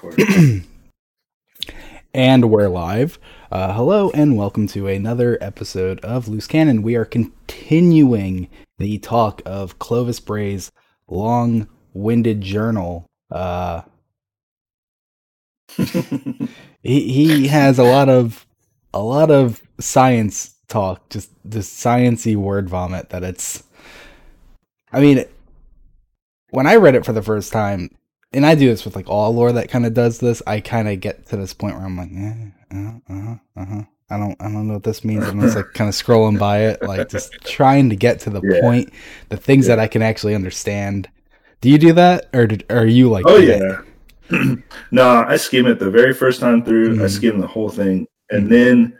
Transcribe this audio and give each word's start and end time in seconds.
for 0.00 0.12
it. 0.16 0.62
and 2.14 2.50
we're 2.50 2.68
live. 2.68 3.18
Uh, 3.50 3.72
hello 3.72 4.10
and 4.10 4.36
welcome 4.36 4.66
to 4.68 4.86
another 4.86 5.38
episode 5.40 6.00
of 6.00 6.28
Loose 6.28 6.46
Cannon. 6.46 6.82
We 6.82 6.96
are 6.96 7.04
continuing 7.04 8.48
the 8.78 8.98
talk 8.98 9.40
of 9.46 9.78
Clovis 9.78 10.20
Bray's 10.20 10.70
long-winded 11.08 12.40
journal. 12.40 13.06
Uh, 13.30 13.82
he 15.76 16.48
he 16.82 17.48
has 17.48 17.78
a 17.78 17.84
lot 17.84 18.08
of 18.08 18.46
a 18.92 19.02
lot 19.02 19.30
of 19.30 19.62
science 19.80 20.54
talk, 20.68 21.08
just 21.08 21.30
this 21.44 21.72
sciency 21.72 22.36
word 22.36 22.68
vomit 22.68 23.10
that 23.10 23.22
it's. 23.22 23.62
I 24.92 25.00
mean, 25.00 25.24
when 26.50 26.66
I 26.66 26.76
read 26.76 26.94
it 26.94 27.04
for 27.04 27.12
the 27.12 27.22
first 27.22 27.52
time, 27.52 27.90
and 28.36 28.44
I 28.44 28.54
do 28.54 28.68
this 28.68 28.84
with 28.84 28.94
like 28.94 29.08
all 29.08 29.34
lore 29.34 29.50
that 29.52 29.70
kind 29.70 29.86
of 29.86 29.94
does 29.94 30.18
this, 30.18 30.42
I 30.46 30.60
kind 30.60 30.88
of 30.88 31.00
get 31.00 31.26
to 31.28 31.38
this 31.38 31.54
point 31.54 31.74
where 31.74 31.86
I'm 31.86 31.96
like, 31.96 32.10
eh, 32.14 32.34
uh, 32.70 32.92
uh, 33.10 33.36
uh, 33.56 33.78
uh, 33.78 33.82
I 34.10 34.18
don't, 34.18 34.36
I 34.38 34.44
don't 34.44 34.68
know 34.68 34.74
what 34.74 34.82
this 34.82 35.04
means. 35.04 35.24
I'm 35.24 35.40
just 35.40 35.56
like 35.56 35.72
kind 35.72 35.88
of 35.88 35.94
scrolling 35.94 36.38
by 36.38 36.66
it, 36.66 36.82
like 36.82 37.08
just 37.10 37.32
trying 37.44 37.88
to 37.88 37.96
get 37.96 38.20
to 38.20 38.30
the 38.30 38.42
yeah. 38.44 38.60
point, 38.60 38.92
the 39.30 39.38
things 39.38 39.66
yeah. 39.66 39.76
that 39.76 39.82
I 39.82 39.88
can 39.88 40.02
actually 40.02 40.34
understand. 40.34 41.08
Do 41.62 41.70
you 41.70 41.78
do 41.78 41.94
that, 41.94 42.28
or, 42.34 42.46
did, 42.46 42.66
or 42.68 42.80
are 42.80 42.86
you 42.86 43.10
like? 43.10 43.24
Oh 43.26 43.38
yeah. 43.38 43.80
no, 44.90 45.24
I 45.26 45.36
skim 45.36 45.66
it 45.66 45.78
the 45.78 45.90
very 45.90 46.12
first 46.12 46.38
time 46.38 46.62
through. 46.62 46.94
Mm-hmm. 46.96 47.04
I 47.04 47.06
skim 47.06 47.40
the 47.40 47.46
whole 47.46 47.70
thing, 47.70 48.06
and 48.30 48.42
mm-hmm. 48.42 48.52
then 48.52 48.98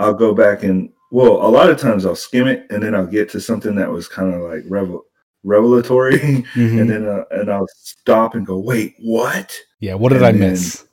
I'll 0.00 0.12
go 0.12 0.34
back 0.34 0.64
and 0.64 0.90
well, 1.12 1.46
a 1.46 1.48
lot 1.48 1.70
of 1.70 1.78
times 1.78 2.04
I'll 2.04 2.16
skim 2.16 2.48
it, 2.48 2.66
and 2.70 2.82
then 2.82 2.96
I'll 2.96 3.06
get 3.06 3.28
to 3.30 3.40
something 3.40 3.76
that 3.76 3.90
was 3.90 4.08
kind 4.08 4.34
of 4.34 4.40
like 4.42 4.64
revel 4.66 5.04
revelatory, 5.44 6.18
mm-hmm. 6.18 6.78
and 6.78 6.90
then 6.90 7.06
uh, 7.06 7.24
and 7.30 7.50
I'll 7.50 7.68
stop 7.74 8.34
and 8.34 8.46
go, 8.46 8.58
wait, 8.58 8.94
what? 8.98 9.56
Yeah, 9.80 9.94
what 9.94 10.10
did 10.10 10.18
and 10.18 10.26
I 10.26 10.32
then, 10.32 10.40
miss? 10.52 10.86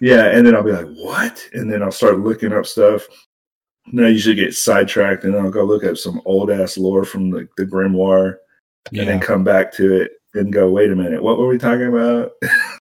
Yeah, 0.00 0.26
and 0.26 0.46
then 0.46 0.56
I'll 0.56 0.64
be 0.64 0.72
like, 0.72 0.88
what? 0.96 1.40
And 1.52 1.72
then 1.72 1.82
I'll 1.82 1.92
start 1.92 2.18
looking 2.18 2.52
up 2.52 2.66
stuff. 2.66 3.06
And 3.86 4.04
I 4.04 4.08
usually 4.08 4.34
get 4.34 4.54
sidetracked, 4.54 5.24
and 5.24 5.36
I'll 5.36 5.50
go 5.50 5.64
look 5.64 5.84
at 5.84 5.98
some 5.98 6.20
old 6.24 6.50
ass 6.50 6.78
lore 6.78 7.04
from 7.04 7.30
the, 7.30 7.48
the 7.56 7.64
grimoire, 7.64 8.36
yeah. 8.90 9.02
and 9.02 9.10
then 9.10 9.20
come 9.20 9.44
back 9.44 9.72
to 9.74 9.94
it 9.94 10.12
and 10.34 10.52
go, 10.52 10.70
wait 10.70 10.90
a 10.90 10.96
minute, 10.96 11.22
what 11.22 11.38
were 11.38 11.48
we 11.48 11.58
talking 11.58 11.88
about? 11.88 12.32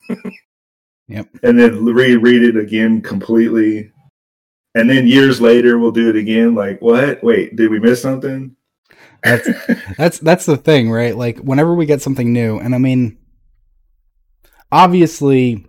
yep. 1.08 1.28
And 1.42 1.58
then 1.58 1.84
reread 1.84 2.42
it 2.42 2.56
again 2.56 3.00
completely. 3.00 3.92
And 4.74 4.90
then 4.90 5.06
years 5.06 5.40
later, 5.40 5.78
we'll 5.78 5.92
do 5.92 6.08
it 6.08 6.16
again. 6.16 6.54
Like, 6.54 6.80
what? 6.80 7.22
Wait, 7.22 7.54
did 7.54 7.70
we 7.70 7.78
miss 7.78 8.02
something? 8.02 8.56
That's 9.24 9.48
that's 9.96 10.18
that's 10.18 10.46
the 10.46 10.56
thing, 10.56 10.90
right? 10.90 11.16
Like, 11.16 11.38
whenever 11.38 11.74
we 11.74 11.86
get 11.86 12.02
something 12.02 12.32
new, 12.32 12.58
and 12.58 12.74
I 12.74 12.78
mean, 12.78 13.18
obviously, 14.70 15.66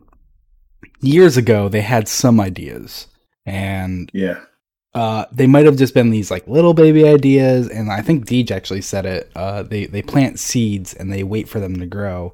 years 1.01 1.37
ago 1.37 1.69
they 1.69 1.81
had 1.81 2.07
some 2.07 2.39
ideas, 2.39 3.07
and 3.45 4.09
yeah, 4.13 4.41
uh, 4.93 5.25
they 5.31 5.47
might 5.47 5.65
have 5.65 5.77
just 5.77 5.93
been 5.93 6.09
these 6.09 6.29
like 6.29 6.47
little 6.47 6.73
baby 6.73 7.07
ideas, 7.07 7.69
and 7.69 7.91
I 7.91 8.01
think 8.01 8.25
Deej 8.25 8.51
actually 8.51 8.81
said 8.81 9.05
it. 9.05 9.31
Uh, 9.35 9.63
they 9.63 9.85
they 9.85 10.01
plant 10.01 10.39
seeds 10.39 10.93
and 10.93 11.11
they 11.11 11.23
wait 11.23 11.47
for 11.47 11.59
them 11.59 11.77
to 11.79 11.85
grow, 11.85 12.33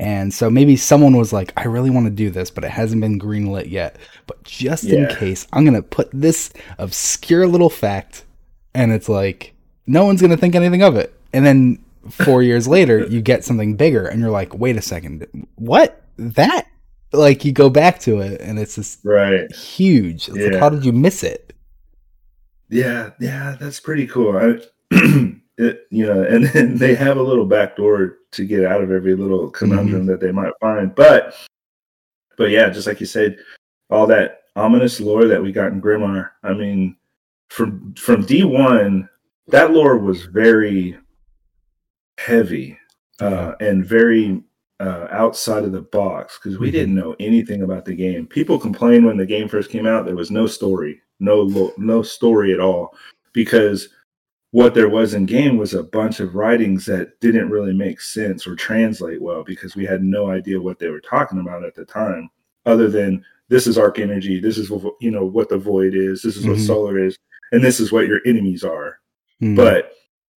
and 0.00 0.32
so 0.32 0.48
maybe 0.48 0.76
someone 0.76 1.14
was 1.14 1.30
like, 1.30 1.52
I 1.58 1.64
really 1.64 1.90
want 1.90 2.06
to 2.06 2.10
do 2.10 2.30
this, 2.30 2.50
but 2.50 2.64
it 2.64 2.70
hasn't 2.70 3.02
been 3.02 3.20
greenlit 3.20 3.70
yet. 3.70 3.98
But 4.26 4.42
just 4.44 4.84
yeah. 4.84 5.10
in 5.10 5.16
case, 5.16 5.46
I'm 5.52 5.62
going 5.62 5.74
to 5.74 5.82
put 5.82 6.08
this 6.10 6.54
obscure 6.78 7.46
little 7.46 7.68
fact. 7.68 8.24
And 8.72 8.92
it's 8.92 9.10
like, 9.10 9.52
no 9.90 10.04
one's 10.04 10.20
going 10.20 10.30
to 10.30 10.36
think 10.36 10.54
anything 10.54 10.82
of 10.82 10.96
it. 10.96 11.12
And 11.32 11.44
then 11.44 11.84
four 12.08 12.42
years 12.44 12.68
later, 12.68 13.06
you 13.08 13.20
get 13.20 13.44
something 13.44 13.74
bigger 13.74 14.06
and 14.06 14.20
you're 14.20 14.30
like, 14.30 14.54
wait 14.54 14.76
a 14.76 14.82
second, 14.82 15.26
what? 15.56 16.02
That? 16.16 16.68
Like 17.12 17.44
you 17.44 17.50
go 17.50 17.68
back 17.68 17.98
to 18.00 18.20
it 18.20 18.40
and 18.40 18.58
it's 18.58 18.76
just 18.76 19.00
right. 19.04 19.52
huge. 19.52 20.28
It's 20.28 20.38
yeah. 20.38 20.46
like, 20.46 20.60
how 20.60 20.70
did 20.70 20.84
you 20.84 20.92
miss 20.92 21.24
it? 21.24 21.52
Yeah, 22.68 23.10
yeah, 23.18 23.56
that's 23.58 23.80
pretty 23.80 24.06
cool. 24.06 24.36
I, 24.36 24.60
it, 25.58 25.88
you 25.90 26.06
know, 26.06 26.22
and 26.22 26.44
then 26.46 26.76
they 26.78 26.94
have 26.94 27.16
a 27.16 27.22
little 27.22 27.46
back 27.46 27.76
door 27.76 28.18
to 28.30 28.44
get 28.44 28.64
out 28.64 28.82
of 28.82 28.92
every 28.92 29.16
little 29.16 29.50
conundrum 29.50 30.02
mm-hmm. 30.02 30.10
that 30.10 30.20
they 30.20 30.30
might 30.30 30.52
find. 30.60 30.94
But, 30.94 31.34
but 32.38 32.50
yeah, 32.50 32.70
just 32.70 32.86
like 32.86 33.00
you 33.00 33.06
said, 33.06 33.38
all 33.90 34.06
that 34.06 34.42
ominous 34.54 35.00
lore 35.00 35.26
that 35.26 35.42
we 35.42 35.50
got 35.50 35.72
in 35.72 35.82
Grimoire. 35.82 36.30
I 36.44 36.54
mean, 36.54 36.94
from 37.48 37.92
from 37.94 38.24
D 38.24 38.44
one, 38.44 39.08
that 39.50 39.72
lore 39.72 39.98
was 39.98 40.24
very 40.24 40.96
heavy 42.18 42.78
uh, 43.20 43.52
and 43.60 43.84
very 43.84 44.42
uh, 44.80 45.06
outside 45.10 45.64
of 45.64 45.72
the 45.72 45.82
box 45.82 46.38
because 46.38 46.58
we 46.58 46.68
mm-hmm. 46.68 46.76
didn't 46.76 46.94
know 46.94 47.14
anything 47.20 47.62
about 47.62 47.84
the 47.84 47.94
game. 47.94 48.26
People 48.26 48.58
complained 48.58 49.04
when 49.04 49.16
the 49.16 49.26
game 49.26 49.48
first 49.48 49.70
came 49.70 49.86
out 49.86 50.06
there 50.06 50.16
was 50.16 50.30
no 50.30 50.46
story, 50.46 51.00
no 51.18 51.42
lo- 51.42 51.74
no 51.76 52.02
story 52.02 52.52
at 52.52 52.60
all 52.60 52.94
because 53.32 53.88
what 54.52 54.74
there 54.74 54.88
was 54.88 55.14
in 55.14 55.26
game 55.26 55.56
was 55.56 55.74
a 55.74 55.82
bunch 55.82 56.18
of 56.18 56.34
writings 56.34 56.84
that 56.86 57.20
didn't 57.20 57.50
really 57.50 57.72
make 57.72 58.00
sense 58.00 58.46
or 58.46 58.56
translate 58.56 59.22
well 59.22 59.44
because 59.44 59.76
we 59.76 59.84
had 59.84 60.02
no 60.02 60.30
idea 60.30 60.60
what 60.60 60.78
they 60.78 60.88
were 60.88 61.00
talking 61.00 61.38
about 61.38 61.64
at 61.64 61.74
the 61.74 61.84
time 61.84 62.28
other 62.66 62.88
than 62.88 63.24
this 63.48 63.66
is 63.66 63.78
arc 63.78 63.98
energy 63.98 64.40
this 64.40 64.58
is 64.58 64.70
you 65.00 65.10
know 65.10 65.24
what 65.24 65.48
the 65.48 65.56
void 65.56 65.94
is 65.94 66.22
this 66.22 66.36
is 66.36 66.42
mm-hmm. 66.42 66.52
what 66.52 66.60
solar 66.60 66.98
is 66.98 67.16
and 67.52 67.62
this 67.62 67.78
is 67.78 67.92
what 67.92 68.08
your 68.08 68.20
enemies 68.26 68.64
are 68.64 68.98
mm-hmm. 69.40 69.54
but 69.54 69.92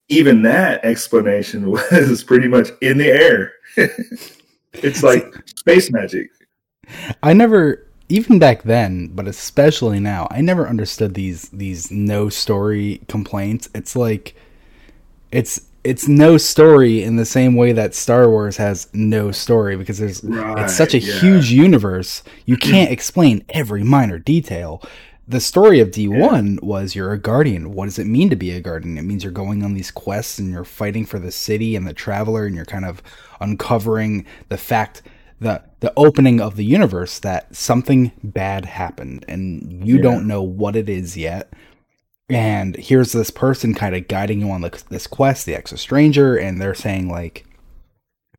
even 0.08 0.42
that 0.42 0.84
explanation 0.84 1.70
was 1.70 2.22
pretty 2.24 2.48
much 2.48 2.70
in 2.80 2.98
the 2.98 3.08
air 3.08 3.52
it's 4.74 5.02
like 5.02 5.24
space 5.46 5.90
magic 5.90 6.28
i 7.22 7.32
never 7.32 7.86
even 8.12 8.38
back 8.38 8.62
then, 8.64 9.08
but 9.08 9.26
especially 9.26 9.98
now, 9.98 10.28
I 10.30 10.42
never 10.42 10.68
understood 10.68 11.14
these 11.14 11.48
these 11.48 11.90
no 11.90 12.28
story 12.28 13.00
complaints. 13.08 13.70
It's 13.74 13.96
like 13.96 14.34
it's 15.30 15.62
it's 15.82 16.06
no 16.06 16.36
story 16.36 17.02
in 17.02 17.16
the 17.16 17.24
same 17.24 17.56
way 17.56 17.72
that 17.72 17.94
Star 17.94 18.28
Wars 18.28 18.58
has 18.58 18.88
no 18.92 19.32
story 19.32 19.76
because 19.76 19.98
there's 19.98 20.22
right, 20.24 20.62
it's 20.64 20.76
such 20.76 20.92
a 20.94 20.98
yeah. 20.98 21.20
huge 21.20 21.50
universe. 21.50 22.22
You 22.44 22.58
can't 22.58 22.90
explain 22.90 23.44
every 23.48 23.82
minor 23.82 24.18
detail. 24.18 24.82
The 25.32 25.40
story 25.40 25.80
of 25.80 25.90
D1 25.90 26.54
yeah. 26.54 26.58
was 26.60 26.94
you're 26.94 27.14
a 27.14 27.18
guardian. 27.18 27.72
What 27.72 27.86
does 27.86 27.98
it 27.98 28.06
mean 28.06 28.28
to 28.28 28.36
be 28.36 28.50
a 28.50 28.60
guardian? 28.60 28.98
It 28.98 29.02
means 29.04 29.24
you're 29.24 29.32
going 29.32 29.64
on 29.64 29.72
these 29.72 29.90
quests 29.90 30.38
and 30.38 30.50
you're 30.50 30.62
fighting 30.62 31.06
for 31.06 31.18
the 31.18 31.32
city 31.32 31.74
and 31.74 31.86
the 31.86 31.94
traveler 31.94 32.44
and 32.44 32.54
you're 32.54 32.66
kind 32.66 32.84
of 32.84 33.02
uncovering 33.40 34.26
the 34.50 34.58
fact 34.58 35.00
the 35.40 35.62
the 35.80 35.90
opening 35.96 36.38
of 36.38 36.56
the 36.56 36.66
universe 36.66 37.18
that 37.20 37.56
something 37.56 38.12
bad 38.22 38.66
happened 38.66 39.24
and 39.26 39.86
you 39.86 39.96
yeah. 39.96 40.02
don't 40.02 40.28
know 40.28 40.42
what 40.42 40.76
it 40.76 40.90
is 40.90 41.16
yet 41.16 41.50
and 42.28 42.76
here's 42.76 43.12
this 43.12 43.30
person 43.30 43.74
kind 43.74 43.96
of 43.96 44.06
guiding 44.08 44.40
you 44.40 44.50
on 44.50 44.60
the, 44.60 44.84
this 44.90 45.06
quest 45.06 45.46
the 45.46 45.54
exo 45.54 45.78
stranger 45.78 46.36
and 46.36 46.60
they're 46.60 46.74
saying 46.74 47.08
like 47.08 47.44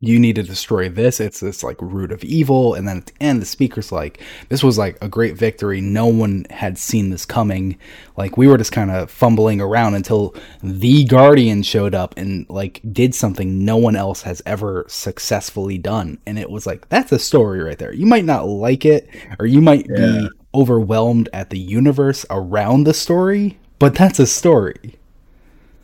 you 0.03 0.19
need 0.19 0.35
to 0.35 0.43
destroy 0.43 0.89
this. 0.89 1.21
It's 1.21 1.39
this 1.39 1.63
like 1.63 1.81
root 1.81 2.11
of 2.11 2.25
evil. 2.25 2.73
And 2.73 2.85
then 2.85 2.97
at 2.97 3.05
the 3.05 3.13
end, 3.21 3.41
the 3.41 3.45
speaker's 3.45 3.89
like, 3.89 4.21
this 4.49 4.61
was 4.61 4.77
like 4.77 4.97
a 5.01 5.07
great 5.07 5.37
victory. 5.37 5.79
No 5.79 6.07
one 6.07 6.45
had 6.49 6.77
seen 6.77 7.09
this 7.09 7.25
coming. 7.25 7.77
Like 8.17 8.35
we 8.35 8.45
were 8.45 8.57
just 8.57 8.73
kind 8.73 8.91
of 8.91 9.09
fumbling 9.09 9.61
around 9.61 9.93
until 9.93 10.35
the 10.61 11.05
Guardian 11.05 11.63
showed 11.63 11.95
up 11.95 12.15
and 12.17 12.45
like 12.49 12.81
did 12.91 13.15
something 13.15 13.63
no 13.63 13.77
one 13.77 13.95
else 13.95 14.23
has 14.23 14.41
ever 14.45 14.83
successfully 14.89 15.77
done. 15.77 16.17
And 16.25 16.37
it 16.37 16.49
was 16.49 16.67
like, 16.67 16.89
that's 16.89 17.13
a 17.13 17.19
story 17.19 17.63
right 17.63 17.77
there. 17.77 17.93
You 17.93 18.05
might 18.05 18.25
not 18.25 18.45
like 18.45 18.83
it 18.83 19.07
or 19.39 19.45
you 19.45 19.61
might 19.61 19.85
yeah. 19.89 19.95
be 19.95 20.29
overwhelmed 20.53 21.29
at 21.31 21.49
the 21.49 21.59
universe 21.59 22.25
around 22.29 22.83
the 22.83 22.93
story, 22.93 23.57
but 23.79 23.95
that's 23.95 24.19
a 24.19 24.27
story. 24.27 24.99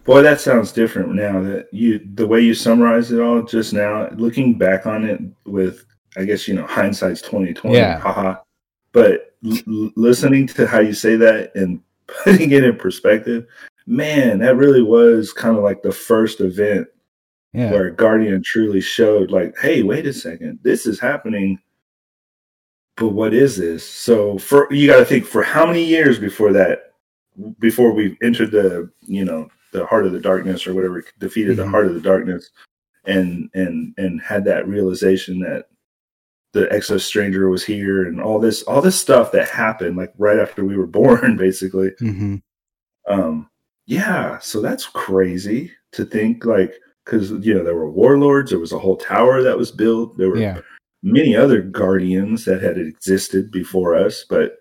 Boy, 0.03 0.21
that 0.21 0.41
sounds 0.41 0.71
different 0.71 1.13
now 1.13 1.41
that 1.41 1.67
you 1.71 1.99
the 2.15 2.27
way 2.27 2.41
you 2.41 2.53
summarize 2.53 3.11
it 3.11 3.21
all 3.21 3.43
just 3.43 3.73
now, 3.73 4.09
looking 4.11 4.57
back 4.57 4.85
on 4.85 5.05
it 5.05 5.21
with 5.45 5.85
I 6.17 6.25
guess 6.25 6.47
you 6.47 6.55
know 6.55 6.65
hindsight's 6.65 7.21
twenty 7.21 7.53
twenty. 7.53 7.77
Yeah. 7.77 7.99
Haha. 7.99 8.37
But 8.91 9.35
l- 9.45 9.91
listening 9.95 10.47
to 10.47 10.65
how 10.65 10.79
you 10.79 10.93
say 10.93 11.15
that 11.17 11.55
and 11.55 11.81
putting 12.23 12.51
it 12.51 12.63
in 12.63 12.75
perspective, 12.77 13.45
man, 13.85 14.39
that 14.39 14.55
really 14.55 14.81
was 14.81 15.31
kind 15.31 15.57
of 15.57 15.63
like 15.63 15.81
the 15.81 15.91
first 15.91 16.41
event 16.41 16.87
yeah. 17.53 17.71
where 17.71 17.91
Guardian 17.91 18.41
truly 18.43 18.81
showed 18.81 19.31
like, 19.31 19.57
hey, 19.59 19.83
wait 19.83 20.05
a 20.05 20.13
second, 20.13 20.59
this 20.63 20.85
is 20.85 20.99
happening. 20.99 21.59
But 22.95 23.09
what 23.09 23.33
is 23.33 23.57
this? 23.57 23.87
So 23.87 24.37
for 24.37 24.71
you 24.73 24.87
got 24.87 24.99
to 24.99 25.05
think 25.05 25.25
for 25.25 25.43
how 25.43 25.65
many 25.65 25.83
years 25.83 26.19
before 26.19 26.51
that, 26.53 26.93
before 27.59 27.93
we 27.93 28.17
entered 28.21 28.51
the 28.51 28.89
you 29.01 29.23
know 29.23 29.49
the 29.71 29.85
heart 29.85 30.05
of 30.05 30.11
the 30.11 30.19
darkness 30.19 30.65
or 30.65 30.73
whatever 30.73 31.03
defeated 31.19 31.57
mm-hmm. 31.57 31.65
the 31.65 31.69
heart 31.69 31.87
of 31.87 31.93
the 31.93 32.01
darkness 32.01 32.49
and 33.05 33.49
and 33.53 33.93
and 33.97 34.21
had 34.21 34.45
that 34.45 34.67
realization 34.67 35.39
that 35.39 35.65
the 36.53 36.65
exo 36.67 36.99
stranger 36.99 37.49
was 37.49 37.63
here 37.63 38.07
and 38.07 38.19
all 38.19 38.39
this 38.39 38.63
all 38.63 38.81
this 38.81 38.99
stuff 38.99 39.31
that 39.31 39.47
happened 39.49 39.95
like 39.95 40.13
right 40.17 40.39
after 40.39 40.65
we 40.65 40.77
were 40.77 40.87
born 40.99 41.37
basically 41.37 41.91
mm-hmm. 42.01 42.35
um 43.07 43.49
yeah 43.85 44.37
so 44.39 44.61
that's 44.61 44.85
crazy 44.87 45.71
to 45.91 46.05
think 46.05 46.45
like 46.45 46.73
because 47.05 47.31
you 47.31 47.53
know 47.53 47.63
there 47.63 47.75
were 47.75 47.89
warlords 47.89 48.51
there 48.51 48.59
was 48.59 48.71
a 48.71 48.79
whole 48.79 48.97
tower 48.97 49.41
that 49.41 49.57
was 49.57 49.71
built 49.71 50.17
there 50.17 50.29
were 50.29 50.37
yeah. 50.37 50.59
many 51.01 51.35
other 51.35 51.61
guardians 51.61 52.45
that 52.45 52.61
had 52.61 52.77
existed 52.77 53.51
before 53.51 53.95
us, 53.95 54.25
but 54.29 54.57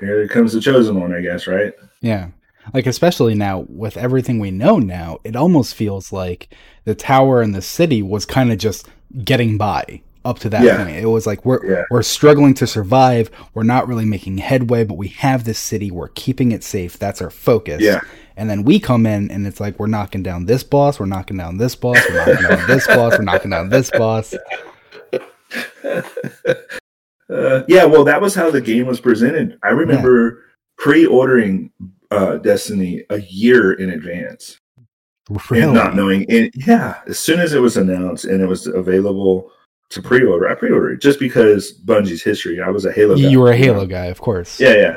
here 0.00 0.26
comes 0.28 0.52
the 0.52 0.60
chosen 0.60 1.00
one, 1.00 1.14
I 1.14 1.20
guess, 1.20 1.46
right? 1.46 1.72
Yeah. 2.00 2.28
Like 2.72 2.86
especially 2.86 3.34
now 3.34 3.66
with 3.68 3.96
everything 3.96 4.38
we 4.38 4.50
know 4.50 4.78
now, 4.78 5.18
it 5.24 5.36
almost 5.36 5.74
feels 5.74 6.12
like 6.12 6.54
the 6.84 6.94
tower 6.94 7.42
and 7.42 7.54
the 7.54 7.62
city 7.62 8.02
was 8.02 8.24
kind 8.24 8.52
of 8.52 8.58
just 8.58 8.88
getting 9.24 9.58
by 9.58 10.02
up 10.24 10.38
to 10.40 10.48
that 10.50 10.62
yeah. 10.62 10.76
point. 10.76 10.96
It 10.96 11.06
was 11.06 11.26
like 11.26 11.44
we're 11.44 11.64
yeah. 11.64 11.84
we're 11.90 12.02
struggling 12.02 12.54
to 12.54 12.66
survive. 12.66 13.30
We're 13.54 13.62
not 13.64 13.88
really 13.88 14.04
making 14.04 14.38
headway, 14.38 14.84
but 14.84 14.94
we 14.94 15.08
have 15.08 15.44
this 15.44 15.58
city. 15.58 15.90
We're 15.90 16.08
keeping 16.08 16.52
it 16.52 16.62
safe. 16.62 16.98
That's 16.98 17.20
our 17.20 17.30
focus. 17.30 17.82
Yeah. 17.82 18.00
And 18.36 18.48
then 18.48 18.62
we 18.62 18.80
come 18.80 19.06
in 19.06 19.30
and 19.30 19.46
it's 19.46 19.60
like 19.60 19.78
we're 19.78 19.88
knocking 19.88 20.22
down 20.22 20.46
this 20.46 20.62
boss, 20.62 20.98
we're 20.98 21.06
knocking 21.06 21.36
down 21.36 21.58
this 21.58 21.74
boss, 21.74 21.98
we're 22.08 22.24
knocking 22.24 22.48
down 22.48 22.66
this 22.66 22.86
boss, 22.86 23.18
we're 23.18 23.24
knocking 23.24 23.50
down 23.50 23.68
this 23.68 23.90
boss. 23.90 24.34
Uh, 27.30 27.62
yeah, 27.66 27.84
well, 27.84 28.04
that 28.04 28.20
was 28.20 28.34
how 28.34 28.50
the 28.50 28.60
game 28.60 28.86
was 28.86 29.00
presented. 29.00 29.58
I 29.62 29.68
remember 29.68 30.34
yeah. 30.34 30.84
pre-ordering 30.84 31.70
uh, 32.12 32.36
Destiny 32.38 33.04
a 33.10 33.20
year 33.22 33.72
in 33.72 33.90
advance, 33.90 34.58
really? 35.50 35.62
and 35.62 35.74
not 35.74 35.94
knowing. 35.94 36.30
And 36.30 36.50
yeah, 36.54 37.00
as 37.06 37.18
soon 37.18 37.40
as 37.40 37.54
it 37.54 37.60
was 37.60 37.76
announced 37.76 38.24
and 38.24 38.40
it 38.40 38.46
was 38.46 38.66
available 38.66 39.50
to 39.90 40.02
pre-order, 40.02 40.48
I 40.48 40.54
pre-ordered 40.54 41.00
just 41.00 41.18
because 41.18 41.80
Bungie's 41.84 42.22
history. 42.22 42.60
I 42.60 42.70
was 42.70 42.84
a 42.84 42.92
Halo. 42.92 43.16
You 43.16 43.40
were 43.40 43.52
a 43.52 43.56
Halo 43.56 43.86
guy, 43.86 44.06
of 44.06 44.20
course. 44.20 44.60
Yeah, 44.60 44.74
yeah. 44.74 44.96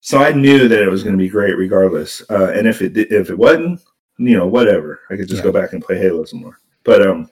So 0.00 0.18
I 0.18 0.32
knew 0.32 0.68
that 0.68 0.82
it 0.82 0.90
was 0.90 1.02
going 1.02 1.16
to 1.16 1.22
be 1.22 1.28
great 1.28 1.56
regardless. 1.56 2.22
Uh, 2.30 2.52
and 2.54 2.66
if 2.66 2.82
it 2.82 2.96
if 2.96 3.30
it 3.30 3.38
wasn't, 3.38 3.80
you 4.18 4.36
know, 4.36 4.46
whatever, 4.46 5.00
I 5.10 5.16
could 5.16 5.28
just 5.28 5.44
yeah. 5.44 5.50
go 5.50 5.52
back 5.52 5.72
and 5.72 5.82
play 5.82 5.98
Halo 5.98 6.24
some 6.24 6.40
more. 6.40 6.58
But 6.84 7.06
um, 7.06 7.28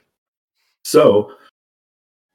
so 0.85 1.33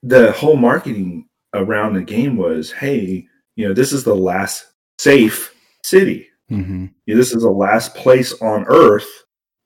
the 0.01 0.31
whole 0.31 0.55
marketing 0.55 1.27
around 1.53 1.93
the 1.93 2.03
game 2.03 2.37
was, 2.37 2.71
hey, 2.71 3.27
you 3.55 3.67
know, 3.67 3.73
this 3.73 3.91
is 3.91 4.03
the 4.05 4.15
last 4.15 4.67
safe 4.97 5.53
city. 5.83 6.28
Mm-hmm. 6.49 6.85
This 7.07 7.33
is 7.33 7.43
the 7.43 7.49
last 7.49 7.95
place 7.95 8.33
on 8.41 8.65
Earth 8.67 9.07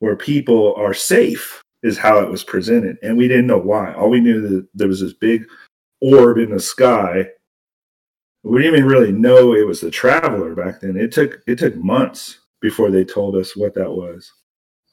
where 0.00 0.16
people 0.16 0.74
are 0.76 0.94
safe. 0.94 1.60
Is 1.82 1.98
how 1.98 2.18
it 2.20 2.30
was 2.30 2.42
presented, 2.42 2.96
and 3.02 3.14
we 3.14 3.28
didn't 3.28 3.46
know 3.46 3.58
why. 3.58 3.92
All 3.92 4.08
we 4.08 4.18
knew 4.18 4.40
that 4.40 4.66
there 4.72 4.88
was 4.88 5.02
this 5.02 5.12
big 5.12 5.44
orb 6.00 6.38
in 6.38 6.48
the 6.48 6.58
sky. 6.58 7.26
We 8.42 8.62
didn't 8.62 8.78
even 8.78 8.88
really 8.88 9.12
know 9.12 9.52
it 9.52 9.66
was 9.66 9.82
the 9.82 9.90
traveler 9.90 10.54
back 10.54 10.80
then. 10.80 10.96
It 10.96 11.12
took 11.12 11.42
it 11.46 11.58
took 11.58 11.76
months 11.76 12.40
before 12.62 12.90
they 12.90 13.04
told 13.04 13.36
us 13.36 13.54
what 13.54 13.74
that 13.74 13.90
was. 13.90 14.32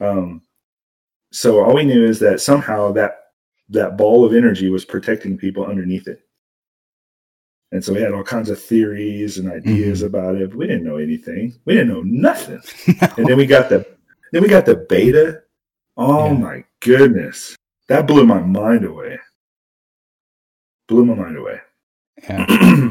Um, 0.01 0.41
so 1.31 1.63
all 1.63 1.75
we 1.75 1.85
knew 1.85 2.05
is 2.05 2.19
that 2.19 2.41
somehow 2.41 2.91
that 2.91 3.19
that 3.69 3.97
ball 3.97 4.25
of 4.25 4.33
energy 4.33 4.69
was 4.69 4.83
protecting 4.83 5.38
people 5.38 5.65
underneath 5.65 6.09
it. 6.09 6.19
And 7.71 7.83
so 7.83 7.94
we 7.94 8.01
had 8.01 8.12
all 8.12 8.23
kinds 8.23 8.50
of 8.50 8.62
theories 8.62 9.38
and 9.38 9.50
ideas 9.50 10.00
mm-hmm. 10.00 10.07
about 10.07 10.35
it. 10.35 10.50
But 10.50 10.57
we 10.57 10.68
didn't 10.68 10.83
know 10.83 10.97
anything. 10.97 11.57
We 11.65 11.75
didn't 11.75 11.89
know 11.89 12.03
nothing. 12.03 12.62
no. 13.01 13.07
And 13.18 13.27
then 13.27 13.38
we 13.38 13.45
got 13.45 13.69
the 13.69 13.85
then 14.31 14.44
we 14.44 14.50
got 14.50 14.65
the 14.65 14.75
beta. 14.75 15.44
Oh 15.97 16.27
yeah. 16.27 16.38
my 16.38 16.63
goodness. 16.81 17.56
That 17.88 18.07
blew 18.07 18.25
my 18.25 18.39
mind 18.39 18.85
away. 18.85 19.19
Blew 20.88 21.06
my 21.06 21.15
mind 21.15 21.38
away. 21.38 21.62
Yeah. 22.23 22.89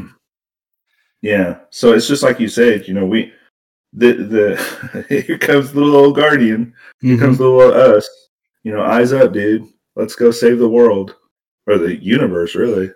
yeah. 1.22 1.58
So 1.70 1.92
it's 1.92 2.08
just 2.08 2.22
like 2.22 2.40
you 2.40 2.48
said, 2.48 2.88
you 2.88 2.94
know, 2.94 3.06
we 3.06 3.32
the 3.92 4.12
the 4.12 5.06
here 5.26 5.38
comes 5.38 5.72
the 5.72 5.80
little 5.80 5.96
old 5.96 6.16
guardian. 6.16 6.72
Here 7.00 7.16
mm-hmm. 7.16 7.24
comes 7.24 7.38
the 7.38 7.48
little 7.48 7.74
us. 7.74 8.08
You 8.62 8.72
know, 8.72 8.82
eyes 8.82 9.12
up, 9.12 9.32
dude. 9.32 9.66
Let's 9.94 10.14
go 10.14 10.30
save 10.30 10.58
the 10.58 10.68
world. 10.68 11.16
Or 11.66 11.76
the 11.76 12.02
universe, 12.02 12.54
really. 12.54 12.90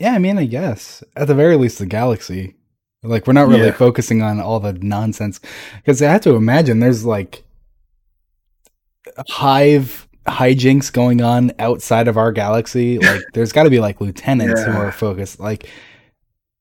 Yeah, 0.00 0.14
I 0.14 0.18
mean, 0.18 0.38
I 0.38 0.46
guess 0.46 1.02
at 1.16 1.28
the 1.28 1.34
very 1.34 1.56
least, 1.56 1.78
the 1.78 1.86
galaxy. 1.86 2.56
Like, 3.02 3.26
we're 3.26 3.34
not 3.34 3.48
really 3.48 3.66
yeah. 3.66 3.72
focusing 3.72 4.22
on 4.22 4.40
all 4.40 4.60
the 4.60 4.72
nonsense 4.72 5.38
because 5.76 6.00
I 6.00 6.10
have 6.10 6.22
to 6.22 6.36
imagine 6.36 6.80
there's 6.80 7.04
like 7.04 7.44
hive 9.28 10.08
hijinks 10.26 10.90
going 10.90 11.20
on 11.20 11.52
outside 11.58 12.08
of 12.08 12.16
our 12.16 12.32
galaxy. 12.32 12.98
Like, 12.98 13.20
there's 13.34 13.52
got 13.52 13.64
to 13.64 13.70
be 13.70 13.78
like 13.78 14.00
lieutenants 14.00 14.60
yeah. 14.60 14.72
who 14.72 14.78
are 14.78 14.90
focused. 14.90 15.38
Like, 15.38 15.68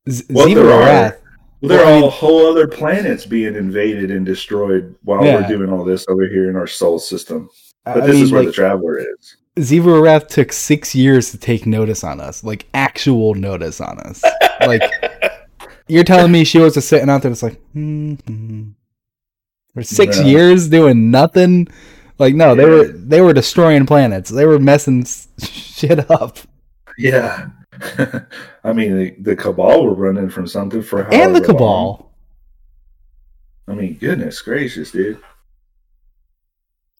Z- 0.10 0.26
well, 0.30 0.48
Xivu 0.48 0.66
Arath. 0.66 1.18
There 1.62 1.82
are 1.82 1.94
all 1.94 2.10
whole 2.10 2.46
other 2.46 2.68
planets 2.68 3.26
being 3.26 3.56
invaded 3.56 4.12
and 4.12 4.26
destroyed 4.26 4.94
while 5.04 5.24
yeah. 5.24 5.36
we're 5.36 5.48
doing 5.48 5.72
all 5.72 5.86
this 5.86 6.06
over 6.10 6.28
here 6.28 6.50
in 6.50 6.58
our 6.58 6.68
solar 6.68 7.00
system. 7.00 7.50
But 7.86 8.04
I 8.04 8.08
this 8.08 8.16
mean, 8.16 8.24
is 8.26 8.32
where 8.34 8.42
like, 8.42 8.48
the 8.48 8.54
traveler 8.54 9.00
is. 9.00 9.38
Xivu 9.56 9.86
Arath 9.86 10.28
took 10.30 10.52
six 10.52 10.96
years 10.96 11.32
to 11.32 11.38
take 11.38 11.66
notice 11.66 12.04
on 12.04 12.20
us, 12.20 12.44
like 12.44 12.68
actual 12.74 13.36
notice 13.36 13.80
on 13.80 14.00
us. 14.00 14.24
like 14.62 14.82
you're 15.88 16.04
telling 16.04 16.32
me 16.32 16.44
she 16.44 16.60
was 16.60 16.74
just 16.74 16.90
sitting 16.90 17.10
out 17.10 17.22
there, 17.22 17.32
just 17.32 17.44
like 17.44 17.62
mm-hmm. 17.76 18.70
for 19.74 19.84
six 19.84 20.18
yeah. 20.20 20.26
years 20.26 20.70
doing 20.70 21.12
nothing. 21.12 21.68
Like 22.18 22.34
no, 22.34 22.50
yeah. 22.50 22.54
they 22.56 22.66
were 22.66 22.88
they 22.88 23.22
were 23.22 23.34
destroying 23.34 23.86
planets. 23.86 24.30
They 24.30 24.46
were 24.46 24.60
messing 24.60 25.06
shit 25.40 26.10
up. 26.10 26.38
Yeah, 26.98 27.50
I 28.64 28.74
mean 28.74 28.98
the, 28.98 29.16
the 29.20 29.36
cabal 29.36 29.86
were 29.86 29.94
running 29.94 30.30
from 30.30 30.48
something 30.48 30.82
for 30.82 31.12
and 31.14 31.36
the 31.36 31.42
cabal. 31.42 31.60
Long. 31.68 32.10
I 33.68 33.80
mean, 33.80 33.98
goodness 33.98 34.42
gracious, 34.42 34.92
dude. 34.92 35.20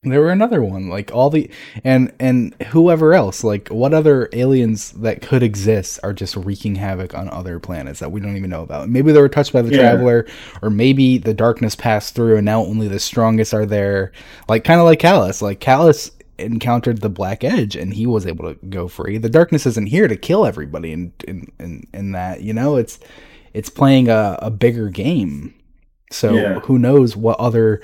There 0.04 0.20
were 0.20 0.32
another 0.32 0.62
one, 0.62 0.90
like 0.90 1.12
all 1.14 1.30
the 1.30 1.50
and 1.84 2.12
and 2.20 2.54
whoever 2.72 3.14
else, 3.14 3.44
like 3.44 3.70
what 3.70 3.94
other 3.94 4.28
aliens 4.34 4.92
that 4.92 5.22
could 5.22 5.42
exist 5.42 6.00
are 6.04 6.12
just 6.12 6.36
wreaking 6.36 6.76
havoc 6.76 7.16
on 7.16 7.30
other 7.30 7.58
planets 7.60 8.00
that 8.00 8.12
we 8.12 8.20
don't 8.20 8.36
even 8.36 8.50
know 8.50 8.64
about. 8.64 8.90
Maybe 8.90 9.14
they 9.14 9.22
were 9.22 9.30
touched 9.30 9.54
by 9.54 9.62
the 9.62 9.72
yeah. 9.72 9.78
traveler, 9.78 10.28
or 10.62 10.70
maybe 10.70 11.18
the 11.18 11.34
darkness 11.34 11.76
passed 11.76 12.16
through 12.16 12.36
and 12.36 12.46
now 12.46 12.62
only 12.62 12.90
the 12.90 13.00
strongest 13.00 13.54
are 13.54 13.66
there. 13.66 14.12
Like 14.50 14.66
kind 14.66 14.82
of 14.82 14.86
like 14.86 15.00
Calus. 15.00 15.42
Like 15.42 15.62
Calus 15.62 16.12
encountered 16.38 17.00
the 17.00 17.10
Black 17.10 17.44
Edge 17.46 17.76
and 17.76 17.94
he 17.94 18.06
was 18.06 18.26
able 18.26 18.54
to 18.54 18.66
go 18.68 18.90
free. 18.90 19.18
The 19.18 19.30
darkness 19.30 19.66
isn't 19.66 19.88
here 19.88 20.10
to 20.10 20.18
kill 20.18 20.46
everybody 20.46 20.92
in 20.92 21.14
in 21.26 21.52
in, 21.60 21.88
in 21.94 22.12
that, 22.12 22.42
you 22.42 22.54
know, 22.54 22.76
it's 22.76 23.00
it's 23.54 23.70
playing 23.70 24.10
a, 24.10 24.38
a 24.42 24.52
bigger 24.52 24.90
game. 24.90 25.54
So 26.12 26.34
yeah. 26.34 26.60
who 26.60 26.78
knows 26.78 27.16
what 27.16 27.40
other 27.40 27.82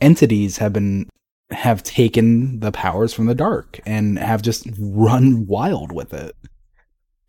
entities 0.00 0.58
have 0.58 0.72
been 0.72 1.08
have 1.50 1.82
taken 1.82 2.60
the 2.60 2.72
powers 2.72 3.12
from 3.12 3.26
the 3.26 3.34
dark 3.34 3.80
and 3.86 4.18
have 4.18 4.42
just 4.42 4.66
run 4.78 5.46
wild 5.46 5.92
with 5.92 6.12
it. 6.12 6.36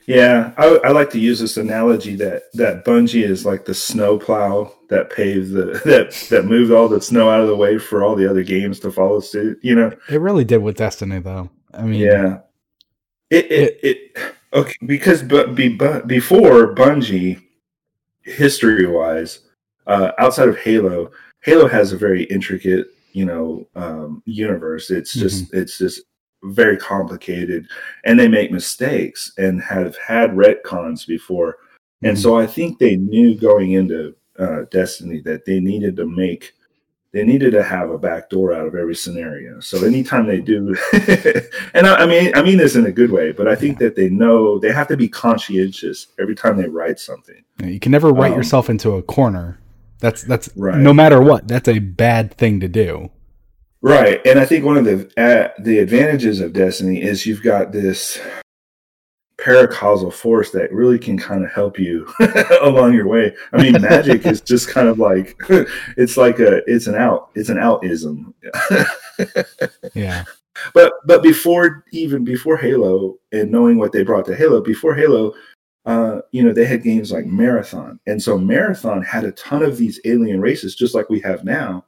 Yeah, 0.07 0.53
I, 0.57 0.79
I, 0.83 0.89
like 0.89 1.11
to 1.11 1.19
use 1.19 1.39
this 1.39 1.57
analogy 1.57 2.15
that 2.15 2.43
that 2.55 2.83
Bungie 2.83 3.23
is 3.23 3.45
like 3.45 3.65
the 3.65 3.73
snowplow 3.73 4.73
that 4.89 5.11
paved 5.11 5.51
the 5.51 5.65
that 5.85 6.11
that 6.29 6.45
moved 6.45 6.71
all 6.71 6.87
the 6.87 7.01
snow 7.01 7.29
out 7.29 7.41
of 7.41 7.47
the 7.47 7.55
way 7.55 7.77
for 7.77 8.03
all 8.03 8.15
the 8.15 8.29
other 8.29 8.43
games 8.43 8.79
to 8.79 8.91
follow 8.91 9.19
suit. 9.19 9.59
You 9.61 9.75
know, 9.75 9.91
it 10.09 10.19
really 10.19 10.43
did 10.43 10.57
with 10.57 10.77
Destiny, 10.77 11.19
though. 11.19 11.49
I 11.73 11.83
mean, 11.83 12.01
yeah, 12.01 12.39
it 13.29 13.45
it, 13.51 13.51
it, 13.51 13.79
it 13.83 14.35
okay 14.53 14.75
because 14.85 15.21
but 15.21 15.53
be, 15.55 15.69
but 15.69 16.07
before 16.07 16.73
Bungie, 16.73 17.39
history 18.23 18.87
wise, 18.87 19.39
uh, 19.85 20.11
outside 20.17 20.49
of 20.49 20.57
Halo, 20.57 21.11
Halo 21.43 21.67
has 21.67 21.93
a 21.93 21.97
very 21.97 22.23
intricate 22.23 22.87
you 23.13 23.25
know 23.25 23.67
um, 23.75 24.23
universe. 24.25 24.89
It's 24.89 25.13
just 25.13 25.45
mm-hmm. 25.45 25.57
it's 25.57 25.77
just 25.77 26.01
very 26.43 26.77
complicated, 26.77 27.67
and 28.05 28.19
they 28.19 28.27
make 28.27 28.51
mistakes 28.51 29.31
and 29.37 29.61
have 29.61 29.97
had 29.97 30.31
retcons 30.31 31.05
before. 31.05 31.53
Mm-hmm. 31.53 32.07
And 32.07 32.19
so 32.19 32.37
I 32.37 32.47
think 32.47 32.79
they 32.79 32.95
knew 32.95 33.35
going 33.35 33.73
into 33.73 34.15
uh, 34.39 34.63
Destiny 34.71 35.21
that 35.21 35.45
they 35.45 35.59
needed 35.59 35.95
to 35.97 36.05
make 36.05 36.53
they 37.13 37.25
needed 37.25 37.51
to 37.51 37.63
have 37.63 37.89
a 37.89 37.97
back 37.97 38.29
door 38.29 38.53
out 38.53 38.65
of 38.65 38.75
every 38.75 38.95
scenario. 38.95 39.59
So 39.59 39.85
anytime 39.85 40.27
they 40.27 40.39
do, 40.39 40.75
and 41.73 41.85
I, 41.85 42.03
I, 42.03 42.05
mean, 42.05 42.31
I 42.35 42.41
mean 42.41 42.57
this 42.57 42.75
in 42.75 42.85
a 42.85 42.91
good 42.91 43.11
way, 43.11 43.33
but 43.33 43.49
I 43.49 43.55
think 43.55 43.79
that 43.79 43.97
they 43.97 44.09
know 44.09 44.57
they 44.59 44.71
have 44.71 44.87
to 44.87 44.97
be 44.97 45.09
conscientious 45.09 46.07
every 46.19 46.35
time 46.35 46.55
they 46.55 46.69
write 46.69 46.99
something. 46.99 47.43
You 47.61 47.79
can 47.81 47.91
never 47.91 48.11
write 48.11 48.31
um, 48.31 48.37
yourself 48.37 48.69
into 48.69 48.91
a 48.91 49.03
corner 49.03 49.59
that's 50.01 50.23
that's 50.23 50.49
right. 50.57 50.77
no 50.77 50.93
matter 50.93 51.21
what. 51.21 51.47
That's 51.47 51.69
a 51.69 51.79
bad 51.79 52.33
thing 52.33 52.59
to 52.59 52.67
do. 52.67 53.09
Right, 53.81 54.19
and 54.25 54.37
I 54.39 54.45
think 54.45 54.65
one 54.65 54.77
of 54.77 54.85
the 54.85 55.11
uh, 55.17 55.49
the 55.61 55.79
advantages 55.79 56.39
of 56.39 56.53
Destiny 56.53 57.01
is 57.01 57.25
you've 57.25 57.41
got 57.41 57.71
this 57.71 58.19
paracausal 59.41 60.13
force 60.13 60.51
that 60.51 60.71
really 60.71 60.99
can 60.99 61.17
kind 61.17 61.43
of 61.43 61.51
help 61.51 61.79
you 61.79 62.07
along 62.61 62.93
your 62.93 63.07
way. 63.07 63.35
I 63.53 63.61
mean, 63.61 63.81
magic 63.81 64.25
is 64.25 64.41
just 64.41 64.69
kind 64.69 64.87
of 64.87 64.99
like 64.99 65.35
it's 65.97 66.17
like 66.17 66.39
a 66.39 66.61
it's 66.71 66.87
an 66.87 66.95
out 66.95 67.29
it's 67.35 67.49
an 67.49 67.57
outism. 67.57 68.33
yeah. 69.93 70.25
But 70.73 70.93
but 71.05 71.23
before 71.23 71.83
even 71.91 72.23
before 72.23 72.57
Halo 72.57 73.17
and 73.31 73.51
knowing 73.51 73.77
what 73.77 73.91
they 73.93 74.03
brought 74.03 74.25
to 74.25 74.35
Halo, 74.35 74.61
before 74.61 74.93
Halo, 74.93 75.33
uh, 75.85 76.21
you 76.31 76.43
know, 76.43 76.53
they 76.53 76.65
had 76.65 76.83
games 76.83 77.11
like 77.11 77.25
Marathon. 77.25 77.99
And 78.05 78.21
so 78.21 78.37
Marathon 78.37 79.01
had 79.01 79.23
a 79.23 79.31
ton 79.31 79.63
of 79.63 79.77
these 79.77 79.99
alien 80.05 80.39
races, 80.41 80.75
just 80.75 80.93
like 80.93 81.09
we 81.09 81.19
have 81.21 81.43
now. 81.43 81.85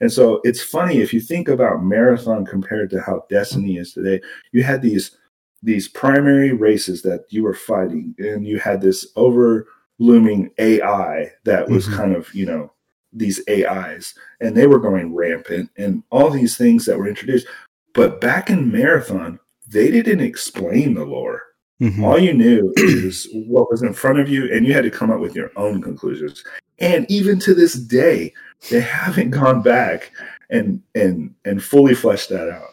And 0.00 0.12
so 0.12 0.40
it's 0.44 0.62
funny 0.62 0.98
if 0.98 1.12
you 1.12 1.20
think 1.20 1.48
about 1.48 1.82
Marathon 1.84 2.44
compared 2.44 2.90
to 2.90 3.00
how 3.00 3.24
Destiny 3.30 3.76
is 3.76 3.92
today, 3.92 4.20
you 4.52 4.62
had 4.62 4.82
these 4.82 5.16
these 5.64 5.86
primary 5.86 6.52
races 6.52 7.02
that 7.02 7.24
you 7.28 7.44
were 7.44 7.54
fighting, 7.54 8.12
and 8.18 8.44
you 8.44 8.58
had 8.58 8.80
this 8.80 9.06
over 9.14 9.68
looming 10.00 10.50
AI 10.58 11.30
that 11.44 11.68
was 11.68 11.86
Mhm. 11.86 11.92
kind 11.94 12.16
of, 12.16 12.34
you 12.34 12.44
know, 12.44 12.72
these 13.12 13.40
AIs, 13.48 14.12
and 14.40 14.56
they 14.56 14.66
were 14.66 14.80
going 14.80 15.14
rampant, 15.14 15.70
and 15.76 16.02
all 16.10 16.30
these 16.30 16.56
things 16.56 16.84
that 16.86 16.98
were 16.98 17.06
introduced. 17.06 17.46
But 17.94 18.20
back 18.20 18.50
in 18.50 18.72
Marathon, 18.72 19.38
they 19.68 19.88
didn't 19.92 20.18
explain 20.20 20.94
the 20.94 21.04
lore. 21.04 21.42
Mhm. 21.82 22.04
All 22.04 22.18
you 22.18 22.32
knew 22.32 22.72
is 22.76 23.28
what 23.32 23.70
was 23.70 23.82
in 23.82 23.92
front 23.92 24.20
of 24.20 24.28
you, 24.28 24.50
and 24.52 24.64
you 24.64 24.72
had 24.72 24.84
to 24.84 24.90
come 24.90 25.10
up 25.10 25.18
with 25.20 25.34
your 25.34 25.50
own 25.56 25.82
conclusions. 25.82 26.44
And 26.78 27.04
even 27.10 27.38
to 27.40 27.54
this 27.54 27.74
day, 27.74 28.32
they 28.70 28.80
haven't 28.80 29.30
gone 29.30 29.62
back 29.62 30.12
and 30.50 30.80
and 30.94 31.34
and 31.44 31.62
fully 31.62 31.94
fleshed 31.94 32.28
that 32.30 32.48
out. 32.48 32.70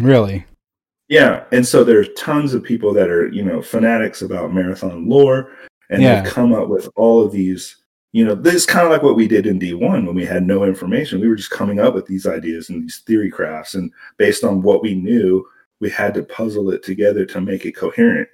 Really? 0.00 0.44
Yeah, 1.08 1.44
and 1.52 1.66
so 1.66 1.84
there 1.84 1.98
are 2.00 2.04
tons 2.16 2.52
of 2.54 2.62
people 2.64 2.92
that 2.94 3.08
are 3.10 3.28
you 3.28 3.44
know 3.44 3.62
fanatics 3.62 4.22
about 4.22 4.52
marathon 4.52 5.08
lore, 5.08 5.50
and 5.90 6.02
Yeah. 6.02 6.22
they've 6.22 6.32
come 6.32 6.52
up 6.52 6.68
with 6.68 6.88
all 6.96 7.24
of 7.24 7.30
these. 7.32 7.76
You 8.14 8.24
know, 8.26 8.34
this 8.34 8.54
is 8.54 8.66
kind 8.66 8.84
of 8.84 8.92
like 8.92 9.02
what 9.02 9.16
we 9.16 9.26
did 9.28 9.46
in 9.46 9.58
D1 9.58 10.04
when 10.06 10.14
we 10.14 10.24
had 10.26 10.46
no 10.46 10.64
information. 10.64 11.20
We 11.20 11.28
were 11.28 11.36
just 11.36 11.50
coming 11.50 11.78
up 11.80 11.94
with 11.94 12.06
these 12.06 12.26
ideas 12.26 12.68
and 12.68 12.82
these 12.82 12.98
theory 13.06 13.30
crafts, 13.30 13.74
and 13.74 13.90
based 14.18 14.42
on 14.44 14.62
what 14.62 14.82
we 14.82 14.94
knew, 14.94 15.46
we 15.82 15.90
had 15.90 16.14
to 16.14 16.22
puzzle 16.22 16.70
it 16.70 16.84
together 16.84 17.26
to 17.26 17.40
make 17.40 17.66
it 17.66 17.72
coherent. 17.72 18.28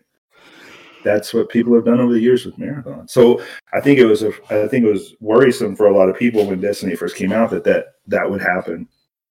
That's 1.03 1.33
what 1.33 1.49
people 1.49 1.75
have 1.75 1.87
done 1.87 1.99
over 1.99 2.13
the 2.13 2.21
years 2.21 2.45
with 2.45 2.59
marathon. 2.59 3.09
So 3.09 3.43
I 3.73 3.81
think 3.81 3.99
it 3.99 4.05
was 4.05 4.23
a, 4.23 4.29
I 4.51 4.69
think 4.69 4.85
it 4.85 4.93
was 4.93 5.15
worrisome 5.21 5.75
for 5.75 5.87
a 5.87 5.97
lot 5.97 6.11
of 6.11 6.19
people 6.19 6.45
when 6.45 6.61
Destiny 6.61 6.95
first 6.95 7.17
came 7.17 7.33
out 7.33 7.51
that 7.51 7.65
that 7.65 7.95
that 8.07 8.31
would 8.31 8.43
happen. 8.43 8.87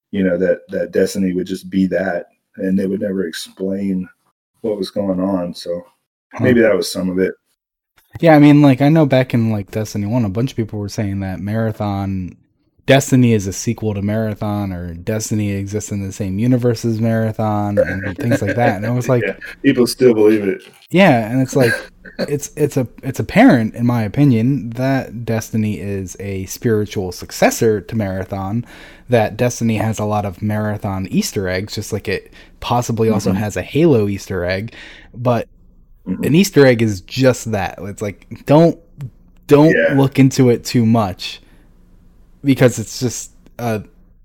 You 0.09 0.23
know 0.23 0.37
that 0.37 0.61
that 0.69 0.91
Destiny 0.91 1.33
would 1.33 1.45
just 1.45 1.69
be 1.69 1.85
that, 1.87 2.27
and 2.55 2.77
they 2.77 2.87
would 2.87 3.01
never 3.01 3.27
explain 3.27 4.09
what 4.61 4.77
was 4.77 4.89
going 4.89 5.19
on. 5.19 5.53
So 5.53 5.85
maybe 6.39 6.61
that 6.61 6.75
was 6.75 6.91
some 6.91 7.09
of 7.09 7.19
it. 7.19 7.35
Yeah, 8.19 8.35
I 8.35 8.39
mean, 8.39 8.63
like 8.63 8.81
I 8.81 8.89
know 8.89 9.05
back 9.05 9.35
in 9.35 9.51
like 9.51 9.69
Destiny 9.69 10.07
One, 10.07 10.25
a 10.25 10.29
bunch 10.29 10.51
of 10.51 10.57
people 10.57 10.79
were 10.79 10.89
saying 10.89 11.19
that 11.19 11.39
Marathon, 11.39 12.35
Destiny 12.87 13.33
is 13.33 13.45
a 13.47 13.53
sequel 13.53 13.93
to 13.93 14.01
Marathon, 14.01 14.71
or 14.71 14.93
Destiny 14.95 15.51
exists 15.51 15.91
in 15.91 16.01
the 16.01 16.11
same 16.13 16.39
universe 16.39 16.85
as 16.85 16.99
Marathon, 17.01 17.77
and 17.77 18.17
things 18.17 18.41
like 18.41 18.55
that. 18.55 18.77
And 18.77 18.85
I 18.85 18.91
was 18.91 19.07
like, 19.13 19.23
Yeah, 19.23 19.35
people 19.61 19.85
still 19.85 20.13
believe 20.13 20.43
it. 20.47 20.63
yeah, 20.89 21.29
and 21.29 21.41
it's 21.41 21.55
like, 21.55 21.73
it's 22.17 22.49
it's 22.55 22.77
a 22.77 22.87
it's 23.03 23.19
apparent, 23.19 23.75
in 23.75 23.85
my 23.85 24.01
opinion, 24.03 24.69
that 24.71 25.25
Destiny 25.25 25.79
is 25.79 26.15
a 26.21 26.45
spiritual 26.45 27.11
successor 27.11 27.81
to 27.81 27.95
Marathon. 27.95 28.65
That 29.09 29.35
Destiny 29.37 29.75
has 29.77 29.99
a 29.99 30.05
lot 30.05 30.25
of 30.25 30.41
Marathon 30.41 31.07
Easter 31.07 31.49
eggs, 31.49 31.75
just 31.75 31.91
like 31.91 32.07
it 32.07 32.31
possibly 32.61 33.09
also 33.09 33.33
Mhm. 33.33 33.35
has 33.35 33.57
a 33.57 33.61
Halo 33.61 34.07
Easter 34.07 34.45
egg, 34.45 34.73
but 35.13 35.47
Mhm. 36.07 36.25
an 36.25 36.35
Easter 36.35 36.65
egg 36.65 36.81
is 36.81 37.01
just 37.01 37.51
that. 37.51 37.77
It's 37.81 38.01
like 38.01 38.45
don't 38.45 38.79
don't 39.47 39.75
Yeah. 39.75 39.93
look 39.97 40.17
into 40.19 40.49
it 40.49 40.63
too 40.63 40.85
much 40.85 41.41
because 42.47 42.79
it's 42.79 42.99
just 42.99 43.33
a 43.59 43.83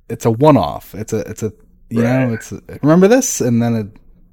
it's 0.08 0.24
a 0.24 0.30
one 0.30 0.56
off. 0.56 0.94
It's 0.94 1.12
a 1.12 1.18
it's 1.28 1.42
a 1.42 1.52
you 1.90 2.02
know 2.02 2.32
it's 2.32 2.52
a, 2.52 2.62
remember 2.82 3.08
this 3.08 3.42
and 3.42 3.62
then 3.62 3.74
it 3.74 3.86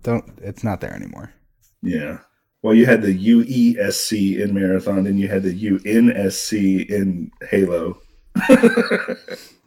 don't 0.03 0.39
it's 0.41 0.63
not 0.63 0.79
there 0.79 0.93
anymore. 0.93 1.33
Yeah. 1.81 2.19
Well, 2.61 2.73
you 2.73 2.85
had 2.85 3.01
the 3.01 3.17
UESC 3.17 4.37
in 4.37 4.53
Marathon, 4.53 5.07
and 5.07 5.17
you 5.17 5.29
had 5.29 5.43
the 5.43 5.53
UNSC 5.53 6.89
in 6.89 7.31
Halo. 7.49 8.01
I 8.35 9.15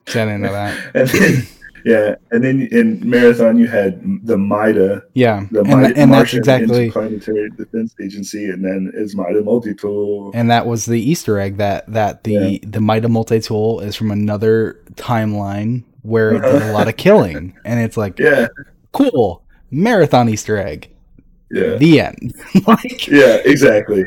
didn't 0.04 0.42
know 0.42 0.52
that. 0.52 0.90
and 0.94 1.08
then, 1.08 1.46
yeah, 1.84 2.14
and 2.30 2.42
then 2.44 2.68
in 2.70 3.08
Marathon 3.08 3.58
you 3.58 3.66
had 3.66 4.00
the 4.24 4.36
MIDA, 4.38 5.02
Yeah, 5.14 5.46
the 5.50 5.60
and, 5.60 5.68
MIDA, 5.68 5.94
tha- 5.94 6.00
and 6.00 6.12
that's 6.12 6.34
exactly 6.34 6.84
Interplanetary 6.86 7.50
Defense 7.50 7.94
Agency, 8.00 8.50
and 8.50 8.64
then 8.64 8.90
is 8.94 9.14
MIDA 9.16 9.42
Multi 9.42 9.74
Tool. 9.74 10.30
and 10.34 10.50
that 10.50 10.66
was 10.66 10.86
the 10.86 11.00
Easter 11.00 11.38
egg 11.38 11.56
that 11.58 11.90
that 11.92 12.24
the 12.24 12.32
Yeah. 12.32 12.58
the 12.68 12.80
Mida 12.80 13.08
multi 13.08 13.40
tool 13.40 13.80
is 13.80 13.96
from 13.96 14.10
another 14.10 14.78
timeline 14.94 15.84
where 16.02 16.32
it 16.34 16.40
did 16.42 16.62
a 16.62 16.72
lot 16.72 16.88
of 16.88 16.96
killing, 17.06 17.56
and 17.64 17.80
it's 17.80 17.96
like 17.96 18.18
Yeah, 18.18 18.48
cool 18.92 19.42
marathon 19.70 20.28
Easter 20.28 20.56
egg. 20.58 20.88
yeah, 21.50 21.76
The 21.76 22.00
end. 22.00 22.34
like 22.66 23.06
yeah, 23.08 23.38
exactly. 23.44 24.04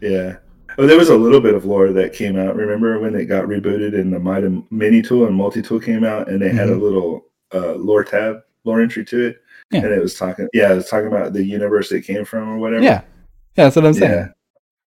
Yeah. 0.00 0.36
Well, 0.78 0.86
there 0.86 0.96
was 0.96 1.08
a 1.08 1.16
little 1.16 1.40
bit 1.40 1.54
of 1.56 1.64
lore 1.64 1.90
that 1.92 2.12
came 2.12 2.38
out. 2.38 2.54
Remember 2.54 3.00
when 3.00 3.16
it 3.16 3.24
got 3.24 3.46
rebooted 3.46 3.98
and 4.00 4.12
the 4.12 4.20
MIDA 4.20 4.62
Mini 4.70 5.02
Tool 5.02 5.26
and 5.26 5.34
Multi 5.34 5.60
Tool 5.60 5.80
came 5.80 6.04
out, 6.04 6.28
and 6.28 6.40
they 6.40 6.50
had 6.50 6.68
a 6.68 6.72
Mhm. 6.74 6.80
little 6.80 7.24
uh, 7.52 7.72
lore 7.76 8.04
tab, 8.04 8.42
lore 8.64 8.80
entry 8.82 9.02
to 9.06 9.28
it, 9.28 9.38
Yeah. 9.72 9.80
and 9.80 9.92
it 9.92 10.00
was 10.02 10.14
talking. 10.14 10.48
Yeah, 10.52 10.70
it 10.70 10.76
was 10.76 10.88
talking 10.88 11.08
about 11.08 11.32
the 11.32 11.42
universe 11.42 11.90
it 11.92 12.02
came 12.02 12.24
from 12.26 12.46
or 12.48 12.58
whatever. 12.58 12.82
yeah, 12.84 13.00
yeah, 13.56 13.64
that's 13.64 13.74
what 13.76 13.86
I'm 13.86 13.94
saying. 13.94 14.28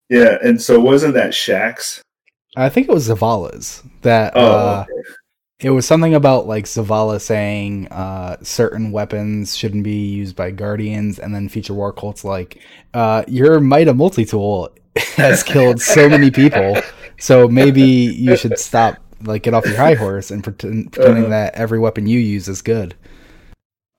Yeah. 0.09 0.19
Yeah, 0.21 0.37
and 0.41 0.61
so 0.61 0.79
wasn't 0.79 1.15
that 1.15 1.31
Shax? 1.33 1.99
I 2.55 2.69
think 2.69 2.87
it 2.87 2.93
was 2.93 3.09
Zavala's 3.09 3.83
that 4.03 4.31
Oh, 4.37 4.45
uh, 4.45 4.85
okay. 4.89 5.01
it 5.59 5.69
was 5.71 5.85
something 5.85 6.15
about 6.15 6.47
like 6.47 6.63
Zavala 6.63 7.19
saying 7.19 7.89
uh, 7.89 8.37
certain 8.41 8.91
weapons 8.93 9.55
shouldn't 9.57 9.83
be 9.83 10.05
used 10.07 10.35
by 10.37 10.49
guardians, 10.51 11.19
and 11.19 11.35
then 11.35 11.49
Future 11.49 11.73
War 11.73 11.91
Cult's 11.91 12.23
like 12.23 12.59
uh, 12.93 13.23
your 13.27 13.59
Mida 13.59 13.93
multi 13.93 14.23
tool 14.25 14.69
has 14.95 15.43
killed 15.43 15.81
so 15.81 16.09
many 16.09 16.31
people, 16.31 16.77
so 17.19 17.47
maybe 17.47 17.81
you 17.81 18.35
should 18.37 18.57
stop, 18.59 18.97
like, 19.23 19.43
get 19.43 19.53
off 19.53 19.65
your 19.65 19.77
high 19.77 19.93
horse 19.95 20.31
and 20.31 20.43
pretend, 20.43 20.91
pretending 20.93 21.23
Uh-huh. 21.25 21.29
that 21.31 21.55
every 21.55 21.79
weapon 21.79 22.07
you 22.07 22.19
use 22.19 22.47
is 22.47 22.61
good. 22.61 22.95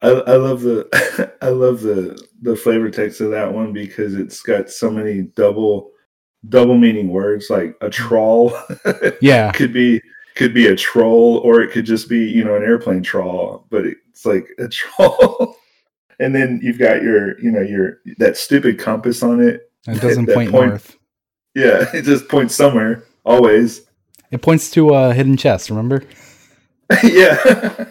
I, 0.03 0.11
I 0.11 0.37
love 0.37 0.61
the 0.61 1.33
I 1.43 1.49
love 1.49 1.81
the 1.81 2.21
the 2.43 2.55
flavor 2.55 2.91
text 2.91 3.21
of 3.23 3.31
that 3.31 3.53
one 3.53 3.73
because 3.73 4.15
it's 4.15 4.43
got 4.43 4.69
so 4.71 4.91
many 4.91 5.23
double 5.23 5.91
double 6.51 6.77
meaning 6.77 7.09
words 7.09 7.49
like 7.51 7.77
a 7.81 7.89
troll. 7.91 8.53
Yeah, 9.23 9.53
could 9.53 9.73
be 9.73 10.01
could 10.35 10.53
be 10.53 10.67
a 10.67 10.77
troll 10.77 11.39
or 11.39 11.63
it 11.63 11.73
could 11.73 11.87
just 11.87 12.11
be 12.11 12.19
you 12.29 12.45
know 12.45 12.57
an 12.57 12.63
airplane 12.63 13.03
troll 13.03 13.67
but 13.71 13.87
it's 13.87 14.27
like 14.27 14.47
a 14.59 14.69
troll. 14.79 15.57
And 16.21 16.35
then 16.35 16.61
you've 16.63 16.79
got 16.79 17.03
your 17.03 17.41
you 17.41 17.51
know 17.51 17.63
your 17.63 18.01
that 18.19 18.37
stupid 18.37 18.79
compass 18.79 19.23
on 19.23 19.41
it 19.41 19.71
it 19.89 20.01
doesn't 20.01 20.27
point, 20.27 20.51
point- 20.51 20.71
north. 20.71 20.97
yeah 21.55 21.85
it 21.95 22.03
just 22.03 22.29
points 22.29 22.55
somewhere 22.55 23.05
always 23.25 23.83
It 24.31 24.43
points 24.43 24.71
to 24.73 24.91
a 24.91 25.15
hidden 25.15 25.37
chest. 25.37 25.71
Remember? 25.71 26.03
yeah 27.03 27.37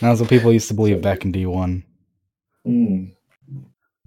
That's 0.00 0.20
what 0.20 0.28
people 0.30 0.52
used 0.52 0.68
to 0.68 0.74
believe 0.74 1.02
back 1.02 1.24
in 1.24 1.32
D 1.32 1.44
one. 1.46 1.82
Hmm. 2.64 3.06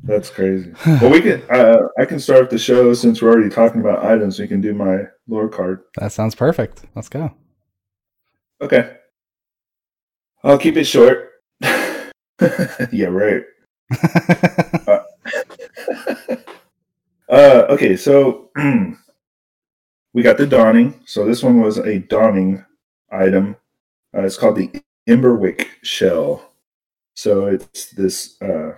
that's 0.04 0.30
crazy 0.30 0.72
well 0.86 1.10
we 1.12 1.22
can 1.22 1.42
uh, 1.50 1.78
i 2.00 2.06
can 2.06 2.20
start 2.20 2.50
the 2.50 2.58
show 2.58 2.94
since 2.94 3.22
we're 3.22 3.32
already 3.32 3.50
talking 3.50 3.82
about 3.82 4.04
items 4.06 4.40
we 4.40 4.48
can 4.48 4.62
do 4.62 4.74
my 4.74 5.04
lore 5.28 5.50
card 5.50 5.82
That 5.98 6.12
sounds 6.12 6.36
perfect. 6.36 6.84
Let's 6.96 7.10
go. 7.10 7.34
okay 8.62 8.98
i'll 10.44 10.58
keep 10.58 10.76
it 10.78 10.86
short 10.86 11.30
yeah 12.92 13.08
right 13.08 13.44
uh, 14.88 15.01
okay, 17.32 17.96
so 17.96 18.50
we 20.14 20.22
got 20.22 20.38
the 20.38 20.48
dawning. 20.48 21.00
So 21.06 21.26
this 21.26 21.44
one 21.44 21.62
was 21.62 21.78
a 21.78 22.00
dawning 22.00 22.66
item. 23.12 23.56
Uh, 24.16 24.22
it's 24.24 24.38
called 24.38 24.58
the 24.58 24.72
Emberwick 25.08 25.68
shell. 25.84 26.54
So 27.16 27.46
it's 27.48 27.92
this 27.92 28.42
uh, 28.42 28.74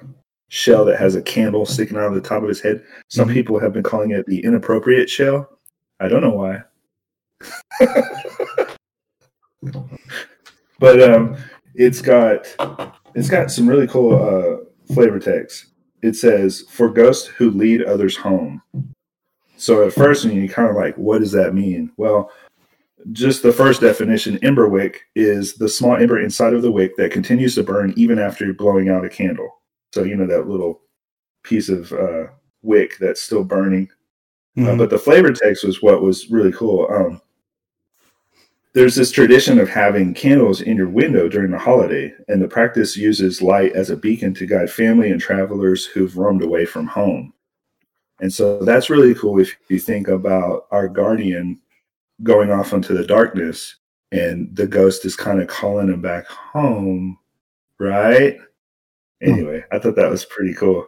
shell 0.50 0.86
that 0.86 1.00
has 1.00 1.16
a 1.16 1.22
candle 1.22 1.66
sticking 1.66 1.98
out 1.98 2.08
of 2.08 2.16
the 2.16 2.22
top 2.22 2.44
of 2.44 2.50
his 2.50 2.62
head. 2.62 2.84
Some 3.10 3.30
Mhm. 3.30 3.34
people 3.34 3.60
have 3.60 3.74
been 3.74 3.84
calling 3.84 4.12
it 4.12 4.26
the 4.26 4.44
inappropriate 4.44 5.10
shell. 5.10 5.60
I 6.00 6.08
don't 6.08 6.22
know 6.22 6.32
why. 6.32 6.64
but 10.80 11.02
um, 11.02 11.38
it's 11.76 12.02
got 12.02 12.48
it's 13.16 13.30
got 13.30 13.52
some 13.52 13.68
really 13.68 13.88
cool 13.88 14.16
uh, 14.16 14.94
flavor 14.94 15.20
text. 15.20 15.66
It 16.04 16.16
says 16.16 16.66
for 16.70 16.90
ghosts 16.90 17.28
who 17.28 17.50
lead 17.50 17.82
others 17.84 18.16
home. 18.18 18.62
So 19.56 19.88
at 19.88 19.94
first, 19.94 20.26
you're 20.26 20.48
kind 20.50 20.70
of 20.70 20.76
like, 20.76 20.96
what 20.98 21.20
does 21.20 21.32
that 21.32 21.54
mean? 21.56 21.92
Well, 21.96 22.30
just 23.14 23.42
the 23.42 23.54
first 23.54 23.80
definition, 23.82 24.38
ember 24.44 24.68
wick 24.68 25.02
is 25.16 25.54
the 25.56 25.70
small 25.70 25.96
ember 25.96 26.20
inside 26.20 26.54
of 26.54 26.62
the 26.62 26.72
wick 26.72 26.96
that 26.98 27.12
continues 27.12 27.56
to 27.56 27.64
burn 27.64 27.94
even 27.96 28.20
after 28.20 28.44
you're 28.46 28.54
blowing 28.54 28.90
out 28.90 29.06
a 29.06 29.10
candle. 29.10 29.62
So 29.94 30.04
you 30.04 30.16
know 30.18 30.28
that 30.28 30.48
little 30.48 30.82
piece 31.44 31.70
of 31.70 31.92
uh, 31.94 32.26
wick 32.62 32.98
that's 33.00 33.22
still 33.22 33.44
burning. 33.44 33.90
Uh, 34.58 34.62
Mhm. 34.62 34.78
but 34.78 34.90
the 34.90 35.00
flavor 35.00 35.32
text 35.32 35.64
was 35.64 35.82
what 35.82 36.02
was 36.02 36.30
really 36.30 36.52
cool. 36.52 36.88
Um, 36.90 37.22
there's 38.74 38.96
this 38.96 39.12
tradition 39.12 39.60
of 39.60 39.70
having 39.70 40.14
candles 40.14 40.62
in 40.62 40.78
your 40.78 40.90
window 40.90 41.30
during 41.30 41.52
the 41.52 41.60
holiday, 41.60 42.12
and 42.28 42.42
the 42.42 42.48
practice 42.48 42.98
uses 42.98 43.42
light 43.42 43.74
as 43.74 43.90
a 43.92 43.98
beacon 43.98 44.34
to 44.34 44.48
guide 44.48 44.70
family 44.70 45.12
and 45.12 45.22
travelers 45.22 45.86
who've 45.86 46.18
roamed 46.18 46.44
away 46.44 46.66
from 46.66 46.88
home. 46.88 47.34
And 48.20 48.34
so 48.34 48.60
that's 48.60 48.90
really 48.90 49.14
cool 49.14 49.40
if 49.40 49.56
you 49.70 49.80
think 49.80 50.08
about 50.08 50.68
our 50.72 50.88
guardian 50.88 51.60
going 52.24 52.52
off 52.52 52.74
into 52.74 52.94
the 52.94 53.06
darkness 53.06 53.76
and 54.12 54.56
the 54.56 54.68
ghost 54.68 55.06
is 55.06 55.16
kind 55.16 55.42
of 55.42 55.48
calling 55.48 55.90
him 55.90 56.02
back 56.02 56.26
home, 56.28 57.18
right? 57.80 58.38
Anyway, 59.22 59.64
I 59.72 59.80
thought 59.80 59.96
that 59.96 60.10
was 60.10 60.26
pretty 60.26 60.54
cool. 60.54 60.88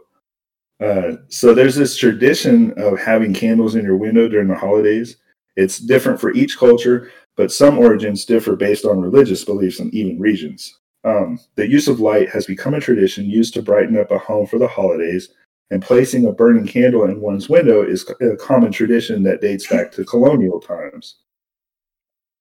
Uh, 0.84 1.14
so 1.30 1.54
there's 1.54 1.76
this 1.76 1.96
tradition 1.98 2.74
of 2.78 3.00
having 3.00 3.34
candles 3.34 3.76
in 3.76 3.86
your 3.86 3.98
window 3.98 4.28
during 4.28 4.48
the 4.48 4.56
holidays. 4.56 5.18
It's 5.56 5.80
different 5.80 6.20
for 6.20 6.34
each 6.34 6.58
culture, 6.58 7.12
but 7.36 7.52
some 7.52 7.78
origins 7.78 8.26
differ 8.26 8.56
based 8.56 8.86
on 8.86 9.02
religious 9.02 9.44
beliefs 9.44 9.80
and 9.80 9.94
even 9.94 10.20
regions. 10.20 10.80
Um, 11.04 11.40
the 11.56 11.68
use 11.68 11.88
of 11.88 12.00
light 12.00 12.30
has 12.30 12.46
become 12.46 12.74
a 12.74 12.80
tradition 12.80 13.26
used 13.26 13.54
to 13.54 13.62
brighten 13.62 13.98
up 13.98 14.12
a 14.12 14.18
home 14.18 14.48
for 14.48 14.58
the 14.58 14.68
holidays, 14.68 15.30
and 15.72 15.82
placing 15.82 16.26
a 16.26 16.32
burning 16.32 16.68
candle 16.68 17.06
in 17.06 17.22
one's 17.22 17.50
window 17.50 17.84
is 17.84 18.10
a 18.22 18.36
common 18.38 18.72
tradition 18.72 19.24
that 19.24 19.42
dates 19.42 19.68
back 19.68 19.92
to 19.92 20.06
colonial 20.06 20.60
times. 20.60 21.18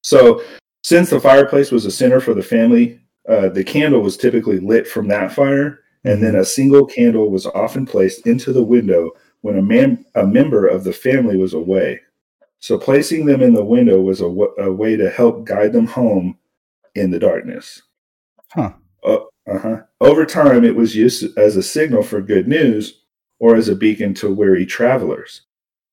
So, 0.02 0.42
since 0.82 1.08
the 1.08 1.20
fireplace 1.20 1.70
was 1.70 1.86
a 1.86 1.90
center 1.90 2.20
for 2.20 2.34
the 2.34 2.42
family, 2.42 3.00
uh, 3.28 3.48
the 3.48 3.64
candle 3.64 4.00
was 4.00 4.18
typically 4.18 4.60
lit 4.60 4.86
from 4.86 5.08
that 5.08 5.32
fire, 5.32 5.80
and 6.04 6.22
then 6.22 6.36
a 6.36 6.44
single 6.44 6.84
candle 6.84 7.30
was 7.30 7.46
often 7.46 7.86
placed 7.86 8.26
into 8.26 8.52
the 8.52 8.62
window 8.62 9.10
when 9.40 9.58
a, 9.58 9.62
man, 9.62 10.04
a 10.14 10.26
member 10.26 10.66
of 10.66 10.84
the 10.84 10.92
family 10.92 11.38
was 11.38 11.54
away. 11.54 12.00
So, 12.64 12.78
placing 12.78 13.26
them 13.26 13.42
in 13.42 13.52
the 13.52 13.62
window 13.62 14.00
was 14.00 14.22
a, 14.22 14.24
w- 14.24 14.54
a 14.56 14.72
way 14.72 14.96
to 14.96 15.10
help 15.10 15.44
guide 15.44 15.74
them 15.74 15.86
home 15.86 16.38
in 16.94 17.10
the 17.10 17.18
darkness. 17.18 17.82
Huh. 18.52 18.72
Uh, 19.02 19.18
uh-huh. 19.46 19.82
Over 20.00 20.24
time, 20.24 20.64
it 20.64 20.74
was 20.74 20.96
used 20.96 21.36
as 21.36 21.56
a 21.56 21.62
signal 21.62 22.02
for 22.02 22.22
good 22.22 22.48
news 22.48 23.02
or 23.38 23.54
as 23.54 23.68
a 23.68 23.76
beacon 23.76 24.14
to 24.14 24.32
weary 24.32 24.64
travelers. 24.64 25.42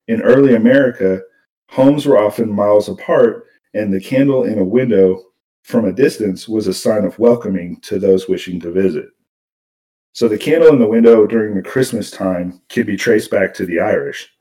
In 0.07 0.21
early 0.21 0.55
America, 0.55 1.19
homes 1.67 2.05
were 2.05 2.17
often 2.17 2.49
miles 2.49 2.87
apart, 2.87 3.47
and 3.73 3.93
the 3.93 3.99
candle 3.99 4.45
in 4.45 4.57
a 4.57 4.63
window 4.63 5.21
from 5.63 5.83
a 5.83 5.91
distance 5.91 6.47
was 6.47 6.67
a 6.67 6.73
sign 6.73 7.03
of 7.03 7.19
welcoming 7.19 7.81
to 7.81 7.99
those 7.99 8.29
wishing 8.29 8.61
to 8.61 8.71
visit. 8.71 9.09
So 10.13 10.29
the 10.29 10.37
candle 10.37 10.69
in 10.69 10.79
the 10.79 10.87
window 10.87 11.27
during 11.27 11.53
the 11.53 11.69
Christmas 11.69 12.09
time 12.09 12.61
can 12.69 12.85
be 12.85 12.95
traced 12.95 13.29
back 13.29 13.53
to 13.55 13.65
the 13.65 13.81
Irish. 13.81 14.31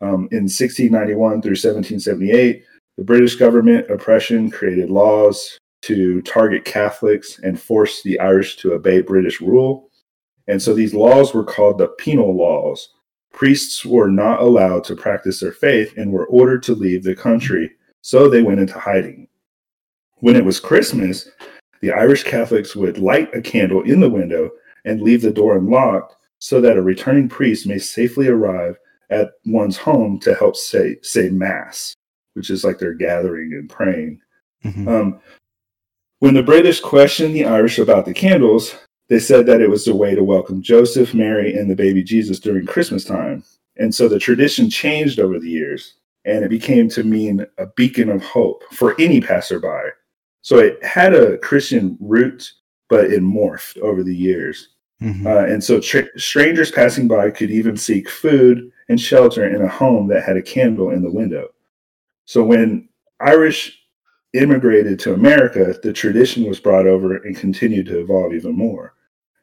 Um, 0.00 0.28
in 0.32 0.48
1691 0.48 1.42
through 1.42 1.50
1778, 1.50 2.64
the 2.96 3.04
British 3.04 3.36
government 3.36 3.90
oppression 3.90 4.50
created 4.50 4.90
laws 4.90 5.58
to 5.82 6.22
target 6.22 6.64
Catholics 6.64 7.38
and 7.42 7.60
force 7.60 8.02
the 8.02 8.18
Irish 8.20 8.56
to 8.56 8.74
obey 8.74 9.00
British 9.00 9.40
rule. 9.40 9.90
And 10.46 10.60
so 10.60 10.74
these 10.74 10.94
laws 10.94 11.32
were 11.32 11.44
called 11.44 11.78
the 11.78 11.88
penal 11.88 12.34
laws. 12.34 12.90
Priests 13.32 13.84
were 13.84 14.08
not 14.08 14.40
allowed 14.40 14.84
to 14.84 14.96
practice 14.96 15.40
their 15.40 15.52
faith 15.52 15.96
and 15.96 16.12
were 16.12 16.26
ordered 16.26 16.62
to 16.64 16.74
leave 16.74 17.04
the 17.04 17.14
country, 17.14 17.70
so 18.02 18.28
they 18.28 18.42
went 18.42 18.60
into 18.60 18.78
hiding. 18.78 19.28
When 20.16 20.36
it 20.36 20.44
was 20.44 20.60
Christmas, 20.60 21.28
the 21.80 21.92
Irish 21.92 22.24
Catholics 22.24 22.74
would 22.76 22.98
light 22.98 23.34
a 23.34 23.40
candle 23.40 23.82
in 23.82 24.00
the 24.00 24.10
window 24.10 24.50
and 24.84 25.00
leave 25.00 25.22
the 25.22 25.30
door 25.30 25.56
unlocked 25.56 26.16
so 26.38 26.60
that 26.60 26.76
a 26.76 26.82
returning 26.82 27.28
priest 27.28 27.66
may 27.66 27.78
safely 27.78 28.26
arrive 28.28 28.76
at 29.10 29.32
one's 29.44 29.76
home 29.76 30.18
to 30.20 30.34
help 30.34 30.56
say 30.56 30.96
say 31.02 31.28
mass, 31.28 31.94
which 32.34 32.50
is 32.50 32.64
like 32.64 32.78
they're 32.78 32.94
gathering 32.94 33.52
and 33.52 33.68
praying. 33.68 34.20
Mm-hmm. 34.64 34.88
Um, 34.88 35.20
when 36.20 36.34
the 36.34 36.42
British 36.42 36.80
questioned 36.80 37.34
the 37.34 37.46
Irish 37.46 37.78
about 37.78 38.04
the 38.04 38.14
candles, 38.14 38.74
they 39.08 39.18
said 39.18 39.46
that 39.46 39.60
it 39.60 39.70
was 39.70 39.88
a 39.88 39.94
way 39.94 40.14
to 40.14 40.22
welcome 40.22 40.62
Joseph, 40.62 41.14
Mary, 41.14 41.54
and 41.54 41.70
the 41.70 41.74
baby 41.74 42.02
Jesus 42.02 42.38
during 42.38 42.66
Christmas 42.66 43.04
time. 43.04 43.42
And 43.76 43.94
so 43.94 44.08
the 44.08 44.18
tradition 44.18 44.68
changed 44.68 45.18
over 45.18 45.38
the 45.38 45.48
years, 45.48 45.94
and 46.24 46.44
it 46.44 46.50
became 46.50 46.88
to 46.90 47.02
mean 47.02 47.46
a 47.58 47.66
beacon 47.76 48.10
of 48.10 48.22
hope 48.22 48.62
for 48.72 48.94
any 49.00 49.20
passerby. 49.20 49.90
So 50.42 50.58
it 50.58 50.82
had 50.84 51.14
a 51.14 51.38
Christian 51.38 51.96
root, 52.00 52.52
but 52.88 53.06
it 53.06 53.22
morphed 53.22 53.78
over 53.78 54.02
the 54.02 54.14
years. 54.14 54.68
Mm-hmm. 55.02 55.26
Uh, 55.26 55.44
and 55.44 55.64
so 55.64 55.80
tra- 55.80 56.18
strangers 56.18 56.70
passing 56.70 57.08
by 57.08 57.30
could 57.30 57.50
even 57.50 57.76
seek 57.76 58.08
food 58.08 58.70
and 58.90 59.00
shelter 59.00 59.46
in 59.46 59.62
a 59.62 59.68
home 59.68 60.08
that 60.08 60.24
had 60.24 60.36
a 60.36 60.42
candle 60.42 60.90
in 60.90 61.00
the 61.00 61.10
window. 61.10 61.48
So 62.24 62.42
when 62.42 62.88
Irish 63.20 63.78
immigrated 64.32 64.98
to 65.00 65.14
America, 65.14 65.76
the 65.80 65.92
tradition 65.92 66.44
was 66.48 66.58
brought 66.58 66.88
over 66.88 67.18
and 67.18 67.36
continued 67.36 67.86
to 67.86 68.00
evolve 68.00 68.34
even 68.34 68.56
more. 68.56 68.94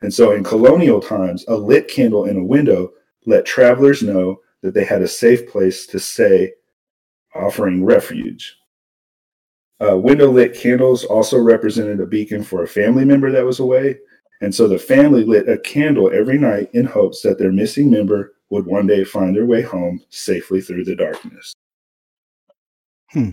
And 0.01 0.13
so 0.13 0.33
in 0.33 0.43
colonial 0.43 0.99
times, 0.99 1.45
a 1.47 1.55
lit 1.55 1.87
candle 1.87 2.25
in 2.25 2.35
a 2.35 2.43
window 2.43 2.91
let 3.25 3.45
travelers 3.45 4.03
know 4.03 4.41
that 4.63 4.73
they 4.73 4.83
had 4.83 5.01
a 5.01 5.07
safe 5.07 5.49
place 5.49 5.87
to 5.87 5.99
stay, 5.99 6.51
offering 7.33 7.85
refuge. 7.85 8.57
Uh, 9.79 9.97
window 9.97 10.29
lit 10.29 10.55
candles 10.55 11.05
also 11.05 11.37
represented 11.39 12.01
a 12.01 12.05
beacon 12.05 12.43
for 12.43 12.63
a 12.63 12.67
family 12.67 13.05
member 13.05 13.31
that 13.31 13.45
was 13.45 13.59
away. 13.59 13.97
And 14.41 14.53
so 14.53 14.67
the 14.67 14.77
family 14.77 15.23
lit 15.23 15.47
a 15.47 15.57
candle 15.57 16.11
every 16.11 16.37
night 16.37 16.69
in 16.73 16.83
hopes 16.83 17.21
that 17.21 17.39
their 17.39 17.53
missing 17.53 17.89
member 17.89 18.33
would 18.49 18.65
one 18.65 18.87
day 18.87 19.03
find 19.03 19.35
their 19.35 19.45
way 19.45 19.61
home 19.61 20.01
safely 20.09 20.61
through 20.61 20.85
the 20.85 20.95
darkness. 20.95 21.53
Hmm. 23.11 23.31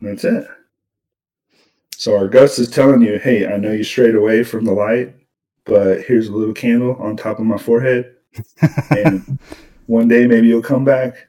That's 0.00 0.24
it. 0.24 0.46
So 1.96 2.16
our 2.16 2.28
ghost 2.28 2.58
is 2.58 2.70
telling 2.70 3.02
you, 3.02 3.18
hey, 3.18 3.52
I 3.52 3.56
know 3.56 3.72
you 3.72 3.82
strayed 3.82 4.14
away 4.14 4.44
from 4.44 4.64
the 4.64 4.72
light, 4.72 5.14
but 5.64 6.02
here's 6.02 6.28
a 6.28 6.32
little 6.32 6.54
candle 6.54 6.94
on 6.96 7.16
top 7.16 7.40
of 7.40 7.44
my 7.44 7.58
forehead. 7.58 8.14
and 8.90 9.38
one 9.86 10.06
day 10.06 10.26
maybe 10.26 10.46
you'll 10.46 10.62
come 10.62 10.84
back. 10.84 11.26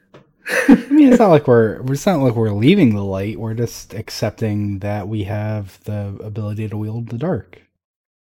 I 0.68 0.74
mean, 0.90 1.10
it's 1.12 1.18
not 1.18 1.28
like 1.30 1.48
we're 1.48 1.80
it's 1.92 2.06
not 2.06 2.20
like 2.20 2.34
we're 2.34 2.50
leaving 2.50 2.94
the 2.94 3.04
light. 3.04 3.38
We're 3.38 3.54
just 3.54 3.94
accepting 3.94 4.78
that 4.80 5.08
we 5.08 5.24
have 5.24 5.82
the 5.84 6.16
ability 6.22 6.68
to 6.68 6.76
wield 6.76 7.08
the 7.08 7.18
dark. 7.18 7.60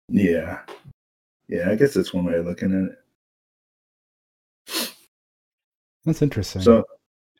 Yeah, 0.08 0.60
yeah. 1.50 1.70
I 1.70 1.76
guess 1.76 1.94
that's 1.94 2.14
one 2.14 2.24
way 2.24 2.34
of 2.34 2.46
looking 2.46 2.72
at 2.72 2.92
it. 4.76 4.90
That's 6.04 6.22
interesting. 6.22 6.62
So, 6.62 6.84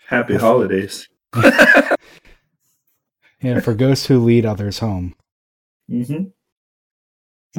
happy 0.06 0.36
holidays. 0.36 1.08
Yeah, 3.42 3.60
for 3.60 3.72
ghosts 3.72 4.06
who 4.06 4.18
lead 4.18 4.44
others 4.44 4.80
home. 4.80 5.14
Mm-hmm. 5.90 6.24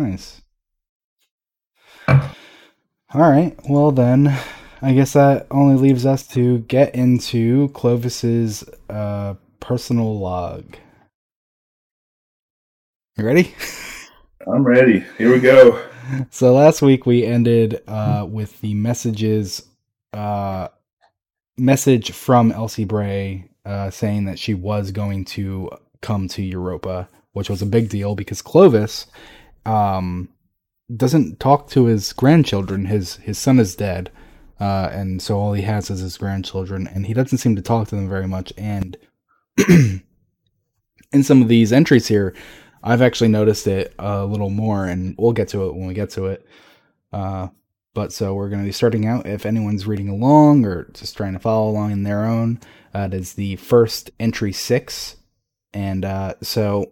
Nice. 0.02 0.42
All 2.08 2.20
right. 3.14 3.58
Well, 3.68 3.92
then, 3.92 4.38
I 4.82 4.94
guess 4.94 5.14
that 5.14 5.48
only 5.50 5.76
leaves 5.76 6.06
us 6.06 6.28
to 6.30 6.60
get 6.60 6.94
into 6.94 7.70
Clovis's 7.70 8.64
uh, 8.90 9.36
personal 9.60 10.20
log. 10.20 10.76
You 13.18 13.26
ready? 13.26 13.56
I'm 14.48 14.64
ready. 14.64 15.04
Here 15.18 15.32
we 15.32 15.40
go. 15.40 15.84
So 16.30 16.54
last 16.54 16.82
week 16.82 17.06
we 17.06 17.26
ended 17.26 17.82
uh, 17.88 18.26
with 18.30 18.60
the 18.62 18.74
messages, 18.74 19.64
uh, 20.14 20.70
message 21.58 22.12
from 22.12 22.52
Elsie 22.52 22.86
Bray 22.86 23.50
uh, 23.66 23.90
saying 23.90 24.26
that 24.26 24.40
she 24.40 24.54
was 24.54 24.92
going 24.92 25.26
to 25.26 25.70
come 26.02 26.28
to 26.30 26.42
Europa, 26.42 27.08
which 27.34 27.50
was 27.50 27.62
a 27.62 27.68
big 27.68 27.90
deal 27.90 28.16
because 28.16 28.42
Clovis 28.42 29.08
um, 29.66 30.30
doesn't 30.96 31.40
talk 31.40 31.70
to 31.72 31.86
his 31.86 32.14
grandchildren. 32.14 32.86
His 32.86 33.18
his 33.18 33.38
son 33.38 33.60
is 33.60 33.76
dead, 33.76 34.12
uh, 34.60 34.90
and 34.92 35.22
so 35.22 35.40
all 35.40 35.54
he 35.54 35.64
has 35.64 35.90
is 35.90 36.00
his 36.00 36.18
grandchildren, 36.18 36.88
and 36.88 37.06
he 37.06 37.14
doesn't 37.14 37.38
seem 37.38 37.56
to 37.56 37.62
talk 37.62 37.88
to 37.90 37.96
them 37.96 38.10
very 38.10 38.28
much. 38.28 38.52
And 38.58 38.98
in 39.70 41.24
some 41.24 41.42
of 41.42 41.48
these 41.48 41.72
entries 41.72 42.08
here, 42.08 42.34
I've 42.84 43.02
actually 43.02 43.30
noticed 43.30 43.68
it 43.68 43.94
a 44.00 44.26
little 44.26 44.50
more, 44.50 44.86
and 44.86 45.16
we'll 45.18 45.34
get 45.34 45.50
to 45.50 45.68
it 45.68 45.76
when 45.76 45.88
we 45.88 45.94
get 45.94 46.10
to 46.12 46.26
it. 46.28 46.46
Uh, 47.14 47.50
but 47.94 48.14
so 48.14 48.34
we're 48.34 48.50
going 48.50 48.62
to 48.62 48.68
be 48.68 48.72
starting 48.72 49.06
out. 49.06 49.26
If 49.26 49.46
anyone's 49.46 49.86
reading 49.86 50.10
along 50.10 50.66
or 50.66 50.86
just 50.94 51.18
trying 51.18 51.34
to 51.34 51.40
follow 51.40 51.70
along 51.70 51.92
in 51.92 52.04
their 52.04 52.26
own, 52.26 52.60
uh, 52.96 53.10
it 53.12 53.14
is 53.14 53.34
the 53.34 53.58
first 53.58 54.12
entry 54.20 54.54
six. 54.54 55.18
And 55.74 56.06
uh, 56.06 56.36
so 56.42 56.92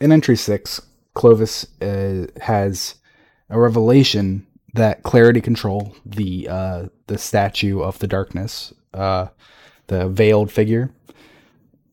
in 0.00 0.12
entry 0.12 0.36
six, 0.36 0.80
Clovis 1.14 1.66
uh, 1.80 2.26
has 2.40 2.96
a 3.48 3.58
revelation 3.58 4.46
that 4.74 5.02
Clarity 5.02 5.40
Control, 5.40 5.94
the 6.04 6.48
uh, 6.48 6.86
the 7.06 7.18
statue 7.18 7.80
of 7.80 7.98
the 7.98 8.06
darkness, 8.06 8.72
uh, 8.94 9.28
the 9.88 10.08
veiled 10.08 10.50
figure, 10.50 10.90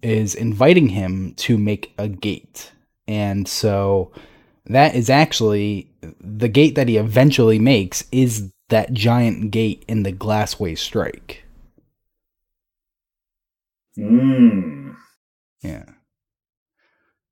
is 0.02 0.34
inviting 0.34 0.89
him 0.89 1.34
to 1.36 1.58
make 1.58 1.93
a 1.97 2.08
gate. 2.08 2.71
And 3.10 3.48
so 3.48 4.12
that 4.67 4.93
is 4.93 5.10
actually 5.10 5.89
the 6.22 6.48
gate 6.48 6.76
that 6.76 6.88
he 6.88 6.98
eventually 6.98 7.58
makes 7.58 8.04
is 8.12 8.52
that 8.69 8.93
giant 8.93 9.50
gate 9.50 9.84
in 9.88 10.04
the 10.04 10.13
Glassway 10.13 10.78
Strike. 10.78 11.43
Hmm. 13.95 14.91
Yeah. 15.63 15.86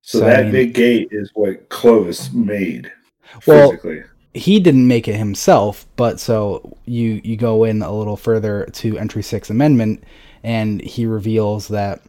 So, 0.01 0.19
so 0.19 0.25
that 0.25 0.39
I 0.39 0.43
mean, 0.43 0.51
big 0.51 0.73
gate 0.73 1.09
is 1.11 1.29
what 1.35 1.69
Clovis 1.69 2.33
made 2.33 2.91
well, 3.45 3.69
physically. 3.69 4.03
He 4.33 4.59
didn't 4.59 4.87
make 4.87 5.07
it 5.07 5.15
himself, 5.15 5.85
but 5.95 6.19
so 6.19 6.75
you 6.85 7.21
you 7.23 7.37
go 7.37 7.65
in 7.65 7.83
a 7.83 7.91
little 7.91 8.17
further 8.17 8.65
to 8.73 8.97
entry 8.97 9.21
six 9.21 9.51
amendment, 9.51 10.03
and 10.41 10.81
he 10.81 11.05
reveals 11.05 11.67
that 11.67 12.01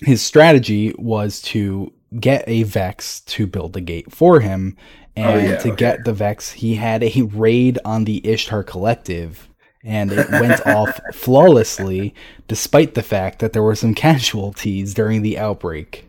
his 0.00 0.22
strategy 0.22 0.94
was 0.96 1.42
to 1.42 1.92
get 2.18 2.44
a 2.48 2.62
Vex 2.64 3.20
to 3.22 3.46
build 3.46 3.72
the 3.72 3.80
gate 3.80 4.12
for 4.12 4.40
him. 4.40 4.76
Oh, 5.16 5.20
and 5.22 5.26
Oh, 5.26 5.38
yeah, 5.38 5.56
to 5.58 5.68
okay. 5.68 5.76
get 5.76 6.04
the 6.04 6.12
Vex, 6.12 6.52
he 6.52 6.76
had 6.76 7.02
a 7.02 7.22
raid 7.22 7.78
on 7.84 8.04
the 8.04 8.24
Ishtar 8.26 8.62
Collective, 8.62 9.48
and 9.84 10.12
it 10.12 10.30
went 10.30 10.64
off 10.66 11.00
flawlessly, 11.12 12.14
despite 12.46 12.94
the 12.94 13.02
fact 13.02 13.40
that 13.40 13.52
there 13.52 13.62
were 13.62 13.74
some 13.74 13.94
casualties 13.94 14.94
during 14.94 15.22
the 15.22 15.38
outbreak. 15.38 16.04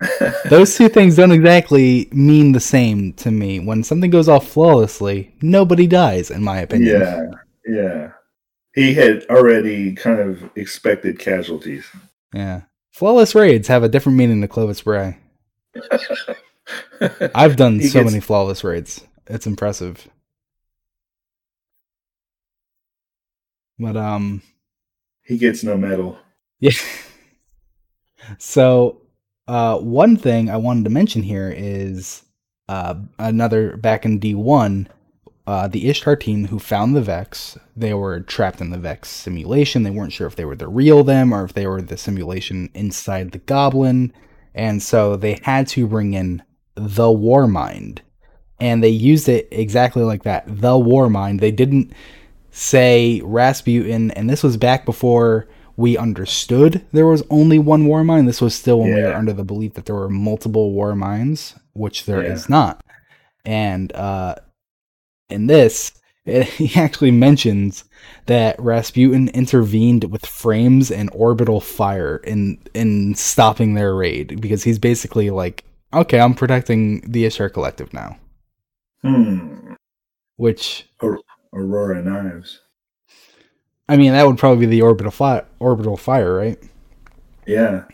Those 0.48 0.74
two 0.74 0.88
things 0.88 1.16
don't 1.16 1.30
exactly 1.32 2.08
mean 2.10 2.52
the 2.52 2.60
same 2.60 3.12
to 3.14 3.30
me. 3.30 3.60
When 3.60 3.84
something 3.84 4.10
goes 4.10 4.28
off 4.30 4.48
flawlessly, 4.48 5.34
nobody 5.42 5.86
dies, 5.86 6.30
in 6.30 6.42
my 6.42 6.60
opinion. 6.60 7.00
Yeah, 7.00 7.26
yeah. 7.66 8.12
He 8.74 8.94
had 8.94 9.26
already 9.28 9.94
kind 9.94 10.20
of 10.20 10.48
expected 10.56 11.18
casualties. 11.18 11.84
Yeah. 12.32 12.62
Flawless 13.00 13.34
raids 13.34 13.66
have 13.68 13.82
a 13.82 13.88
different 13.88 14.18
meaning 14.18 14.42
to 14.42 14.46
Clovis 14.46 14.82
Bray. 14.82 15.16
I've 17.34 17.56
done 17.56 17.80
He 17.80 17.86
so 17.88 18.00
gets- 18.00 18.12
many 18.12 18.20
flawless 18.20 18.62
raids. 18.62 19.06
It's 19.26 19.46
impressive. 19.46 20.06
But 23.78 23.96
um 23.96 24.42
he 25.22 25.38
gets 25.38 25.64
no 25.64 25.78
medal. 25.78 26.18
yeah. 26.58 26.72
So 28.36 29.00
uh 29.48 29.78
one 29.78 30.18
thing 30.18 30.50
I 30.50 30.58
wanted 30.58 30.84
to 30.84 30.90
mention 30.90 31.22
here 31.22 31.50
is 31.56 32.22
uh 32.68 32.96
another 33.18 33.78
back 33.78 34.04
in 34.04 34.20
D1 34.20 34.88
uh, 35.50 35.66
the 35.66 35.88
Ishtar 35.88 36.14
team 36.16 36.46
who 36.46 36.58
found 36.60 36.94
the 36.94 37.00
Vex, 37.02 37.58
they 37.76 37.92
were 37.92 38.20
trapped 38.20 38.60
in 38.60 38.70
the 38.70 38.78
Vex 38.78 39.08
simulation. 39.08 39.82
They 39.82 39.90
weren't 39.90 40.12
sure 40.12 40.28
if 40.28 40.36
they 40.36 40.44
were 40.44 40.54
the 40.54 40.68
real 40.68 41.02
them 41.02 41.32
or 41.34 41.44
if 41.44 41.54
they 41.54 41.66
were 41.66 41.82
the 41.82 41.96
simulation 41.96 42.70
inside 42.72 43.32
the 43.32 43.38
Goblin. 43.38 44.12
And 44.54 44.80
so 44.82 45.16
they 45.16 45.40
had 45.42 45.66
to 45.68 45.86
bring 45.88 46.14
in 46.14 46.42
the 46.76 47.10
War 47.10 47.48
Mind. 47.48 48.02
And 48.60 48.84
they 48.84 48.90
used 48.90 49.28
it 49.28 49.48
exactly 49.50 50.02
like 50.04 50.22
that 50.22 50.44
the 50.46 50.78
War 50.78 51.10
Mind. 51.10 51.40
They 51.40 51.50
didn't 51.50 51.92
say 52.52 53.20
Rasputin, 53.24 54.10
and 54.12 54.28
this 54.30 54.42
was 54.42 54.56
back 54.56 54.84
before 54.84 55.48
we 55.76 55.96
understood 55.96 56.84
there 56.92 57.06
was 57.06 57.22
only 57.30 57.58
one 57.58 57.86
War 57.86 58.04
Mind. 58.04 58.28
This 58.28 58.40
was 58.42 58.54
still 58.54 58.80
when 58.80 58.94
we 58.94 59.02
were 59.02 59.14
under 59.14 59.32
the 59.32 59.44
belief 59.44 59.74
that 59.74 59.86
there 59.86 59.94
were 59.96 60.10
multiple 60.10 60.72
War 60.72 60.94
Minds, 60.94 61.54
which 61.72 62.04
there 62.04 62.22
is 62.22 62.42
Yeah. 62.42 62.56
not. 62.56 62.84
And 63.44 63.92
uh, 63.94 64.34
in 65.30 65.46
this, 65.46 65.92
it, 66.24 66.44
he 66.48 66.78
actually 66.80 67.10
mentions 67.10 67.84
that 68.26 68.58
Rasputin 68.60 69.28
intervened 69.28 70.04
with 70.04 70.24
frames 70.26 70.90
and 70.90 71.10
orbital 71.12 71.60
fire 71.60 72.18
in 72.18 72.58
in 72.74 73.14
stopping 73.14 73.74
their 73.74 73.94
raid 73.94 74.40
because 74.40 74.62
he's 74.62 74.78
basically 74.78 75.30
like, 75.30 75.64
okay, 75.92 76.20
I'm 76.20 76.34
protecting 76.34 77.00
the 77.10 77.24
Ishtar 77.24 77.48
Collective 77.50 77.92
now, 77.92 78.18
Hmm. 79.02 79.74
which 80.36 80.88
Aurora 81.52 82.02
knives. 82.02 82.60
I 83.88 83.96
mean 83.96 84.12
that 84.12 84.26
would 84.26 84.38
probably 84.38 84.66
be 84.66 84.70
the 84.70 84.82
orbital 84.82 85.10
fire, 85.10 85.46
orbital 85.58 85.96
fire, 85.96 86.34
right? 86.34 86.58
Yeah. 87.46 87.84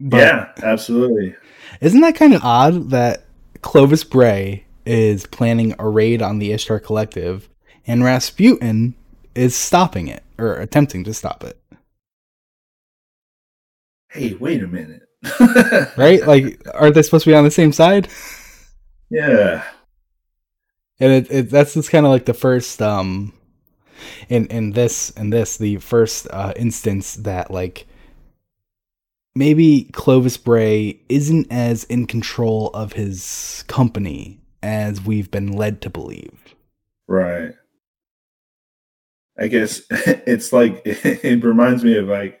But 0.00 0.18
yeah, 0.18 0.52
absolutely. 0.62 1.34
Isn't 1.80 2.02
that 2.02 2.14
kind 2.14 2.34
of 2.34 2.44
odd 2.44 2.90
that 2.90 3.24
Clovis 3.62 4.04
Bray 4.04 4.64
is 4.88 5.26
planning 5.26 5.74
a 5.78 5.86
raid 5.86 6.22
on 6.22 6.38
the 6.38 6.50
Ishtar 6.52 6.80
Collective 6.80 7.50
and 7.86 8.02
Rasputin 8.02 8.94
is 9.34 9.54
stopping 9.54 10.08
it 10.08 10.24
or 10.38 10.54
attempting 10.54 11.04
to 11.04 11.12
stop 11.12 11.44
it? 11.44 11.60
Hey, 14.10 14.34
wait 14.34 14.62
a 14.62 14.66
minute. 14.66 15.02
Right? 15.96 16.26
Like, 16.26 16.62
are 16.74 16.90
they 16.90 17.02
supposed 17.02 17.24
to 17.24 17.30
be 17.30 17.36
on 17.36 17.44
the 17.44 17.50
same 17.50 17.72
side? 17.72 18.08
Yeah. 19.10 19.62
And 21.00 21.12
it, 21.12 21.30
it 21.30 21.50
that's 21.50 21.74
just 21.74 21.90
kind 21.90 22.06
of 22.06 22.10
like 22.10 22.24
the 22.24 22.34
first 22.34 22.80
um 22.80 23.32
in 24.28 24.46
in 24.46 24.72
this 24.72 25.10
in 25.10 25.30
this 25.30 25.56
the 25.58 25.76
first 25.76 26.28
uh 26.30 26.52
instance 26.56 27.14
that 27.16 27.50
like 27.50 27.86
maybe 29.34 29.90
Clovis 29.92 30.36
Bray 30.36 31.00
isn't 31.08 31.46
as 31.50 31.84
in 31.84 32.06
control 32.06 32.70
of 32.74 32.94
his 32.94 33.64
company 33.68 34.40
as 34.62 35.00
we've 35.04 35.30
been 35.30 35.52
led 35.52 35.80
to 35.82 35.90
believe. 35.90 36.54
Right. 37.06 37.52
I 39.38 39.46
guess 39.48 39.82
it's 39.90 40.52
like 40.52 40.82
it 40.84 41.44
reminds 41.44 41.84
me 41.84 41.96
of 41.96 42.08
like 42.08 42.40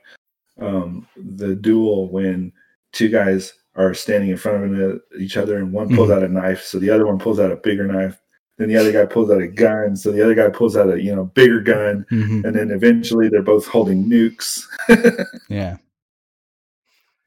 um 0.60 1.06
the 1.16 1.54
duel 1.54 2.10
when 2.10 2.52
two 2.92 3.08
guys 3.08 3.52
are 3.76 3.94
standing 3.94 4.30
in 4.30 4.36
front 4.36 4.80
of 4.80 5.00
each 5.20 5.36
other 5.36 5.58
and 5.58 5.72
one 5.72 5.94
pulls 5.94 6.08
Mhm. 6.10 6.16
out 6.16 6.22
a 6.24 6.28
knife 6.28 6.62
so 6.64 6.80
the 6.80 6.90
other 6.90 7.06
one 7.06 7.18
pulls 7.18 7.38
out 7.38 7.52
a 7.52 7.56
bigger 7.56 7.86
knife 7.86 8.20
then 8.56 8.68
the 8.68 8.76
other 8.76 8.90
guy 8.90 9.06
pulls 9.06 9.30
out 9.30 9.40
a 9.40 9.46
gun 9.46 9.94
so 9.94 10.10
the 10.10 10.20
other 10.20 10.34
guy 10.34 10.48
pulls 10.48 10.76
out 10.76 10.92
a 10.92 11.00
you 11.00 11.14
know 11.14 11.26
bigger 11.26 11.60
gun 11.60 12.04
Mm-hmm. 12.10 12.44
and 12.44 12.56
then 12.56 12.72
eventually 12.72 13.28
they're 13.28 13.42
both 13.42 13.68
holding 13.68 14.06
nukes 14.10 14.64
Yeah. 15.48 15.76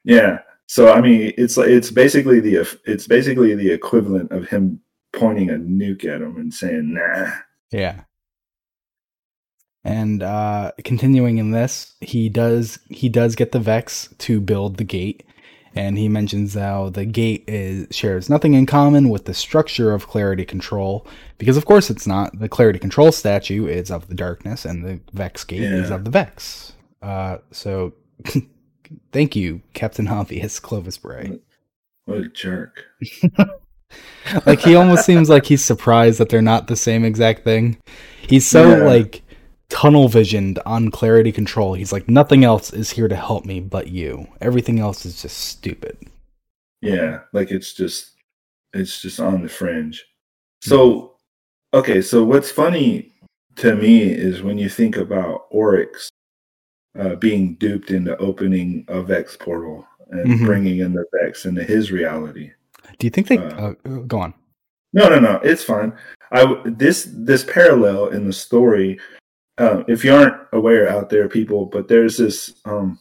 yeah 0.04 0.39
so 0.72 0.92
i 0.92 1.02
mean 1.02 1.34
it's 1.38 1.58
like 1.58 1.70
it's 1.70 1.92
basically 1.92 2.40
the 2.40 2.56
it's 2.86 3.08
basically 3.08 3.56
the 3.56 3.72
equivalent 3.72 4.32
of 4.32 4.48
him 4.48 4.80
pointing 5.14 5.50
a 5.50 5.56
nuke 5.56 6.06
at 6.06 6.22
him 6.22 6.38
and 6.38 6.54
saying 6.54 6.94
nah 6.94 7.30
Yeah. 7.72 8.02
And 9.84 10.22
uh 10.22 10.74
continuing 10.84 11.38
in 11.38 11.52
this, 11.52 11.96
he 12.02 12.30
does 12.30 12.80
he 12.90 13.10
does 13.10 13.36
get 13.36 13.52
the 13.52 13.60
Vex 13.60 14.10
to 14.20 14.40
build 14.40 14.78
the 14.78 14.84
gate. 14.84 15.24
And 15.74 15.98
he 15.98 16.10
mentions 16.10 16.54
how 16.54 16.90
the 16.90 17.06
gate 17.06 17.46
is 17.48 17.88
shares 17.96 18.30
nothing 18.30 18.54
in 18.54 18.66
common 18.66 19.10
with 19.10 19.24
the 19.24 19.34
structure 19.34 19.94
of 19.94 20.08
clarity 20.08 20.44
control, 20.44 21.08
because 21.38 21.56
of 21.56 21.66
course 21.66 21.90
it's 21.90 22.06
not. 22.06 22.38
The 22.38 22.50
clarity 22.50 22.78
control 22.78 23.14
statue 23.14 23.68
is 23.68 23.90
of 23.90 24.10
the 24.10 24.16
darkness, 24.16 24.66
and 24.66 24.84
the 24.84 25.00
Vex 25.14 25.46
gate 25.46 25.64
is 25.64 25.90
of 25.90 26.04
the 26.04 26.12
Vex. 26.12 26.74
Uh, 27.02 27.38
so, 27.52 27.94
thank 29.12 29.36
you, 29.36 29.62
Captain 29.73 30.08
Obvious, 30.08 30.60
Clovis 30.60 30.97
Bray. 30.97 31.39
what 32.06 32.17
a 32.19 32.27
jerk 32.30 32.84
like 34.45 34.60
he 34.62 34.75
almost 34.75 35.06
seems 35.06 35.30
like 35.30 35.45
he's 35.45 35.63
surprised 35.63 36.19
that 36.19 36.30
they're 36.30 36.41
not 36.41 36.67
the 36.67 36.75
same 36.75 37.04
exact 37.04 37.43
thing. 37.43 37.77
He's 38.21 38.47
so 38.47 38.77
Yeah. 38.77 38.84
like 38.86 39.23
tunnel 39.69 40.08
visioned 40.08 40.60
on 40.65 40.91
clarity 40.91 41.32
control. 41.32 41.73
He's 41.73 41.91
like 41.91 42.08
nothing 42.10 42.43
else 42.43 42.71
is 42.73 42.91
here 42.91 43.08
to 43.08 43.15
help 43.15 43.45
me 43.45 43.60
but 43.60 43.88
you. 43.88 44.27
Everything 44.39 44.80
else 44.80 45.06
is 45.06 45.21
just 45.21 45.38
stupid. 45.38 45.97
Yeah, 46.82 47.21
like 47.34 47.51
it's 47.51 47.73
just 47.73 48.12
it's 48.73 49.01
just 49.01 49.19
on 49.19 49.41
the 49.43 49.49
fringe. 49.49 50.06
Hmm. 50.63 50.69
So 50.69 51.15
okay, 51.73 52.01
so 52.01 52.23
what's 52.23 52.51
funny 52.51 53.12
to 53.58 53.75
me 53.75 54.04
is 54.04 54.41
when 54.41 54.58
you 54.58 54.69
think 54.69 54.95
about 54.95 55.47
Oryx 55.51 56.10
uh, 56.99 57.15
being 57.15 57.56
duped 57.56 57.91
into 57.91 58.15
opening 58.17 58.86
a 58.88 59.01
Vex 59.01 59.38
portal 59.38 59.88
and 60.10 60.27
Mhm. 60.39 60.45
bringing 60.45 60.80
in 60.80 60.93
the 60.93 61.06
Vex 61.13 61.45
into 61.45 61.63
his 61.63 61.91
reality. 61.91 62.51
Do 62.99 63.08
you 63.08 63.12
think 63.12 63.27
they 63.27 63.38
Uh, 63.38 63.73
uh, 63.86 63.89
go 64.08 64.19
on? 64.19 64.34
No, 64.93 65.08
no, 65.08 65.19
no, 65.19 65.36
it's 65.43 65.63
fine. 65.63 65.93
I 66.32 66.62
this 66.65 67.10
this 67.13 67.45
parallel 67.45 68.08
in 68.10 68.25
the 68.25 68.34
story. 68.34 68.99
Uh, 69.58 69.84
if 69.88 70.04
you 70.04 70.13
aren't 70.13 70.36
aware 70.51 70.89
out 70.89 71.10
there, 71.10 71.30
people, 71.30 71.65
but 71.65 71.88
there's 71.88 72.17
this 72.17 72.54
um, 72.65 72.99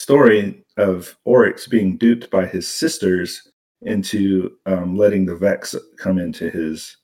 story 0.00 0.64
of 0.76 1.16
Oryx 1.24 1.66
being 1.66 1.96
duped 1.98 2.30
by 2.30 2.46
his 2.46 2.66
sisters 2.68 3.50
into 3.82 4.56
um, 4.66 4.96
letting 4.96 5.26
the 5.26 5.36
Vex 5.36 5.74
come 5.98 6.18
into 6.18 6.48
his 6.50 6.96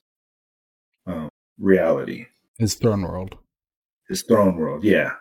um, 1.07 1.29
reality, 1.59 2.27
His 2.59 2.75
throne 2.75 3.03
world. 3.03 3.37
his 4.09 4.23
throne 4.23 4.57
world. 4.57 4.83
Yeah, 4.85 5.13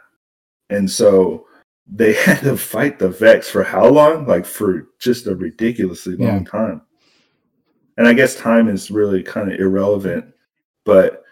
and 0.74 0.90
so 0.90 1.46
they 1.88 2.14
had 2.26 2.42
to 2.42 2.58
fight 2.58 3.00
the 3.00 3.10
Vex 3.10 3.50
for 3.50 3.64
how 3.64 3.88
long? 3.88 4.26
Like 4.28 4.46
for 4.46 4.90
just 5.00 5.28
a 5.28 5.36
ridiculously 5.36 6.16
long 6.16 6.44
Yeah. 6.44 6.50
time. 6.52 6.82
And 7.98 8.08
I 8.08 8.14
guess 8.14 8.36
time 8.36 8.68
is 8.70 8.90
really 8.90 9.22
kind 9.22 9.52
of 9.52 9.60
irrelevant, 9.60 10.26
but 10.84 11.24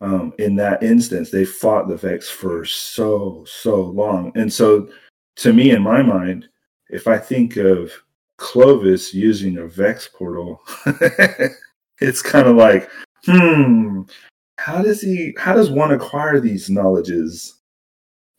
um, 0.00 0.32
in 0.38 0.56
that 0.56 0.82
instance, 0.82 1.30
they 1.30 1.44
fought 1.44 1.88
the 1.88 1.96
Vex 1.96 2.28
for 2.28 2.64
so 2.64 3.44
so 3.46 3.82
long, 3.82 4.32
and 4.36 4.52
so 4.52 4.88
to 5.36 5.52
me, 5.52 5.70
in 5.70 5.82
my 5.82 6.02
mind, 6.02 6.48
if 6.90 7.06
I 7.06 7.18
think 7.18 7.56
of 7.56 7.92
Clovis 8.36 9.12
using 9.14 9.58
a 9.58 9.66
Vex 9.66 10.08
portal, 10.08 10.60
it's 12.00 12.22
kind 12.22 12.46
of 12.48 12.56
like, 12.56 12.90
hmm, 13.24 14.02
how 14.58 14.82
does 14.82 15.00
he? 15.00 15.34
How 15.38 15.54
does 15.54 15.70
one 15.70 15.92
acquire 15.92 16.40
these 16.40 16.70
knowledges? 16.70 17.57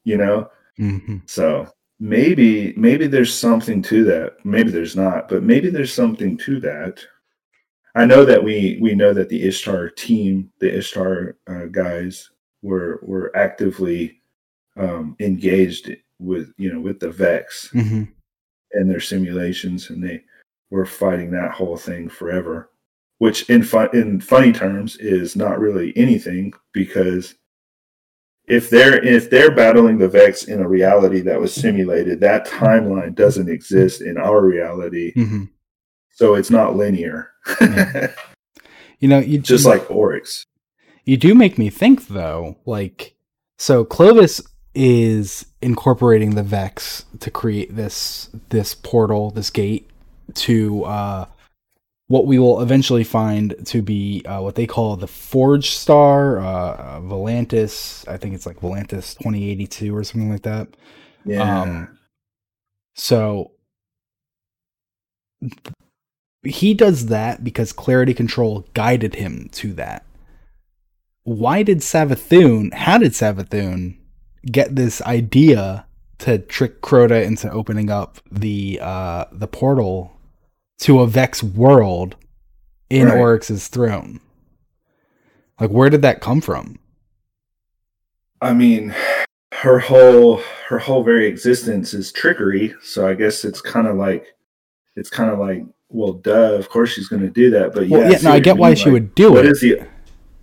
You 0.09 0.17
know, 0.17 0.49
hmm 0.77 1.17
so 1.27 1.67
maybe 1.99 2.73
maybe 2.77 3.05
there's 3.07 3.33
something 3.47 3.81
to 3.83 4.03
that. 4.05 4.43
Maybe 4.43 4.71
there's 4.71 4.95
not, 4.95 5.29
but 5.29 5.43
maybe 5.43 5.69
there's 5.69 5.93
something 5.93 6.37
to 6.45 6.59
that. 6.61 7.05
I 7.95 8.05
know 8.05 8.25
that 8.25 8.43
we 8.43 8.79
we 8.81 8.95
know 8.95 9.13
that 9.13 9.29
the 9.29 9.43
Ishtar 9.49 9.89
team, 9.89 10.51
the 10.59 10.77
Ishtar 10.79 11.37
uh, 11.47 11.65
guys, 11.65 12.31
were 12.63 12.99
were 13.03 13.31
actively 13.35 14.21
um, 14.77 15.15
engaged 15.19 15.85
with 16.19 16.53
you 16.57 16.73
know 16.73 16.81
with 16.81 16.99
the 16.99 17.11
Vex 17.11 17.69
hmm 17.71 18.03
in 18.73 18.87
their 18.87 18.99
simulations, 19.13 19.89
and 19.91 20.03
they 20.03 20.23
we're 20.71 20.85
fighting 20.85 21.31
that 21.31 21.51
whole 21.51 21.77
thing 21.77 22.09
forever. 22.09 22.71
Which 23.19 23.49
in 23.49 23.63
fun 23.63 23.89
in 23.93 24.21
funny 24.21 24.53
terms 24.53 24.97
is 24.97 25.35
not 25.35 25.59
really 25.59 25.93
anything 25.95 26.53
because 26.73 27.35
if 28.49 28.69
they're 28.69 29.03
if 29.03 29.29
they're 29.29 29.51
battling 29.51 29.99
the 29.99 30.09
Vex 30.09 30.43
in 30.43 30.59
a 30.59 30.67
reality 30.67 31.21
that 31.21 31.39
was 31.39 31.53
simulated, 31.53 32.19
that 32.19 32.47
timeline 32.47 33.13
doesn't 33.15 33.49
exist 33.49 34.01
in 34.01 34.17
our 34.17 34.43
reality. 34.43 35.13
Mm-hmm. 35.13 35.45
So 36.11 36.35
it's 36.35 36.49
not 36.49 36.75
linear. 36.75 37.31
Yeah. 37.61 38.11
You 38.99 39.07
know, 39.07 39.19
you 39.19 39.39
Just 39.39 39.65
like 39.65 39.89
Oryx. 39.89 40.43
You 41.05 41.15
do 41.15 41.33
make 41.33 41.57
me 41.57 41.69
think 41.69 42.07
though, 42.07 42.57
like 42.65 43.15
so 43.57 43.85
Clovis 43.85 44.41
is 44.75 45.45
incorporating 45.61 46.35
the 46.35 46.43
Vex 46.43 47.05
to 47.21 47.31
create 47.31 47.75
this 47.75 48.29
this 48.49 48.75
portal, 48.75 49.31
this 49.31 49.49
gate 49.49 49.89
to 50.33 50.83
uh 50.83 51.25
what 52.09 52.25
we 52.25 52.39
will 52.39 52.59
eventually 52.61 53.03
find 53.03 53.55
to 53.67 53.83
be 53.83 54.23
uh, 54.25 54.41
what 54.41 54.55
they 54.55 54.65
call 54.65 54.95
the 54.95 55.07
Forge 55.07 55.69
Star, 55.69 56.39
uh, 56.39 56.99
Volantis. 57.01 58.05
I 58.07 58.17
think 58.17 58.33
it's 58.33 58.47
like 58.47 58.59
Volantis 58.59 59.15
2082 59.19 59.95
or 59.95 60.03
something 60.03 60.31
like 60.31 60.41
that. 60.41 60.69
Yeah. 61.23 61.61
Um, 61.61 61.99
so 62.95 63.51
he 66.41 66.73
does 66.73 67.05
that 67.07 67.43
because 67.43 67.71
Clarity 67.71 68.15
Control 68.15 68.65
guided 68.73 69.13
him 69.13 69.47
to 69.53 69.73
that. 69.73 70.03
Why 71.23 71.61
did 71.61 71.79
Savathun, 71.79 72.73
how 72.73 72.97
did 72.97 73.11
Savathun 73.11 73.97
get 74.51 74.75
this 74.75 74.99
idea 75.03 75.85
to 76.17 76.39
trick 76.39 76.81
Crota 76.81 77.23
into 77.23 77.51
opening 77.51 77.91
up 77.91 78.17
the 78.31 78.79
uh 78.81 79.25
the 79.31 79.47
portal 79.47 80.18
to 80.79 80.99
a 81.01 81.07
Vex 81.07 81.41
world 81.43 82.15
in 82.89 83.07
Right. 83.07 83.17
Oryx's 83.17 83.67
throne? 83.67 84.19
Like 85.59 85.69
where 85.71 85.89
did 85.89 86.01
that 86.01 86.21
come 86.21 86.41
from? 86.41 86.79
I 88.41 88.53
mean, 88.53 88.95
her 89.53 89.79
whole 89.79 90.41
her 90.67 90.79
whole 90.79 91.03
very 91.03 91.27
existence 91.27 91.93
is 91.93 92.11
trickery. 92.11 92.73
So 92.81 93.07
I 93.07 93.13
guess 93.13 93.43
it's 93.43 93.61
kind 93.61 93.87
of 93.87 93.97
like 93.97 94.25
it's 94.95 95.09
kind 95.09 95.29
of 95.29 95.39
like 95.39 95.63
well, 95.89 96.13
duh. 96.13 96.53
Of 96.53 96.69
course 96.69 96.91
she's 96.91 97.07
going 97.07 97.23
to 97.23 97.29
do 97.29 97.49
that. 97.51 97.73
But 97.73 97.89
Well, 97.89 98.01
yeah, 98.03 98.11
yeah, 98.11 98.17
no, 98.23 98.31
I 98.31 98.39
get 98.39 98.57
why 98.57 98.69
mean, 98.69 98.75
she 98.77 98.85
like, 98.85 98.93
would 98.93 99.15
do 99.15 99.31
What 99.33 99.45
it. 99.45 99.51
is 99.51 99.61
the 99.61 99.81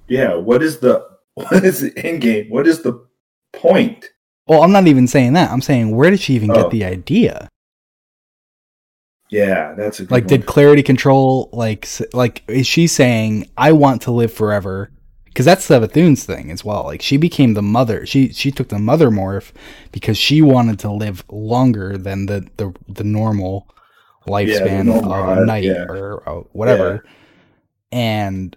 yeah? 0.09 0.35
What 0.35 0.63
is 0.63 0.79
the 0.81 1.07
what 1.35 1.65
is 1.65 1.81
the 1.81 1.97
end 2.05 2.21
game? 2.21 2.51
What 2.51 2.67
is 2.67 2.83
the 2.83 3.07
point? 3.53 4.11
Well, 4.47 4.63
I'm 4.63 4.73
not 4.73 4.87
even 4.87 5.07
saying 5.09 5.33
that. 5.33 5.51
I'm 5.51 5.63
saying 5.63 5.97
where 5.97 6.11
did 6.11 6.21
she 6.21 6.35
even 6.35 6.51
Oh. 6.51 6.55
get 6.63 6.71
the 6.71 6.85
idea? 6.85 7.49
Yeah, 9.29 9.75
that's 9.75 10.01
a 10.01 10.05
good 10.05 10.13
Like, 10.13 10.25
one. 10.25 10.29
did 10.29 10.47
clarity 10.47 10.83
control 10.83 11.49
like 11.53 11.89
like 12.13 12.43
is 12.49 12.67
she 12.67 12.87
saying 12.87 13.49
I 13.57 13.73
want 13.73 14.03
to 14.03 14.11
live 14.11 14.33
forever? 14.33 14.91
Because 15.25 15.45
that's 15.45 15.69
Savathun's 15.69 16.25
thing 16.25 16.51
as 16.51 16.65
well. 16.65 16.85
Like 16.85 17.03
she 17.03 17.17
became 17.17 17.55
the 17.55 17.63
mother. 17.63 18.07
She 18.07 18.33
she 18.33 18.51
took 18.51 18.69
the 18.69 18.79
mother 18.79 19.11
morph 19.11 19.53
because 19.93 20.17
she 20.17 20.41
wanted 20.43 20.79
to 20.81 20.93
live 20.93 21.25
longer 21.31 21.99
than 21.99 22.27
the 22.27 22.49
the, 22.57 22.73
the 22.89 23.05
normal 23.05 23.69
lifespan 24.27 24.87
normal 24.87 25.13
of 25.13 25.39
a 25.39 25.45
knight 25.45 25.65
yeah. 25.65 25.85
or 25.89 26.29
uh, 26.29 26.43
whatever. 26.53 27.05
And 27.93 28.57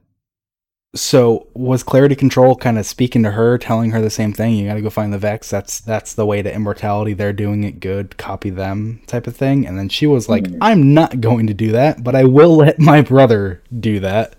so 0.95 1.47
was 1.53 1.83
clarity 1.83 2.15
control 2.15 2.55
kind 2.55 2.79
of 2.79 2.85
speaking 2.85 3.23
to 3.23 3.31
her, 3.31 3.57
telling 3.57 3.91
her 3.91 4.01
the 4.01 4.09
same 4.09 4.33
thing? 4.33 4.55
You 4.55 4.67
got 4.67 4.73
to 4.75 4.81
go 4.81 4.89
find 4.89 5.13
the 5.13 5.17
Vex. 5.19 5.49
That's 5.49 5.79
that's 5.79 6.13
the 6.13 6.25
way 6.25 6.41
to 6.41 6.53
immortality. 6.53 7.13
They're 7.13 7.33
doing 7.33 7.63
it 7.63 7.79
good. 7.79 8.17
Copy 8.17 8.49
them, 8.49 9.01
type 9.07 9.27
of 9.27 9.35
thing. 9.35 9.67
And 9.67 9.77
then 9.77 9.89
she 9.89 10.07
was 10.07 10.27
like, 10.27 10.47
Hmm. 10.47 10.57
"I'm 10.61 10.93
not 10.93 11.21
going 11.21 11.47
to 11.47 11.53
do 11.53 11.71
that, 11.73 12.03
but 12.03 12.15
I 12.15 12.23
will 12.23 12.55
let 12.55 12.79
my 12.79 13.01
brother 13.01 13.61
do 13.79 13.99
that." 13.99 14.35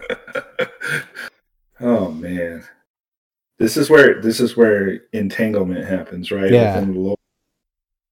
Oh 1.80 2.10
man, 2.10 2.64
this 3.58 3.76
is 3.76 3.88
where 3.88 4.20
this 4.20 4.40
is 4.40 4.56
where 4.56 5.02
entanglement 5.12 5.86
happens, 5.86 6.32
right? 6.32 6.50
Yeah. 6.50 6.74
Within 6.74 6.94
the 6.94 7.00
lore. 7.00 7.16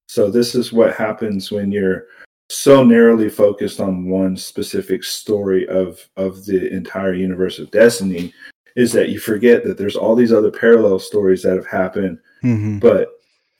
So 0.09 0.31
this 0.31 0.55
is 0.55 0.73
what 0.73 0.95
happens 0.95 1.51
when 1.51 1.73
you're 1.73 2.05
so 2.49 2.85
narrowly 2.85 3.29
focused 3.29 3.81
on 3.81 4.09
one 4.09 4.37
specific 4.37 5.03
story 5.05 5.67
of 5.69 6.09
of 6.17 6.45
the 6.45 6.73
entire 6.73 7.15
universe 7.15 7.59
of 7.59 7.71
Destiny, 7.71 8.33
is 8.77 8.93
that 8.93 9.09
you 9.09 9.19
forget 9.19 9.65
that 9.65 9.79
there's 9.79 9.97
all 9.97 10.15
these 10.15 10.33
other 10.33 10.51
parallel 10.51 10.99
stories 10.99 11.43
that 11.43 11.57
have 11.57 11.67
happened, 11.67 12.19
hmm 12.43 12.79
but 12.79 13.09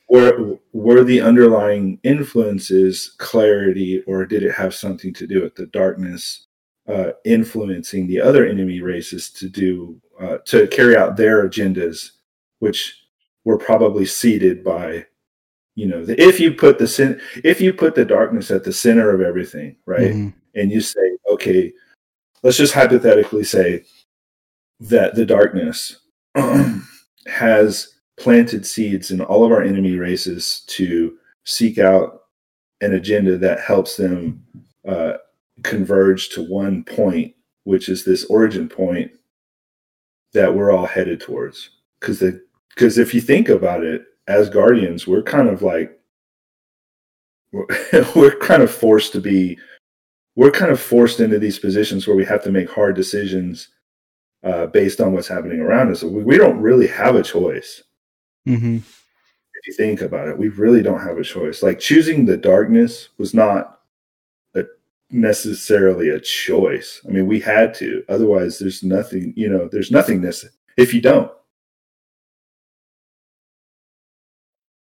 were 0.09 0.57
were 0.73 1.03
the 1.03 1.21
underlying 1.21 1.99
influences 2.05 3.15
clarity, 3.19 4.03
or 4.07 4.25
did 4.25 4.43
it 4.43 4.53
have 4.53 4.75
something 4.75 5.13
to 5.15 5.27
do 5.27 5.43
with 5.43 5.55
the 5.57 5.67
darkness 5.67 6.47
uh, 6.89 7.11
influencing 7.25 8.07
the 8.07 8.21
other 8.21 8.47
enemy 8.47 8.81
races 8.81 9.31
to 9.31 9.49
do 9.49 10.01
uh, 10.21 10.39
to 10.45 10.69
carry 10.69 10.97
out 10.97 11.17
their 11.17 11.49
agendas, 11.49 12.13
which 12.61 13.03
were 13.45 13.59
probably 13.59 14.07
seeded 14.07 14.63
by, 14.63 15.05
you 15.77 15.87
know, 15.87 16.05
if 16.09 16.41
you 16.41 16.53
put 16.53 16.79
the 16.79 16.89
sin, 16.89 17.21
if 17.45 17.61
you 17.61 17.73
put 17.73 17.95
the 17.95 18.05
darkness 18.05 18.51
at 18.51 18.65
the 18.65 18.73
center 18.73 19.11
of 19.15 19.21
everything, 19.21 19.77
right, 19.87 20.13
Mhm. 20.13 20.35
and 20.55 20.73
you 20.73 20.81
say, 20.81 21.17
okay, 21.31 21.73
let's 22.43 22.57
just 22.57 22.73
hypothetically 22.75 23.45
say 23.45 23.85
that 24.81 25.15
the 25.15 25.25
darkness 25.27 26.01
has 27.27 27.95
planted 28.17 28.67
seeds 28.67 29.11
in 29.11 29.21
all 29.21 29.45
of 29.45 29.53
our 29.53 29.63
enemy 29.63 29.97
races 29.97 30.63
to 30.69 31.17
seek 31.45 31.79
out 31.79 32.23
an 32.81 32.95
agenda 32.95 33.37
that 33.39 33.61
helps 33.61 33.97
them 33.97 34.43
uh, 34.87 35.15
converge 35.63 36.31
to 36.31 36.43
one 36.43 36.85
point, 36.85 37.35
which 37.65 37.89
is 37.89 38.05
this 38.05 38.25
origin 38.27 38.69
point 38.69 39.11
that 40.33 40.55
we're 40.55 40.71
all 40.71 40.87
headed 40.87 41.21
towards. 41.21 41.71
Because 42.01 42.21
the 42.21 42.43
because 42.75 42.99
if 42.99 43.15
you 43.15 43.21
think 43.23 43.49
about 43.49 43.83
it, 43.85 44.05
as 44.29 44.49
guardians, 44.51 45.07
we're 45.07 45.23
kind 45.23 45.49
of 45.49 45.63
like 45.63 45.99
we're, 47.53 47.67
we're 48.17 48.37
kind 48.39 48.63
of 48.63 48.71
forced 48.71 49.13
to 49.13 49.21
be 49.21 49.59
we're 50.35 50.51
kind 50.51 50.71
of 50.71 50.79
forced 50.81 51.21
into 51.21 51.39
these 51.39 51.59
positions 51.59 52.07
where 52.07 52.17
we 52.17 52.25
have 52.25 52.43
to 52.45 52.51
make 52.53 52.69
hard 52.69 52.95
decisions 52.95 53.69
uh, 54.45 54.67
based 54.67 55.01
on 55.01 55.13
what's 55.13 55.29
happening 55.29 55.61
around 55.61 55.91
us. 55.91 56.03
We, 56.03 56.23
we 56.23 56.37
don't 56.37 56.61
really 56.61 56.87
have 56.89 57.17
a 57.17 57.23
choice 57.23 57.83
Mhm. 58.47 58.77
if 58.79 59.67
you 59.67 59.73
think 59.73 60.03
about 60.03 60.29
it, 60.29 60.37
we 60.39 60.49
really 60.51 60.83
don't 60.83 61.01
have 61.01 61.19
a 61.19 61.25
choice. 61.25 61.63
Like 61.63 61.79
choosing 61.81 62.27
the 62.27 62.37
darkness 62.37 63.09
was 63.19 63.33
not 63.35 63.81
a, 64.55 64.65
necessarily 65.11 66.11
a 66.11 66.21
choice. 66.21 67.01
I 67.09 67.11
mean, 67.13 67.27
we 67.27 67.41
had 67.41 67.73
to. 67.77 68.05
Otherwise, 68.09 68.59
there's 68.59 68.83
nothing. 68.85 69.33
You 69.37 69.49
know, 69.49 69.69
there's 69.73 69.91
nothingness 69.91 70.45
if 70.77 70.93
you 70.95 71.01
don't. 71.01 71.33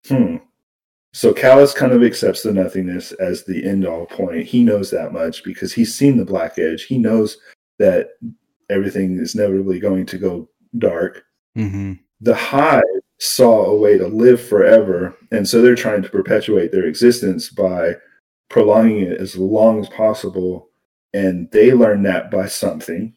Hmm. 0.09 0.37
So 1.13 1.33
Calus 1.35 1.75
kind 1.75 1.93
of 1.93 2.03
accepts 2.03 2.43
the 2.43 2.53
nothingness 2.53 3.13
as 3.13 3.45
the 3.45 3.65
end 3.67 3.87
all 3.87 4.07
point. 4.07 4.47
He 4.47 4.65
knows 4.65 4.91
that 4.91 5.13
much 5.13 5.45
because 5.45 5.73
he's 5.73 5.95
seen 5.95 6.17
the 6.17 6.25
black 6.25 6.59
edge. 6.59 6.85
He 6.85 6.97
knows 6.99 7.37
that 7.79 8.11
everything 8.71 9.19
is 9.19 9.35
inevitably 9.35 9.79
going 9.81 10.07
to 10.07 10.19
go 10.19 10.49
dark 10.79 11.25
Mhm. 11.57 11.99
the 12.23 12.35
hive 12.35 12.83
saw 13.19 13.67
a 13.67 13.77
way 13.79 13.99
to 13.99 14.07
live 14.07 14.41
forever 14.41 15.15
and 15.31 15.47
so 15.47 15.61
they're 15.61 15.75
trying 15.75 16.01
to 16.01 16.09
perpetuate 16.09 16.73
their 16.73 16.87
existence 16.87 17.51
by 17.51 17.95
prolonging 18.49 19.01
it 19.01 19.21
as 19.21 19.37
long 19.37 19.81
as 19.81 19.89
possible 19.91 20.71
and 21.13 21.51
they 21.51 21.73
learn 21.75 22.03
that 22.05 22.31
by 22.31 22.47
something 22.47 23.13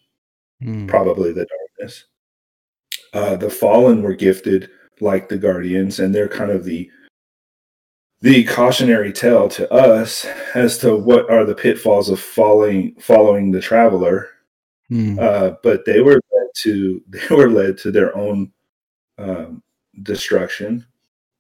Mm. 0.62 0.88
probably 0.90 1.32
the 1.32 1.46
darkness 1.46 2.06
uh, 3.14 3.38
the 3.38 3.50
fallen 3.50 4.02
were 4.04 4.16
gifted 4.16 4.70
like 5.02 5.30
the 5.30 5.38
guardians 5.38 6.00
and 6.00 6.14
they're 6.14 6.28
kind 6.28 6.52
of 6.52 6.64
the 6.64 6.90
the 8.22 8.44
cautionary 8.46 9.12
tale 9.12 9.48
to 9.50 9.72
us 9.72 10.26
as 10.56 10.78
to 10.80 10.96
what 10.96 11.30
are 11.30 11.46
the 11.46 11.54
pitfalls 11.54 12.10
of 12.10 12.20
following 12.20 12.96
following 13.00 13.52
the 13.52 13.62
traveler 13.62 14.30
Mm. 14.92 15.20
uh, 15.20 15.56
but 15.64 15.84
they 15.86 16.02
were 16.02 16.22
led 16.32 16.48
to 16.58 17.02
they 17.10 17.36
were 17.36 17.50
led 17.50 17.78
to 17.80 17.92
their 17.92 18.16
own 18.16 18.52
um, 19.18 19.64
destruction, 20.04 20.86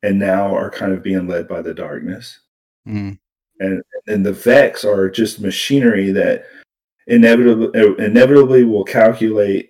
and 0.04 0.18
now 0.18 0.56
are 0.56 0.72
kind 0.72 0.94
of 0.94 1.04
being 1.04 1.28
led 1.28 1.48
by 1.48 1.62
the 1.62 1.74
darkness. 1.74 2.40
Mm. 2.88 3.18
And 3.60 3.84
and 4.08 4.26
the 4.26 4.34
Vex 4.34 4.84
are 4.84 5.10
just 5.10 5.40
machinery 5.40 6.12
that 6.12 6.46
inevitably 7.08 7.80
inevitably 8.04 8.64
will 8.64 8.84
calculate 8.84 9.70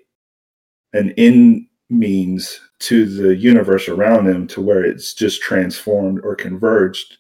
an 0.94 1.12
in 1.12 1.68
means 1.90 2.62
to 2.80 3.06
the 3.06 3.36
universe 3.36 3.88
around 3.88 4.26
them 4.26 4.48
to 4.48 4.62
where 4.62 4.84
it's 4.84 5.14
just 5.14 5.42
transformed 5.42 6.20
or 6.24 6.36
converged, 6.36 7.18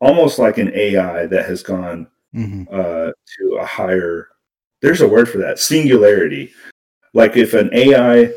almost 0.00 0.38
like 0.38 0.58
an 0.58 0.72
AI 0.74 1.26
that 1.26 1.46
has 1.46 1.62
gone 1.62 2.06
Mhm. 2.34 2.66
uh, 2.72 3.12
to 3.38 3.56
a 3.60 3.64
higher 3.64 4.28
there's 4.82 5.00
a 5.00 5.08
word 5.08 5.28
for 5.28 5.38
that 5.38 5.58
singularity 5.60 6.52
like 7.14 7.36
if 7.36 7.54
an 7.54 7.70
ai 7.72 8.28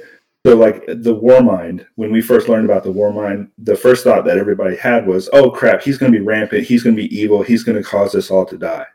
so 0.46 0.56
like 0.56 0.86
the 0.88 1.13
war 1.15 1.41
mind 1.41 1.84
when 1.96 2.12
we 2.12 2.22
first 2.22 2.48
learned 2.48 2.63
about 2.63 2.84
the 2.84 2.91
war 2.91 3.12
mind 3.12 3.50
the 3.58 3.76
first 3.76 4.04
thought 4.04 4.24
that 4.24 4.38
everybody 4.38 4.76
had 4.78 5.08
was 5.08 5.30
oh 5.34 5.50
crap 5.50 5.82
he's 5.82 5.98
going 5.98 6.12
to 6.12 6.17
be 6.20 6.24
rampant 6.24 6.63
he's 6.63 6.84
going 6.84 6.96
to 6.96 7.02
be 7.02 7.13
evil 7.17 7.41
he's 7.41 7.63
going 7.63 7.76
to 7.76 7.84
cause 7.84 8.13
us 8.13 8.30
all 8.30 8.46
to 8.46 8.56
die 8.58 8.86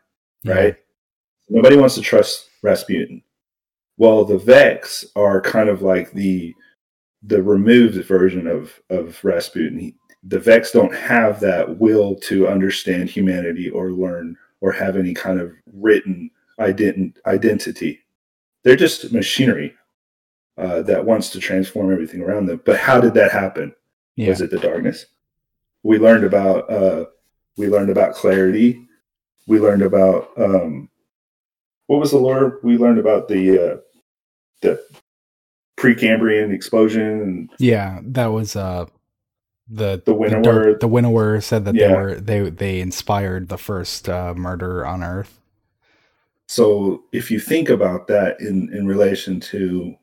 yeah. 0.43 0.53
right? 0.53 0.75
Nobody 1.49 1.75
wants 1.75 1.95
to 1.95 2.01
trust 2.01 2.49
Rasputin. 2.63 3.21
Well, 3.97 4.23
the 4.25 4.37
Vex 4.37 5.05
are 5.17 5.41
kind 5.41 5.67
of 5.69 5.81
like 5.81 6.11
the 6.13 6.55
the 7.25 7.41
removed 7.41 8.03
version 8.05 8.47
of 8.47 8.79
of 8.89 9.23
Rasputin. 9.23 9.79
He, 9.79 9.95
the 10.23 10.39
Vex 10.39 10.71
don't 10.71 10.93
have 10.95 11.39
that 11.41 11.79
will 11.79 12.15
to 12.15 12.47
understand 12.47 13.09
humanity 13.09 13.69
or 13.69 13.91
learn 13.91 14.37
or 14.61 14.71
have 14.71 14.95
any 14.95 15.13
kind 15.13 15.39
of 15.39 15.51
written 15.73 16.31
ident- 16.59 17.17
identity. 17.25 17.99
They're 18.63 18.77
just 18.77 19.11
machinery 19.11 19.75
uh, 20.57 20.81
that 20.83 21.05
wants 21.05 21.29
to 21.31 21.39
transform 21.39 21.91
everything 21.91 22.21
around 22.21 22.45
them. 22.45 22.61
But 22.63 22.79
how 22.79 23.01
did 23.01 23.13
that 23.15 23.31
happen? 23.31 23.75
Yeah. 24.15 24.29
Was 24.29 24.41
it 24.41 24.51
the 24.51 24.59
darkness? 24.59 25.07
We 25.83 25.97
learned 25.97 26.23
about 26.23 26.69
uh, 26.69 27.05
we 27.57 27.67
learned 27.67 27.89
about 27.89 28.15
clarity. 28.15 28.87
We 29.47 29.59
learned 29.59 29.81
about 29.81 30.29
um, 30.37 30.89
what 31.87 31.99
was 31.99 32.11
the 32.11 32.17
lore? 32.17 32.59
We 32.63 32.77
learned 32.77 32.99
about 32.99 33.27
the 33.27 33.73
uh, 33.73 33.77
the 34.61 34.83
Precambrian 35.83 36.53
explosion. 36.53 37.49
yeah, 37.59 37.99
that 38.03 38.27
was 38.27 38.55
uh, 38.55 38.85
the 39.67 40.01
the 40.05 40.13
Winnower. 40.13 40.73
The, 40.73 40.79
the 40.79 40.87
Winnower 40.87 41.41
said 41.41 41.65
that 41.65 41.75
yeah. 41.75 41.87
they 41.87 41.93
were 41.93 42.15
they 42.15 42.49
they 42.49 42.79
inspired 42.79 43.49
the 43.49 43.57
first 43.57 44.07
uh, 44.07 44.33
murder 44.33 44.85
on 44.85 45.03
Earth. 45.03 45.39
So 46.47 47.03
if 47.11 47.29
you 47.29 47.39
think 47.39 47.69
about 47.69 48.07
that 48.07 48.39
in 48.39 48.73
in 48.73 48.87
relation 48.87 49.39
to 49.41 49.95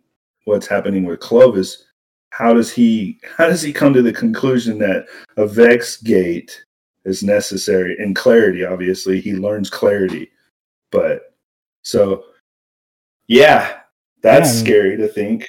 what's 0.44 0.66
happening 0.66 1.04
with 1.04 1.20
Clovis, 1.20 1.84
how 2.30 2.52
does 2.52 2.70
he 2.70 3.18
how 3.36 3.46
does 3.46 3.62
he 3.62 3.72
come 3.72 3.94
to 3.94 4.02
the 4.02 4.12
conclusion 4.12 4.78
that 4.78 5.06
a 5.36 5.46
Vex 5.46 5.96
gate 5.96 6.64
is 7.04 7.22
necessary 7.22 7.96
and 7.98 8.14
clarity? 8.16 8.64
Obviously, 8.64 9.20
he 9.20 9.34
learns 9.34 9.70
clarity, 9.70 10.30
but 10.90 11.34
so 11.82 12.24
yeah, 13.28 13.78
that's 14.22 14.54
yeah. 14.54 14.64
scary 14.64 14.96
to 14.96 15.08
think. 15.08 15.48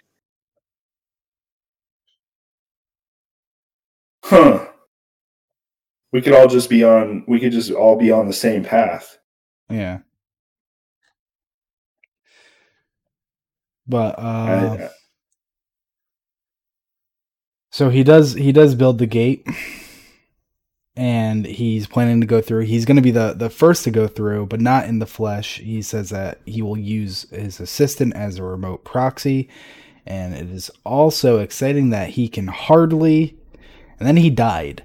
Huh. 4.32 4.65
We 6.13 6.22
could 6.22 6.32
all 6.32 6.48
just 6.48 6.70
be 6.70 6.86
on 6.86 7.26
we 7.28 7.38
could 7.41 7.52
just 7.52 7.70
all 7.70 7.98
be 7.98 8.12
on 8.12 8.28
the 8.28 8.34
same 8.34 8.63
path. 8.63 9.17
Yeah. 9.70 10.00
But 13.86 14.17
uh 14.17 14.22
I, 14.22 14.89
so 17.72 17.89
he 17.89 18.04
does 18.04 18.32
he 18.34 18.54
does 18.54 18.74
build 18.74 19.00
the 19.00 19.06
gate 19.06 19.46
and 20.96 21.46
he's 21.46 21.88
planning 21.88 22.22
to 22.22 22.28
go 22.28 22.39
through. 22.39 22.62
He's 22.65 22.86
going 22.86 22.96
to 22.96 23.02
be 23.02 23.12
the 23.12 23.34
the 23.34 23.50
first 23.50 23.84
to 23.84 23.91
go 23.91 24.08
through, 24.08 24.46
but 24.46 24.62
not 24.62 24.86
in 24.86 25.00
the 25.00 25.06
flesh. 25.06 25.58
He 25.58 25.82
says 25.82 26.10
that 26.12 26.39
he 26.46 26.62
will 26.62 26.78
use 26.78 27.30
his 27.32 27.60
assistant 27.60 28.15
as 28.15 28.38
a 28.38 28.44
remote 28.44 28.86
proxy, 28.86 29.50
and 30.06 30.34
it 30.34 30.50
is 30.50 30.72
also 30.86 31.39
exciting 31.39 31.89
that 31.89 32.12
he 32.12 32.30
can 32.30 32.48
hardly. 32.48 33.38
And 34.02 34.08
then 34.08 34.18
he 34.18 34.32
died. 34.32 34.84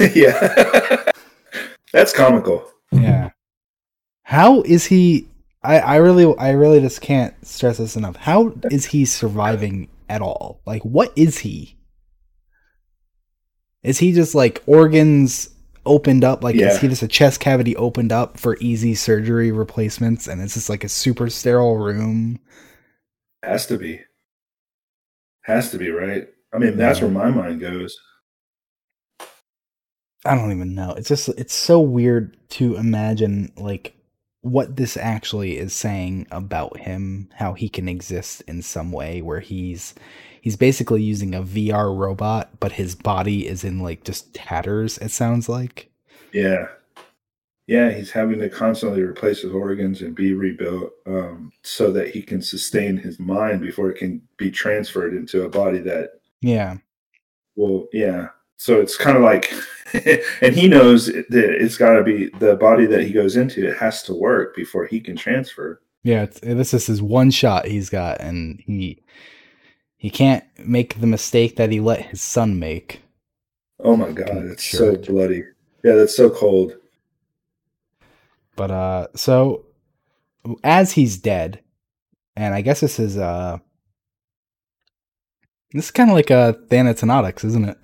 yeah, 0.14 1.10
that's 1.92 2.14
comical. 2.14 2.66
Yeah. 2.90 3.30
How 4.22 4.62
is 4.62 4.86
he? 4.86 5.28
I 5.62 5.78
I 5.78 5.96
really 5.96 6.34
I 6.38 6.52
really 6.52 6.80
just 6.80 7.02
can't 7.02 7.34
stress 7.46 7.76
this 7.76 7.96
enough. 7.96 8.16
How 8.16 8.54
is 8.70 8.86
he 8.86 9.04
surviving 9.04 9.88
at 10.08 10.22
all? 10.22 10.62
Like, 10.64 10.82
what 10.82 11.12
is 11.16 11.38
he? 11.38 11.76
Is 13.82 13.98
he 13.98 14.12
just 14.12 14.34
like 14.34 14.62
organs 14.66 15.50
opened 15.84 16.24
up? 16.24 16.42
Like, 16.42 16.54
yeah. 16.54 16.68
is 16.68 16.80
he 16.80 16.88
just 16.88 17.02
a 17.02 17.08
chest 17.08 17.40
cavity 17.40 17.76
opened 17.76 18.12
up 18.12 18.38
for 18.38 18.56
easy 18.60 18.94
surgery 18.94 19.52
replacements? 19.52 20.28
And 20.28 20.40
it's 20.40 20.54
just 20.54 20.70
like 20.70 20.84
a 20.84 20.88
super 20.88 21.28
sterile 21.28 21.76
room? 21.76 22.38
Has 23.42 23.66
to 23.66 23.76
be. 23.76 24.00
Has 25.42 25.72
to 25.72 25.78
be, 25.78 25.90
right? 25.90 26.28
I 26.52 26.58
mean, 26.58 26.76
that's 26.76 27.00
where 27.00 27.10
my 27.10 27.30
mind 27.30 27.60
goes. 27.60 27.96
I 30.24 30.34
don't 30.36 30.52
even 30.52 30.74
know. 30.74 30.92
It's 30.92 31.08
just, 31.08 31.28
it's 31.30 31.54
so 31.54 31.80
weird 31.80 32.36
to 32.50 32.76
imagine, 32.76 33.52
like, 33.56 33.94
what 34.42 34.76
this 34.76 34.96
actually 34.96 35.56
is 35.56 35.72
saying 35.72 36.26
about 36.30 36.78
him, 36.78 37.28
how 37.34 37.54
he 37.54 37.68
can 37.68 37.88
exist 37.88 38.42
in 38.46 38.60
some 38.60 38.92
way 38.92 39.22
where 39.22 39.40
he's 39.40 39.94
he's 40.40 40.56
basically 40.56 41.02
using 41.02 41.34
a 41.34 41.42
VR 41.42 41.96
robot, 41.96 42.50
but 42.60 42.72
his 42.72 42.94
body 42.94 43.46
is 43.46 43.64
in 43.64 43.78
like 43.78 44.04
just 44.04 44.34
tatters, 44.34 44.98
it 44.98 45.12
sounds 45.12 45.48
like. 45.48 45.90
Yeah. 46.32 46.66
Yeah, 47.68 47.92
he's 47.92 48.10
having 48.10 48.40
to 48.40 48.50
constantly 48.50 49.02
replace 49.02 49.42
his 49.42 49.52
organs 49.52 50.02
and 50.02 50.16
be 50.16 50.34
rebuilt 50.34 50.90
um, 51.06 51.52
so 51.62 51.92
that 51.92 52.08
he 52.10 52.20
can 52.20 52.42
sustain 52.42 52.96
his 52.96 53.20
mind 53.20 53.60
before 53.60 53.88
it 53.90 53.98
can 53.98 54.20
be 54.36 54.50
transferred 54.50 55.14
into 55.14 55.44
a 55.44 55.48
body 55.48 55.78
that. 55.78 56.20
Yeah. 56.42 56.76
Well, 57.56 57.86
yeah. 57.92 58.28
So 58.58 58.80
it's 58.80 58.96
kind 58.96 59.16
of 59.16 59.22
like, 59.22 59.52
and 60.42 60.54
he 60.54 60.68
knows 60.68 61.06
that 61.06 61.26
it's 61.30 61.78
got 61.78 61.94
to 61.96 62.02
be 62.02 62.28
the 62.38 62.56
body 62.56 62.86
that 62.86 63.02
he 63.04 63.12
goes 63.12 63.36
into, 63.36 63.66
it 63.66 63.78
has 63.78 64.02
to 64.04 64.14
work 64.14 64.54
before 64.54 64.86
he 64.86 65.00
can 65.00 65.16
transfer. 65.16 65.80
Yeah, 66.04 66.26
this 66.42 66.74
is 66.74 66.86
his 66.86 67.00
one 67.00 67.30
shot 67.30 67.66
he's 67.66 67.88
got, 67.88 68.20
and 68.20 68.60
he 68.66 69.02
he 69.96 70.10
can't 70.10 70.44
make 70.58 71.00
the 71.00 71.06
mistake 71.06 71.56
that 71.56 71.70
he 71.70 71.78
let 71.78 72.06
his 72.06 72.20
son 72.20 72.58
make. 72.58 73.02
Oh 73.78 73.96
my 73.96 74.10
god, 74.10 74.44
it's 74.46 74.68
so 74.68 74.96
bloody. 74.96 75.44
Yeah, 75.84 75.94
that's 75.94 76.16
so 76.16 76.28
cold. 76.28 76.76
But 78.56 78.72
uh 78.72 79.06
so 79.14 79.66
as 80.64 80.90
he's 80.92 81.18
dead, 81.18 81.60
and 82.34 82.52
I 82.52 82.62
guess 82.62 82.80
this 82.80 82.98
is 82.98 83.16
uh 83.16 83.58
this 85.72 85.86
is 85.86 85.90
kind 85.90 86.10
of 86.10 86.16
like 86.16 86.30
a 86.30 86.58
Thanatonautics, 86.68 87.44
isn't 87.44 87.68
it? 87.68 87.78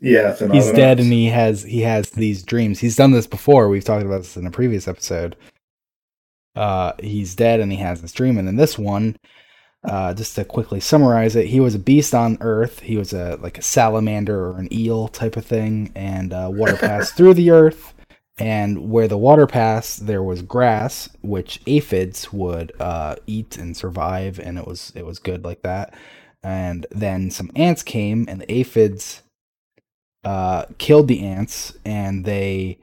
Yeah, 0.00 0.34
he's 0.50 0.72
dead 0.72 0.98
and 0.98 1.12
he 1.12 1.26
has 1.26 1.62
he 1.62 1.82
has 1.82 2.10
these 2.10 2.42
dreams. 2.42 2.80
He's 2.80 2.96
done 2.96 3.12
this 3.12 3.28
before. 3.28 3.68
We've 3.68 3.84
talked 3.84 4.04
about 4.04 4.18
this 4.18 4.36
in 4.36 4.46
a 4.46 4.50
previous 4.50 4.88
episode. 4.88 5.36
Uh, 6.56 6.92
he's 6.98 7.36
dead 7.36 7.60
and 7.60 7.70
he 7.70 7.78
has 7.78 8.02
this 8.02 8.12
dream, 8.12 8.36
and 8.36 8.48
in 8.48 8.56
this 8.56 8.76
one, 8.76 9.16
uh, 9.84 10.12
just 10.12 10.34
to 10.34 10.44
quickly 10.44 10.80
summarize 10.80 11.36
it, 11.36 11.46
he 11.46 11.60
was 11.60 11.76
a 11.76 11.78
beast 11.78 12.14
on 12.14 12.36
Earth. 12.40 12.80
He 12.80 12.96
was 12.96 13.12
a 13.12 13.38
like 13.40 13.58
a 13.58 13.62
salamander 13.62 14.48
or 14.48 14.58
an 14.58 14.72
eel 14.72 15.06
type 15.06 15.36
of 15.36 15.46
thing, 15.46 15.92
and 15.94 16.32
uh, 16.32 16.48
water 16.52 16.76
passed 16.76 17.14
through 17.16 17.34
the 17.34 17.50
Earth. 17.50 17.94
And 18.38 18.90
where 18.90 19.08
the 19.08 19.18
water 19.18 19.46
passed, 19.46 20.06
there 20.06 20.22
was 20.22 20.40
grass, 20.40 21.08
which 21.20 21.60
aphids 21.66 22.32
would 22.32 22.72
uh, 22.80 23.16
eat 23.26 23.58
and 23.58 23.76
survive, 23.76 24.40
and 24.40 24.58
it 24.58 24.66
was 24.66 24.92
it 24.96 25.06
was 25.06 25.18
good 25.18 25.44
like 25.44 25.62
that. 25.62 25.94
And 26.42 26.86
then 26.90 27.30
some 27.30 27.50
ants 27.54 27.82
came, 27.82 28.26
and 28.28 28.40
the 28.40 28.52
aphids 28.52 29.22
uh, 30.24 30.66
killed 30.78 31.08
the 31.08 31.24
ants, 31.24 31.76
and 31.84 32.24
they 32.24 32.78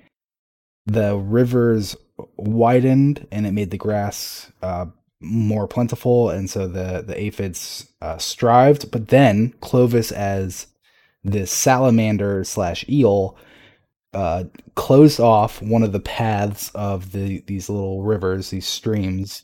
the 0.85 1.15
rivers 1.15 1.95
widened, 2.37 3.27
and 3.31 3.45
it 3.45 3.51
made 3.51 3.71
the 3.71 3.77
grass 3.77 4.51
uh, 4.61 4.85
more 5.21 5.67
plentiful, 5.67 6.29
and 6.29 6.49
so 6.49 6.67
the 6.67 7.03
the 7.05 7.19
aphids 7.19 7.91
uh, 8.01 8.17
strived. 8.17 8.91
But 8.91 9.09
then 9.09 9.53
Clovis, 9.61 10.11
as 10.11 10.67
this 11.23 11.51
salamander 11.51 12.43
slash 12.43 12.87
eel, 12.87 13.37
uh, 14.13 14.45
closed 14.75 15.19
off 15.19 15.61
one 15.61 15.83
of 15.83 15.91
the 15.91 15.99
paths 15.99 16.71
of 16.75 17.11
the 17.11 17.41
these 17.41 17.69
little 17.69 18.03
rivers, 18.03 18.49
these 18.49 18.67
streams, 18.67 19.43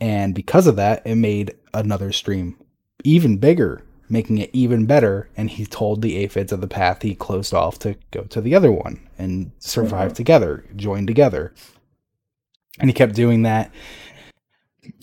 and 0.00 0.34
because 0.34 0.66
of 0.66 0.76
that, 0.76 1.06
it 1.06 1.14
made 1.14 1.54
another 1.72 2.12
stream 2.12 2.56
even 3.04 3.38
bigger, 3.38 3.82
making 4.08 4.38
it 4.38 4.50
even 4.52 4.86
better. 4.86 5.28
And 5.36 5.50
he 5.50 5.66
told 5.66 6.02
the 6.02 6.16
aphids 6.16 6.52
of 6.52 6.60
the 6.60 6.68
path 6.68 7.02
he 7.02 7.14
closed 7.14 7.54
off 7.54 7.78
to 7.80 7.96
go 8.10 8.22
to 8.24 8.40
the 8.40 8.54
other 8.54 8.72
one 8.72 9.08
and 9.18 9.52
survive 9.58 10.08
mm-hmm. 10.08 10.16
together, 10.16 10.64
join 10.76 11.06
together. 11.06 11.54
And 12.78 12.90
he 12.90 12.94
kept 12.94 13.14
doing 13.14 13.42
that 13.42 13.70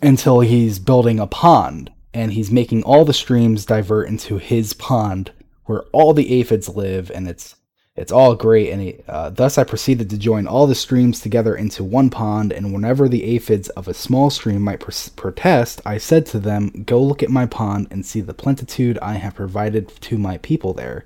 until 0.01 0.39
he's 0.41 0.79
building 0.79 1.19
a 1.19 1.27
pond 1.27 1.91
and 2.13 2.33
he's 2.33 2.51
making 2.51 2.83
all 2.83 3.05
the 3.05 3.13
streams 3.13 3.65
divert 3.65 4.07
into 4.07 4.37
his 4.37 4.73
pond 4.73 5.31
where 5.65 5.83
all 5.91 6.13
the 6.13 6.39
aphids 6.39 6.69
live 6.69 7.09
and 7.11 7.27
it's 7.27 7.55
it's 7.95 8.11
all 8.11 8.35
great 8.35 8.71
and 8.71 8.81
he, 8.81 8.99
uh, 9.07 9.29
thus 9.29 9.57
i 9.57 9.63
proceeded 9.63 10.09
to 10.09 10.17
join 10.17 10.47
all 10.47 10.67
the 10.67 10.75
streams 10.75 11.19
together 11.19 11.55
into 11.55 11.83
one 11.83 12.09
pond 12.09 12.51
and 12.51 12.73
whenever 12.73 13.07
the 13.07 13.23
aphids 13.23 13.69
of 13.69 13.87
a 13.87 13.93
small 13.93 14.29
stream 14.29 14.61
might 14.61 14.79
pr- 14.79 14.91
protest 15.15 15.81
i 15.85 15.97
said 15.97 16.25
to 16.25 16.39
them 16.39 16.83
go 16.85 17.01
look 17.01 17.21
at 17.21 17.29
my 17.29 17.45
pond 17.45 17.87
and 17.91 18.05
see 18.05 18.21
the 18.21 18.33
plenitude 18.33 18.97
i 19.01 19.13
have 19.13 19.35
provided 19.35 19.89
to 20.01 20.17
my 20.17 20.37
people 20.39 20.73
there 20.73 21.05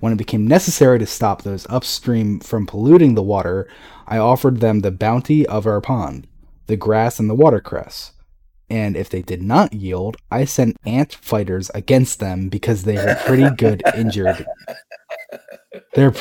when 0.00 0.12
it 0.12 0.16
became 0.16 0.46
necessary 0.46 0.98
to 0.98 1.06
stop 1.06 1.42
those 1.42 1.66
upstream 1.68 2.40
from 2.40 2.66
polluting 2.66 3.14
the 3.14 3.22
water 3.22 3.68
i 4.06 4.18
offered 4.18 4.60
them 4.60 4.80
the 4.80 4.90
bounty 4.90 5.46
of 5.46 5.66
our 5.66 5.80
pond 5.80 6.26
the 6.66 6.76
grass 6.76 7.18
and 7.18 7.28
the 7.28 7.34
watercress. 7.34 8.12
And 8.70 8.96
if 8.96 9.10
they 9.10 9.20
did 9.20 9.42
not 9.42 9.74
yield, 9.74 10.16
I 10.30 10.46
sent 10.46 10.78
ant 10.86 11.12
fighters 11.12 11.70
against 11.74 12.20
them 12.20 12.48
because 12.48 12.84
they 12.84 12.96
were 12.96 13.18
pretty 13.26 13.54
good 13.56 13.82
injured. 13.94 14.46
They're 15.94 16.14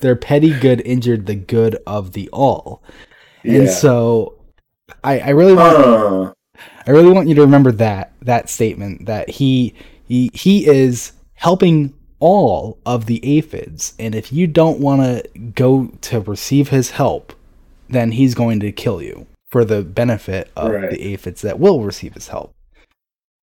their 0.00 0.16
petty 0.16 0.58
good 0.58 0.80
injured 0.84 1.26
the 1.26 1.34
good 1.34 1.78
of 1.86 2.12
the 2.12 2.28
all. 2.32 2.82
And 3.44 3.64
Yeah. 3.64 3.70
so 3.70 4.34
I, 5.02 5.18
I 5.20 5.28
really 5.30 5.54
want 5.54 5.76
Huh. 5.76 6.32
I 6.86 6.90
really 6.90 7.12
want 7.12 7.28
you 7.28 7.34
to 7.36 7.40
remember 7.42 7.72
that 7.72 8.12
that 8.22 8.48
statement 8.48 9.06
that 9.06 9.28
he 9.30 9.74
he 10.06 10.30
he 10.34 10.66
is 10.66 11.12
helping 11.34 11.92
all 12.20 12.78
of 12.86 13.06
the 13.06 13.20
aphids 13.38 13.92
and 13.98 14.14
if 14.14 14.32
you 14.32 14.46
don't 14.46 14.78
want 14.80 15.02
to 15.02 15.38
go 15.54 15.86
to 16.02 16.20
receive 16.20 16.68
his 16.68 16.90
help 16.92 17.32
then 17.88 18.12
he's 18.12 18.34
going 18.34 18.60
to 18.60 18.72
kill 18.72 19.02
you 19.02 19.26
for 19.50 19.64
the 19.64 19.82
benefit 19.82 20.50
of 20.56 20.72
Right. 20.72 20.90
the 20.90 21.02
aphids 21.02 21.42
that 21.42 21.58
will 21.60 21.82
receive 21.82 22.14
his 22.14 22.28
help. 22.28 22.52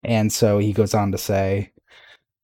And 0.04 0.32
so 0.32 0.58
he 0.58 0.72
goes 0.72 0.94
on 0.94 1.10
to 1.12 1.18
say 1.18 1.70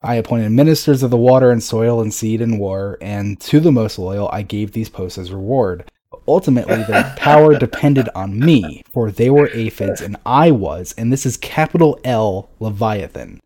I 0.04 0.16
appointed 0.16 0.50
ministers 0.50 1.02
of 1.02 1.10
the 1.10 1.16
water 1.16 1.50
and 1.50 1.62
soil 1.62 2.00
and 2.02 2.12
seed 2.12 2.42
and 2.42 2.58
war, 2.58 2.98
and 3.00 3.40
to 3.40 3.58
the 3.58 3.72
most 3.72 3.98
loyal 3.98 4.28
I 4.32 4.42
gave 4.42 4.72
these 4.72 4.90
posts 4.90 5.16
as 5.18 5.32
reward. 5.32 5.90
Ultimately, 6.28 6.82
their 6.84 7.14
power 7.16 7.58
depended 7.58 8.08
on 8.14 8.38
me, 8.38 8.82
for 8.92 9.10
they 9.10 9.30
were 9.30 9.48
aphids 9.48 10.00
and 10.00 10.16
I 10.26 10.50
was, 10.50 10.94
and 10.98 11.12
this 11.12 11.24
is 11.24 11.36
capital 11.38 11.98
L 12.04 12.50
Leviathan. 12.60 13.40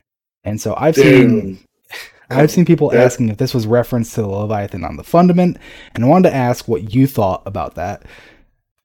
And 0.44 0.60
so 0.60 0.74
I've 0.76 0.96
seen 0.96 1.60
I've 2.30 2.50
seen 2.50 2.64
people 2.64 2.90
That- 2.90 3.04
asking 3.04 3.28
if 3.30 3.36
this 3.38 3.54
was 3.54 3.66
reference 3.66 4.14
to 4.14 4.22
the 4.22 4.28
Leviathan 4.28 4.84
on 4.84 4.96
the 4.96 5.04
fundament, 5.04 5.58
and 5.94 6.04
I 6.04 6.08
wanted 6.08 6.30
to 6.30 6.36
ask 6.36 6.66
what 6.68 6.92
you 6.94 7.06
thought 7.06 7.42
about 7.46 7.76
that. 7.76 8.02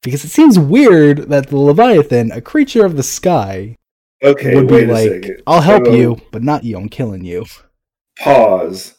Because 0.02 0.24
it 0.24 0.30
seems 0.30 0.60
weird 0.60 1.30
that 1.30 1.48
the 1.48 1.58
Leviathan, 1.58 2.32
a 2.32 2.42
creature 2.42 2.86
of 2.86 2.98
the 2.98 3.04
sky, 3.04 3.78
Okay, 4.22 4.56
would 4.56 4.68
be 4.68 4.86
like. 4.86 5.42
I'll 5.48 5.62
help 5.62 5.88
you, 5.88 6.18
but 6.32 6.44
not 6.44 6.64
you, 6.64 6.78
I'm 6.78 6.88
killing 6.90 7.26
you. 7.26 7.46
Pause. 8.20 8.96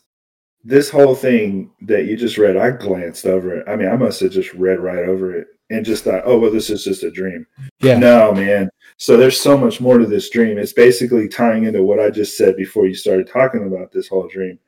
This 0.64 0.88
whole 0.90 1.14
thing 1.14 1.70
that 1.82 2.06
you 2.06 2.16
just 2.16 2.38
read, 2.38 2.56
I 2.56 2.70
glanced 2.70 3.26
over 3.26 3.54
it. 3.54 3.68
I 3.68 3.76
mean, 3.76 3.88
I 3.88 3.96
must 3.96 4.20
have 4.20 4.32
just 4.32 4.52
read 4.54 4.80
right 4.80 5.04
over 5.06 5.34
it 5.36 5.48
and 5.70 5.84
just 5.84 6.04
thought, 6.04 6.22
oh, 6.24 6.38
well, 6.38 6.50
this 6.50 6.70
is 6.70 6.84
just 6.84 7.02
a 7.04 7.10
dream. 7.10 7.46
Yeah. 7.80 7.98
No, 7.98 8.32
man. 8.32 8.70
So 8.96 9.16
there's 9.16 9.40
so 9.40 9.58
much 9.58 9.80
more 9.80 9.98
to 9.98 10.06
this 10.06 10.30
dream. 10.30 10.56
It's 10.56 10.72
basically 10.72 11.28
tying 11.28 11.64
into 11.64 11.82
what 11.82 12.00
I 12.00 12.10
just 12.10 12.36
said 12.38 12.56
before 12.56 12.86
you 12.86 12.94
started 12.94 13.26
talking 13.28 13.66
about 13.66 13.92
this 13.92 14.08
whole 14.08 14.28
dream. 14.28 14.58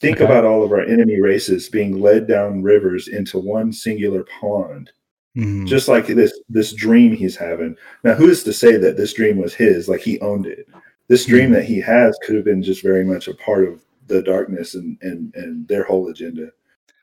Think 0.00 0.16
Okay. 0.16 0.24
about 0.24 0.44
all 0.44 0.64
of 0.64 0.72
our 0.72 0.80
enemy 0.82 1.20
races 1.20 1.68
being 1.68 2.00
led 2.00 2.26
down 2.26 2.62
rivers 2.62 3.08
into 3.08 3.38
one 3.38 3.72
singular 3.72 4.24
pond, 4.40 4.90
Mhm. 5.36 5.66
just 5.66 5.86
like 5.88 6.06
this 6.06 6.32
this 6.48 6.72
dream 6.72 7.12
he's 7.14 7.36
having. 7.36 7.76
Now, 8.04 8.14
who 8.14 8.28
is 8.28 8.42
to 8.44 8.52
say 8.52 8.76
that 8.78 8.96
this 8.96 9.12
dream 9.12 9.36
was 9.36 9.54
his? 9.54 9.88
Like 9.88 10.00
he 10.00 10.18
owned 10.20 10.46
it. 10.46 10.66
This 11.08 11.24
dream 11.26 11.50
Mhm. 11.50 11.54
that 11.54 11.64
he 11.64 11.80
has 11.80 12.18
could 12.24 12.34
have 12.36 12.44
been 12.44 12.62
just 12.62 12.82
very 12.82 13.04
much 13.04 13.28
a 13.28 13.34
part 13.34 13.64
of 13.64 13.80
the 14.06 14.22
darkness 14.22 14.74
and 14.74 14.98
and 15.02 15.34
and 15.34 15.68
their 15.68 15.84
whole 15.84 16.08
agenda. 16.08 16.50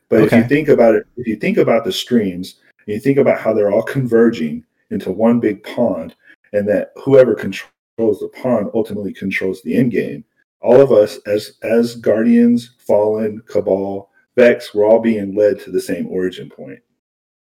But 0.09 0.23
if 0.23 0.31
you 0.31 0.43
think 0.43 0.69
about 0.69 0.95
it, 0.95 1.05
if 1.17 1.27
you 1.27 1.35
think 1.35 1.57
about 1.57 1.85
the 1.85 1.91
streams, 1.91 2.55
and 2.85 2.93
you 2.95 2.99
think 2.99 3.17
about 3.17 3.39
how 3.39 3.53
they're 3.53 3.71
all 3.71 3.83
converging 3.83 4.63
into 4.89 5.11
one 5.11 5.39
big 5.39 5.63
pond, 5.63 6.15
and 6.51 6.67
that 6.67 6.91
whoever 7.03 7.35
controls 7.35 8.19
the 8.19 8.31
pond 8.41 8.71
ultimately 8.73 9.13
controls 9.13 9.61
the 9.61 9.75
end 9.75 9.91
game. 9.91 10.23
All 10.61 10.81
of 10.81 10.91
us, 10.91 11.19
as 11.27 11.53
as 11.61 11.95
guardians, 11.95 12.71
fallen, 12.79 13.41
cabal, 13.47 14.09
Vex, 14.35 14.73
we're 14.73 14.85
all 14.87 14.99
being 14.99 15.35
led 15.35 15.59
to 15.61 15.71
the 15.71 15.81
same 15.81 16.07
origin 16.07 16.49
point. 16.49 16.79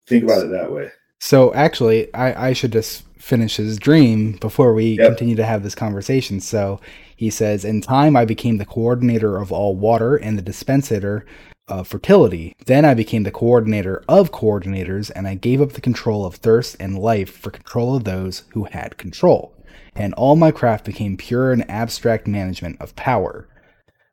Think 0.06 0.24
about 0.24 0.44
it 0.44 0.50
that 0.50 0.72
way. 0.72 0.90
So 1.20 1.52
actually, 1.54 2.12
I, 2.14 2.48
I 2.48 2.52
should 2.52 2.72
just 2.72 3.04
finish 3.18 3.56
his 3.56 3.78
dream 3.78 4.32
before 4.32 4.72
we 4.72 4.96
Yep. 4.96 5.08
continue 5.08 5.36
to 5.36 5.44
have 5.44 5.62
this 5.62 5.74
conversation. 5.74 6.40
So 6.40 6.80
he 7.20 7.28
says, 7.28 7.66
In 7.66 7.82
time, 7.82 8.16
I 8.16 8.24
became 8.24 8.56
the 8.56 8.64
coordinator 8.64 9.36
of 9.36 9.52
all 9.52 9.76
water 9.76 10.16
and 10.16 10.38
the 10.38 10.42
dispensator 10.42 11.24
of 11.68 11.86
fertility. 11.86 12.54
Then 12.64 12.86
I 12.86 12.94
became 12.94 13.24
the 13.24 13.30
coordinator 13.30 14.02
of 14.08 14.32
coordinators, 14.32 15.10
and 15.14 15.28
I 15.28 15.34
gave 15.34 15.60
up 15.60 15.72
the 15.72 15.82
control 15.82 16.24
of 16.24 16.36
thirst 16.36 16.78
and 16.80 16.98
life 16.98 17.30
for 17.30 17.50
control 17.50 17.94
of 17.94 18.04
those 18.04 18.44
who 18.54 18.64
had 18.64 18.96
control. 18.96 19.54
And 19.94 20.14
all 20.14 20.34
my 20.34 20.50
craft 20.50 20.86
became 20.86 21.18
pure 21.18 21.52
and 21.52 21.70
abstract 21.70 22.26
management 22.26 22.80
of 22.80 22.96
power. 22.96 23.46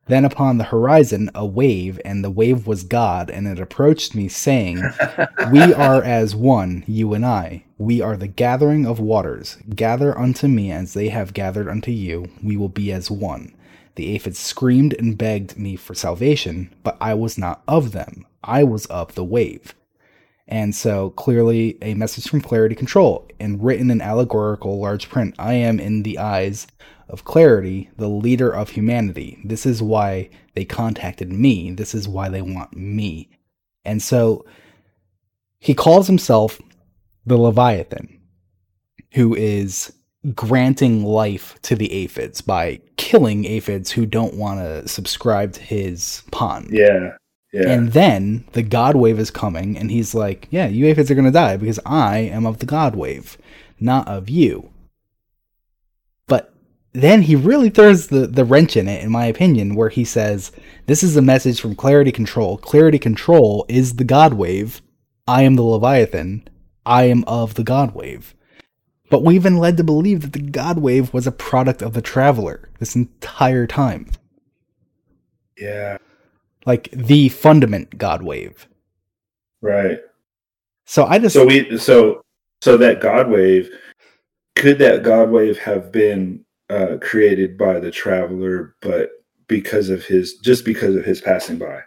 Then 0.07 0.23
upon 0.23 0.57
the 0.57 0.65
horizon, 0.65 1.29
a 1.35 1.45
wave, 1.45 1.99
and 2.05 2.23
the 2.23 2.29
wave 2.29 2.65
was 2.65 2.83
God, 2.83 3.29
and 3.29 3.47
it 3.47 3.59
approached 3.59 4.15
me, 4.15 4.27
saying, 4.27 4.81
we 5.51 5.73
are 5.73 6.01
as 6.01 6.35
one, 6.35 6.83
you 6.87 7.13
and 7.13 7.25
I. 7.25 7.65
We 7.77 8.01
are 8.01 8.15
the 8.15 8.27
gathering 8.27 8.85
of 8.85 8.99
waters. 8.99 9.57
Gather 9.75 10.17
unto 10.17 10.47
me 10.47 10.71
as 10.71 10.93
they 10.93 11.09
have 11.09 11.33
gathered 11.33 11.67
unto 11.67 11.91
you. 11.91 12.29
We 12.41 12.55
will 12.55 12.69
be 12.69 12.91
as 12.91 13.11
one. 13.11 13.53
The 13.95 14.15
aphids 14.15 14.39
screamed 14.39 14.93
and 14.93 15.17
begged 15.17 15.57
me 15.57 15.75
for 15.75 15.93
salvation, 15.93 16.73
but 16.83 16.97
I 17.01 17.13
was 17.13 17.37
not 17.37 17.61
of 17.67 17.91
them. 17.91 18.25
I 18.43 18.63
was 18.63 18.85
of 18.85 19.15
the 19.15 19.23
wave. 19.23 19.75
And 20.47 20.73
so 20.73 21.09
clearly 21.11 21.77
a 21.81 21.93
message 21.93 22.29
from 22.29 22.41
Clarity 22.41 22.75
Control 22.75 23.27
and 23.39 23.63
written 23.63 23.91
in 23.91 24.01
allegorical 24.01 24.79
large 24.79 25.09
print. 25.09 25.35
I 25.37 25.53
am 25.53 25.79
in 25.79 26.03
the 26.03 26.17
eyes 26.19 26.67
of 27.09 27.25
Clarity, 27.25 27.89
the 27.97 28.07
leader 28.07 28.51
of 28.51 28.69
humanity. 28.69 29.39
This 29.43 29.65
is 29.65 29.81
why 29.81 30.29
they 30.55 30.65
contacted 30.65 31.31
me. 31.31 31.71
This 31.71 31.93
is 31.93 32.07
why 32.07 32.29
they 32.29 32.41
want 32.41 32.75
me. 32.75 33.29
And 33.85 34.01
so 34.01 34.45
he 35.59 35.73
calls 35.73 36.07
himself 36.07 36.61
the 37.25 37.37
Leviathan, 37.37 38.19
who 39.13 39.35
is 39.35 39.93
granting 40.33 41.03
life 41.03 41.57
to 41.61 41.75
the 41.75 41.91
aphids 41.91 42.41
by 42.41 42.81
killing 42.97 43.45
aphids 43.45 43.91
who 43.91 44.05
don't 44.05 44.35
want 44.35 44.59
to 44.59 44.87
subscribe 44.87 45.53
to 45.53 45.61
his 45.61 46.23
pond. 46.31 46.69
Yeah. 46.71 47.15
Yeah. 47.53 47.69
And 47.69 47.93
then 47.93 48.45
the 48.51 48.63
God 48.63 48.95
wave 48.95 49.19
is 49.19 49.31
coming, 49.31 49.77
and 49.77 49.89
he's 49.89 50.13
like, 50.13 50.47
Yeah, 50.51 50.67
you 50.67 50.85
aphids 50.87 51.09
are 51.09 51.15
going 51.15 51.25
to 51.25 51.31
die 51.31 51.57
because 51.57 51.79
I 51.85 52.19
am 52.19 52.45
of 52.45 52.59
the 52.59 52.65
God 52.65 52.95
wave, 52.95 53.37
not 53.79 54.07
of 54.07 54.29
you. 54.29 54.71
But 56.27 56.53
then 56.93 57.21
he 57.21 57.35
really 57.35 57.69
throws 57.69 58.07
the, 58.07 58.27
the 58.27 58.45
wrench 58.45 58.75
in 58.75 58.87
it, 58.89 59.03
in 59.03 59.11
my 59.11 59.25
opinion, 59.25 59.75
where 59.75 59.89
he 59.89 60.03
says, 60.03 60.51
This 60.87 61.03
is 61.03 61.15
a 61.15 61.21
message 61.21 61.61
from 61.61 61.75
Clarity 61.75 62.11
Control. 62.11 62.57
Clarity 62.57 62.99
Control 62.99 63.65
is 63.69 63.95
the 63.95 64.03
God 64.03 64.33
wave. 64.33 64.81
I 65.27 65.43
am 65.43 65.55
the 65.55 65.63
Leviathan. 65.63 66.47
I 66.85 67.03
am 67.03 67.23
of 67.25 67.53
the 67.55 67.63
God 67.63 67.93
wave. 67.95 68.33
But 69.09 69.23
we've 69.23 69.43
been 69.43 69.57
led 69.57 69.77
to 69.77 69.83
believe 69.85 70.21
that 70.21 70.33
the 70.33 70.41
God 70.41 70.79
wave 70.79 71.13
was 71.13 71.25
a 71.27 71.31
product 71.31 71.81
of 71.81 71.93
the 71.93 72.01
Traveler 72.01 72.69
this 72.79 72.95
entire 72.95 73.65
time. 73.67 74.11
yeah. 75.57 75.97
Like 76.67 76.91
the 76.91 77.29
fundament 77.29 77.97
God 77.97 78.21
wave. 78.21 78.67
Right. 79.61 79.99
So 80.85 81.05
I 81.05 81.17
just 81.17 81.33
So 81.33 81.45
we 81.45 81.77
so 81.79 82.21
so 82.61 82.77
that 82.77 83.01
God 83.01 83.29
wave 83.29 83.69
could 84.55 84.79
that 84.79 85.03
God 85.03 85.29
wave 85.29 85.57
have 85.59 85.91
been 85.91 86.43
uh, 86.69 86.97
created 87.01 87.57
by 87.57 87.79
the 87.79 87.91
traveler, 87.91 88.75
but 88.81 89.11
because 89.47 89.89
of 89.89 90.05
his 90.05 90.35
just 90.35 90.65
because 90.65 90.95
of 90.95 91.05
his 91.05 91.21
passing 91.21 91.57
by, 91.57 91.81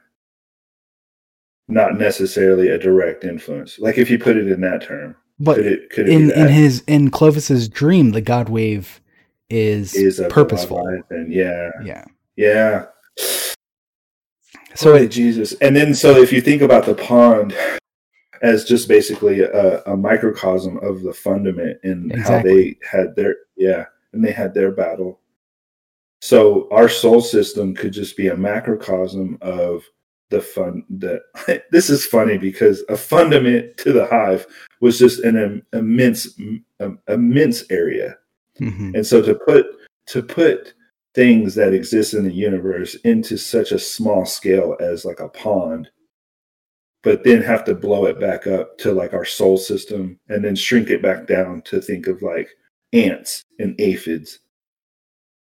not 1.69 1.99
necessarily 1.99 2.69
a 2.69 2.79
direct 2.79 3.25
influence. 3.25 3.79
Like 3.79 3.99
if 3.99 4.11
you 4.11 4.19
put 4.19 4.37
it 4.37 4.49
in 4.49 4.61
that 4.63 4.83
term, 4.83 5.17
but 5.39 5.57
could 5.57 5.67
it 5.67 5.91
could 5.91 6.09
it 6.09 6.13
in 6.13 6.31
in 6.31 6.49
his 6.49 6.83
in 6.87 7.11
Clovis's 7.11 7.69
dream, 7.69 8.13
the 8.13 8.21
God 8.21 8.49
wave 8.49 9.01
is, 9.51 9.95
is 9.95 10.23
purposeful. 10.31 11.03
Yeah, 11.29 11.71
Yeah. 11.85 12.05
yeah. 12.37 12.87
So 14.75 14.95
it, 14.95 15.09
Jesus, 15.09 15.53
and 15.61 15.75
then 15.75 15.95
so 15.95 16.23
if 16.23 16.33
you 16.33 16.41
think 16.41 16.63
about 16.63 16.87
the 16.87 16.95
pond 16.95 17.55
as 18.43 18.65
just 18.65 18.89
basically 18.89 19.41
a, 19.41 19.83
a 19.83 19.97
microcosm 19.97 20.79
of 20.79 21.03
the 21.03 21.13
fundament 21.13 21.79
and 21.83 22.15
how 22.17 22.41
they 22.41 22.77
had 22.89 23.15
their 23.17 23.37
yeah, 23.57 23.85
and 24.13 24.25
they 24.25 24.33
had 24.33 24.55
their 24.55 24.73
battle. 24.73 25.21
So 26.23 26.69
our 26.71 26.89
soul 26.89 27.21
system 27.21 27.75
could 27.75 27.93
just 27.93 28.17
be 28.17 28.29
a 28.29 28.37
macrocosm 28.37 29.39
of 29.41 29.85
the 30.31 30.41
fun 30.41 30.85
that 30.89 31.23
this 31.71 31.91
is 31.91 32.07
funny 32.07 32.39
because 32.39 32.85
a 32.89 32.97
fundament 32.97 33.77
to 33.79 33.93
the 33.93 34.07
hive 34.07 34.47
was 34.81 34.99
just 34.99 35.21
an 35.25 35.37
im- 35.37 35.63
immense 35.73 36.39
im- 36.39 36.99
immense 37.09 37.65
area 37.71 38.17
mhm. 38.61 38.95
and 38.95 39.07
so 39.07 39.21
to 39.21 39.35
put 39.35 39.67
to 40.07 40.23
put 40.23 40.75
things 41.15 41.55
that 41.55 41.75
exist 41.75 42.15
in 42.15 42.25
the 42.25 42.33
universe 42.33 42.95
into 42.97 43.37
such 43.37 43.73
a 43.73 43.79
small 43.79 44.25
scale 44.25 44.77
as 44.81 45.05
like 45.05 45.21
a 45.21 45.29
pond 45.29 45.89
but 47.03 47.25
then 47.25 47.43
have 47.43 47.65
to 47.65 47.75
blow 47.75 48.07
it 48.07 48.21
back 48.21 48.47
up 48.47 48.77
to 48.79 48.93
like 48.93 49.15
our 49.15 49.25
soul 49.25 49.57
system 49.57 50.19
and 50.29 50.45
then 50.45 50.55
shrink 50.55 50.91
it 50.91 51.03
back 51.03 51.27
down 51.27 51.63
to 51.63 51.81
think 51.81 52.07
of 52.07 52.23
like 52.23 52.49
ants 52.93 53.45
and 53.59 53.75
aphids. 53.81 54.41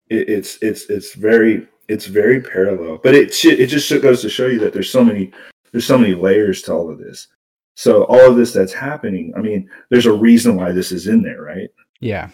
It, 0.09 0.29
it's 0.29 0.57
it's 0.61 0.89
it's 0.89 1.15
very 1.15 1.67
it's 1.87 2.05
very 2.07 2.41
parallel 2.41 2.99
but 3.03 3.15
it 3.15 3.33
it 3.45 3.67
just 3.67 3.89
goes 4.01 4.21
to 4.21 4.29
show 4.29 4.47
you 4.47 4.59
that 4.59 4.73
there's 4.73 4.91
so 4.91 5.03
many 5.03 5.31
there's 5.71 5.87
so 5.87 5.97
many 5.97 6.13
layers 6.13 6.61
to 6.63 6.73
all 6.73 6.89
of 6.89 6.99
this. 6.99 7.27
So 7.75 8.03
all 8.05 8.29
of 8.29 8.37
this 8.37 8.53
that's 8.53 8.73
happening 8.73 9.33
i 9.35 9.41
mean 9.41 9.69
there's 9.89 10.05
a 10.05 10.13
reason 10.13 10.55
why 10.55 10.71
this 10.71 10.91
is 10.91 11.07
in 11.07 11.21
there 11.21 11.41
right? 11.41 11.69
Yeah. 11.99 12.29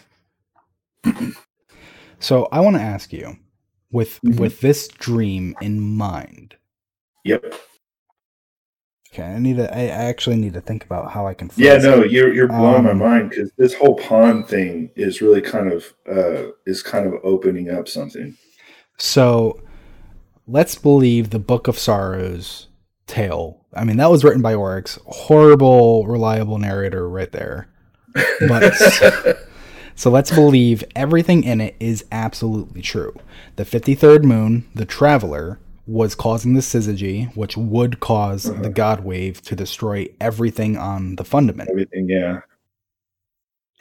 So 2.21 2.47
I 2.51 2.59
want 2.61 2.75
to 2.77 2.81
ask 2.81 3.11
you, 3.11 3.37
with 3.91 4.19
Mhm. 4.21 4.39
with 4.39 4.61
this 4.61 4.87
dream 4.87 5.55
in 5.61 5.79
mind, 5.81 6.55
yep 7.25 7.53
Okay, 9.13 9.23
I 9.23 9.39
need 9.39 9.57
to. 9.57 9.75
I 9.77 9.87
actually 9.87 10.37
need 10.37 10.53
to 10.53 10.61
think 10.61 10.85
about 10.85 11.11
how 11.11 11.27
I 11.27 11.33
can. 11.33 11.51
Yeah, 11.57 11.75
no, 11.77 12.01
you're 12.01 12.33
you're 12.33 12.47
blowing 12.47 12.75
Um, 12.75 12.85
my 12.85 12.93
mind 12.93 13.29
because 13.29 13.51
this 13.57 13.73
whole 13.73 13.95
pawn 13.95 14.45
thing 14.45 14.89
is 14.95 15.21
really 15.21 15.41
kind 15.41 15.69
of 15.73 15.93
uh 16.09 16.51
is 16.65 16.81
kind 16.81 17.05
of 17.05 17.15
opening 17.23 17.69
up 17.69 17.89
something. 17.89 18.37
So, 18.97 19.59
let's 20.47 20.75
believe 20.75 21.31
the 21.31 21.39
Book 21.39 21.67
of 21.67 21.77
Sorrows 21.77 22.69
tale. 23.05 23.65
I 23.73 23.83
mean, 23.83 23.97
that 23.97 24.09
was 24.09 24.23
written 24.23 24.41
by 24.41 24.53
Oryx. 24.53 24.97
Horrible, 25.05 26.07
reliable 26.07 26.57
narrator 26.57 27.09
right 27.09 27.31
there. 27.33 27.67
But 28.47 28.71
so 29.95 30.09
let's 30.09 30.31
believe 30.31 30.83
everything 30.95 31.43
in 31.43 31.61
it 31.61 31.75
is 31.79 32.05
absolutely 32.11 32.81
true. 32.81 33.13
The 33.55 33.65
53rd 33.65 34.23
moon, 34.23 34.67
the 34.73 34.85
Traveler, 34.85 35.59
was 35.87 36.15
causing 36.15 36.53
the 36.53 36.61
syzygy, 36.61 37.35
which 37.35 37.57
would 37.57 37.99
cause 37.99 38.43
the 38.43 38.69
God 38.69 39.03
Wave 39.03 39.41
to 39.43 39.55
destroy 39.55 40.07
everything 40.19 40.77
on 40.77 41.15
the 41.15 41.23
fundament. 41.25 41.69
Everything, 41.69 42.07
yeah. 42.07 42.41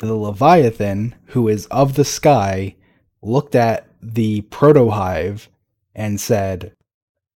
the 0.01 0.15
Leviathan, 0.15 1.15
who 1.27 1.49
is 1.49 1.67
of 1.67 1.95
the 1.95 2.05
sky, 2.05 2.75
looked 3.23 3.55
at 3.55 3.87
the 4.03 4.41
proto 4.43 4.91
hive 4.91 5.49
and 5.95 6.21
said, 6.21 6.73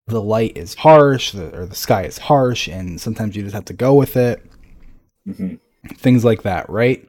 The 0.07 0.23
light 0.23 0.57
is 0.57 0.75
harsh, 0.75 1.33
the, 1.33 1.59
or 1.59 1.67
the 1.67 1.75
sky 1.75 2.05
is 2.05 2.19
harsh, 2.19 2.69
and 2.69 3.01
sometimes 3.01 3.35
you 3.35 3.43
just 3.43 3.55
have 3.55 3.65
to 3.67 3.73
go 3.73 3.95
with 3.95 4.17
it. 4.17 4.43
hmm 5.25 5.55
Things 5.95 6.27
like 6.27 6.43
that, 6.43 6.69
right? 6.69 7.09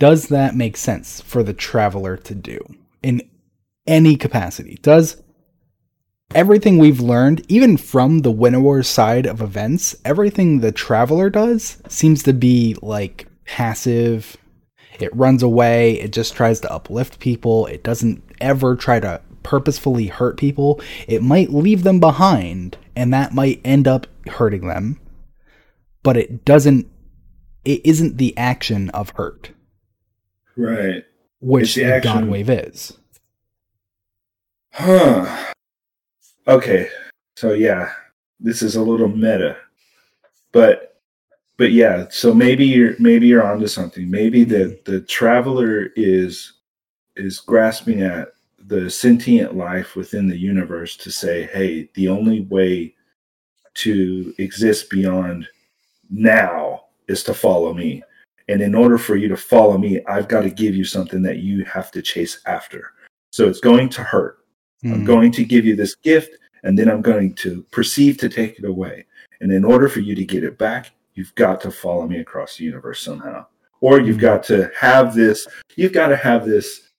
Does 0.00 0.28
that 0.28 0.56
make 0.56 0.78
sense 0.78 1.20
for 1.20 1.42
the 1.42 1.52
traveler 1.52 2.16
to 2.16 2.34
do 2.34 2.58
in 3.02 3.20
any 3.86 4.16
capacity? 4.16 4.78
Does 4.80 5.22
everything 6.34 6.78
we've 6.78 7.00
learned, 7.00 7.44
even 7.48 7.76
from 7.76 8.20
the 8.20 8.30
winnower 8.30 8.82
side 8.82 9.26
of 9.26 9.42
events, 9.42 9.94
everything 10.02 10.60
the 10.60 10.72
traveler 10.72 11.28
does 11.28 11.82
seems 11.86 12.22
to 12.22 12.32
be 12.32 12.74
like 12.80 13.26
passive. 13.44 14.38
It 14.98 15.14
runs 15.14 15.42
away, 15.42 16.00
it 16.00 16.12
just 16.14 16.34
tries 16.34 16.60
to 16.60 16.72
uplift 16.72 17.20
people, 17.20 17.66
it 17.66 17.82
doesn't 17.82 18.22
ever 18.40 18.76
try 18.76 19.00
to 19.00 19.20
purposefully 19.42 20.06
hurt 20.06 20.38
people. 20.38 20.80
It 21.08 21.22
might 21.22 21.52
leave 21.52 21.82
them 21.82 22.00
behind, 22.00 22.78
and 22.96 23.12
that 23.12 23.34
might 23.34 23.60
end 23.66 23.86
up 23.86 24.06
hurting 24.28 24.66
them, 24.66 24.98
but 26.02 26.16
it 26.16 26.46
doesn't, 26.46 26.86
it 27.66 27.84
isn't 27.84 28.16
the 28.16 28.34
action 28.38 28.88
of 28.90 29.10
hurt, 29.10 29.50
Right. 30.60 31.04
which 31.40 31.74
the 31.74 31.84
the 31.84 32.00
God 32.02 32.26
Wave 32.26 32.50
is. 32.50 32.96
Huh. 34.72 35.52
Okay. 36.46 36.88
So 37.36 37.52
yeah, 37.52 37.92
this 38.38 38.62
is 38.62 38.76
a 38.76 38.82
little 38.82 39.08
meta. 39.08 39.56
But 40.52 41.00
but 41.56 41.72
yeah, 41.72 42.06
so 42.10 42.34
maybe 42.34 42.66
you're 42.66 42.94
maybe 42.98 43.26
you're 43.26 43.46
onto 43.46 43.66
something. 43.66 44.10
Maybe 44.10 44.44
the 44.44 44.78
the 44.84 45.00
traveler 45.00 45.90
is 45.96 46.54
is 47.16 47.38
grasping 47.38 48.02
at 48.02 48.28
the 48.58 48.88
sentient 48.88 49.56
life 49.56 49.96
within 49.96 50.28
the 50.28 50.38
universe 50.38 50.96
to 50.96 51.10
say, 51.10 51.44
hey, 51.52 51.88
the 51.94 52.08
only 52.08 52.42
way 52.42 52.94
to 53.74 54.34
exist 54.38 54.90
beyond 54.90 55.48
now 56.10 56.84
is 57.08 57.22
to 57.24 57.34
follow 57.34 57.72
me. 57.74 58.02
And 58.50 58.60
in 58.60 58.74
order 58.74 58.98
for 58.98 59.14
you 59.14 59.28
to 59.28 59.36
follow 59.36 59.78
me, 59.78 60.00
I've 60.08 60.26
got 60.26 60.40
to 60.42 60.50
give 60.50 60.74
you 60.74 60.84
something 60.84 61.22
that 61.22 61.38
you 61.38 61.64
have 61.66 61.92
to 61.92 62.02
chase 62.02 62.40
after. 62.46 62.92
So 63.30 63.46
it's 63.48 63.60
going 63.60 63.88
to 63.90 64.02
hurt. 64.02 64.38
I'm 64.86 65.00
Hmm. 65.00 65.04
going 65.04 65.32
to 65.32 65.44
give 65.44 65.64
you 65.64 65.76
this 65.76 65.94
gift, 65.94 66.36
and 66.64 66.76
then 66.76 66.88
I'm 66.90 67.00
going 67.00 67.34
to 67.34 67.62
perceive 67.70 68.18
to 68.18 68.28
take 68.28 68.58
it 68.58 68.64
away. 68.64 69.06
And 69.40 69.52
in 69.52 69.64
order 69.64 69.88
for 69.88 70.00
you 70.00 70.16
to 70.16 70.24
get 70.24 70.42
it 70.42 70.58
back, 70.58 70.90
you've 71.14 71.34
got 71.36 71.60
to 71.60 71.70
follow 71.70 72.08
me 72.08 72.18
across 72.18 72.56
the 72.56 72.64
universe 72.64 73.00
somehow. 73.00 73.46
Or 73.80 74.00
you've 74.00 74.16
Mhm. 74.16 74.20
got 74.20 74.42
to 74.44 74.70
have 74.76 75.14
this, 75.14 75.46
you've 75.76 75.92
got 75.92 76.08
to 76.08 76.16
have 76.16 76.44
this 76.44 76.90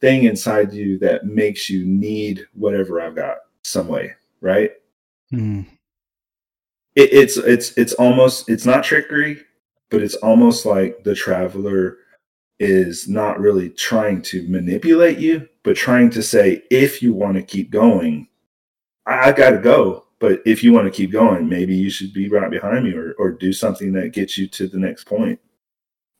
thing 0.00 0.24
inside 0.24 0.72
you 0.72 0.98
that 1.00 1.26
makes 1.26 1.68
you 1.68 1.84
need 1.84 2.46
whatever 2.54 3.02
I've 3.02 3.14
got 3.14 3.38
some 3.62 3.86
way, 3.88 4.14
right? 4.40 4.72
Hmm. 5.30 5.62
It, 6.94 7.12
it's 7.12 7.36
it's 7.36 7.76
it's 7.76 7.92
almost 7.94 8.48
it's 8.48 8.64
not 8.64 8.82
trickery, 8.82 9.42
but 9.90 10.02
it's 10.02 10.16
almost 10.16 10.66
like 10.66 11.04
the 11.04 11.14
traveler 11.14 11.98
is 12.58 13.08
not 13.08 13.38
really 13.38 13.68
trying 13.70 14.22
to 14.22 14.48
manipulate 14.48 15.18
you, 15.18 15.48
but 15.62 15.76
trying 15.76 16.10
to 16.10 16.22
say, 16.22 16.62
if 16.70 17.02
you 17.02 17.12
want 17.12 17.36
to 17.36 17.42
keep 17.42 17.70
going, 17.70 18.28
I, 19.06 19.28
I 19.28 19.32
got 19.32 19.50
to 19.50 19.58
go. 19.58 20.04
But 20.18 20.40
if 20.46 20.64
you 20.64 20.72
want 20.72 20.86
to 20.86 20.90
keep 20.96 21.12
going, 21.12 21.46
maybe 21.48 21.76
you 21.76 21.90
should 21.90 22.14
be 22.14 22.30
right 22.30 22.50
behind 22.50 22.84
me 22.84 22.94
or, 22.94 23.14
or 23.18 23.30
do 23.30 23.52
something 23.52 23.92
that 23.92 24.14
gets 24.14 24.38
you 24.38 24.46
to 24.48 24.66
the 24.66 24.78
next 24.78 25.04
point 25.04 25.38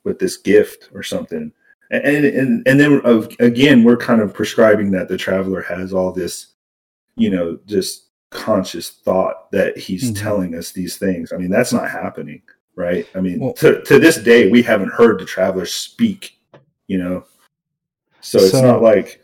with 0.05 0.19
this 0.19 0.37
gift 0.37 0.91
or 0.93 1.03
something. 1.03 1.51
And, 1.91 2.27
and, 2.27 2.69
and 2.69 2.81
then 2.81 3.01
uh, 3.07 3.27
again, 3.41 3.85
we're 3.85 3.97
kind 3.97 4.21
of 4.21 4.35
prescribing 4.35 4.91
that 4.91 5.09
the 5.09 5.17
traveler 5.17 5.63
has 5.63 5.95
all 5.95 6.13
this, 6.13 6.49
you 7.17 7.31
know, 7.31 7.59
just 7.67 8.09
conscious 8.31 8.91
thought 8.91 9.51
that 9.53 9.79
he's 9.79 10.11
Mhm. 10.13 10.21
telling 10.21 10.55
us 10.55 10.73
these 10.73 10.99
things. 10.99 11.33
I 11.33 11.39
mean, 11.39 11.51
that's 11.51 11.73
not 11.73 11.91
happening, 11.91 12.43
right? 12.77 13.07
I 13.15 13.21
mean, 13.21 13.41
Well- 13.41 13.55
to, 13.55 13.83
to 13.83 13.99
this 13.99 14.17
day, 14.17 14.49
we 14.51 14.63
haven't 14.63 14.93
heard 14.93 15.19
the 15.19 15.25
traveler 15.25 15.67
speak, 15.67 16.39
you 16.87 16.99
know? 16.99 17.25
So 18.21 18.39
it's 18.39 18.53
So- 18.53 18.63
not 18.63 18.83
like, 18.83 19.23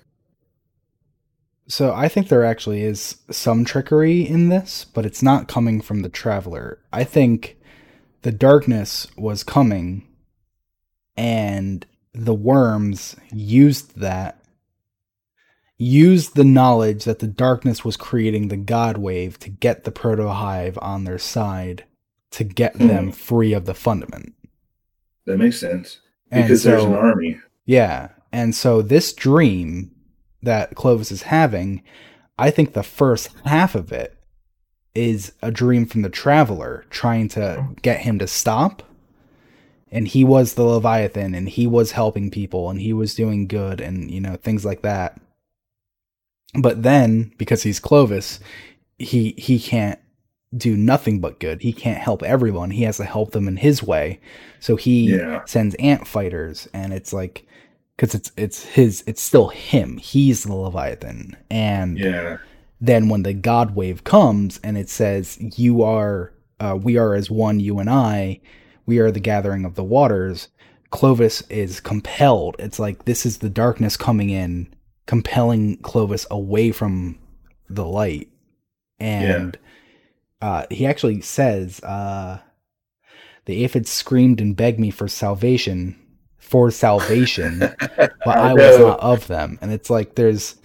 So 1.68 1.94
I 1.94 2.08
think 2.08 2.28
there 2.28 2.44
actually 2.44 2.82
is 2.82 3.16
some 3.30 3.64
trickery 3.64 4.20
in 4.26 4.48
this, 4.50 4.84
but 4.84 5.06
it's 5.06 5.22
not 5.22 5.48
coming 5.48 5.80
from 5.80 6.00
the 6.02 6.08
traveler. 6.10 6.78
I 6.92 7.04
think 7.04 7.56
the 8.22 8.32
darkness 8.32 9.06
was 9.16 9.42
coming 9.42 10.06
and 11.16 11.86
the 12.12 12.34
worms 12.34 13.16
used 13.32 13.98
that 14.00 14.38
used 15.78 16.34
the 16.36 16.44
knowledge 16.44 17.04
that 17.04 17.18
the 17.20 17.26
darkness 17.26 17.84
was 17.84 17.96
creating 17.96 18.48
the 18.48 18.56
god 18.56 18.98
wave 18.98 19.38
to 19.40 19.48
get 19.50 19.84
the 19.84 19.90
proto 19.90 20.28
hive 20.28 20.78
on 20.82 21.04
their 21.04 21.18
side 21.18 21.84
to 22.32 22.44
get 22.44 22.76
Hmm. 22.76 22.86
them 22.88 23.12
free 23.12 23.52
of 23.52 23.64
the 23.66 23.74
fundament. 23.74 24.34
that 25.24 25.38
makes 25.38 25.60
sense. 25.60 26.00
Because 26.30 26.64
there's 26.64 26.82
an 26.82 26.94
army. 26.94 27.38
Yeah. 27.64 28.08
And 28.32 28.54
so 28.56 28.82
this 28.82 29.12
dream 29.12 29.92
that 30.42 30.74
Clovis 30.74 31.12
is 31.12 31.22
having, 31.22 31.82
I 32.38 32.50
think 32.50 32.72
the 32.72 32.82
first 32.82 33.28
half 33.44 33.74
of 33.76 33.92
it 33.92 34.16
is 34.96 35.32
a 35.42 35.50
dream 35.52 35.86
from 35.86 36.02
the 36.02 36.08
traveler 36.10 36.84
trying 36.90 37.28
to 37.28 37.68
get 37.82 38.00
him 38.00 38.18
to 38.18 38.26
stop. 38.26 38.82
And 39.92 40.08
he 40.08 40.24
was 40.24 40.54
the 40.54 40.64
Leviathan 40.64 41.34
and 41.34 41.48
he 41.48 41.66
was 41.68 41.92
helping 41.92 42.30
people 42.30 42.68
and 42.68 42.80
he 42.80 42.92
was 42.92 43.14
doing 43.14 43.46
good 43.46 43.80
and, 43.80 44.10
you 44.10 44.20
know, 44.20 44.36
things 44.36 44.64
like 44.64 44.82
that. 44.82 45.20
But 46.60 46.82
then, 46.82 47.32
because 47.38 47.62
he's 47.62 47.78
Clovis, 47.80 48.40
he 48.98 49.34
he 49.38 49.58
can't 49.60 49.98
do 50.56 50.76
nothing 50.76 51.20
but 51.20 51.40
good. 51.40 51.62
He 51.62 51.72
can't 51.72 51.98
help 51.98 52.22
everyone. 52.22 52.70
He 52.70 52.82
has 52.82 52.98
to 52.98 53.04
help 53.04 53.30
them 53.32 53.48
in 53.48 53.56
his 53.56 53.82
way. 53.82 54.20
So 54.60 54.76
he 54.76 55.14
Yeah. 55.16 55.42
sends 55.46 55.74
ant 55.76 56.06
fighters 56.06 56.68
and 56.74 56.92
it's 56.92 57.12
like 57.12 57.46
because 57.96 58.14
it's 58.14 58.32
it's 58.36 58.64
his 58.64 59.04
it's 59.06 59.20
still 59.22 59.48
him 59.48 59.98
he's 59.98 60.44
the 60.44 60.54
leviathan 60.54 61.36
and 61.50 61.98
Yeah. 61.98 62.38
then 62.80 63.08
when 63.10 63.22
the 63.22 63.34
god 63.34 63.74
wave 63.76 64.02
comes 64.04 64.58
and 64.64 64.78
it 64.78 64.88
says 64.88 65.36
you 65.58 65.82
are 65.82 66.32
uh, 66.58 66.76
we 66.80 66.96
are 66.96 67.14
as 67.14 67.30
one 67.30 67.60
you 67.60 67.78
and 67.78 67.90
i 67.90 68.40
we 68.86 68.98
are 68.98 69.10
the 69.10 69.20
gathering 69.20 69.64
of 69.66 69.74
the 69.74 69.84
waters 69.84 70.48
clovis 70.90 71.42
is 71.50 71.80
compelled 71.80 72.56
it's 72.58 72.78
like 72.78 73.04
this 73.04 73.26
is 73.26 73.38
the 73.38 73.50
darkness 73.50 73.96
coming 73.96 74.30
in 74.30 74.72
compelling 75.06 75.76
clovis 75.78 76.26
away 76.30 76.72
from 76.72 77.18
the 77.68 77.84
light 77.86 78.28
and 78.98 79.58
uh, 80.42 80.66
he 80.70 80.86
actually 80.86 81.20
says 81.20 81.80
uh, 81.80 82.38
the 83.44 83.64
aphids 83.64 83.90
screamed 83.90 84.40
and 84.40 84.56
begged 84.56 84.80
me 84.80 84.90
for 84.90 85.08
salvation 85.08 85.96
for 86.38 86.70
salvation 86.70 87.60
but 87.96 88.26
I 88.26 88.52
was 88.52 88.78
not 88.78 89.00
of 89.00 89.26
them. 89.28 89.58
And 89.62 89.72
it's 89.72 89.88
like 89.88 90.16
there's 90.16 90.56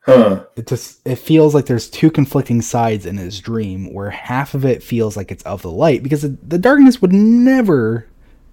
Huh. 0.00 0.44
it 0.54 0.66
just 0.66 1.00
it 1.06 1.16
feels 1.16 1.54
like 1.54 1.64
there's 1.64 1.88
two 1.88 2.10
conflicting 2.10 2.60
sides 2.60 3.06
in 3.06 3.16
his 3.16 3.40
dream 3.40 3.92
where 3.94 4.10
half 4.10 4.52
of 4.52 4.64
it 4.64 4.82
feels 4.82 5.16
like 5.16 5.32
it's 5.32 5.42
of 5.44 5.62
the 5.62 5.70
light 5.70 6.02
because 6.02 6.20
the, 6.20 6.36
the 6.42 6.58
darkness 6.58 7.00
would 7.00 7.12
never 7.12 8.06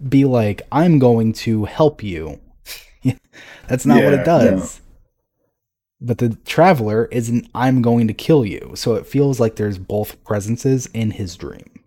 be 0.07 0.23
like 0.23 0.61
I'm 0.71 0.99
going 0.99 1.33
to 1.33 1.65
help 1.65 2.03
you. 2.03 2.39
That's 3.67 3.85
not 3.85 4.03
what 4.03 4.13
it 4.13 4.23
does. 4.23 4.80
But 6.01 6.17
the 6.17 6.29
traveler 6.45 7.05
isn't 7.11 7.47
I'm 7.53 7.81
going 7.81 8.07
to 8.07 8.13
kill 8.13 8.45
you. 8.45 8.71
So 8.75 8.95
it 8.95 9.05
feels 9.05 9.39
like 9.39 9.55
there's 9.55 9.77
both 9.77 10.21
presences 10.23 10.87
in 10.87 11.11
his 11.11 11.35
dream. 11.35 11.83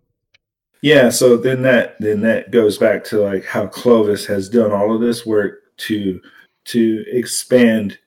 Yeah, 0.82 1.08
so 1.08 1.36
then 1.36 1.62
that 1.62 1.96
then 1.98 2.20
that 2.20 2.50
goes 2.50 2.78
back 2.78 3.04
to 3.04 3.18
like 3.20 3.44
how 3.44 3.66
Clovis 3.66 4.26
has 4.26 4.48
done 4.48 4.70
all 4.70 4.94
of 4.94 5.00
this 5.00 5.24
work 5.24 5.76
to 5.78 6.20
to 6.66 7.04
expand 7.08 7.98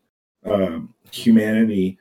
um, 0.46 0.94
humanity 1.12 2.00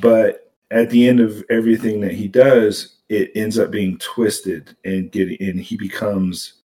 but 0.00 0.52
at 0.70 0.90
the 0.90 1.08
end 1.08 1.20
of 1.20 1.44
everything 1.50 2.00
that 2.00 2.12
he 2.12 2.28
does, 2.28 2.96
it 3.08 3.30
ends 3.34 3.58
up 3.58 3.70
being 3.70 3.98
twisted 3.98 4.76
and 4.84 5.12
getting 5.12 5.36
and 5.40 5.60
he 5.60 5.76
becomes 5.76 6.62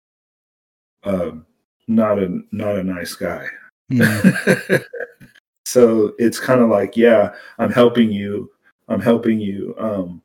um, 1.03 1.45
not 1.87 2.17
a 2.19 2.41
not 2.51 2.77
a 2.77 2.83
nice 2.83 3.13
guy. 3.13 3.45
Mm. 3.91 4.83
so 5.69 6.13
it's 6.17 6.39
kind 6.39 6.61
of 6.61 6.69
like, 6.69 6.97
yeah, 6.97 7.33
I'm 7.57 7.71
helping 7.71 8.11
you. 8.11 8.51
I'm 8.87 9.01
helping 9.01 9.39
you, 9.39 9.75
um, 9.77 10.21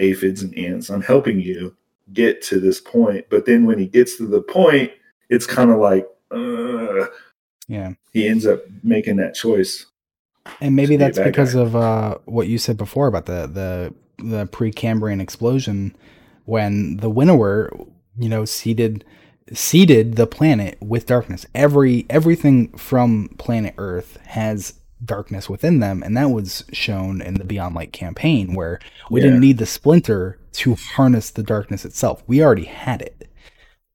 aphids 0.00 0.42
and 0.42 0.56
ants. 0.56 0.88
I'm 0.88 1.02
helping 1.02 1.40
you 1.40 1.76
get 2.12 2.42
to 2.44 2.58
this 2.58 2.80
point. 2.80 3.26
But 3.28 3.44
then 3.44 3.66
when 3.66 3.78
he 3.78 3.86
gets 3.86 4.16
to 4.16 4.26
the 4.26 4.40
point, 4.40 4.92
it's 5.28 5.46
kind 5.46 5.70
of 5.70 5.78
like, 5.78 6.06
uh, 6.30 7.06
yeah, 7.68 7.92
he 8.12 8.26
ends 8.26 8.46
up 8.46 8.62
making 8.82 9.16
that 9.16 9.34
choice. 9.34 9.86
And 10.60 10.74
maybe 10.74 10.96
that's 10.96 11.18
be 11.18 11.24
because 11.24 11.54
guy. 11.54 11.60
of 11.60 11.76
uh, 11.76 12.18
what 12.24 12.48
you 12.48 12.56
said 12.56 12.78
before 12.78 13.06
about 13.06 13.26
the 13.26 13.46
the 13.46 13.94
the 14.24 14.46
Precambrian 14.46 15.20
explosion, 15.20 15.94
when 16.46 16.96
the 16.96 17.10
winnower, 17.10 17.70
you 18.18 18.28
know, 18.28 18.44
seeded 18.46 19.04
seeded 19.52 20.16
the 20.16 20.26
planet 20.26 20.78
with 20.80 21.06
darkness. 21.06 21.46
Every 21.54 22.06
everything 22.10 22.76
from 22.76 23.28
planet 23.38 23.74
Earth 23.78 24.18
has 24.26 24.74
darkness 25.04 25.48
within 25.48 25.80
them, 25.80 26.02
and 26.02 26.16
that 26.16 26.30
was 26.30 26.64
shown 26.72 27.20
in 27.20 27.34
the 27.34 27.44
Beyond 27.44 27.74
Light 27.74 27.92
campaign, 27.92 28.54
where 28.54 28.80
we 29.10 29.20
yeah. 29.20 29.26
didn't 29.26 29.40
need 29.40 29.58
the 29.58 29.66
splinter 29.66 30.38
to 30.52 30.74
harness 30.74 31.30
the 31.30 31.42
darkness 31.42 31.84
itself. 31.84 32.22
We 32.26 32.42
already 32.42 32.64
had 32.64 33.02
it. 33.02 33.28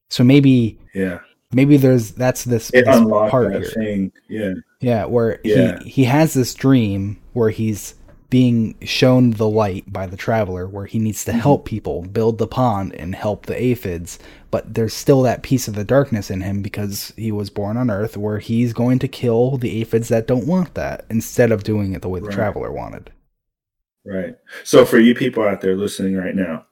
So 0.09 0.23
maybe 0.23 0.79
yeah. 0.93 1.19
Maybe 1.53 1.77
there's 1.77 2.11
that's 2.11 2.43
this, 2.43 2.71
it 2.71 2.85
this 2.85 2.99
part 3.05 3.51
here. 3.51 3.63
Thing. 3.63 4.11
Yeah. 4.27 4.53
Yeah, 4.81 5.05
where 5.05 5.39
yeah. 5.43 5.79
he 5.83 5.89
he 5.89 6.03
has 6.05 6.33
this 6.33 6.53
dream 6.53 7.21
where 7.33 7.51
he's 7.51 7.95
being 8.33 8.73
shown 8.81 9.29
the 9.29 9.47
light 9.47 9.93
by 9.93 10.07
the 10.07 10.17
traveler 10.17 10.67
where 10.67 10.87
he 10.87 10.97
needs 10.97 11.23
to 11.23 11.29
mm-hmm. 11.29 11.41
help 11.41 11.65
people 11.65 12.01
build 12.01 12.39
the 12.39 12.47
pond 12.47 12.91
and 12.95 13.13
help 13.13 13.45
the 13.45 13.63
aphids 13.63 14.17
but 14.49 14.73
there's 14.73 14.95
still 14.95 15.21
that 15.21 15.43
piece 15.43 15.67
of 15.67 15.75
the 15.75 15.83
darkness 15.83 16.31
in 16.31 16.41
him 16.41 16.63
because 16.63 17.13
he 17.15 17.31
was 17.31 17.51
born 17.51 17.77
on 17.77 17.91
earth 17.91 18.17
where 18.17 18.39
he's 18.39 18.73
going 18.73 18.97
to 18.97 19.07
kill 19.07 19.57
the 19.57 19.79
aphids 19.79 20.07
that 20.07 20.25
don't 20.25 20.47
want 20.47 20.73
that 20.73 21.05
instead 21.11 21.51
of 21.51 21.63
doing 21.63 21.93
it 21.93 22.01
the 22.01 22.09
way 22.09 22.19
the 22.19 22.25
right. 22.25 22.33
traveler 22.33 22.71
wanted 22.71 23.11
right 24.03 24.35
so 24.63 24.83
for 24.83 24.97
you 24.97 25.13
people 25.13 25.43
out 25.43 25.61
there 25.61 25.75
listening 25.75 26.15
right 26.15 26.33
now 26.33 26.65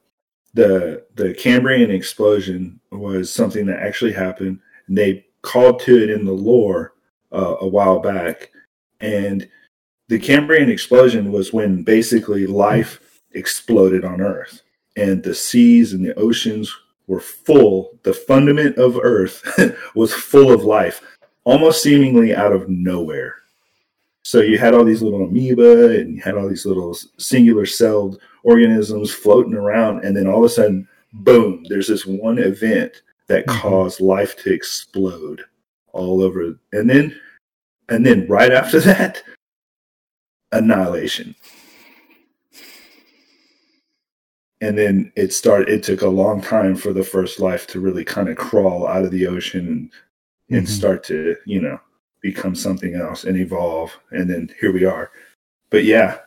the 0.54 1.06
the 1.14 1.32
cambrian 1.32 1.92
explosion 1.92 2.80
was 2.90 3.32
something 3.32 3.66
that 3.66 3.78
actually 3.78 4.12
happened 4.12 4.58
they 4.88 5.24
called 5.42 5.78
to 5.78 6.02
it 6.02 6.10
in 6.10 6.24
the 6.24 6.32
lore 6.32 6.94
uh, 7.30 7.54
a 7.60 7.68
while 7.68 8.00
back 8.00 8.50
and 8.98 9.48
the 10.12 10.18
Cambrian 10.18 10.68
explosion 10.68 11.32
was 11.32 11.54
when 11.54 11.82
basically 11.82 12.46
life 12.46 13.00
exploded 13.32 14.04
on 14.04 14.20
Earth 14.20 14.60
and 14.94 15.22
the 15.22 15.34
seas 15.34 15.94
and 15.94 16.04
the 16.04 16.14
oceans 16.18 16.70
were 17.06 17.18
full. 17.18 17.98
The 18.02 18.12
fundament 18.12 18.76
of 18.76 18.98
Earth 18.98 19.42
was 19.94 20.12
full 20.12 20.52
of 20.52 20.64
life, 20.64 21.00
almost 21.44 21.82
seemingly 21.82 22.34
out 22.34 22.52
of 22.52 22.68
nowhere. 22.68 23.36
So 24.22 24.42
you 24.42 24.58
had 24.58 24.74
all 24.74 24.84
these 24.84 25.00
little 25.00 25.24
amoeba 25.24 25.98
and 25.98 26.14
you 26.14 26.20
had 26.20 26.34
all 26.34 26.46
these 26.46 26.66
little 26.66 26.94
singular 27.16 27.64
celled 27.64 28.20
organisms 28.44 29.14
floating 29.14 29.54
around, 29.54 30.04
and 30.04 30.14
then 30.14 30.26
all 30.26 30.44
of 30.44 30.50
a 30.50 30.54
sudden, 30.54 30.86
boom, 31.14 31.64
there's 31.70 31.88
this 31.88 32.04
one 32.04 32.38
event 32.38 33.00
that 33.28 33.46
mm-hmm. 33.46 33.60
caused 33.60 34.02
life 34.02 34.36
to 34.42 34.52
explode 34.52 35.40
all 35.94 36.20
over. 36.20 36.54
And 36.72 36.90
then 36.90 37.18
and 37.88 38.04
then 38.04 38.28
right 38.28 38.52
after 38.52 38.78
that, 38.92 39.22
annihilation. 40.52 41.34
And 44.60 44.78
then 44.78 45.12
it 45.16 45.32
started, 45.32 45.68
it 45.68 45.82
took 45.82 46.02
a 46.02 46.08
long 46.08 46.40
time 46.40 46.76
for 46.76 46.92
the 46.92 47.02
first 47.02 47.40
life 47.40 47.66
to 47.68 47.80
really 47.80 48.04
kind 48.04 48.28
of 48.28 48.36
crawl 48.36 48.86
out 48.86 49.04
of 49.04 49.10
the 49.10 49.26
ocean 49.26 49.90
and, 50.48 50.64
mm-hmm. 50.64 50.66
start 50.66 51.02
to, 51.04 51.34
you 51.46 51.60
know, 51.60 51.80
become 52.20 52.54
something 52.54 52.94
else 52.94 53.24
and 53.24 53.36
evolve. 53.36 53.98
And 54.12 54.30
then 54.30 54.50
here 54.60 54.72
we 54.72 54.84
are. 54.84 55.10
But 55.70 55.84
yeah. 55.84 56.18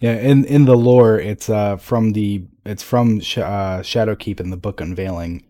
Yeah, 0.00 0.16
in 0.16 0.44
in 0.44 0.66
the 0.66 0.76
lore, 0.76 1.18
it's 1.18 1.48
uh 1.48 1.78
from 1.78 2.12
the 2.12 2.44
it's 2.66 2.82
from 2.82 3.20
Sh- 3.20 3.38
uh, 3.38 3.80
Shadowkeep 3.80 4.40
in 4.40 4.50
the 4.50 4.58
book 4.58 4.82
Unveiling. 4.82 5.46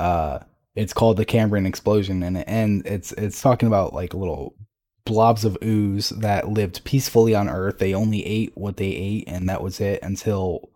Uh, 0.00 0.40
it's 0.74 0.92
called 0.92 1.16
the 1.16 1.24
Cambrian 1.24 1.66
Explosion, 1.66 2.24
and 2.24 2.38
and 2.48 2.84
it's 2.86 3.12
it's 3.12 3.40
talking 3.40 3.68
about 3.68 3.94
like 3.94 4.14
little 4.14 4.56
blobs 5.08 5.42
of 5.42 5.56
ooze 5.64 6.10
that 6.10 6.50
lived 6.50 6.84
peacefully 6.84 7.34
on 7.34 7.48
Earth. 7.48 7.78
They 7.78 7.94
only 7.94 8.24
ate 8.26 8.52
what 8.54 8.76
they 8.76 8.90
ate, 8.90 9.24
and 9.26 9.48
that 9.48 9.62
was 9.62 9.80
it 9.80 10.00
until 10.02 10.68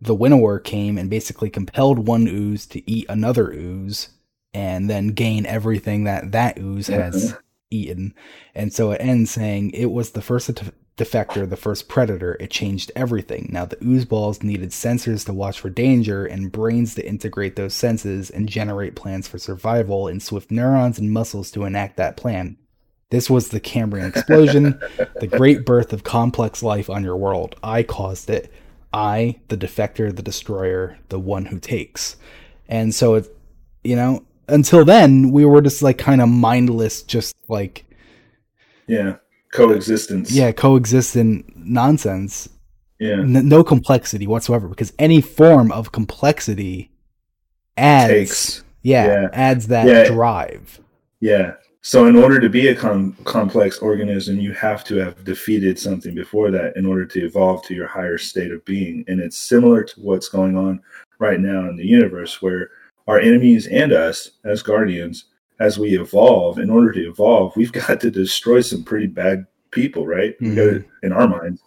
the 0.00 0.14
Winnower 0.14 0.58
came 0.58 0.96
and 0.96 1.10
basically 1.10 1.50
compelled 1.50 2.06
one 2.06 2.26
ooze 2.26 2.66
to 2.68 2.90
eat 2.90 3.04
another 3.08 3.52
ooze 3.52 4.08
and 4.54 4.88
then 4.88 5.08
gain 5.08 5.44
everything 5.44 6.04
that 6.04 6.32
that 6.32 6.58
ooze 6.58 6.86
has 6.86 7.32
mm-hmm. 7.32 7.40
eaten. 7.70 8.14
And 8.54 8.72
so 8.72 8.92
it 8.92 9.00
ends 9.02 9.30
saying 9.30 9.72
it 9.72 9.90
was 9.90 10.10
the 10.10 10.22
first 10.22 10.50
defector, 10.96 11.48
the 11.48 11.56
first 11.56 11.86
predator. 11.86 12.38
It 12.40 12.50
changed 12.50 12.90
everything. 12.96 13.50
Now 13.52 13.66
the 13.66 13.82
ooze 13.84 14.06
balls 14.06 14.42
needed 14.42 14.70
sensors 14.70 15.26
to 15.26 15.34
watch 15.34 15.60
for 15.60 15.68
danger 15.68 16.24
and 16.24 16.50
brains 16.50 16.94
to 16.94 17.06
integrate 17.06 17.56
those 17.56 17.74
senses 17.74 18.30
and 18.30 18.48
generate 18.48 18.96
plans 18.96 19.28
for 19.28 19.36
survival 19.36 20.08
and 20.08 20.22
swift 20.22 20.50
neurons 20.50 20.98
and 20.98 21.12
muscles 21.12 21.50
to 21.50 21.64
enact 21.64 21.98
that 21.98 22.16
plan. 22.16 22.56
This 23.10 23.30
was 23.30 23.48
the 23.48 23.60
Cambrian 23.60 24.08
explosion, 24.08 24.80
the 25.20 25.28
great 25.28 25.64
birth 25.64 25.92
of 25.92 26.02
complex 26.02 26.62
life 26.62 26.90
on 26.90 27.04
your 27.04 27.16
world. 27.16 27.54
I 27.62 27.82
caused 27.82 28.30
it. 28.30 28.52
I, 28.92 29.40
the 29.48 29.56
defector, 29.56 30.14
the 30.14 30.22
destroyer, 30.22 30.98
the 31.08 31.18
one 31.18 31.46
who 31.46 31.60
takes. 31.60 32.16
And 32.68 32.94
so 32.94 33.14
it, 33.14 33.36
you 33.84 33.94
know, 33.94 34.24
until 34.48 34.84
then 34.84 35.30
we 35.30 35.44
were 35.44 35.60
just 35.60 35.82
like 35.82 35.98
kind 35.98 36.20
of 36.20 36.28
mindless, 36.28 37.02
just 37.02 37.36
like 37.48 37.84
yeah, 38.86 39.16
coexistence. 39.52 40.32
Yeah, 40.32 40.52
coexistent 40.52 41.56
nonsense. 41.56 42.48
Yeah, 42.98 43.20
N- 43.20 43.48
no 43.48 43.62
complexity 43.62 44.26
whatsoever 44.26 44.68
because 44.68 44.92
any 44.98 45.20
form 45.20 45.70
of 45.70 45.92
complexity 45.92 46.90
adds, 47.76 48.12
Takes. 48.12 48.64
yeah, 48.82 49.06
yeah. 49.06 49.28
adds 49.32 49.66
that 49.68 49.86
yeah. 49.86 50.04
drive. 50.06 50.80
Yeah, 51.20 51.54
so, 51.86 52.06
in 52.06 52.16
order 52.16 52.40
to 52.40 52.48
be 52.48 52.66
a 52.66 52.74
com- 52.74 53.16
complex 53.22 53.78
organism, 53.78 54.40
you 54.40 54.52
have 54.54 54.82
to 54.86 54.96
have 54.96 55.22
defeated 55.22 55.78
something 55.78 56.16
before 56.16 56.50
that 56.50 56.76
in 56.76 56.84
order 56.84 57.06
to 57.06 57.24
evolve 57.24 57.62
to 57.62 57.74
your 57.74 57.86
higher 57.86 58.18
state 58.18 58.50
of 58.50 58.64
being. 58.64 59.04
And 59.06 59.20
it's 59.20 59.38
similar 59.38 59.84
to 59.84 60.00
what's 60.00 60.28
going 60.28 60.56
on 60.56 60.82
right 61.20 61.38
now 61.38 61.68
in 61.68 61.76
the 61.76 61.86
universe, 61.86 62.42
where 62.42 62.70
our 63.06 63.20
enemies 63.20 63.68
and 63.68 63.92
us, 63.92 64.32
as 64.44 64.64
guardians, 64.64 65.26
as 65.60 65.78
we 65.78 65.96
evolve, 65.96 66.58
in 66.58 66.70
order 66.70 66.90
to 66.90 67.08
evolve, 67.08 67.54
we've 67.54 67.70
got 67.86 68.00
to 68.00 68.10
destroy 68.10 68.62
some 68.62 68.82
pretty 68.82 69.06
bad 69.06 69.46
people, 69.70 70.08
right? 70.08 70.36
Mm-hmm. 70.40 70.56
To, 70.56 70.84
in 71.04 71.12
our 71.12 71.28
minds. 71.28 71.62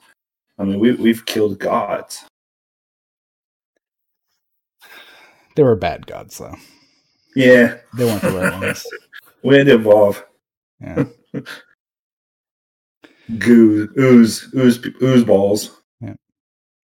I 0.57 0.65
mean, 0.65 0.81
we, 0.81 0.91
we've 0.95 1.25
killed 1.25 1.59
gods. 1.59 2.25
They 5.55 5.63
were 5.63 5.77
bad 5.77 6.07
gods, 6.07 6.39
though. 6.39 6.57
Yeah. 7.37 7.77
They 7.93 8.03
weren't 8.03 8.21
the 8.21 8.31
right 8.31 8.51
ones. 8.59 8.85
Wind 9.43 9.69
evolve. 9.69 10.25
Yeah. 10.81 11.05
Goo, 13.37 13.89
ooze, 13.97 14.49
ooze, 14.55 14.79
ooze 15.01 15.23
balls. 15.23 15.81
Yeah. 16.01 16.15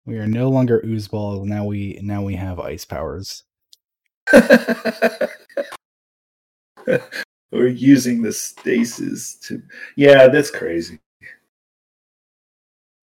We 0.06 0.18
are 0.18 0.26
no 0.26 0.48
longer 0.48 0.82
ooze 0.84 1.08
balls. 1.08 1.46
Now 1.46 1.64
we 1.64 2.00
now 2.02 2.22
we 2.22 2.34
have 2.34 2.58
ice 2.58 2.84
powers. 2.84 3.44
We're 7.52 7.68
using 7.68 8.22
the 8.22 8.32
stasis 8.32 9.36
to. 9.46 9.62
Yeah, 9.96 10.28
that's 10.28 10.50
crazy. 10.50 10.98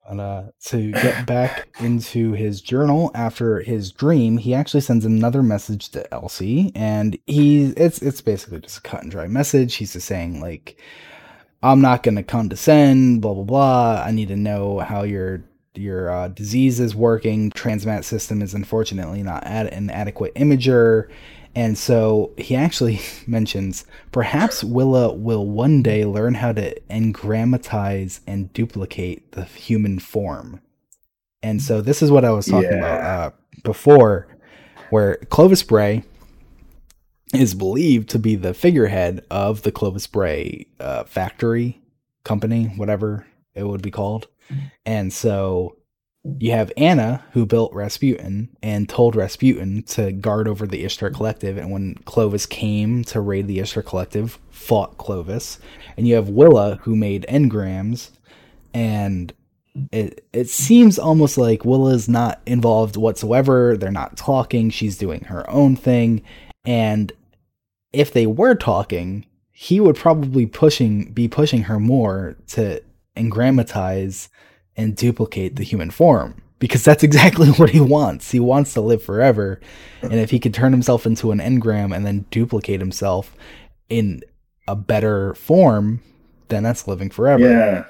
Uh, 0.09 0.49
to 0.59 0.91
get 0.91 1.27
back 1.27 1.67
into 1.79 2.31
his 2.31 2.61
journal 2.61 3.11
after 3.13 3.61
his 3.61 3.91
dream, 3.91 4.37
he 4.37 4.55
actually 4.55 4.81
sends 4.81 5.05
another 5.05 5.43
message 5.43 5.89
to 5.89 6.11
Elsie, 6.11 6.71
and 6.73 7.15
he 7.27 7.67
it's 7.77 8.01
it's 8.01 8.19
basically 8.19 8.59
just 8.59 8.79
a 8.79 8.81
cut 8.81 9.03
and 9.03 9.11
dry 9.11 9.27
message. 9.27 9.75
He's 9.75 9.93
just 9.93 10.07
saying 10.07 10.41
like, 10.41 10.81
"I'm 11.61 11.79
not 11.79 12.01
going 12.01 12.15
to 12.15 12.23
condescend, 12.23 13.21
blah 13.21 13.35
blah 13.35 13.43
blah. 13.43 14.03
I 14.03 14.09
need 14.09 14.29
to 14.29 14.35
know 14.35 14.79
how 14.79 15.03
your 15.03 15.43
your 15.75 16.09
uh, 16.09 16.27
disease 16.29 16.79
is 16.79 16.95
working. 16.95 17.51
Transmat 17.51 18.03
system 18.03 18.41
is 18.41 18.55
unfortunately 18.55 19.21
not 19.21 19.43
ad- 19.43 19.67
an 19.67 19.91
adequate 19.91 20.33
imager." 20.33 21.07
And 21.55 21.77
so 21.77 22.31
he 22.37 22.55
actually 22.55 23.01
mentions 23.27 23.85
perhaps 24.11 24.63
Willa 24.63 25.13
will 25.13 25.45
one 25.45 25.81
day 25.81 26.05
learn 26.05 26.35
how 26.35 26.53
to 26.53 26.79
engrammatize 26.89 28.21
and 28.27 28.51
duplicate 28.53 29.31
the 29.33 29.45
human 29.45 29.99
form. 29.99 30.61
And 31.41 31.61
so 31.61 31.81
this 31.81 32.01
is 32.01 32.11
what 32.11 32.25
I 32.25 32.31
was 32.31 32.45
talking 32.45 32.71
yeah. 32.71 32.77
about 32.77 33.01
uh, 33.01 33.35
before, 33.63 34.27
where 34.89 35.15
Clovis 35.29 35.63
Bray 35.63 36.03
is 37.33 37.53
believed 37.53 38.09
to 38.09 38.19
be 38.19 38.35
the 38.35 38.53
figurehead 38.53 39.23
of 39.29 39.61
the 39.61 39.71
Clovis 39.71 40.07
Bray 40.07 40.65
uh, 40.79 41.03
factory 41.05 41.81
company, 42.23 42.65
whatever 42.75 43.25
it 43.53 43.63
would 43.63 43.81
be 43.81 43.91
called. 43.91 44.27
And 44.85 45.13
so 45.13 45.77
you 46.23 46.51
have 46.51 46.71
Anna, 46.75 47.23
who 47.31 47.45
built 47.45 47.73
Rasputin 47.73 48.49
and 48.61 48.89
told 48.89 49.15
Rasputin 49.15 49.83
to 49.83 50.11
guard 50.11 50.47
over 50.47 50.67
the 50.67 50.83
Ishtar 50.83 51.11
Collective. 51.11 51.57
And 51.57 51.71
when 51.71 51.95
Clovis 52.05 52.45
came 52.45 53.03
to 53.05 53.21
raid 53.21 53.47
the 53.47 53.59
Ishtar 53.59 53.83
Collective, 53.83 54.37
fought 54.49 54.97
Clovis. 54.97 55.59
And 55.95 56.07
you 56.07 56.15
have 56.15 56.29
Willa, 56.29 56.79
who 56.83 56.95
made 56.95 57.25
engrams. 57.29 58.11
And 58.73 59.33
it 59.91 60.25
it 60.33 60.49
seems 60.49 60.99
almost 60.99 61.37
like 61.37 61.63
Willa's 61.63 62.09
not 62.09 62.41
involved 62.45 62.97
whatsoever. 62.97 63.77
They're 63.77 63.91
not 63.91 64.17
talking. 64.17 64.69
She's 64.69 64.97
doing 64.97 65.25
her 65.25 65.49
own 65.49 65.75
thing. 65.75 66.21
And 66.65 67.11
if 67.93 68.11
they 68.11 68.27
were 68.27 68.55
talking, 68.55 69.25
he 69.51 69.79
would 69.79 69.95
probably 69.95 70.45
pushing 70.45 71.13
be 71.13 71.27
pushing 71.27 71.63
her 71.63 71.79
more 71.79 72.35
to 72.47 72.81
engrammatize 73.15 74.27
and 74.79 74.95
duplicate 74.95 75.57
the 75.57 75.63
human 75.63 75.91
form 75.91 76.41
because 76.57 76.83
that's 76.83 77.03
exactly 77.09 77.49
what 77.49 77.69
he 77.69 77.79
wants. 77.79 78.31
He 78.31 78.39
wants 78.39 78.73
to 78.73 78.81
live 78.81 79.03
forever. 79.03 79.59
And 80.01 80.13
if 80.13 80.31
he 80.31 80.39
could 80.39 80.53
turn 80.53 80.71
himself 80.71 81.05
into 81.05 81.31
an 81.31 81.39
engram 81.39 81.95
and 81.95 82.05
then 82.05 82.25
duplicate 82.31 82.79
himself 82.79 83.35
in 83.89 84.21
a 84.67 84.75
better 84.75 85.33
form, 85.35 86.01
then 86.47 86.63
that's 86.63 86.87
living 86.87 87.09
forever. 87.09 87.47
Yeah. 87.49 87.85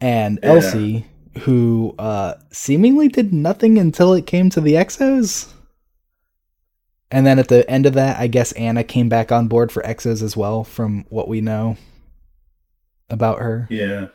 And 0.00 0.40
Yeah. 0.42 0.48
Elsie, 0.50 1.06
who 1.40 1.94
uh, 1.98 2.34
seemingly 2.50 3.08
did 3.08 3.32
nothing 3.32 3.78
until 3.78 4.12
it 4.12 4.26
came 4.26 4.50
to 4.50 4.60
the 4.60 4.74
Exos. 4.74 5.52
And 7.10 7.26
then 7.26 7.38
at 7.38 7.48
the 7.48 7.68
end 7.70 7.86
of 7.86 7.92
that, 7.92 8.18
I 8.18 8.26
guess 8.26 8.52
Anna 8.52 8.82
came 8.82 9.08
back 9.08 9.30
on 9.30 9.46
board 9.46 9.70
for 9.70 9.82
Exos 9.82 10.22
as 10.22 10.36
well, 10.36 10.64
from 10.64 11.04
what 11.10 11.28
we 11.28 11.40
know 11.42 11.76
about 13.10 13.38
her. 13.38 13.68
Yeah. 13.70 14.08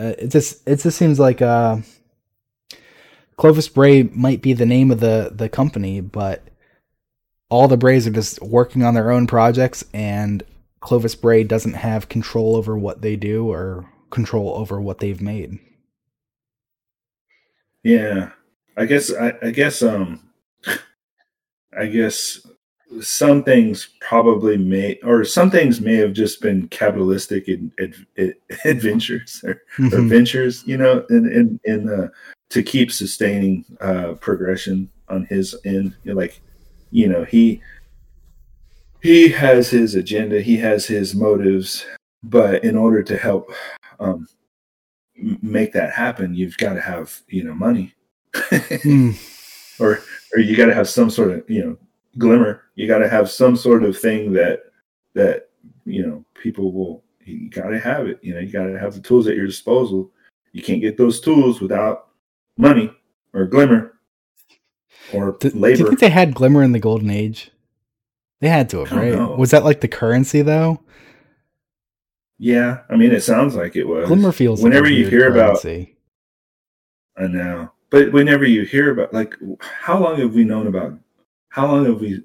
Uh, 0.00 0.14
it 0.18 0.28
just 0.28 0.66
it 0.66 0.76
just 0.76 0.96
seems 0.96 1.20
like 1.20 1.42
uh, 1.42 1.76
Clovis 3.36 3.68
Bray 3.68 4.04
might 4.04 4.40
be 4.40 4.54
the 4.54 4.64
name 4.64 4.90
of 4.90 5.00
the 5.00 5.30
the 5.34 5.48
company, 5.48 6.00
but 6.00 6.42
all 7.50 7.68
the 7.68 7.76
Brays 7.76 8.06
are 8.06 8.12
just 8.12 8.40
working 8.40 8.82
on 8.82 8.94
their 8.94 9.10
own 9.10 9.26
projects, 9.26 9.84
and 9.92 10.42
Clovis 10.80 11.14
Bray 11.14 11.44
doesn't 11.44 11.74
have 11.74 12.08
control 12.08 12.56
over 12.56 12.78
what 12.78 13.02
they 13.02 13.16
do 13.16 13.50
or 13.50 13.92
control 14.10 14.54
over 14.56 14.80
what 14.80 15.00
they've 15.00 15.20
made. 15.20 15.58
Yeah. 17.82 18.30
I 18.76 18.86
guess 18.86 19.12
I, 19.12 19.34
I 19.42 19.50
guess 19.50 19.82
um 19.82 20.30
I 21.78 21.86
guess 21.86 22.46
some 23.00 23.44
things 23.44 23.90
probably 24.00 24.56
may 24.56 24.98
or 25.04 25.24
some 25.24 25.50
things 25.50 25.80
may 25.80 25.94
have 25.94 26.12
just 26.12 26.40
been 26.42 26.66
capitalistic 26.68 27.46
in, 27.48 27.70
ad, 27.78 27.94
adventures 28.64 29.40
or, 29.44 29.62
or 29.78 30.00
Mhm. 30.00 30.08
ventures, 30.08 30.64
you 30.66 30.76
know, 30.76 31.04
in 31.10 31.30
in, 31.30 31.60
in 31.64 31.88
uh, 31.88 32.08
to 32.50 32.62
keep 32.62 32.90
sustaining 32.90 33.64
uh 33.80 34.14
progression 34.14 34.90
on 35.08 35.24
his 35.26 35.54
end. 35.64 35.94
Like, 36.04 36.40
you 36.90 37.08
know, 37.08 37.24
he 37.24 37.62
he 39.02 39.28
has 39.28 39.70
his 39.70 39.94
agenda, 39.94 40.40
he 40.42 40.56
has 40.58 40.86
his 40.86 41.14
motives, 41.14 41.86
but 42.22 42.64
in 42.64 42.76
order 42.76 43.02
to 43.04 43.16
help 43.16 43.50
um 44.00 44.26
make 45.42 45.72
that 45.74 45.92
happen, 45.92 46.34
you've 46.34 46.56
got 46.56 46.74
to 46.74 46.80
have, 46.80 47.20
you 47.28 47.44
know, 47.44 47.54
money. 47.54 47.94
Hmm. 48.82 49.10
or 49.80 50.00
or 50.34 50.40
you 50.40 50.56
got 50.56 50.66
to 50.66 50.74
have 50.74 50.88
some 50.88 51.10
sort 51.10 51.30
of 51.32 51.48
you 51.50 51.64
know 51.64 51.76
glimmer 52.18 52.64
you 52.74 52.86
got 52.86 52.98
to 52.98 53.08
have 53.08 53.30
some 53.30 53.56
sort 53.56 53.82
of 53.84 53.98
thing 53.98 54.32
that 54.32 54.64
that 55.14 55.48
you 55.84 56.06
know 56.06 56.24
people 56.34 56.72
will 56.72 57.04
you 57.24 57.48
got 57.50 57.68
to 57.68 57.78
have 57.78 58.06
it 58.06 58.18
you 58.22 58.34
know 58.34 58.40
you 58.40 58.50
got 58.50 58.64
to 58.64 58.78
have 58.78 58.94
the 58.94 59.00
tools 59.00 59.26
at 59.26 59.36
your 59.36 59.46
disposal 59.46 60.10
you 60.52 60.62
can't 60.62 60.80
get 60.80 60.96
those 60.96 61.20
tools 61.20 61.60
without 61.60 62.08
money 62.56 62.92
or 63.32 63.46
glimmer 63.46 63.98
or 65.12 65.36
Do, 65.40 65.50
do 65.50 65.68
you 65.70 65.76
think 65.76 65.98
they 65.98 66.10
had 66.10 66.34
Glimmer 66.34 66.62
in 66.62 66.70
the 66.70 66.78
Golden 66.78 67.10
Age? 67.10 67.50
They 68.40 68.48
had 68.48 68.70
to 68.70 68.84
have, 68.84 68.96
right? 68.96 69.12
know. 69.12 69.34
Was 69.34 69.50
that 69.50 69.64
like 69.64 69.80
the 69.80 69.88
currency 69.88 70.40
though? 70.40 70.80
yeah 72.40 72.78
i 72.88 72.96
mean 72.96 73.12
it 73.12 73.22
sounds 73.22 73.54
like 73.54 73.76
it 73.76 73.84
was 73.84 74.08
Glimmer 74.08 74.32
feels 74.32 74.62
whenever 74.62 74.86
like 74.86 74.94
you 74.94 75.06
hear 75.06 75.30
about 75.30 75.64
i 75.64 77.26
know 77.26 77.70
but 77.90 78.10
whenever 78.12 78.46
you 78.46 78.62
hear 78.62 78.90
about 78.90 79.12
like 79.12 79.34
how 79.60 79.98
long 79.98 80.18
have 80.18 80.34
we 80.34 80.42
known 80.42 80.66
about 80.66 80.98
how 81.50 81.66
long 81.66 81.84
have 81.84 82.00
we 82.00 82.22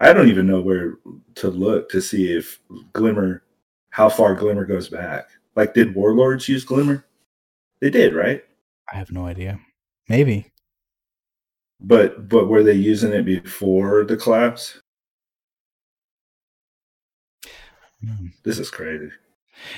i 0.00 0.12
don't 0.12 0.28
even 0.28 0.46
know 0.46 0.60
where 0.60 0.94
to 1.34 1.48
look 1.48 1.88
to 1.90 2.00
see 2.00 2.32
if 2.32 2.60
glimmer 2.92 3.42
how 3.90 4.08
far 4.08 4.34
glimmer 4.34 4.64
goes 4.64 4.88
back 4.88 5.28
like 5.56 5.74
did 5.74 5.94
warlords 5.94 6.48
use 6.48 6.64
glimmer 6.64 7.04
they 7.80 7.90
did 7.90 8.14
right 8.14 8.44
I 8.92 8.96
have 8.96 9.12
no 9.12 9.24
idea. 9.26 9.60
Maybe. 10.08 10.50
but 11.80 12.28
but 12.28 12.48
were 12.48 12.64
they 12.64 12.72
using 12.74 13.12
it 13.12 13.24
before 13.24 14.04
the 14.04 14.16
collapse 14.16 14.80
Hmm. 18.04 18.28
this 18.44 18.58
is 18.58 18.70
crazy 18.70 19.10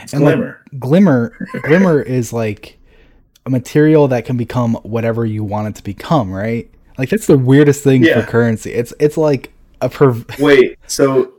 it's 0.01 0.13
And, 0.13 0.25
like, 0.25 0.37
glimmer 0.37 0.65
Glimmer 0.79 1.49
Glimmer 1.63 2.01
is 2.03 2.33
like 2.33 2.79
a 3.45 3.51
material 3.51 4.07
that 4.09 4.25
can 4.25 4.37
become 4.37 4.75
whatever 4.77 5.27
you 5.27 5.43
want 5.43 5.69
it 5.69 5.75
to 5.75 5.83
become, 5.83 6.31
right? 6.33 6.71
Like 7.03 7.09
that's 7.11 7.27
the 7.27 7.37
weirdest 7.37 7.83
thing 7.83 8.05
Yeah. 8.05 8.21
for 8.21 8.31
currency. 8.31 8.73
It's 8.73 8.95
it's 9.01 9.17
like 9.17 9.53
a 9.81 9.89
per 9.89 10.15
wait 10.39 10.79
so 10.87 11.33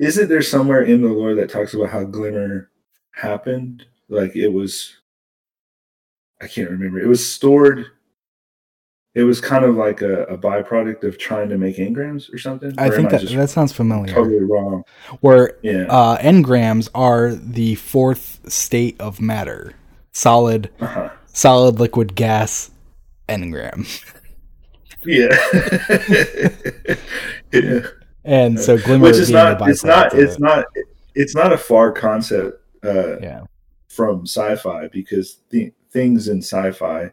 isn't 0.00 0.28
there 0.28 0.42
somewhere 0.42 0.82
in 0.82 1.00
the 1.02 1.08
lore 1.08 1.36
that 1.36 1.48
talks 1.48 1.72
about 1.72 1.90
how 1.90 2.02
glimmer 2.02 2.68
happened 3.12 3.86
like 4.08 4.34
it 4.34 4.48
was 4.48 4.94
i 6.42 6.48
can't 6.48 6.68
remember 6.70 6.98
it 6.98 7.06
was 7.06 7.32
stored 7.32 7.86
it 9.14 9.22
was 9.22 9.40
kind 9.40 9.64
of 9.64 9.76
like 9.76 10.02
a, 10.02 10.24
a 10.24 10.36
byproduct 10.36 11.04
of 11.04 11.16
trying 11.18 11.48
to 11.50 11.56
make 11.56 11.76
engrams 11.76 12.34
or 12.34 12.38
something 12.38 12.74
I 12.76 12.88
Or 12.88 12.96
think 12.96 13.10
that 13.10 13.20
just 13.20 13.36
that 13.36 13.50
sounds 13.50 13.72
familiar. 13.72 14.12
totally 14.12 14.40
wrong 14.42 14.82
Where 15.20 15.56
yeah 15.62 15.84
uh 15.88 16.18
engrams 16.18 16.88
are 16.96 17.32
the 17.32 17.76
fourth 17.76 18.40
state 18.52 18.96
of 19.00 19.20
matter. 19.20 19.74
Solid, 20.10 20.70
uh-huh. 20.80 21.10
solid, 21.26 21.78
liquid, 21.78 22.16
gas, 22.16 22.72
engram. 23.28 23.86
yeah 25.04 25.36
yeah 27.52 27.86
And 28.24 28.58
so 28.58 28.78
glimmer 28.78 29.04
which 29.04 29.16
is 29.16 29.28
being 29.28 29.38
a 29.38 29.58
not 29.58 29.68
it's 29.68 29.84
not 29.84 30.14
it's 30.14 30.34
it. 30.34 30.40
not 30.40 30.64
it's 31.14 31.34
not 31.34 31.52
a 31.52 31.58
far 31.58 31.92
concept 31.92 32.62
uh 32.84 33.18
yeah. 33.20 33.42
from 33.88 34.22
sci-fi 34.22 34.88
because 34.88 35.40
th- 35.50 35.72
things 35.90 36.28
in 36.28 36.38
sci-fi 36.38 37.10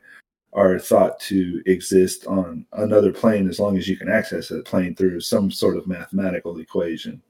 are 0.53 0.77
thought 0.77 1.19
to 1.19 1.61
exist 1.65 2.27
on 2.27 2.65
another 2.73 3.11
plane 3.13 3.47
as 3.47 3.59
long 3.59 3.77
as 3.77 3.87
you 3.87 3.95
can 3.95 4.09
access 4.09 4.49
that 4.49 4.65
plane 4.65 4.95
through 4.95 5.19
some 5.21 5.49
sort 5.49 5.77
of 5.77 5.87
mathematical 5.87 6.59
equation. 6.59 7.21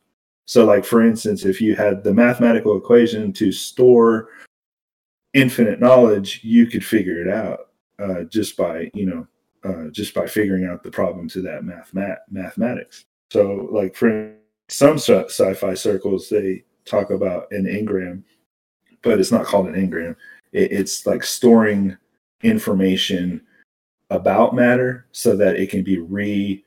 So, 0.46 0.66
like 0.66 0.84
for 0.84 1.06
instance, 1.06 1.46
if 1.46 1.62
you 1.62 1.76
had 1.76 2.04
the 2.04 2.14
mathematical 2.14 2.76
equation 2.78 3.32
to 3.34 3.52
store 3.52 4.30
infinite 5.34 5.80
knowledge, 5.80 6.40
you 6.44 6.66
could 6.66 6.84
figure 6.84 7.22
it 7.22 7.30
out 7.32 7.70
uh, 8.00 8.24
just 8.24 8.58
by 8.58 8.90
you 8.94 9.06
know 9.06 9.28
uh, 9.64 9.88
just 9.92 10.14
by 10.14 10.26
figuring 10.28 10.66
out 10.66 10.84
the 10.84 10.92
problem 10.92 11.28
to 11.30 11.42
that 11.42 11.64
mathemat- 11.64 12.20
mathematics. 12.30 13.06
So, 13.32 13.70
like 13.72 13.96
for 13.96 14.34
some 14.70 14.98
sci- 14.98 15.26
sci-fi 15.26 15.74
circles, 15.74 16.30
they 16.30 16.64
talk 16.86 17.10
about 17.12 17.52
an 17.52 17.66
engram 17.66 18.24
but 19.04 19.20
it's 19.20 19.32
not 19.32 19.46
called 19.46 19.68
an 19.68 19.74
engram. 19.74 20.16
It, 20.52 20.72
it's 20.72 21.06
like 21.06 21.24
storing 21.24 21.98
information 22.44 23.42
about 24.10 24.54
matter 24.56 25.08
so 25.12 25.36
that 25.38 25.56
it 25.56 25.70
can 25.70 25.84
be 25.84 25.98
re. 26.00 26.64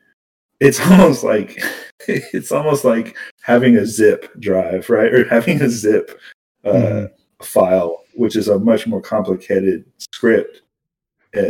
It's 0.61 0.80
almost 0.90 1.24
like 1.24 1.62
it's 2.09 2.53
almost 2.53 2.84
like 2.84 3.16
having 3.42 3.76
a 3.76 3.86
zip 3.86 4.30
drive, 4.40 4.90
right, 4.90 5.12
or 5.12 5.28
having 5.28 5.62
a 5.62 5.68
zip 5.68 6.18
uh, 6.64 6.72
Mhm. 6.72 7.11
file, 7.42 8.03
which 8.14 8.36
is 8.36 8.49
a 8.49 8.59
much 8.59 8.86
more 8.86 9.01
complicated 9.01 9.84
script, 9.99 10.62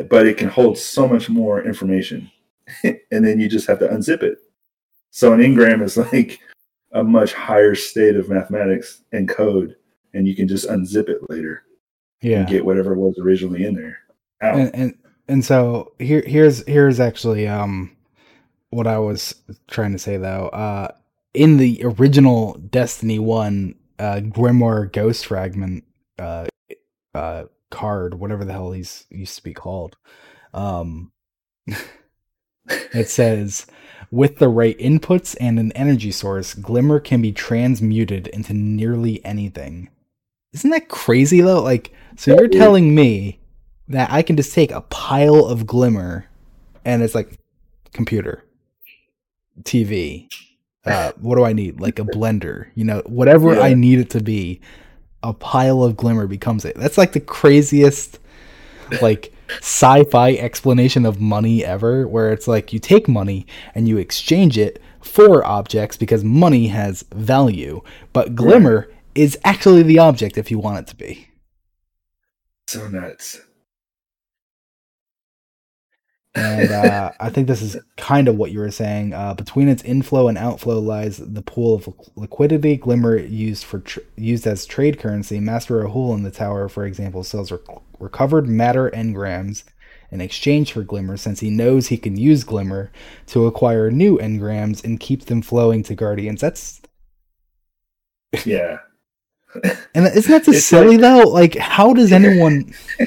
but 0.09 0.27
it 0.27 0.37
can 0.39 0.49
hold 0.49 0.79
so 0.79 1.07
much 1.09 1.29
more 1.29 1.63
information, 1.63 2.31
and 2.85 3.25
then 3.25 3.39
you 3.41 3.49
just 3.49 3.67
have 3.67 3.79
to 3.81 3.89
unzip 3.89 4.23
it. 4.23 4.39
So 5.11 5.33
an 5.33 5.41
engram 5.41 5.83
is 5.83 5.97
like 6.13 6.41
a 6.93 7.03
much 7.05 7.33
higher 7.35 7.75
state 7.75 8.17
of 8.17 8.29
mathematics 8.29 9.03
and 9.13 9.29
code 9.29 9.77
and 10.13 10.29
you 10.29 10.35
can 10.37 10.47
just 10.47 10.69
unzip 10.69 11.09
it 11.09 11.19
later 11.29 11.65
Yeah. 12.23 12.39
and 12.41 12.49
get 12.49 12.65
whatever 12.65 12.95
was 12.95 13.19
originally 13.19 13.65
in 13.65 13.75
there 13.75 13.99
out. 14.41 14.57
and 14.57 14.71
and 14.75 14.95
and 15.27 15.45
so 15.45 15.93
here 15.99 16.23
here's 16.25 16.65
here's 16.69 17.01
actually 17.01 17.49
um 17.49 17.91
what 18.71 18.87
I 18.87 18.99
was 18.99 19.35
trying 19.69 19.91
to 19.93 19.99
say 19.99 20.17
though. 20.19 20.49
Uh 20.51 20.89
in 21.35 21.57
the 21.57 21.81
original 21.83 22.55
Destiny 22.71 23.19
1 23.19 23.75
uh 23.99 24.21
Grimoire 24.27 24.91
Ghost 24.93 25.27
Fragment 25.27 25.83
uh 26.21 26.47
uh 27.15 27.45
card, 27.71 28.15
whatever 28.15 28.45
the 28.45 28.53
hell 28.53 28.71
these 28.71 29.07
used 29.11 29.37
to 29.37 29.43
be 29.43 29.55
called. 29.55 29.97
Um 30.53 31.13
it 32.67 33.09
says 33.09 33.67
with 34.11 34.39
the 34.39 34.49
right 34.49 34.79
inputs 34.79 35.37
and 35.41 35.59
an 35.59 35.73
energy 35.73 36.13
source, 36.13 36.55
Glimmer 36.55 37.01
can 37.01 37.21
be 37.21 37.33
transmuted 37.33 38.29
into 38.29 38.55
nearly 38.55 39.25
anything. 39.25 39.91
Isn't 40.53 40.71
that 40.71 40.89
crazy 40.89 41.41
though? 41.41 41.63
Like, 41.63 41.93
so 42.17 42.31
you're 42.39 42.49
telling 42.49 42.95
me 42.95 43.41
that 43.89 44.11
I 44.13 44.23
can 44.23 44.37
just 44.37 44.55
take 44.55 44.71
a 44.71 44.83
pile 44.83 45.45
of 45.45 45.67
glimmer 45.67 46.27
and 46.85 47.03
it's 47.03 47.15
like 47.15 47.39
computer, 47.93 48.45
TV. 49.63 50.29
Uh, 50.85 51.13
what 51.19 51.37
do 51.37 51.45
I 51.45 51.53
need? 51.55 51.81
Like 51.81 51.99
a 51.99 52.05
blender, 52.05 52.69
you 52.75 52.85
know, 52.85 53.03
whatever 53.07 53.55
Yeah. 53.55 53.63
I 53.63 53.75
need 53.75 53.99
it 53.99 54.11
to 54.11 54.21
be. 54.23 54.61
A 55.25 55.33
pile 55.33 55.83
of 55.83 55.97
glimmer 55.97 56.29
becomes 56.29 56.65
it. 56.65 56.77
That's 56.77 56.99
like 56.99 57.13
the 57.15 57.21
craziest, 57.21 58.21
like 59.03 59.33
sci-fi 59.59 60.35
explanation 60.35 61.05
of 61.07 61.21
money 61.21 61.65
ever. 61.65 62.07
Where 62.07 62.31
it's 62.31 62.47
like 62.47 62.73
you 62.73 62.79
take 62.79 63.09
money 63.09 63.47
and 63.75 63.89
you 63.89 63.99
exchange 63.99 64.59
it 64.59 64.81
for 65.01 65.45
objects 65.45 65.97
because 65.97 66.23
money 66.23 66.69
has 66.69 67.05
value, 67.15 67.81
but 68.13 68.35
glimmer 68.35 68.91
is 69.15 69.39
actually 69.45 69.83
the 69.83 69.99
object 69.99 70.37
if 70.37 70.51
you 70.51 70.59
want 70.59 70.81
it 70.81 70.87
to 70.89 70.97
be. 70.97 71.29
So 72.67 72.89
nuts. 72.89 73.41
And 76.37 76.71
uh, 76.71 77.13
I 77.21 77.31
think 77.31 77.47
this 77.47 77.63
is 77.63 77.77
kind 77.97 78.27
of 78.27 78.37
what 78.37 78.51
you 78.51 78.59
were 78.59 78.71
saying. 78.71 79.13
Uh, 79.15 79.35
between 79.35 79.69
its 79.69 79.85
inflow 79.85 80.27
and 80.27 80.37
outflow 80.37 80.81
lies 80.81 81.19
the 81.19 81.43
pool 81.43 81.75
of 81.75 81.89
liquidity. 82.17 82.77
Glimmer 82.77 83.17
used 83.17 83.65
for 83.65 83.79
tr- 83.81 84.01
used 84.17 84.47
as 84.47 84.67
trade 84.67 84.99
currency. 84.99 85.39
Master 85.39 85.85
Rahool 85.85 86.15
in 86.15 86.25
the 86.25 86.33
tower, 86.33 86.69
for 86.69 86.87
example, 86.87 87.23
sells 87.23 87.53
rec- 87.53 87.61
recovered 88.01 88.49
matter 88.49 88.91
engrams 88.91 89.63
in 90.11 90.21
exchange 90.21 90.73
for 90.73 90.83
Glimmer, 90.83 91.17
since 91.17 91.41
he 91.41 91.51
knows 91.51 91.87
he 91.87 91.97
can 91.97 92.17
use 92.17 92.43
Glimmer 92.45 92.91
to 93.27 93.47
acquire 93.47 93.91
new 93.91 94.19
engrams 94.19 94.83
and 94.83 94.99
keep 94.99 95.27
them 95.27 95.41
flowing 95.41 95.83
to 95.85 95.95
Guardians. 95.95 96.41
That's 96.41 96.81
Yeah. 98.45 98.79
and 99.95 100.07
isn't 100.07 100.31
that 100.31 100.45
just 100.45 100.67
silly 100.67 100.97
though? 100.97 101.29
Like, 101.29 101.55
how 101.57 101.93
does 101.95 102.11
anyone? 102.13 102.75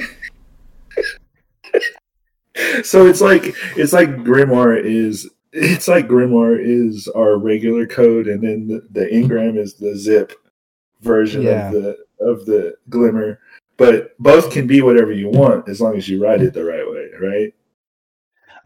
so 2.82 3.06
it's 3.06 3.20
like 3.20 3.54
it's 3.76 3.92
like 3.92 4.08
grimoire 4.08 4.82
is 4.82 5.28
it's 5.52 5.88
like 5.88 6.06
grimoire 6.08 6.58
is 6.60 7.08
our 7.08 7.36
regular 7.38 7.86
code 7.86 8.26
and 8.26 8.42
then 8.42 8.68
the, 8.68 8.86
the 8.90 9.06
engram 9.06 9.56
is 9.56 9.74
the 9.74 9.96
zip 9.96 10.32
version 11.00 11.42
Yeah. 11.42 11.68
of 11.68 11.72
the 11.72 11.96
of 12.20 12.46
the 12.46 12.76
glimmer 12.88 13.40
but 13.76 14.18
both 14.18 14.50
can 14.50 14.66
be 14.66 14.82
whatever 14.82 15.12
you 15.12 15.28
want 15.28 15.68
as 15.68 15.80
long 15.80 15.96
as 15.96 16.08
you 16.08 16.22
write 16.22 16.42
it 16.42 16.52
the 16.54 16.64
right 16.64 16.88
way 16.90 17.08
right 17.20 17.54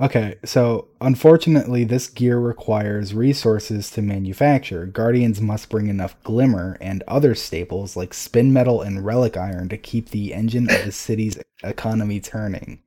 Okay, 0.00 0.34
so 0.44 0.88
unfortunately, 1.00 1.84
this 1.84 2.08
gear 2.08 2.40
requires 2.40 3.14
resources 3.14 3.88
to 3.90 4.02
manufacture. 4.02 4.84
Guardians 4.86 5.40
must 5.40 5.68
bring 5.70 5.86
enough 5.86 6.20
glimmer 6.24 6.76
and 6.80 7.04
other 7.06 7.36
staples 7.36 7.94
like 7.94 8.12
spin 8.12 8.52
metal 8.52 8.82
and 8.82 9.04
relic 9.04 9.36
iron 9.36 9.68
to 9.68 9.76
keep 9.76 10.08
the 10.08 10.34
engine 10.34 10.68
of 10.68 10.84
the 10.84 10.90
city's 10.90 11.38
economy 11.62 12.18
turning. 12.18 12.82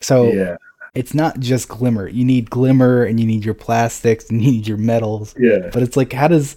So 0.00 0.32
yeah 0.32 0.56
it's 0.94 1.14
not 1.14 1.38
just 1.38 1.68
glimmer. 1.68 2.08
You 2.08 2.24
need 2.24 2.50
glimmer 2.50 3.04
and 3.04 3.20
you 3.20 3.26
need 3.26 3.44
your 3.44 3.54
plastics 3.54 4.28
and 4.28 4.42
you 4.42 4.50
need 4.52 4.66
your 4.66 4.78
metals. 4.78 5.34
yeah 5.38 5.70
But 5.72 5.82
it's 5.82 5.96
like, 5.96 6.12
how 6.12 6.28
does. 6.28 6.56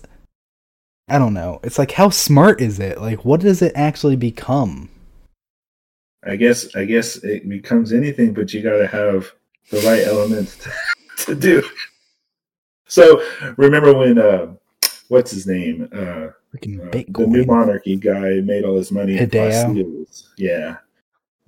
I 1.10 1.20
don't 1.20 1.34
know. 1.34 1.60
It's 1.64 1.78
like, 1.78 1.92
how 1.92 2.10
smart 2.10 2.62
is 2.62 2.80
it? 2.80 3.00
Like, 3.00 3.26
what 3.26 3.42
does 3.42 3.62
it 3.62 3.74
actually 3.76 4.16
become? 4.16 4.90
i 6.26 6.38
guess 6.38 6.74
i 6.76 6.86
guess 6.86 7.18
it 7.18 7.48
becomes 7.50 7.92
anything 7.92 8.34
but 8.34 8.54
you 8.54 8.62
got 8.62 8.78
to 8.78 8.88
have 8.88 9.30
the 9.72 9.80
right 9.82 10.08
elements 10.08 10.58
to, 11.18 11.26
to 11.26 11.36
do 11.36 11.64
so 12.88 13.22
remember 13.58 13.94
when 13.94 14.18
uh 14.18 14.54
what's 15.10 15.32
his 15.32 15.46
name 15.46 15.90
uh 15.92 16.28
Uh, 16.54 16.92
the 17.10 17.28
new 17.28 17.44
monarchy 17.44 17.98
guy 17.98 18.40
made 18.40 18.64
all 18.64 18.78
his 18.78 18.90
money 18.92 19.18
in 19.18 19.30
Hideo? 19.30 20.06
Yeah. 20.38 20.78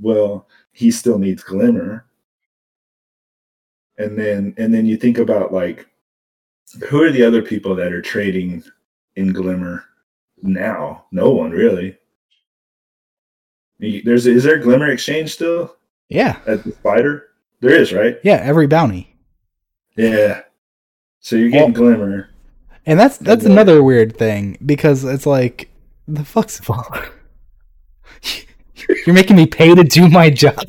Well, 0.01 0.47
he 0.75 0.91
still 0.91 1.17
needs 1.17 1.41
glimmer. 1.41 2.05
And 3.97 4.19
then 4.19 4.53
and 4.57 4.73
then 4.73 4.85
you 4.85 4.97
think 4.97 5.17
about 5.17 5.53
like 5.53 5.87
who 6.89 7.01
are 7.01 7.11
the 7.11 7.23
other 7.23 7.41
people 7.41 7.73
that 7.75 7.93
are 7.93 8.01
trading 8.01 8.61
in 9.15 9.31
glimmer 9.31 9.85
now? 10.43 11.05
No 11.11 11.31
one 11.31 11.51
really. 11.51 11.97
There's 13.79 14.27
is 14.27 14.43
there 14.43 14.55
a 14.55 14.61
glimmer 14.61 14.89
exchange 14.89 15.33
still 15.33 15.75
Yeah. 16.09 16.39
at 16.45 16.63
the 16.65 16.71
spider? 16.73 17.27
There 17.61 17.73
is, 17.73 17.93
right? 17.93 18.17
Yeah, 18.23 18.41
every 18.43 18.67
bounty. 18.67 19.15
Yeah. 19.95 20.41
So 21.21 21.35
you're 21.37 21.49
getting 21.49 21.73
Well- 21.73 21.95
glimmer. 21.95 22.29
And 22.85 22.99
that's 22.99 23.17
that's 23.17 23.43
then- 23.43 23.53
another 23.53 23.81
weird 23.81 24.17
thing 24.17 24.57
because 24.65 25.03
it's 25.05 25.25
like 25.25 25.69
the 26.07 26.25
fuck's 26.25 26.59
You're 29.05 29.13
making 29.13 29.37
me 29.37 29.45
pay 29.45 29.73
to 29.73 29.83
do 29.83 30.09
my 30.09 30.29
job. 30.29 30.59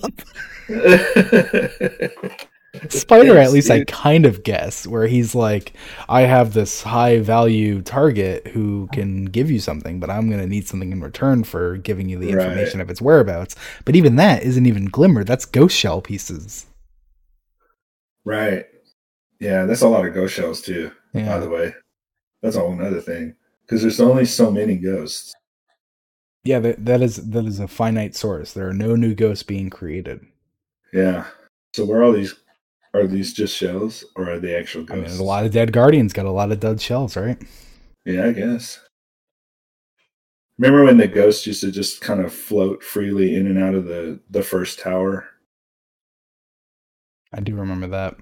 Spider, 2.90 3.38
at 3.38 3.52
least 3.52 3.70
I 3.70 3.84
kind 3.84 4.26
of 4.26 4.42
guess, 4.42 4.86
where 4.86 5.06
he's 5.06 5.34
like, 5.34 5.72
I 6.10 6.22
have 6.22 6.52
this 6.52 6.82
high 6.82 7.20
value 7.20 7.80
target 7.80 8.48
who 8.48 8.88
can 8.92 9.24
give 9.24 9.50
you 9.50 9.60
something, 9.60 9.98
but 9.98 10.10
I'm 10.10 10.28
going 10.28 10.42
to 10.42 10.46
need 10.46 10.68
something 10.68 10.92
in 10.92 11.00
return 11.00 11.42
for 11.44 11.78
giving 11.78 12.10
you 12.10 12.18
the 12.18 12.34
Right. 12.34 12.46
information 12.46 12.82
of 12.82 12.90
its 12.90 13.00
whereabouts. 13.00 13.56
But 13.86 13.96
even 13.96 14.16
that 14.16 14.42
isn't 14.42 14.66
even 14.66 14.86
Glimmer. 14.86 15.24
That's 15.24 15.46
ghost 15.46 15.74
shell 15.76 16.02
pieces. 16.02 16.66
right. 18.24 18.66
Yeah, 19.40 19.64
that's 19.66 19.82
a 19.82 19.88
lot 19.88 20.06
of 20.06 20.14
ghost 20.14 20.34
shells 20.34 20.60
too. 20.62 20.90
by 21.14 21.38
the 21.38 21.48
way. 21.48 21.74
That's 22.42 22.56
a 22.56 22.60
whole 22.60 22.74
nother 22.74 23.00
thing. 23.00 23.34
Because 23.62 23.80
there's 23.82 24.00
only 24.00 24.24
so 24.26 24.50
many 24.50 24.76
ghosts. 24.76 25.34
Yeah, 26.46 26.60
that, 26.60 26.84
that 26.84 27.02
is 27.02 27.16
that 27.30 27.44
is 27.44 27.58
a 27.58 27.66
finite 27.68 28.14
source. 28.14 28.52
There 28.52 28.68
are 28.68 28.72
no 28.72 28.94
new 28.94 29.14
ghosts 29.14 29.42
being 29.42 29.68
created. 29.68 30.24
Yeah. 30.92 31.26
So 31.74 31.84
where 31.84 32.00
are 32.00 32.04
all 32.04 32.12
these 32.12 32.34
are 32.94 33.06
these 33.06 33.32
just 33.34 33.56
shells 33.56 34.04
or 34.14 34.30
are 34.30 34.38
they 34.38 34.54
actual 34.54 34.82
I 34.82 34.84
ghosts? 34.84 34.94
mean, 34.94 35.04
there's 35.04 35.18
a 35.18 35.24
lot 35.24 35.44
of 35.44 35.52
dead 35.52 35.72
guardians 35.72 36.12
got 36.12 36.26
a 36.26 36.30
lot 36.30 36.52
of 36.52 36.60
dead 36.60 36.80
shells, 36.80 37.16
right? 37.16 37.42
Yeah, 38.04 38.26
I 38.26 38.32
guess. 38.32 38.80
Remember 40.58 40.84
when 40.84 40.96
the 40.98 41.08
ghosts 41.08 41.46
used 41.46 41.60
to 41.62 41.70
just 41.70 42.00
kind 42.00 42.20
of 42.20 42.32
float 42.32 42.82
freely 42.82 43.34
in 43.34 43.46
and 43.46 43.58
out 43.58 43.74
of 43.74 43.86
the 43.86 44.20
the 44.30 44.42
first 44.42 44.78
tower? 44.78 45.28
I 47.32 47.40
do 47.40 47.54
remember 47.54 47.86
that. 47.88 48.16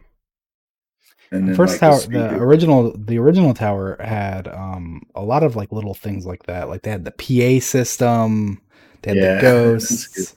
And 1.35 1.49
then 1.49 1.57
First 1.57 1.73
like, 1.73 1.81
tower, 1.81 1.99
the 2.01 2.37
the 2.37 2.37
original, 2.37 2.93
the 2.97 3.19
original 3.19 3.55
tower 3.55 3.97
had 4.01 4.47
um 4.47 5.03
a 5.17 5.23
lot 5.23 5.43
of 5.43 5.57
like 5.57 5.73
little 5.73 5.93
things 5.93 6.25
like 6.25 6.45
that. 6.45 6.69
Like 6.69 6.83
they 6.83 6.93
had 6.93 7.05
the 7.05 7.11
PA 7.11 7.65
system, 7.65 8.61
they 9.03 9.11
had 9.11 9.19
Yeah, 9.19 9.35
the 9.37 9.41
ghosts, 9.43 10.37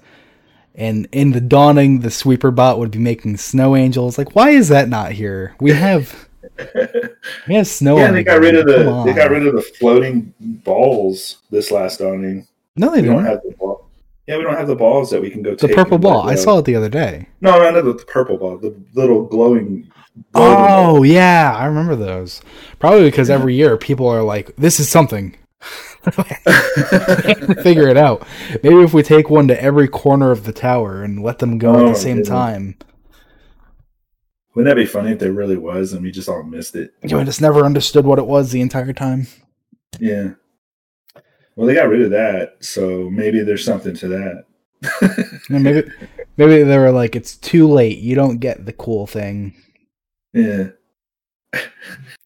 and 0.73 1.07
in 1.11 1.33
the 1.33 1.41
dawning, 1.41 1.99
the 1.99 2.09
sweeper 2.09 2.49
bot 2.49 2.79
would 2.79 2.89
be 2.89 2.97
making 2.97 3.37
snow 3.37 3.75
angels. 3.75 4.17
Like, 4.17 4.35
why 4.35 4.49
is 4.49 4.69
that 4.69 4.89
not 4.89 5.11
here? 5.11 5.55
We 5.59 5.71
have 5.71 6.27
we 7.47 7.53
have 7.53 7.67
snow. 7.67 7.97
yeah, 7.97 8.11
they 8.11 8.23
got 8.23 8.39
rid 8.39 8.55
of 8.55 8.65
the 8.65 9.03
they 9.05 9.13
got 9.13 9.29
rid 9.29 9.45
of 9.45 9.53
the 9.53 9.61
floating 9.61 10.33
balls 10.39 11.37
this 11.51 11.69
last 11.69 11.99
dawning. 11.99 12.47
No, 12.75 12.89
they 12.89 13.01
We 13.01 13.09
don't 13.09 13.23
have 13.23 13.41
the 13.43 13.55
ball. 13.55 13.87
Yeah, 14.25 14.37
we 14.37 14.43
don't 14.43 14.57
have 14.57 14.67
the 14.67 14.75
balls 14.75 15.11
that 15.11 15.21
we 15.21 15.29
can 15.29 15.43
go 15.43 15.53
The 15.53 15.69
purple 15.69 15.99
ball. 15.99 16.27
I 16.27 16.35
saw 16.35 16.57
it 16.57 16.65
the 16.65 16.75
other 16.75 16.89
day. 16.89 17.29
No, 17.39 17.59
no, 17.59 17.69
no, 17.69 17.81
the 17.81 18.03
purple 18.03 18.37
ball, 18.37 18.57
the 18.57 18.75
little 18.93 19.23
glowing. 19.23 19.89
Oh 20.33 21.03
yeah, 21.03 21.53
I 21.55 21.65
remember 21.65 21.95
those. 21.95 22.41
Probably 22.79 23.03
because 23.03 23.29
Yeah. 23.29 23.35
every 23.35 23.55
year 23.55 23.77
people 23.77 24.07
are 24.07 24.23
like, 24.23 24.55
"This 24.55 24.79
is 24.79 24.89
something." 24.89 25.35
Figure 27.63 27.87
it 27.87 27.97
out. 27.97 28.25
Maybe 28.63 28.81
if 28.81 28.93
we 28.93 29.03
take 29.03 29.29
one 29.29 29.47
to 29.49 29.61
every 29.61 29.87
corner 29.87 30.31
of 30.31 30.43
the 30.45 30.53
tower 30.53 31.03
and 31.03 31.21
let 31.23 31.39
them 31.39 31.57
go 31.57 31.73
at 31.75 31.81
Oh, 31.85 31.89
the 31.89 31.95
same 31.95 32.17
yeah. 32.19 32.23
time. 32.23 32.75
Wouldn't 34.55 34.69
that 34.73 34.79
be 34.81 34.85
funny 34.87 35.11
if 35.11 35.19
there 35.19 35.31
really 35.33 35.57
was 35.57 35.93
and 35.93 36.01
we 36.01 36.11
just 36.11 36.29
all 36.29 36.43
missed 36.43 36.75
it? 36.75 36.91
You 37.03 37.09
know, 37.09 37.19
I 37.19 37.23
just 37.23 37.41
never 37.41 37.63
understood 37.65 38.05
what 38.05 38.19
it 38.19 38.25
was 38.25 38.51
the 38.51 38.61
entire 38.61 38.93
time. 38.93 39.27
Yeah. 39.99 40.31
Well, 41.55 41.67
they 41.67 41.73
got 41.75 41.89
rid 41.89 42.01
of 42.01 42.11
that, 42.11 42.57
so 42.59 43.09
maybe 43.09 43.41
there's 43.41 43.65
something 43.65 43.95
to 43.95 44.07
that. 44.09 44.43
Maybe, 45.49 45.89
maybe 46.37 46.61
they 46.61 46.77
were 46.77 46.91
like, 46.91 47.15
"It's 47.15 47.35
too 47.35 47.67
late. 47.67 47.97
You 47.97 48.13
don't 48.13 48.37
get 48.37 48.67
the 48.67 48.73
cool 48.73 49.07
thing. 49.07 49.55
Yeah. 50.33 50.69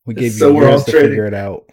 We 0.05 0.15
gave 0.15 0.31
So 0.33 0.47
you 0.49 0.55
we're 0.55 0.69
all 0.69 0.81
to 0.81 0.89
trading- 0.91 1.09
figure 1.11 1.25
it 1.27 1.33
out." 1.35 1.69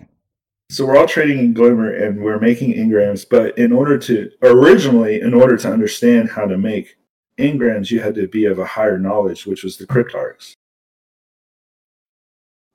So 0.71 0.85
we're 0.85 0.99
all 0.99 1.07
trading 1.07 1.39
in 1.39 1.55
Glimmer 1.55 1.91
and 1.95 2.23
we're 2.23 2.39
making 2.39 2.75
engrams, 2.75 3.25
but 3.29 3.57
in 3.57 3.73
order 3.73 3.97
to 4.01 4.31
originally, 4.43 5.23
in 5.23 5.33
order 5.33 5.57
to 5.57 5.73
understand 5.73 6.29
how 6.29 6.45
to 6.45 6.59
make 6.59 6.99
engrams, 7.39 7.91
you 7.91 8.01
had 8.01 8.15
to 8.17 8.29
be 8.29 8.45
of 8.45 8.59
a 8.59 8.67
higher 8.67 8.99
knowledge, 8.99 9.47
which 9.47 9.65
was 9.65 9.79
the 9.79 9.87
cryptarchs. 9.87 10.53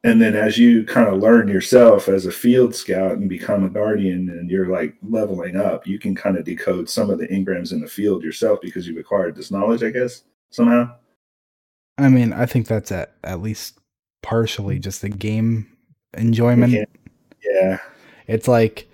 And 0.04 0.20
then 0.20 0.36
as 0.36 0.58
you 0.58 0.84
kind 0.86 1.08
of 1.08 1.22
learn 1.22 1.48
yourself 1.48 2.10
as 2.10 2.26
a 2.26 2.32
field 2.32 2.74
scout 2.74 3.12
and 3.14 3.30
become 3.30 3.64
a 3.64 3.70
guardian 3.70 4.28
and 4.30 4.50
you're 4.50 4.68
like 4.70 4.96
leveling 5.04 5.56
up, 5.56 5.86
you 5.86 6.00
can 6.00 6.16
kind 6.16 6.36
of 6.36 6.46
decode 6.46 6.90
some 6.90 7.12
of 7.12 7.20
the 7.20 7.28
engrams 7.28 7.72
in 7.72 7.80
the 7.80 7.88
field 7.88 8.24
yourself 8.24 8.60
because 8.60 8.88
you've 8.88 8.98
acquired 8.98 9.36
this 9.36 9.52
knowledge, 9.52 9.84
I 9.84 9.92
guess, 9.92 10.24
somehow. 10.50 10.96
I 11.98 12.10
mean, 12.10 12.34
I 12.34 12.46
think 12.46 12.68
that's 12.68 12.92
at 12.92 13.14
at 13.24 13.42
least 13.42 13.78
partially 14.22 14.80
just 14.80 15.02
the 15.02 15.10
game 15.10 15.68
enjoyment. 16.18 16.74
can't- 16.74 16.90
Yeah. 17.44 17.78
It's 18.28 18.48
like 18.48 18.88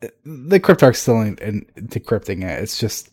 the 0.00 0.60
Cryptarch's 0.60 0.98
still 0.98 1.20
in, 1.20 1.36
in, 1.38 1.66
decrypting 1.76 2.44
it. 2.44 2.62
It's 2.62 2.78
just 2.78 3.10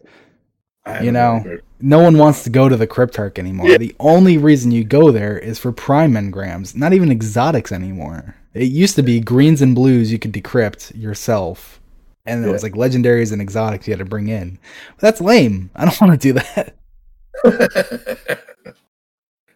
you 1.02 1.12
know, 1.12 1.44
no 1.82 2.00
one 2.00 2.16
wants 2.20 2.44
to 2.44 2.52
go 2.52 2.70
to 2.70 2.78
the 2.78 2.86
Cryptarch 2.86 3.40
anymore. 3.40 3.68
Yeah. 3.70 3.78
The 3.80 3.96
only 4.00 4.38
reason 4.38 4.70
you 4.72 4.84
go 4.84 5.10
there 5.10 5.36
is 5.36 5.58
for 5.58 5.72
prime 5.72 6.14
engrams, 6.14 6.76
not 6.76 6.94
even 6.94 7.12
exotics 7.12 7.72
anymore. 7.72 8.36
It 8.54 8.66
used 8.72 8.96
to 8.98 9.02
be 9.02 9.20
greens 9.20 9.64
and 9.64 9.74
blues 9.74 10.12
you 10.12 10.20
could 10.20 10.32
decrypt 10.32 10.96
yourself. 10.96 11.82
And 12.28 12.46
it 12.46 12.50
was 12.52 12.62
like 12.64 12.74
legendaries 12.74 13.32
and 13.32 13.42
exotics 13.42 13.88
you 13.88 13.94
had 13.94 14.00
to 14.00 14.06
bring 14.06 14.28
in. 14.28 14.60
But 14.98 15.02
that's 15.02 15.22
lame. 15.22 15.72
I 15.76 15.86
don't 15.86 16.00
want 16.08 16.22
to 16.22 16.34
do 16.34 16.40
that. 16.40 16.76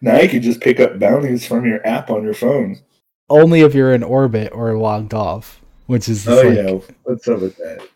now 0.00 0.18
you 0.20 0.28
can 0.28 0.42
just 0.42 0.60
pick 0.60 0.80
up 0.80 0.98
bounties 0.98 1.46
from 1.46 1.66
your 1.66 1.86
app 1.86 2.10
on 2.10 2.22
your 2.24 2.34
phone. 2.34 2.78
Only 3.28 3.60
if 3.60 3.74
you're 3.74 3.92
in 3.92 4.02
orbit 4.02 4.50
or 4.52 4.76
logged 4.76 5.14
off, 5.14 5.60
which 5.86 6.08
is 6.08 6.26
Oh 6.26 6.40
like, 6.42 6.56
yeah, 6.56 6.78
what's 7.04 7.28
up 7.28 7.40
with 7.40 7.56
that? 7.58 7.86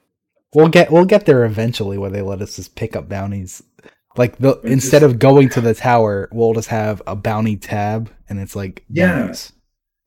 we'll 0.55 0.69
get 0.69 0.93
we'll 0.93 1.05
get 1.05 1.27
there 1.27 1.45
eventually 1.45 1.99
where 1.99 2.11
they 2.11 2.23
let 2.23 2.41
us 2.43 2.57
just 2.57 2.77
pick 2.77 2.95
up 2.95 3.09
bounties. 3.09 3.63
Like 4.17 4.39
the 4.39 4.51
It's 4.63 4.65
instead 4.67 5.01
just- 5.01 5.15
of 5.15 5.19
going 5.19 5.49
to 5.51 5.61
the 5.61 5.75
tower, 5.75 6.29
we'll 6.33 6.55
just 6.55 6.69
have 6.69 7.03
a 7.07 7.17
bounty 7.17 7.57
tab 7.57 8.11
and 8.29 8.39
it's 8.39 8.55
like 8.55 8.85
Yeah. 8.89 9.19
bounties. 9.23 9.53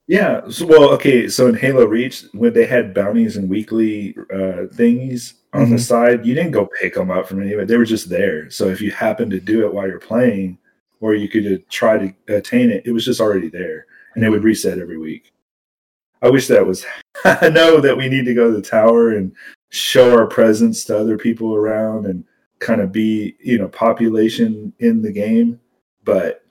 Yeah. 0.08 0.48
So, 0.50 0.66
well, 0.66 0.90
okay. 0.94 1.28
So 1.28 1.48
in 1.48 1.56
Halo 1.56 1.84
Reach, 1.86 2.24
when 2.32 2.54
they 2.54 2.66
had 2.66 2.94
bounties 2.94 3.36
and 3.36 3.50
weekly 3.50 4.16
uh, 4.34 4.68
thingies 4.74 5.34
on 5.52 5.70
the 5.72 5.76
Mhm. 5.76 5.80
side, 5.82 6.26
you 6.26 6.34
didn't 6.34 6.52
go 6.52 6.70
pick 6.80 6.94
them 6.94 7.12
up 7.12 7.28
from 7.28 7.42
anywhere. 7.42 7.66
They 7.66 7.76
were 7.76 7.84
just 7.84 8.08
there. 8.10 8.50
So 8.50 8.70
if 8.70 8.80
you 8.80 8.92
happen 8.92 9.30
to 9.32 9.42
do 9.42 9.66
it 9.66 9.74
while 9.74 9.86
you're 9.86 10.00
playing, 10.00 10.60
or 11.00 11.14
you 11.14 11.30
could 11.30 11.46
uh, 11.46 11.64
try 11.70 11.98
to 11.98 12.36
attain 12.36 12.70
it, 12.70 12.84
it 12.86 12.92
was 12.92 13.06
just 13.06 13.22
already 13.22 13.50
there, 13.50 13.86
and 14.16 14.24
it 14.24 14.30
would 14.30 14.44
reset 14.44 14.80
every 14.80 14.98
week. 14.98 15.32
I 16.22 16.30
wish 16.30 16.48
that 16.48 16.66
was. 16.66 16.86
I 17.26 17.50
know 17.50 17.80
that 17.80 17.98
we 17.98 18.10
need 18.10 18.26
to 18.26 18.34
go 18.34 18.50
to 18.50 18.56
the 18.56 18.68
tower 18.68 19.12
and 19.12 19.36
show 19.70 20.18
our 20.18 20.28
presence 20.28 20.84
to 20.86 20.98
other 20.98 21.18
people 21.18 21.56
around 21.56 22.06
and 22.06 22.24
kind 22.60 22.82
of 22.82 22.92
be, 22.92 23.36
you 23.40 23.58
know, 23.58 23.68
population 23.68 24.74
in 24.80 25.02
the 25.02 25.12
game, 25.12 25.60
but 26.04 26.44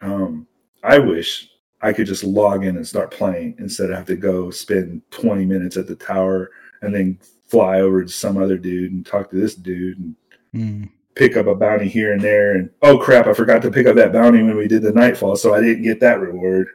um, 0.00 0.46
I 0.82 0.98
wish 0.98 1.50
I 1.80 1.92
could 1.92 2.06
just 2.06 2.24
log 2.24 2.64
in 2.64 2.76
and 2.76 2.86
start 2.86 3.10
playing 3.10 3.56
instead 3.58 3.90
of 3.90 3.96
have 3.96 4.06
to 4.06 4.16
go 4.16 4.50
spend 4.50 5.02
20 5.10 5.44
minutes 5.46 5.76
at 5.76 5.86
the 5.86 5.96
tower 5.96 6.50
and 6.82 6.94
then 6.94 7.18
fly 7.46 7.80
over 7.80 8.04
to 8.04 8.08
some 8.08 8.36
other 8.36 8.58
dude 8.58 8.92
and 8.92 9.04
talk 9.04 9.30
to 9.30 9.36
this 9.36 9.54
dude 9.54 9.98
and 9.98 10.14
Mm. 10.54 10.88
Pick 11.14 11.36
up 11.36 11.46
a 11.46 11.54
bounty 11.54 11.88
here 11.88 12.12
and 12.12 12.20
there. 12.20 12.54
And 12.54 12.70
oh 12.82 12.98
crap, 12.98 13.26
I 13.26 13.32
forgot 13.34 13.62
to 13.62 13.70
pick 13.70 13.86
up 13.86 13.96
that 13.96 14.12
bounty 14.12 14.42
when 14.42 14.56
we 14.56 14.66
did 14.68 14.82
the 14.82 14.92
nightfall, 14.92 15.36
so 15.36 15.54
I 15.54 15.60
didn't 15.60 15.82
get 15.84 16.00
that 16.00 16.20
reward. 16.20 16.68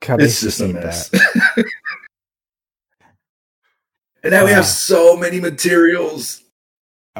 God, 0.00 0.22
It's 0.22 0.40
just 0.40 0.60
a 0.60 0.68
mess. 0.68 1.10
and 4.22 4.30
now 4.32 4.44
we 4.44 4.52
Ah. 4.52 4.56
have 4.56 4.66
so 4.66 5.16
many 5.16 5.40
materials. 5.40 6.42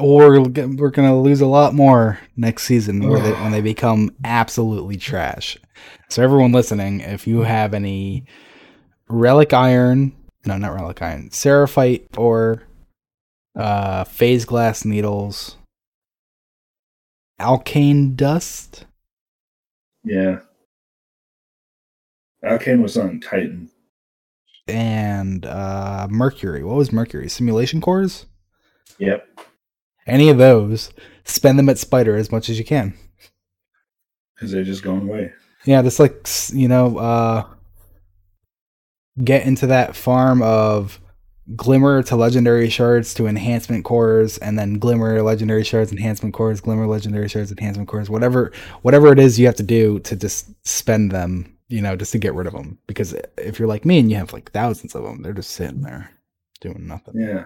We're 0.00 0.40
we're 0.42 0.90
gonna 0.90 1.18
lose 1.20 1.40
a 1.40 1.46
lot 1.46 1.72
more 1.74 2.18
next 2.36 2.64
season 2.64 3.00
they, 3.00 3.06
when 3.32 3.50
they 3.50 3.60
become 3.72 4.10
absolutely 4.24 4.96
trash. 4.98 5.56
So 6.10 6.22
everyone 6.22 6.52
listening, 6.52 7.00
if 7.00 7.26
you 7.26 7.40
have 7.40 7.72
any 7.74 8.26
relic 9.08 9.52
iron, 9.54 10.12
no, 10.46 10.56
not 10.56 10.72
relic 10.74 11.02
iron, 11.02 11.30
seraphite 11.30 12.06
or 12.16 12.62
uh, 13.56 14.04
phase 14.04 14.44
glass 14.44 14.84
needles, 14.84 15.56
alkane 17.40 18.14
dust, 18.16 18.84
Yeah. 20.04 20.40
Alkane 22.44 22.82
was 22.82 22.96
on 22.96 23.20
Titan. 23.20 23.70
and 24.68 25.44
uh, 25.46 26.06
mercury. 26.10 26.62
What 26.62 26.76
was 26.76 26.92
mercury? 26.92 27.28
Simulation 27.28 27.80
cores. 27.80 28.26
Yep. 28.98 29.26
Any 30.06 30.28
of 30.28 30.38
those, 30.38 30.90
spend 31.24 31.58
them 31.58 31.68
at 31.68 31.78
Spider 31.78 32.14
as 32.16 32.30
much 32.30 32.48
as 32.48 32.58
you 32.58 32.64
can. 32.64 32.94
Because 34.34 34.52
they're 34.52 34.62
just 34.64 34.82
going 34.84 35.08
away. 35.08 35.32
Yeah, 35.64 35.82
just 35.82 35.98
like 35.98 36.28
you 36.52 36.68
know, 36.68 36.98
uh 36.98 37.44
get 39.24 39.46
into 39.46 39.66
that 39.68 39.96
farm 39.96 40.42
of 40.42 41.00
glimmer 41.54 42.02
to 42.02 42.16
legendary 42.16 42.68
shards 42.68 43.14
to 43.14 43.26
enhancement 43.26 43.84
cores 43.84 44.36
and 44.38 44.58
then 44.58 44.74
glimmer 44.78 45.22
legendary 45.22 45.62
shards 45.62 45.92
enhancement 45.92 46.34
cores 46.34 46.60
glimmer 46.60 46.86
legendary 46.86 47.28
shards 47.28 47.52
enhancement 47.52 47.88
cores 47.88 48.10
whatever 48.10 48.50
whatever 48.82 49.12
it 49.12 49.18
is 49.18 49.38
you 49.38 49.46
have 49.46 49.54
to 49.54 49.62
do 49.62 50.00
to 50.00 50.16
just 50.16 50.48
spend 50.66 51.12
them 51.12 51.56
you 51.68 51.80
know 51.80 51.94
just 51.94 52.10
to 52.12 52.18
get 52.18 52.34
rid 52.34 52.48
of 52.48 52.52
them 52.52 52.76
because 52.88 53.14
if 53.38 53.58
you're 53.58 53.68
like 53.68 53.84
me 53.84 53.98
and 54.00 54.10
you 54.10 54.16
have 54.16 54.32
like 54.32 54.50
thousands 54.50 54.94
of 54.96 55.04
them 55.04 55.22
they're 55.22 55.32
just 55.32 55.50
sitting 55.52 55.82
there 55.82 56.10
doing 56.60 56.86
nothing 56.86 57.14
Yeah. 57.18 57.44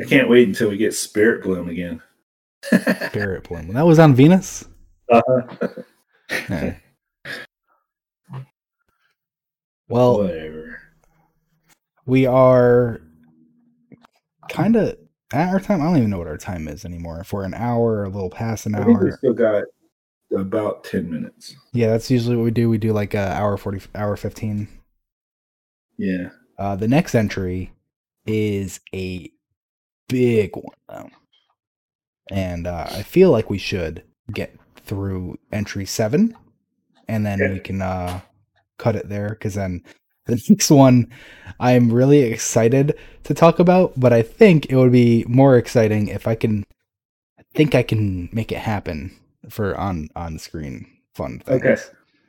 I 0.00 0.04
can't 0.04 0.28
wait 0.30 0.48
until 0.48 0.70
we 0.70 0.76
get 0.78 0.94
Spirit 0.94 1.42
Bloom 1.44 1.68
again. 1.68 2.02
spirit 3.08 3.44
bloom 3.44 3.72
that 3.72 3.86
was 3.86 3.98
on 3.98 4.14
venus 4.14 4.66
uh-huh. 5.10 5.68
Yeah. 6.50 6.74
well 9.88 10.18
Whatever. 10.18 10.69
We 12.10 12.26
are 12.26 13.00
kind 14.48 14.74
of 14.74 14.96
at 15.32 15.48
our 15.48 15.60
time. 15.60 15.80
I 15.80 15.84
don't 15.84 15.96
even 15.98 16.10
know 16.10 16.18
what 16.18 16.26
our 16.26 16.36
time 16.36 16.66
is 16.66 16.84
anymore. 16.84 17.20
If 17.20 17.32
we're 17.32 17.44
an 17.44 17.54
hour 17.54 17.92
or 17.98 18.04
a 18.04 18.08
little 18.08 18.30
past 18.30 18.66
an 18.66 18.74
I 18.74 18.84
think 18.84 19.00
we 19.00 19.10
hour, 19.10 19.16
still 19.16 19.32
got 19.32 19.62
about 20.36 20.82
10 20.84 21.08
minutes. 21.08 21.54
yeah, 21.72 21.86
that's 21.88 22.10
usually 22.10 22.36
what 22.36 22.42
we 22.44 22.50
do. 22.50 22.68
We 22.68 22.78
do 22.78 22.92
like 22.92 23.14
a 23.14 23.32
hour 23.32 23.56
forty, 23.56 23.80
hour 23.94 24.16
fifteen. 24.16 24.66
Yeah. 25.98 26.30
Uh, 26.58 26.74
the 26.76 26.88
next 26.88 27.14
entry 27.14 27.72
is 28.26 28.80
a 28.94 29.30
big 30.08 30.56
one 30.56 30.76
though, 30.88 31.10
and 32.30 32.66
uh, 32.66 32.86
I 32.90 33.02
feel 33.02 33.30
like 33.30 33.48
we 33.50 33.58
should 33.58 34.02
get 34.32 34.56
through 34.84 35.38
entry 35.52 35.86
seven, 35.86 36.36
and 37.06 37.24
then 37.24 37.40
Okay. 37.40 37.52
we 37.54 37.60
can 37.60 37.80
uh, 37.82 38.20
cut 38.78 38.96
it 38.96 39.08
there 39.08 39.28
because 39.30 39.54
then 39.54 39.82
the 40.30 40.42
next 40.48 40.70
one 40.70 41.10
I'm 41.60 41.92
really 41.92 42.20
excited 42.22 42.96
to 43.24 43.34
talk 43.34 43.58
about, 43.58 43.92
but 43.98 44.12
I 44.12 44.22
think 44.22 44.66
it 44.70 44.76
would 44.76 44.92
be 44.92 45.24
more 45.28 45.56
exciting 45.58 46.08
if 46.08 46.26
I 46.26 46.34
can. 46.34 46.64
I 47.38 47.42
think 47.54 47.74
I 47.74 47.82
can 47.82 48.28
make 48.32 48.50
it 48.50 48.58
happen 48.58 49.14
for 49.48 49.76
on 49.76 50.08
on 50.16 50.38
screen 50.38 50.86
fun 51.14 51.40
things. 51.40 51.62
Okay. 51.62 51.76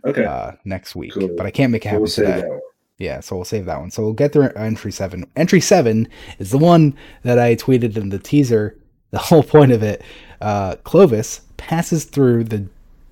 Okay. 0.03 0.25
Uh, 0.25 0.53
next 0.65 0.95
week, 0.95 1.13
Cool. 1.13 1.29
but 1.37 1.45
I 1.45 1.51
can't 1.51 1.71
make 1.71 1.85
it 1.85 1.89
happen 1.89 2.01
we'll 2.01 2.11
today. 2.11 2.41
that. 2.41 2.61
Yeah, 2.97 3.19
so 3.19 3.35
we'll 3.35 3.45
save 3.45 3.65
that 3.65 3.79
one. 3.79 3.89
So 3.91 4.03
we'll 4.03 4.13
get 4.13 4.33
through 4.33 4.49
entry 4.55 4.91
seven. 4.91 5.25
Entry 5.35 5.61
seven 5.61 6.07
is 6.39 6.51
the 6.51 6.57
one 6.57 6.95
that 7.23 7.39
I 7.39 7.55
tweeted 7.55 7.97
in 7.97 8.09
the 8.09 8.19
teaser. 8.19 8.77
The 9.11 9.17
whole 9.29 9.43
point 9.43 9.71
of 9.71 9.83
it, 9.83 10.03
uh, 10.39 10.75
Clovis 10.83 11.41
passes 11.57 12.05
through 12.05 12.45
the 12.45 12.67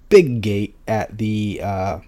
big 0.10 0.42
gate 0.42 0.76
at 0.88 1.18
the 1.18 1.62
uh, 1.64 2.00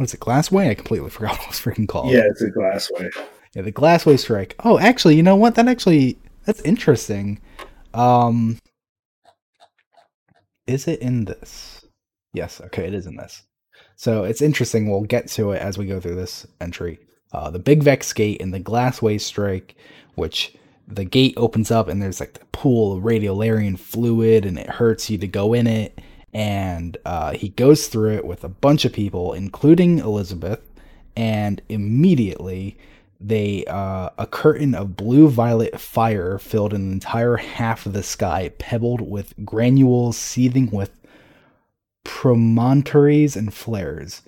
what 0.00 0.08
is 0.08 0.14
it, 0.14 0.20
Glassway? 0.20 0.70
I 0.70 0.74
completely 0.74 1.10
forgot 1.10 1.32
what 1.38 1.42
it 1.42 1.48
was 1.48 1.60
freaking 1.60 1.86
called. 1.86 2.10
Yeah, 2.10 2.22
it's 2.24 2.40
a 2.40 2.50
glassway. 2.50 3.10
Yeah, 3.54 3.62
the 3.62 3.70
Glassway 3.70 4.18
strike. 4.18 4.56
Oh, 4.64 4.78
actually, 4.78 5.16
you 5.16 5.22
know 5.22 5.36
what? 5.36 5.56
That 5.56 5.68
actually 5.68 6.18
that's 6.46 6.62
interesting. 6.62 7.38
Um 7.92 8.58
is 10.66 10.88
it 10.88 11.00
in 11.00 11.26
this? 11.26 11.84
Yes, 12.32 12.62
okay, 12.62 12.86
it 12.86 12.94
is 12.94 13.06
in 13.06 13.16
this. 13.16 13.42
So 13.96 14.24
it's 14.24 14.40
interesting. 14.40 14.88
We'll 14.88 15.02
get 15.02 15.28
to 15.32 15.50
it 15.52 15.60
as 15.60 15.76
we 15.76 15.84
go 15.84 16.00
through 16.00 16.14
this 16.14 16.46
entry. 16.62 16.98
Uh, 17.34 17.50
the 17.50 17.58
Big 17.58 17.82
Vex 17.82 18.10
Gate 18.14 18.40
and 18.40 18.54
the 18.54 18.60
Glassway 18.60 19.20
Strike, 19.20 19.76
which 20.14 20.56
the 20.88 21.04
gate 21.04 21.34
opens 21.36 21.70
up 21.70 21.88
and 21.88 22.00
there's 22.00 22.20
like 22.20 22.38
the 22.38 22.46
pool 22.46 22.96
of 22.96 23.04
radiolarian 23.04 23.78
fluid 23.78 24.46
and 24.46 24.58
it 24.58 24.70
hurts 24.70 25.10
you 25.10 25.18
to 25.18 25.28
go 25.28 25.52
in 25.52 25.66
it. 25.66 26.00
And 26.32 26.96
uh, 27.04 27.32
he 27.32 27.48
goes 27.50 27.88
through 27.88 28.14
it 28.16 28.24
with 28.24 28.44
a 28.44 28.48
bunch 28.48 28.84
of 28.84 28.92
people, 28.92 29.32
including 29.32 29.98
Elizabeth, 29.98 30.60
and 31.16 31.60
immediately 31.68 32.78
they 33.20 33.64
uh, 33.66 34.08
a 34.16 34.26
curtain 34.26 34.74
of 34.74 34.96
blue 34.96 35.28
violet 35.28 35.78
fire 35.78 36.38
filled 36.38 36.72
an 36.72 36.90
entire 36.90 37.36
half 37.36 37.84
of 37.84 37.92
the 37.92 38.02
sky, 38.02 38.50
pebbled 38.58 39.02
with 39.02 39.34
granules 39.44 40.16
seething 40.16 40.70
with 40.70 40.98
promontories 42.04 43.36
and 43.36 43.52
flares. 43.52 44.22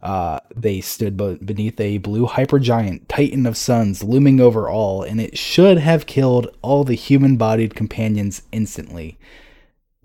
Uh, 0.00 0.38
they 0.54 0.80
stood 0.80 1.16
beneath 1.44 1.80
a 1.80 1.98
blue 1.98 2.26
hypergiant, 2.26 3.08
titan 3.08 3.46
of 3.46 3.56
suns, 3.56 4.04
looming 4.04 4.40
over 4.40 4.68
all, 4.68 5.02
and 5.02 5.20
it 5.20 5.36
should 5.36 5.78
have 5.78 6.06
killed 6.06 6.46
all 6.62 6.84
the 6.84 6.94
human 6.94 7.36
bodied 7.36 7.74
companions 7.74 8.42
instantly. 8.52 9.18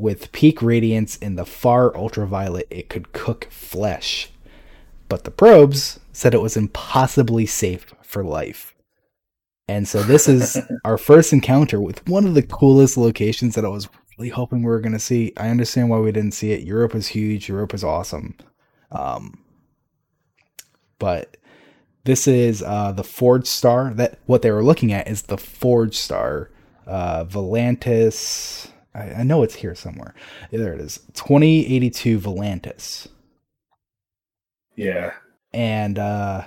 With 0.01 0.31
peak 0.31 0.63
radiance 0.63 1.15
in 1.17 1.35
the 1.35 1.45
far 1.45 1.95
ultraviolet, 1.95 2.65
it 2.71 2.89
could 2.89 3.13
cook 3.13 3.45
flesh. 3.51 4.31
But 5.07 5.25
the 5.25 5.31
probes 5.31 5.99
said 6.11 6.33
it 6.33 6.41
was 6.41 6.57
impossibly 6.57 7.45
safe 7.45 7.93
for 8.01 8.23
life. 8.23 8.73
And 9.67 9.87
so 9.87 10.01
this 10.01 10.27
is 10.27 10.57
our 10.83 10.97
first 10.97 11.31
encounter 11.33 11.79
with 11.79 12.07
one 12.07 12.25
of 12.25 12.33
the 12.33 12.41
coolest 12.41 12.97
locations 12.97 13.53
that 13.53 13.63
I 13.63 13.67
was 13.67 13.89
really 14.17 14.29
hoping 14.29 14.63
we 14.63 14.69
were 14.69 14.81
going 14.81 14.91
to 14.93 14.99
see. 14.99 15.33
I 15.37 15.49
understand 15.49 15.91
why 15.91 15.99
we 15.99 16.11
didn't 16.11 16.33
see 16.33 16.51
it. 16.51 16.63
Europa 16.63 16.97
is 16.97 17.07
huge. 17.09 17.47
Europa 17.47 17.75
is 17.75 17.83
awesome. 17.83 18.35
Um, 18.91 19.43
but 20.97 21.37
This 22.05 22.27
is 22.27 22.63
uh, 22.63 22.91
the 22.91 23.03
Forge 23.03 23.45
star. 23.45 23.93
That 23.93 24.17
what 24.25 24.41
they 24.41 24.49
were 24.49 24.63
looking 24.63 24.91
at 24.91 25.07
is 25.07 25.21
the 25.23 25.37
Forge 25.37 25.95
star, 25.95 26.49
uh, 26.87 27.25
Volantis. 27.25 28.70
I, 28.93 29.13
I 29.13 29.23
know 29.23 29.43
it's 29.43 29.55
here 29.55 29.75
somewhere. 29.75 30.13
There 30.51 30.73
it 30.73 30.81
is. 30.81 30.99
Twenty 31.13 31.65
eighty 31.73 31.89
two 31.89 32.19
Volantis. 32.19 33.07
Yeah. 34.75 35.13
And 35.53 35.99
uh, 35.99 36.45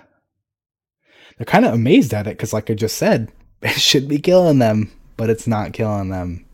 they're 1.36 1.44
kind 1.44 1.64
of 1.64 1.74
amazed 1.74 2.14
at 2.14 2.26
it 2.26 2.36
because, 2.36 2.52
like 2.52 2.70
I 2.70 2.74
just 2.74 2.96
said, 2.96 3.32
it 3.62 3.70
should 3.72 4.08
be 4.08 4.18
killing 4.18 4.58
them, 4.58 4.90
but 5.16 5.30
it's 5.30 5.46
not 5.46 5.72
killing 5.72 6.10
them. 6.10 6.44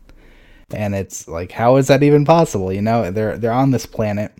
And 0.73 0.95
it's 0.95 1.27
like, 1.27 1.51
how 1.51 1.75
is 1.75 1.87
that 1.87 2.03
even 2.03 2.23
possible? 2.23 2.71
You 2.71 2.81
know, 2.81 3.11
they're 3.11 3.37
they're 3.37 3.51
on 3.51 3.71
this 3.71 3.85
planet 3.85 4.31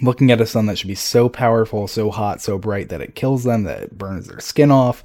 looking 0.00 0.30
at 0.30 0.40
a 0.40 0.46
sun 0.46 0.66
that 0.66 0.78
should 0.78 0.88
be 0.88 0.94
so 0.94 1.28
powerful, 1.28 1.88
so 1.88 2.10
hot, 2.10 2.40
so 2.40 2.58
bright 2.58 2.88
that 2.88 3.00
it 3.00 3.14
kills 3.14 3.44
them, 3.44 3.64
that 3.64 3.82
it 3.82 3.98
burns 3.98 4.28
their 4.28 4.40
skin 4.40 4.70
off. 4.70 5.02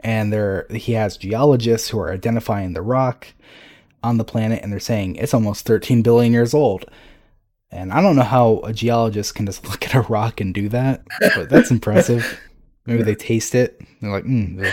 And 0.00 0.32
there 0.32 0.66
he 0.70 0.92
has 0.92 1.18
geologists 1.18 1.88
who 1.88 1.98
are 1.98 2.12
identifying 2.12 2.72
the 2.72 2.80
rock 2.80 3.26
on 4.02 4.16
the 4.16 4.24
planet 4.24 4.60
and 4.62 4.72
they're 4.72 4.80
saying 4.80 5.16
it's 5.16 5.34
almost 5.34 5.66
13 5.66 6.02
billion 6.02 6.32
years 6.32 6.54
old. 6.54 6.84
And 7.70 7.92
I 7.92 8.02
don't 8.02 8.16
know 8.16 8.22
how 8.22 8.60
a 8.64 8.72
geologist 8.72 9.34
can 9.34 9.46
just 9.46 9.64
look 9.68 9.84
at 9.84 9.94
a 9.94 10.00
rock 10.02 10.40
and 10.40 10.52
do 10.54 10.68
that, 10.70 11.02
but 11.34 11.48
that's 11.48 11.70
impressive. 11.70 12.40
Maybe 12.86 13.02
they 13.02 13.14
taste 13.14 13.54
it. 13.54 13.80
They're 14.00 14.10
like, 14.10 14.24
mm, 14.24 14.66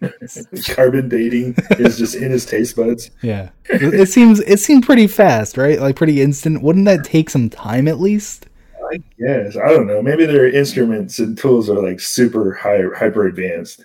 carbon 0.74 1.08
dating 1.08 1.56
is 1.72 1.98
just 1.98 2.14
in 2.14 2.30
his 2.30 2.46
taste 2.46 2.76
buds. 2.76 3.10
Yeah, 3.22 3.50
it 3.68 4.08
seems 4.08 4.40
it 4.40 4.60
seemed 4.60 4.84
pretty 4.84 5.06
fast, 5.06 5.56
right? 5.56 5.80
Like 5.80 5.96
pretty 5.96 6.22
instant. 6.22 6.62
Wouldn't 6.62 6.86
that 6.86 7.04
take 7.04 7.28
some 7.28 7.50
time 7.50 7.86
at 7.88 8.00
least? 8.00 8.46
I 8.90 9.02
guess 9.18 9.56
I 9.56 9.68
don't 9.68 9.86
know. 9.86 10.00
Maybe 10.00 10.26
their 10.26 10.48
instruments 10.48 11.18
and 11.18 11.36
tools 11.36 11.68
are 11.68 11.82
like 11.82 12.00
super 12.00 12.54
high, 12.54 12.82
hyper 12.96 13.26
advanced. 13.26 13.84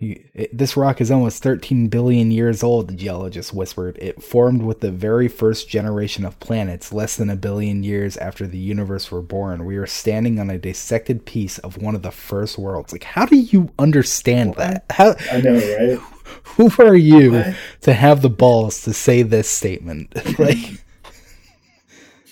This 0.00 0.76
rock 0.76 1.00
is 1.00 1.10
almost 1.10 1.42
13 1.42 1.88
billion 1.88 2.32
years 2.32 2.64
old, 2.64 2.88
the 2.88 2.94
geologist 2.94 3.54
whispered. 3.54 3.96
It 4.00 4.22
formed 4.22 4.62
with 4.62 4.80
the 4.80 4.90
very 4.90 5.28
first 5.28 5.68
generation 5.68 6.24
of 6.24 6.40
planets, 6.40 6.92
less 6.92 7.16
than 7.16 7.30
a 7.30 7.36
billion 7.36 7.84
years 7.84 8.16
after 8.16 8.46
the 8.46 8.58
universe 8.58 9.10
were 9.12 9.22
born. 9.22 9.64
We 9.64 9.76
are 9.76 9.86
standing 9.86 10.40
on 10.40 10.50
a 10.50 10.58
dissected 10.58 11.24
piece 11.24 11.58
of 11.58 11.80
one 11.80 11.94
of 11.94 12.02
the 12.02 12.10
first 12.10 12.58
worlds. 12.58 12.92
Like, 12.92 13.04
how 13.04 13.24
do 13.24 13.36
you 13.36 13.70
understand 13.78 14.56
that? 14.56 14.84
How, 14.90 15.14
I 15.30 15.40
know, 15.40 15.54
right? 15.54 15.98
Who 16.56 16.70
are 16.80 16.96
you 16.96 17.32
what? 17.32 17.56
to 17.82 17.92
have 17.92 18.20
the 18.20 18.30
balls 18.30 18.82
to 18.82 18.92
say 18.92 19.22
this 19.22 19.48
statement? 19.48 20.12
like, 20.38 20.84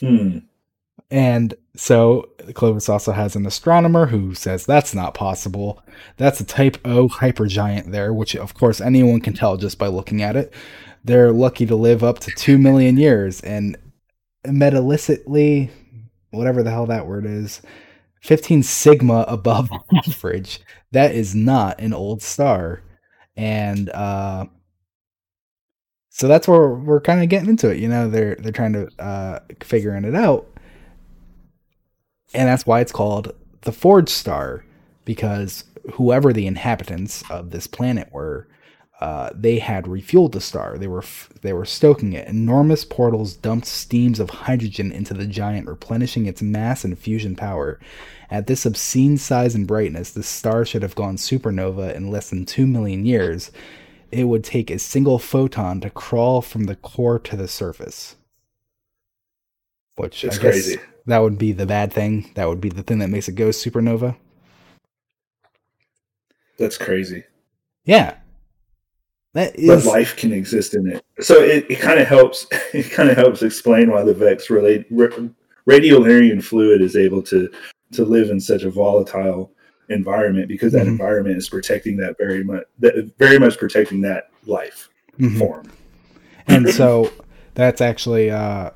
hmm. 0.00 0.38
And 1.10 1.54
so 1.76 2.30
Clovis 2.54 2.88
also 2.88 3.12
has 3.12 3.36
an 3.36 3.46
astronomer 3.46 4.06
who 4.06 4.34
says 4.34 4.66
that's 4.66 4.94
not 4.94 5.14
possible. 5.14 5.82
That's 6.16 6.40
a 6.40 6.44
type 6.44 6.78
O 6.84 7.08
hypergiant 7.08 7.90
there, 7.90 8.12
which 8.12 8.34
of 8.34 8.54
course 8.54 8.80
anyone 8.80 9.20
can 9.20 9.34
tell 9.34 9.56
just 9.56 9.78
by 9.78 9.88
looking 9.88 10.22
at 10.22 10.36
it. 10.36 10.52
They're 11.04 11.32
lucky 11.32 11.66
to 11.66 11.76
live 11.76 12.02
up 12.02 12.20
to 12.20 12.30
2 12.30 12.58
million 12.58 12.96
years 12.96 13.40
and 13.40 13.76
metallicity, 14.46 15.70
whatever 16.30 16.62
the 16.62 16.70
hell 16.70 16.86
that 16.86 17.06
word 17.06 17.26
is, 17.26 17.62
15 18.22 18.62
sigma 18.62 19.24
above 19.28 19.70
average. 20.06 20.60
That 20.92 21.14
is 21.14 21.34
not 21.34 21.80
an 21.80 21.94
old 21.94 22.20
star. 22.20 22.82
And 23.34 23.88
uh 23.90 24.44
so 26.10 26.28
that's 26.28 26.46
where 26.46 26.68
we're 26.68 27.00
kind 27.00 27.22
of 27.22 27.30
getting 27.30 27.48
into 27.48 27.70
it. 27.70 27.78
You 27.78 27.88
know, 27.88 28.10
they're 28.10 28.34
they're 28.34 28.52
trying 28.52 28.74
to 28.74 28.88
uh 28.98 29.38
figuring 29.62 30.04
it 30.04 30.14
out 30.14 30.51
and 32.34 32.48
that's 32.48 32.66
why 32.66 32.80
it's 32.80 32.92
called 32.92 33.34
the 33.62 33.72
Forge 33.72 34.08
Star, 34.08 34.64
because 35.04 35.64
whoever 35.92 36.32
the 36.32 36.46
inhabitants 36.46 37.22
of 37.30 37.50
this 37.50 37.66
planet 37.66 38.12
were, 38.12 38.48
uh, 39.00 39.30
they 39.34 39.58
had 39.58 39.86
refueled 39.86 40.32
the 40.32 40.40
star. 40.40 40.78
They 40.78 40.86
were 40.86 41.02
f- 41.02 41.28
they 41.42 41.52
were 41.52 41.64
stoking 41.64 42.12
it. 42.12 42.28
Enormous 42.28 42.84
portals 42.84 43.34
dumped 43.34 43.66
steams 43.66 44.20
of 44.20 44.30
hydrogen 44.30 44.92
into 44.92 45.12
the 45.12 45.26
giant, 45.26 45.66
replenishing 45.66 46.26
its 46.26 46.40
mass 46.40 46.84
and 46.84 46.96
fusion 46.96 47.34
power. 47.34 47.80
At 48.30 48.46
this 48.46 48.64
obscene 48.64 49.18
size 49.18 49.56
and 49.56 49.66
brightness, 49.66 50.12
the 50.12 50.22
star 50.22 50.64
should 50.64 50.82
have 50.82 50.94
gone 50.94 51.16
supernova 51.16 51.94
in 51.94 52.10
less 52.10 52.30
than 52.30 52.46
two 52.46 52.66
million 52.66 53.04
years. 53.04 53.50
It 54.12 54.24
would 54.24 54.44
take 54.44 54.70
a 54.70 54.78
single 54.78 55.18
photon 55.18 55.80
to 55.80 55.90
crawl 55.90 56.40
from 56.40 56.64
the 56.64 56.76
core 56.76 57.18
to 57.18 57.36
the 57.36 57.48
surface. 57.48 58.14
Which 59.96 60.22
it's 60.22 60.38
I 60.38 60.42
guess, 60.42 60.52
crazy 60.52 60.78
that 61.06 61.18
would 61.18 61.38
be 61.38 61.52
the 61.52 61.66
bad 61.66 61.92
thing. 61.92 62.30
That 62.34 62.48
would 62.48 62.60
be 62.60 62.68
the 62.68 62.82
thing 62.82 62.98
that 63.00 63.08
makes 63.08 63.28
it 63.28 63.34
go 63.34 63.48
supernova. 63.48 64.16
That's 66.58 66.78
crazy. 66.78 67.24
Yeah. 67.84 68.16
That 69.34 69.58
is 69.58 69.66
but 69.66 69.90
life 69.90 70.16
can 70.16 70.32
exist 70.32 70.74
in 70.74 70.86
it. 70.88 71.04
So 71.20 71.40
it, 71.42 71.66
it 71.70 71.80
kind 71.80 71.98
of 71.98 72.06
helps 72.06 72.46
it 72.72 72.90
kind 72.90 73.08
of 73.08 73.16
helps 73.16 73.42
explain 73.42 73.90
why 73.90 74.02
the 74.02 74.14
Vex 74.14 74.50
relate 74.50 74.90
radiolarian 74.92 76.42
fluid 76.42 76.82
is 76.82 76.96
able 76.96 77.22
to 77.22 77.50
to 77.92 78.04
live 78.04 78.30
in 78.30 78.40
such 78.40 78.62
a 78.62 78.70
volatile 78.70 79.52
environment 79.88 80.48
because 80.48 80.72
that 80.72 80.82
mm-hmm. 80.82 80.90
environment 80.90 81.36
is 81.36 81.48
protecting 81.48 81.96
that 81.96 82.16
very 82.18 82.44
much 82.44 82.64
that 82.78 83.10
very 83.18 83.38
much 83.38 83.58
protecting 83.58 84.02
that 84.02 84.30
life 84.46 84.90
mm-hmm. 85.18 85.38
form. 85.38 85.70
And 86.46 86.68
so 86.68 87.10
that's 87.54 87.80
actually 87.80 88.30
uh 88.30 88.70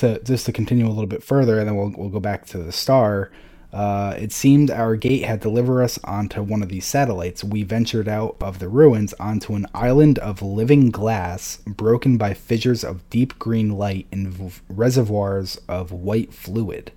to 0.00 0.22
just 0.24 0.46
to 0.46 0.52
continue 0.52 0.86
a 0.86 0.90
little 0.90 1.06
bit 1.06 1.24
further, 1.24 1.60
and 1.60 1.68
then 1.68 1.76
we'll 1.76 1.94
we'll 1.96 2.10
go 2.10 2.20
back 2.20 2.46
to 2.48 2.58
the 2.58 2.72
star. 2.72 3.32
Uh, 3.72 4.16
it 4.18 4.32
seemed 4.32 4.70
our 4.70 4.96
gate 4.96 5.24
had 5.24 5.40
delivered 5.40 5.82
us 5.82 5.98
onto 6.04 6.42
one 6.42 6.62
of 6.62 6.70
these 6.70 6.86
satellites. 6.86 7.44
We 7.44 7.64
ventured 7.64 8.08
out 8.08 8.36
of 8.40 8.60
the 8.60 8.68
ruins 8.68 9.14
onto 9.20 9.54
an 9.54 9.66
island 9.74 10.18
of 10.20 10.42
living 10.42 10.90
glass, 10.90 11.58
broken 11.66 12.18
by 12.18 12.34
fissures 12.34 12.84
of 12.84 13.08
deep 13.10 13.38
green 13.38 13.70
light 13.70 14.08
and 14.12 14.28
v- 14.28 14.60
reservoirs 14.68 15.58
of 15.68 15.92
white 15.92 16.34
fluid. 16.34 16.92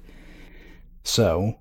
So, 1.04 1.60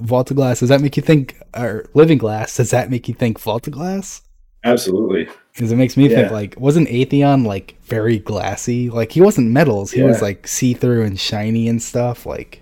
Vault 0.00 0.30
of 0.30 0.36
Glass, 0.36 0.60
does 0.60 0.70
that 0.70 0.80
make 0.82 0.96
you 0.96 1.02
think, 1.02 1.40
or 1.56 1.86
Living 1.94 2.18
Glass, 2.18 2.56
does 2.56 2.70
that 2.72 2.90
make 2.90 3.08
you 3.08 3.14
think 3.14 3.40
Vault 3.40 3.66
of 3.66 3.74
Glass? 3.74 4.22
Absolutely. 4.64 5.28
Because 5.56 5.72
it 5.72 5.76
makes 5.76 5.96
me 5.96 6.06
yeah. 6.06 6.16
think 6.16 6.32
like 6.32 6.54
wasn't 6.58 6.88
Atheon 6.88 7.46
like 7.46 7.76
very 7.84 8.18
glassy? 8.18 8.90
Like 8.90 9.10
he 9.10 9.22
wasn't 9.22 9.50
metals. 9.50 9.90
He 9.90 10.00
yeah. 10.00 10.06
was 10.06 10.20
like 10.20 10.46
see 10.46 10.74
through 10.74 11.04
and 11.04 11.18
shiny 11.18 11.66
and 11.66 11.82
stuff. 11.82 12.26
Like 12.26 12.60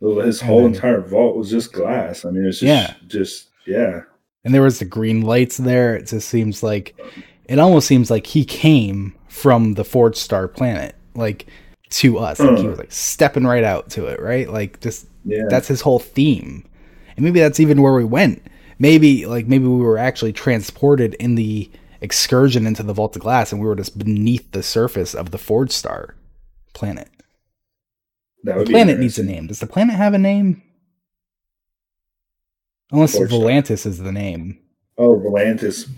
his 0.00 0.40
whole 0.40 0.62
then, 0.62 0.74
entire 0.74 1.00
vault 1.00 1.36
was 1.36 1.50
just 1.50 1.72
glass. 1.72 2.24
I 2.24 2.30
mean, 2.30 2.46
it's 2.46 2.60
just 2.60 2.68
yeah. 2.68 2.94
just 3.08 3.48
yeah. 3.66 4.02
And 4.44 4.54
there 4.54 4.62
was 4.62 4.78
the 4.78 4.84
green 4.84 5.22
lights 5.22 5.56
there. 5.56 5.96
It 5.96 6.06
just 6.06 6.28
seems 6.28 6.62
like 6.62 6.96
it 7.46 7.58
almost 7.58 7.88
seems 7.88 8.08
like 8.08 8.24
he 8.28 8.44
came 8.44 9.12
from 9.26 9.74
the 9.74 9.84
Forge 9.84 10.14
Star 10.14 10.46
planet, 10.46 10.94
like 11.16 11.46
to 11.90 12.18
us. 12.18 12.38
Like 12.38 12.58
he 12.58 12.62
hmm. 12.62 12.70
was 12.70 12.78
like 12.78 12.92
stepping 12.92 13.48
right 13.48 13.64
out 13.64 13.90
to 13.90 14.06
it, 14.06 14.20
right? 14.20 14.48
Like 14.48 14.78
just 14.78 15.08
yeah. 15.24 15.46
that's 15.50 15.66
his 15.66 15.80
whole 15.80 15.98
theme. 15.98 16.64
And 17.16 17.24
maybe 17.24 17.40
that's 17.40 17.58
even 17.58 17.82
where 17.82 17.94
we 17.94 18.04
went. 18.04 18.46
Maybe 18.78 19.26
like 19.26 19.48
maybe 19.48 19.66
we 19.66 19.82
were 19.82 19.98
actually 19.98 20.32
transported 20.32 21.14
in 21.14 21.34
the 21.34 21.68
excursion 22.00 22.66
into 22.66 22.82
the 22.82 22.92
Vault 22.92 23.16
of 23.16 23.22
Glass, 23.22 23.52
and 23.52 23.60
we 23.60 23.66
were 23.66 23.76
just 23.76 23.98
beneath 23.98 24.52
the 24.52 24.62
surface 24.62 25.14
of 25.14 25.30
the 25.30 25.38
Forge 25.38 25.72
Star 25.72 26.16
planet. 26.74 27.08
the 28.42 28.64
planet 28.64 28.98
needs 28.98 29.18
a 29.18 29.24
name. 29.24 29.46
Does 29.46 29.60
the 29.60 29.66
planet 29.66 29.96
have 29.96 30.14
a 30.14 30.18
name? 30.18 30.62
Unless 32.90 33.16
Forge 33.16 33.30
Volantis 33.30 33.78
Star. 33.80 33.90
is 33.90 33.98
the 33.98 34.12
name. 34.12 34.58
Oh, 34.98 35.18
Volantis. 35.18 35.88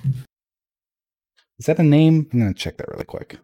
Is 1.58 1.66
that 1.66 1.78
a 1.78 1.82
name? 1.82 2.28
I'm 2.32 2.38
gonna 2.38 2.54
check 2.54 2.76
that 2.76 2.88
really 2.88 3.04
quick. 3.04 3.38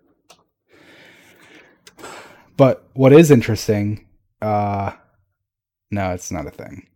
But 2.56 2.88
what 2.94 3.12
is 3.12 3.30
interesting, 3.30 4.06
uh 4.40 4.92
no, 5.90 6.12
it's 6.12 6.30
not 6.30 6.46
a 6.46 6.50
thing. 6.50 6.86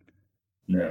No. 0.66 0.90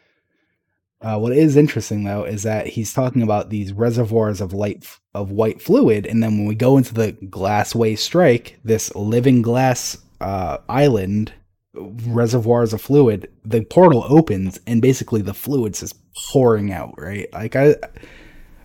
Uh, 0.99 1.18
what 1.18 1.32
is 1.32 1.56
interesting 1.56 2.03
though 2.03 2.24
is 2.24 2.44
that 2.44 2.68
he's 2.68 2.94
talking 2.94 3.22
about 3.22 3.49
these 3.49 3.72
reservoirs 3.72 4.41
of 4.41 4.52
light 4.52 4.88
of 5.14 5.30
white 5.30 5.61
fluid, 5.61 6.06
and 6.07 6.24
then 6.24 6.38
when 6.38 6.48
we 6.48 6.56
go 6.56 6.78
into 6.78 6.94
the 6.94 7.14
Glassway 7.14 7.98
Strike, 7.98 8.60
this 8.64 8.94
living 8.95 9.41
glass 9.41 9.98
uh, 10.22 10.57
island 10.68 11.34
reservoirs 11.74 12.74
of 12.74 12.82
fluid, 12.82 13.30
the 13.45 13.61
portal 13.61 14.06
opens 14.10 14.60
and 14.65 14.82
basically 14.82 15.22
the 15.22 15.36
fluid's 15.36 15.82
just 15.82 15.95
pouring 16.32 16.72
out. 16.72 16.95
Right, 16.98 17.32
like 17.32 17.56
I 17.56 17.76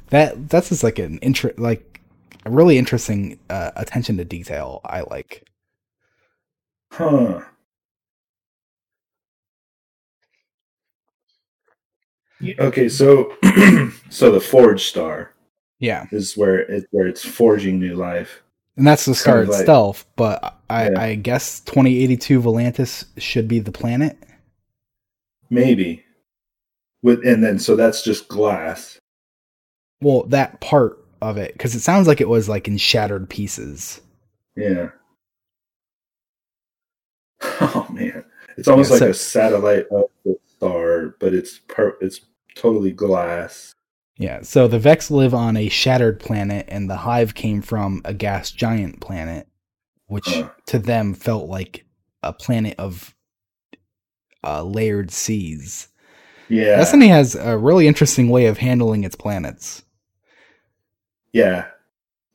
that 0.09 0.48
that's 0.48 0.70
just 0.70 0.82
like 0.82 0.98
an 0.98 1.18
interest, 1.18 1.59
like 1.59 2.00
a 2.46 2.50
really 2.50 2.78
interesting 2.78 3.38
uh, 3.50 3.72
attention 3.76 4.16
to 4.16 4.24
detail. 4.24 4.80
I 4.84 5.02
like. 5.02 5.46
Huh. 6.92 7.42
Okay, 12.59 12.89
so 12.89 13.35
so 14.10 14.31
the 14.32 14.40
Forge 14.40 14.85
Star, 14.85 15.32
yeah, 15.78 16.06
is 16.10 16.36
where 16.36 16.59
it 16.59 16.86
where 16.90 17.06
it's 17.06 17.24
forging 17.24 17.78
new 17.78 17.94
life, 17.94 18.43
and 18.77 18.86
that's 18.86 19.05
the 19.05 19.14
star 19.14 19.43
itself. 19.43 20.05
Like, 20.09 20.16
but 20.16 20.59
I 20.69 20.90
yeah. 20.90 21.01
I 21.01 21.14
guess 21.14 21.60
twenty 21.60 22.02
eighty 22.02 22.16
two 22.16 22.40
Volantis 22.40 23.05
should 23.19 23.47
be 23.48 23.60
the 23.60 23.73
planet. 23.73 24.19
Maybe, 25.51 26.05
with 27.02 27.24
and 27.27 27.44
then 27.44 27.59
so 27.59 27.77
that's 27.77 28.02
just 28.02 28.27
glass. 28.28 28.98
Well, 30.01 30.24
that 30.24 30.60
part 30.60 30.98
of 31.20 31.36
it, 31.36 31.52
because 31.52 31.77
it 31.77 31.81
sounds 31.81 32.09
like 32.09 32.20
it 32.20 32.28
was 32.28 32.48
like 32.48 32.66
in 32.66 32.77
shattered 32.77 33.28
pieces. 33.31 34.01
Yeah. 34.56 34.90
Oh 37.60 37.86
man, 37.90 38.24
it's 38.56 38.69
almost 38.69 38.90
Yeah, 38.90 38.94
like 38.94 38.98
so- 39.01 39.10
a 39.10 39.14
satellite 39.14 39.86
of 39.90 40.05
the 40.24 40.36
star, 40.47 41.14
but 41.19 41.35
it's 41.35 41.59
per- 41.69 41.97
it's 42.01 42.20
totally 42.54 42.92
glass. 42.92 43.74
Yeah, 44.18 44.42
so 44.42 44.68
the 44.68 44.78
Vex 44.78 45.10
live 45.10 45.34
on 45.34 45.56
a 45.56 45.68
shattered 45.68 46.20
planet, 46.20 46.66
and 46.68 46.88
the 46.88 46.96
Hive 46.98 47.34
came 47.34 47.62
from 47.62 48.02
a 48.04 48.12
gas 48.14 48.50
giant 48.50 49.00
planet, 49.00 49.48
which 50.06 50.26
Huh. 50.28 50.50
to 50.66 50.78
them 50.78 51.14
felt 51.14 51.48
like 51.48 51.84
a 52.22 52.32
planet 52.32 52.74
of 52.78 53.14
uh, 54.44 54.62
layered 54.62 55.10
seas. 55.10 55.88
Yeah, 56.48 56.76
Destiny 56.76 57.08
has 57.08 57.34
a 57.34 57.56
really 57.56 57.86
interesting 57.86 58.28
way 58.28 58.46
of 58.46 58.58
handling 58.58 59.04
its 59.04 59.16
planets. 59.16 59.82
yeah. 61.32 61.66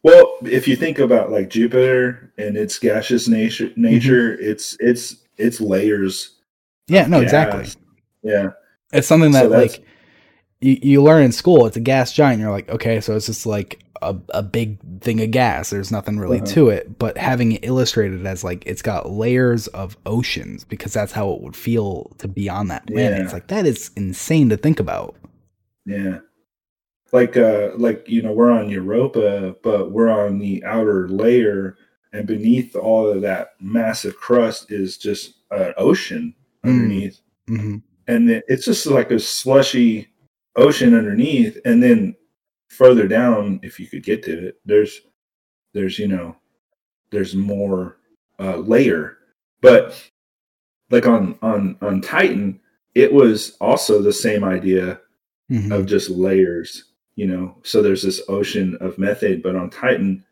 Well, 0.03 0.37
if 0.43 0.67
you 0.67 0.75
think 0.75 0.99
about 0.99 1.31
like 1.31 1.49
Jupiter 1.49 2.31
and 2.37 2.55
its 2.55 2.79
gaseous 2.79 3.27
nature, 3.27 3.71
nature, 3.75 4.33
it's 4.39 4.77
it's 4.79 5.17
it's 5.37 5.59
layers. 5.59 6.35
Yeah, 6.87 7.07
no, 7.07 7.17
gas. 7.19 7.23
exactly. 7.23 7.81
Yeah, 8.23 8.49
It's 8.93 9.07
something 9.07 9.33
So 9.33 9.39
that 9.43 9.49
that's- 9.49 9.77
like 9.79 9.85
you, 10.61 10.77
you 10.81 11.03
learn 11.03 11.23
in 11.23 11.31
school. 11.31 11.65
It's 11.65 11.77
a 11.77 11.81
gas 11.81 12.13
giant. 12.13 12.41
You're 12.41 12.51
like, 12.51 12.69
okay, 12.69 12.99
so 13.01 13.15
it's 13.15 13.25
just 13.27 13.45
like 13.45 13.79
a, 14.01 14.15
a 14.29 14.43
big 14.43 14.77
thing 15.01 15.21
of 15.21 15.31
gas. 15.31 15.69
There's 15.69 15.91
nothing 15.91 16.19
really 16.19 16.37
Uh-huh. 16.37 16.45
to 16.53 16.69
it. 16.69 16.97
But 16.99 17.17
having 17.17 17.53
it 17.53 17.65
illustrated 17.65 18.25
as 18.25 18.43
like 18.43 18.63
it's 18.65 18.81
got 18.81 19.09
layers 19.11 19.67
of 19.67 19.97
oceans 20.05 20.63
because 20.63 20.93
that's 20.93 21.11
how 21.11 21.31
it 21.31 21.41
would 21.41 21.55
feel 21.55 22.11
to 22.19 22.27
be 22.27 22.49
on 22.49 22.67
that 22.69 22.87
planet. 22.87 23.17
Yeah. 23.19 23.23
It's 23.23 23.33
like 23.33 23.47
that 23.47 23.65
is 23.65 23.91
insane 23.95 24.49
to 24.49 24.57
think 24.57 24.79
about. 24.79 25.15
yeah. 25.85 26.19
Like 27.13 27.37
uh, 27.37 27.69
like 27.77 28.03
you 28.09 28.21
know, 28.21 28.33
we're 28.33 28.51
on 28.51 28.69
Europa, 28.69 29.55
but 29.63 29.91
we're 29.91 30.09
on 30.09 30.39
the 30.39 30.61
outer 30.65 31.07
layer, 31.07 31.77
and 32.11 32.27
beneath 32.27 32.75
all 32.75 33.07
of 33.09 33.21
that 33.21 33.51
massive 33.61 34.17
crust 34.17 34.71
is 34.71 34.97
just 34.97 35.35
an 35.51 35.73
ocean 35.77 36.35
Mm. 36.65 36.69
underneath. 36.69 37.19
hmm 37.47 37.77
and 38.09 38.29
it's 38.47 38.65
just 38.65 38.85
like 38.87 39.11
a 39.11 39.19
slushy 39.19 40.07
ocean 40.57 40.93
underneath 40.95 41.57
and 41.65 41.81
then 41.81 42.15
further 42.69 43.07
down 43.07 43.59
if 43.63 43.79
you 43.79 43.87
could 43.87 44.03
get 44.03 44.21
to 44.23 44.47
it 44.47 44.55
there's 44.65 45.01
there's 45.73 45.97
you 45.99 46.07
know 46.07 46.35
there's 47.11 47.35
more 47.35 47.97
uh 48.39 48.57
layer. 48.57 49.17
But 49.61 50.09
like 50.91 51.07
on 51.07 51.37
on 51.41 51.77
on 51.81 52.01
titan 52.01 52.59
it 52.95 53.13
was 53.13 53.55
also 53.61 54.01
the 54.01 54.13
same 54.13 54.43
idea 54.43 54.99
hmm 55.49 55.71
of 55.71 55.85
just 55.85 56.09
layers 56.09 56.83
you 57.15 57.25
know? 57.25 57.55
So 57.63 57.81
there's 57.81 58.03
this 58.03 58.21
ocean 58.29 58.77
of 58.81 58.97
methane 58.99 59.41
but 59.41 59.55
on 59.55 59.69
titan 59.69 60.23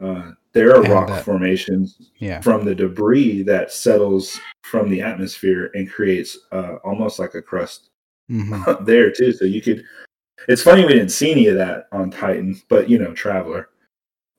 uh 0.00 0.32
there 0.52 0.74
are 0.74 0.82
rock 0.82 1.08
that- 1.08 1.24
formations 1.24 2.10
Yeah. 2.18 2.40
from 2.40 2.64
the 2.64 2.74
debris 2.74 3.42
that 3.44 3.70
settles 3.72 4.40
from 4.62 4.88
the 4.90 5.00
atmosphere 5.02 5.70
and 5.74 5.90
creates 5.90 6.36
uh, 6.52 6.76
almost 6.84 7.18
like 7.18 7.34
a 7.34 7.42
crust 7.42 7.90
hmm 8.28 8.62
there 8.84 9.10
too. 9.10 9.32
So 9.32 9.44
you 9.44 9.62
could. 9.62 9.84
It's 10.48 10.62
funny 10.62 10.84
we 10.84 10.92
didn't 10.92 11.08
see 11.10 11.32
any 11.32 11.46
of 11.48 11.56
that 11.56 11.88
on 11.92 12.10
Titan, 12.10 12.60
but 12.68 12.88
you 12.88 12.98
know, 12.98 13.14
Traveler. 13.14 13.68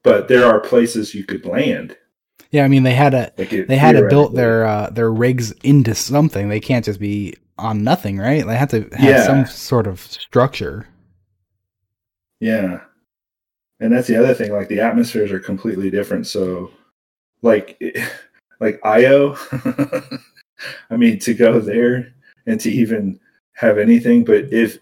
But 0.03 0.27
there 0.27 0.45
are 0.45 0.59
places 0.59 1.13
you 1.13 1.25
could 1.25 1.45
land. 1.45 1.97
Yeah. 2.51 2.63
I 2.63 2.67
mean, 2.67 2.83
they 2.83 2.93
had 2.93 3.13
a 3.13 3.31
Like 3.37 3.51
it 3.51 3.67
they 3.67 3.77
had 3.77 3.93
to 3.93 4.07
build 4.07 4.35
their 4.35 4.65
uh, 4.65 4.89
their 4.89 5.11
rigs 5.11 5.51
into 5.63 5.95
something. 5.95 6.49
They 6.49 6.59
can't 6.59 6.85
just 6.85 6.99
be 6.99 7.35
on 7.57 7.83
nothing, 7.83 8.17
right? 8.17 8.45
They 8.45 8.55
have 8.55 8.69
to 8.69 8.81
have 8.93 9.17
Yeah. 9.17 9.25
some 9.25 9.45
sort 9.45 9.87
of 9.87 9.99
structure. 9.99 10.87
Yeah, 12.39 12.81
and 13.79 13.91
that's 13.91 14.07
the 14.07 14.15
other 14.15 14.33
thing. 14.33 14.51
Like 14.51 14.67
the 14.67 14.79
atmospheres 14.79 15.31
are 15.31 15.39
completely 15.39 15.89
different. 15.89 16.27
So, 16.27 16.71
like, 17.41 17.81
like 18.59 18.79
Io. 18.85 19.35
I 20.89 20.97
mean, 20.97 21.19
to 21.19 21.33
go 21.33 21.59
there 21.59 22.13
and 22.45 22.59
to 22.61 22.71
even 22.71 23.19
have 23.57 23.77
anything, 23.79 24.23
but 24.23 24.53
if 24.53 24.77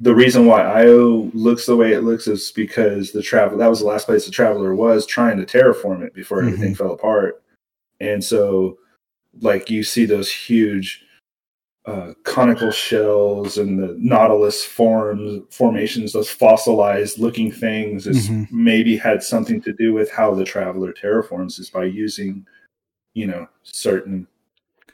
the 0.00 0.14
reason 0.14 0.46
why 0.46 0.62
Io 0.62 1.30
looks 1.32 1.66
the 1.66 1.74
way 1.76 1.92
it 1.92 2.02
looks 2.04 2.26
is 2.28 2.52
because 2.52 3.10
the 3.10 3.22
travel 3.22 3.58
that 3.58 3.68
was 3.68 3.80
the 3.80 3.86
last 3.86 4.04
place 4.06 4.26
the 4.26 4.30
traveler 4.30 4.74
was 4.74 5.06
trying 5.06 5.38
to 5.38 5.46
terraform 5.46 6.02
it 6.02 6.14
before 6.14 6.42
everything 6.42 6.74
fell 6.74 6.92
apart, 6.92 7.42
and 8.00 8.22
so 8.22 8.78
like 9.40 9.70
you 9.70 9.82
see 9.82 10.04
those 10.04 10.30
huge 10.30 11.04
uh, 11.86 12.12
conical 12.24 12.70
shells 12.70 13.56
and 13.56 13.78
the 13.82 13.96
nautilus 13.98 14.62
forms 14.62 15.42
formations, 15.50 16.12
those 16.12 16.28
fossilized 16.30 17.18
looking 17.18 17.50
things, 17.50 18.06
is 18.06 18.28
Mhm. 18.28 18.46
maybe 18.52 18.94
had 18.94 19.22
something 19.22 19.58
to 19.62 19.72
do 19.72 19.94
with 19.94 20.10
how 20.10 20.34
the 20.34 20.44
traveler 20.44 20.92
terraforms 20.92 21.58
is 21.58 21.70
by 21.70 21.84
using, 21.84 22.46
you 23.14 23.26
know, 23.26 23.48
certain 23.62 24.26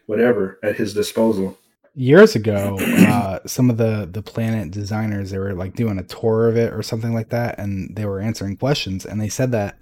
whatever 0.06 0.60
at 0.62 0.76
his 0.76 0.94
disposal. 0.94 1.58
Years 1.96 2.34
ago 2.34 2.76
uh 2.80 3.38
some 3.46 3.70
of 3.70 3.76
the 3.76 4.08
the 4.10 4.20
planet 4.20 4.70
designers 4.72 5.30
they 5.30 5.38
were 5.38 5.54
like 5.54 5.74
doing 5.76 5.96
a 5.96 6.02
tour 6.02 6.48
of 6.48 6.56
it 6.56 6.72
or 6.72 6.82
something 6.82 7.14
like 7.14 7.28
that 7.28 7.56
and 7.58 7.94
they 7.94 8.04
were 8.04 8.18
answering 8.20 8.56
questions 8.56 9.06
and 9.06 9.20
they 9.20 9.28
said 9.28 9.52
that 9.52 9.78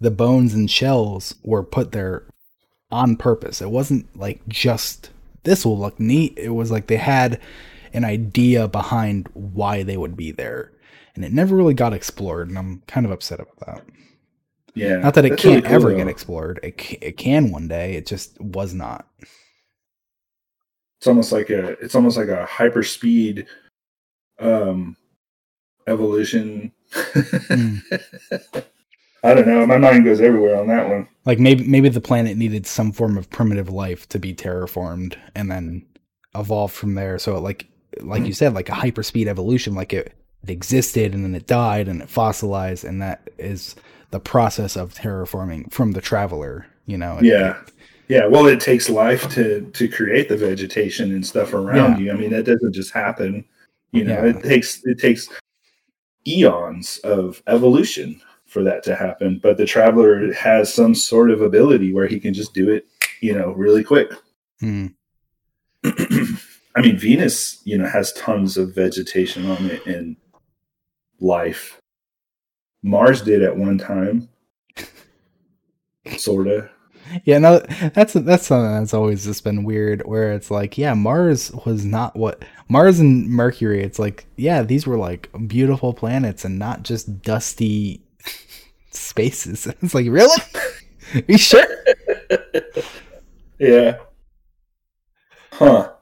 the 0.00 0.10
bones 0.10 0.54
and 0.54 0.70
shells 0.70 1.34
were 1.42 1.62
put 1.62 1.92
there 1.92 2.26
on 2.90 3.16
purpose. 3.16 3.60
It 3.60 3.70
wasn't 3.70 4.14
like 4.16 4.46
just 4.48 5.10
this 5.44 5.64
will 5.64 5.78
look 5.78 5.98
neat. 6.00 6.34
It 6.36 6.50
was 6.50 6.70
like 6.70 6.86
they 6.86 6.96
had 6.96 7.40
an 7.92 8.04
idea 8.04 8.68
behind 8.68 9.28
why 9.32 9.82
they 9.82 9.96
would 9.96 10.16
be 10.16 10.30
there 10.32 10.72
and 11.14 11.24
it 11.24 11.32
never 11.32 11.56
really 11.56 11.72
got 11.72 11.94
explored 11.94 12.48
and 12.48 12.58
i'm 12.58 12.82
kind 12.86 13.06
of 13.06 13.12
upset 13.12 13.40
about 13.40 13.58
that. 13.60 13.84
Yeah, 14.74 14.96
not 14.96 15.14
that 15.14 15.24
it 15.24 15.38
can't 15.38 15.64
cool, 15.64 15.74
ever 15.74 15.90
though. 15.90 15.96
get 15.96 16.08
explored. 16.08 16.60
It, 16.62 16.98
it 17.00 17.16
can 17.16 17.50
one 17.50 17.66
day 17.66 17.94
it 17.94 18.06
just 18.06 18.38
was 18.38 18.74
not 18.74 19.06
It's 20.98 21.06
almost 21.06 21.32
like 21.32 21.50
a 21.50 21.70
it's 21.82 21.94
almost 21.94 22.16
like 22.16 22.28
a 22.28 22.46
hyper 22.46 22.82
speed 22.82 23.46
um 24.38 24.96
evolution. 25.86 26.72
Hmm. 26.92 27.76
I 29.22 29.34
don't 29.34 29.48
know. 29.48 29.66
My 29.66 29.78
mind 29.78 30.04
goes 30.04 30.20
everywhere 30.20 30.60
on 30.60 30.68
that 30.68 30.88
one. 30.88 31.08
Like 31.24 31.40
maybe 31.40 31.66
maybe 31.66 31.88
the 31.88 32.00
planet 32.00 32.36
needed 32.36 32.66
some 32.66 32.92
form 32.92 33.18
of 33.18 33.28
primitive 33.30 33.68
life 33.68 34.08
to 34.10 34.18
be 34.18 34.34
terraformed 34.34 35.16
and 35.34 35.50
then 35.50 35.84
evolved 36.34 36.74
from 36.74 36.94
there. 36.94 37.18
So 37.18 37.38
like 37.40 37.66
like 38.00 38.24
you 38.24 38.32
said, 38.32 38.54
like 38.54 38.68
a 38.68 38.74
hyper 38.74 39.02
speed 39.02 39.26
evolution, 39.26 39.74
like 39.74 39.92
it, 39.92 40.12
it 40.42 40.50
existed 40.50 41.14
and 41.14 41.24
then 41.24 41.34
it 41.34 41.46
died 41.46 41.88
and 41.88 42.02
it 42.02 42.10
fossilized, 42.10 42.84
and 42.84 43.02
that 43.02 43.28
is 43.38 43.74
the 44.10 44.20
process 44.20 44.76
of 44.76 44.94
terraforming 44.94 45.72
from 45.72 45.92
the 45.92 46.00
traveler. 46.00 46.66
You 46.84 46.98
know. 46.98 47.18
It- 47.18 47.24
Yeah. 48.08 48.18
Yeah, 48.18 48.26
well, 48.26 48.46
it 48.46 48.60
takes 48.60 48.88
life 48.88 49.28
to 49.34 49.62
to 49.72 49.88
create 49.88 50.28
the 50.28 50.36
vegetation 50.36 51.12
and 51.12 51.26
stuff 51.26 51.54
around 51.54 52.00
you. 52.00 52.12
I 52.12 52.14
mean, 52.14 52.30
that 52.30 52.44
doesn't 52.46 52.72
just 52.72 52.92
happen. 52.92 53.44
You 53.92 54.04
know, 54.04 54.24
Yeah. 54.24 54.30
it 54.30 54.42
takes 54.42 54.80
it 54.84 54.98
takes 54.98 55.28
eons 56.26 56.98
of 56.98 57.42
evolution 57.46 58.20
for 58.46 58.62
that 58.64 58.82
to 58.84 58.94
happen. 58.94 59.38
But 59.42 59.56
the 59.56 59.66
traveler 59.66 60.32
has 60.34 60.72
some 60.72 60.94
sort 60.94 61.30
of 61.30 61.40
ability 61.40 61.92
where 61.92 62.06
he 62.06 62.20
can 62.20 62.32
just 62.34 62.54
do 62.54 62.70
it, 62.70 62.86
you 63.20 63.34
know, 63.36 63.52
really 63.52 63.82
quick. 63.84 64.10
Hmm. 64.60 64.86
I 65.84 66.82
mean, 66.82 66.98
Venus, 66.98 67.60
you 67.64 67.78
know, 67.78 67.86
has 67.88 68.12
tons 68.12 68.56
of 68.56 68.74
vegetation 68.74 69.46
on 69.50 69.66
it 69.70 69.86
and 69.86 70.16
life. 71.20 71.80
Mars 72.82 73.22
did 73.22 73.42
at 73.42 73.56
one 73.56 73.78
time, 73.78 74.28
sorta. 76.18 76.70
Yeah, 77.24 77.38
no, 77.38 77.58
that's 77.94 78.12
that's 78.14 78.46
something 78.46 78.72
that's 78.80 78.94
always 78.94 79.24
just 79.24 79.44
been 79.44 79.64
weird. 79.64 80.02
Where 80.06 80.32
it's 80.32 80.50
like, 80.50 80.78
yeah, 80.78 80.94
Mars 80.94 81.50
was 81.64 81.84
not 81.84 82.16
what 82.16 82.44
Mars 82.68 83.00
and 83.00 83.28
Mercury. 83.28 83.82
It's 83.82 83.98
like, 83.98 84.26
yeah, 84.36 84.62
these 84.62 84.86
were 84.86 84.96
like 84.98 85.28
beautiful 85.46 85.92
planets 85.94 86.44
and 86.44 86.58
not 86.58 86.82
just 86.82 87.22
dusty 87.22 88.02
spaces. 88.90 89.66
It's 89.82 89.94
like, 89.94 90.06
really? 90.08 90.36
Are 91.14 91.22
you 91.28 91.38
sure? 91.38 91.66
Yeah. 93.58 93.98
Huh. 95.52 95.95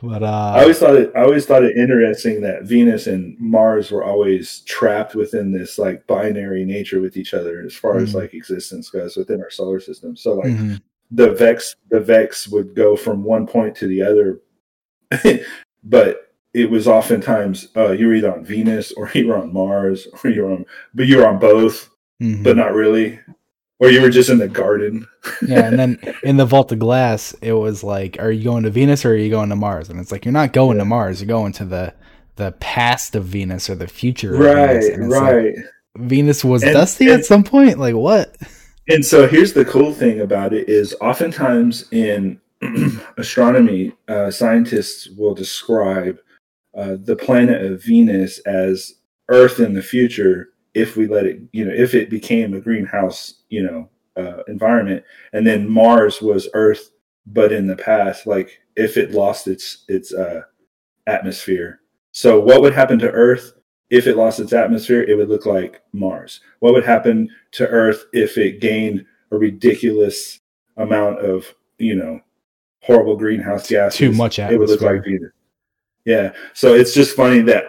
But 0.00 0.22
I 0.22 0.26
uh, 0.58 0.60
always 0.60 0.78
thought 0.78 0.94
it. 0.94 1.12
I 1.16 1.22
always 1.22 1.44
thought 1.44 1.64
it 1.64 1.76
interesting 1.76 2.40
that 2.42 2.62
Venus 2.62 3.08
and 3.08 3.38
Mars 3.40 3.90
were 3.90 4.04
always 4.04 4.60
trapped 4.60 5.16
within 5.16 5.50
this 5.50 5.76
like 5.78 6.06
binary 6.06 6.64
nature 6.64 7.00
with 7.00 7.16
each 7.16 7.34
other, 7.34 7.62
as 7.62 7.74
far 7.74 7.98
as 7.98 8.12
Mhm. 8.12 8.14
like 8.14 8.34
existence 8.34 8.90
goes 8.90 9.16
within 9.16 9.42
our 9.42 9.50
solar 9.50 9.80
system. 9.80 10.14
So 10.14 10.34
like 10.34 10.50
mhm, 10.52 10.80
the 11.10 11.32
vex, 11.32 11.74
the 11.90 11.98
vex 12.00 12.46
would 12.48 12.74
go 12.76 12.94
from 12.94 13.24
one 13.24 13.46
point 13.46 13.74
to 13.76 13.88
the 13.88 14.02
other, 14.02 14.40
but 15.84 16.32
it 16.54 16.70
was 16.70 16.86
oftentimes 16.86 17.68
uh, 17.76 17.90
you 17.90 18.06
were 18.08 18.14
either 18.14 18.32
on 18.32 18.44
Venus 18.44 18.92
or 18.92 19.10
you 19.14 19.26
were 19.28 19.38
on 19.38 19.52
Mars 19.52 20.06
or 20.22 20.30
you 20.30 20.42
were 20.42 20.52
on, 20.52 20.64
but 20.94 21.06
you 21.06 21.18
were 21.18 21.26
on 21.26 21.38
both, 21.40 21.90
mhm. 22.22 22.44
but 22.44 22.56
not 22.56 22.72
really, 22.72 23.18
or 23.80 23.88
you 23.90 24.00
were 24.00 24.10
just 24.10 24.30
in 24.30 24.38
the 24.38 24.48
garden. 24.48 25.06
yeah, 25.46 25.66
and 25.66 25.78
then 25.78 25.98
in 26.22 26.36
the 26.36 26.46
Vault 26.46 26.72
of 26.72 26.78
Glass, 26.78 27.34
it 27.42 27.52
was 27.52 27.84
like, 27.84 28.16
are 28.18 28.30
you 28.30 28.44
going 28.44 28.64
to 28.64 28.70
Venus 28.70 29.04
or 29.04 29.10
are 29.10 29.16
you 29.16 29.30
going 29.30 29.48
to 29.50 29.56
Mars? 29.56 29.88
And 29.88 30.00
it's 30.00 30.10
like, 30.12 30.24
you're 30.24 30.32
not 30.32 30.52
going 30.52 30.76
Yeah. 30.78 30.82
to 30.82 30.88
Mars. 30.88 31.20
You're 31.20 31.28
going 31.28 31.52
to 31.54 31.64
the 31.64 31.94
the 32.36 32.52
past 32.60 33.16
of 33.16 33.24
Venus 33.24 33.68
or 33.68 33.74
the 33.74 33.88
future. 33.88 34.32
Right, 34.32 34.80
Venus, 34.82 35.12
right. 35.12 35.56
Like, 35.56 35.64
Venus 36.08 36.44
was 36.44 36.62
And- 36.62 36.72
dusty 36.72 37.06
and- 37.10 37.18
at 37.20 37.24
some 37.26 37.42
point. 37.44 37.78
Like 37.78 37.94
what? 37.96 38.36
And 38.88 39.04
so 39.04 39.26
here's 39.28 39.52
the 39.52 39.64
cool 39.64 39.92
thing 39.92 40.20
about 40.20 40.52
it 40.54 40.68
is 40.68 40.94
oftentimes 41.00 41.84
in 41.92 42.40
astronomy, 43.18 43.92
uh, 44.08 44.30
scientists 44.30 45.08
will 45.16 45.34
describe 45.34 46.18
uh, 46.76 46.96
the 47.02 47.16
planet 47.16 47.62
of 47.64 47.82
Venus 47.82 48.38
as 48.40 48.94
Earth 49.28 49.60
in 49.60 49.74
the 49.74 49.82
future 49.82 50.48
if 50.74 50.96
we 50.96 51.06
let 51.06 51.26
it, 51.26 51.40
you 51.52 51.64
know, 51.64 51.72
if 51.74 51.94
it 51.94 52.08
became 52.08 52.54
a 52.54 52.60
greenhouse, 52.60 53.37
you 53.48 53.62
know, 53.62 53.88
uh, 54.16 54.42
environment, 54.48 55.04
and 55.32 55.46
then 55.46 55.68
Mars 55.68 56.20
was 56.20 56.48
Earth, 56.54 56.90
but 57.26 57.52
in 57.52 57.66
the 57.66 57.76
past, 57.76 58.26
like 58.26 58.60
if 58.76 58.96
it 58.96 59.12
lost 59.12 59.46
its 59.48 59.84
its 59.88 60.12
uh, 60.12 60.42
atmosphere. 61.06 61.80
So 62.12 62.40
what 62.40 62.62
would 62.62 62.74
happen 62.74 62.98
to 63.00 63.10
Earth 63.10 63.52
if 63.90 64.06
it 64.06 64.16
lost 64.16 64.40
its 64.40 64.52
atmosphere? 64.52 65.02
It 65.02 65.16
would 65.16 65.28
look 65.28 65.46
like 65.46 65.82
Mars. 65.92 66.40
What 66.60 66.74
would 66.74 66.84
happen 66.84 67.28
to 67.52 67.66
Earth 67.68 68.04
if 68.12 68.38
it 68.38 68.60
gained 68.60 69.04
a 69.30 69.36
ridiculous 69.36 70.40
amount 70.76 71.20
of, 71.20 71.46
you 71.78 71.94
know, 71.94 72.20
horrible 72.82 73.16
greenhouse 73.16 73.68
gases? 73.68 73.98
Too 73.98 74.12
much 74.12 74.38
atmosphere. 74.38 74.56
It 74.56 74.58
would 74.58 74.70
look 74.70 74.80
like 74.82 75.04
Venus. 75.04 75.32
Yeah. 76.04 76.32
So 76.54 76.74
it's 76.74 76.94
just 76.94 77.14
funny 77.14 77.40
that 77.42 77.64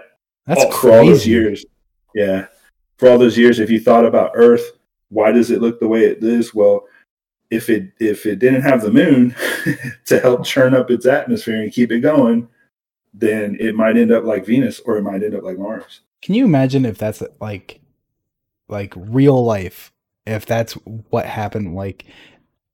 That's 0.48 0.64
all, 0.64 0.72
for 0.72 0.92
all 0.92 1.06
those 1.06 1.24
crazy. 1.24 1.32
years, 1.32 1.66
yeah, 2.16 2.48
for 2.98 3.10
all 3.10 3.18
those 3.18 3.38
years, 3.38 3.60
if 3.60 3.70
you 3.70 3.80
thought 3.80 4.06
about 4.06 4.32
Earth, 4.34 4.72
why 5.10 5.32
does 5.32 5.52
it 5.52 5.62
look 5.62 5.80
the 5.80 5.88
way 5.88 6.06
it 6.06 6.24
is? 6.24 6.54
Well, 6.54 6.86
if 7.50 7.70
it 7.70 7.92
if 8.00 8.26
it 8.26 8.40
didn't 8.40 8.62
have 8.62 8.82
the 8.82 8.92
moon 8.92 9.36
to 10.06 10.20
help 10.20 10.46
churn 10.46 10.76
up 10.76 10.92
its 10.92 11.06
atmosphere 11.06 11.62
and 11.62 11.72
keep 11.72 11.92
it 11.92 12.02
going, 12.02 12.48
then 13.14 13.58
it 13.60 13.76
might 13.76 13.98
end 13.98 14.12
up 14.12 14.24
like 14.24 14.46
Venus 14.46 14.80
or 14.82 14.98
it 14.98 15.04
might 15.04 15.24
end 15.24 15.36
up 15.36 15.44
like 15.44 15.58
Mars. 15.58 16.02
Can 16.22 16.36
you 16.36 16.46
imagine 16.46 16.86
if 16.86 16.98
that's 16.98 17.24
like 17.40 17.82
like 18.68 18.94
real 18.96 19.44
life? 19.44 19.92
If 20.26 20.46
that's 20.46 20.74
what 21.10 21.26
happened, 21.26 21.76
like 21.76 22.06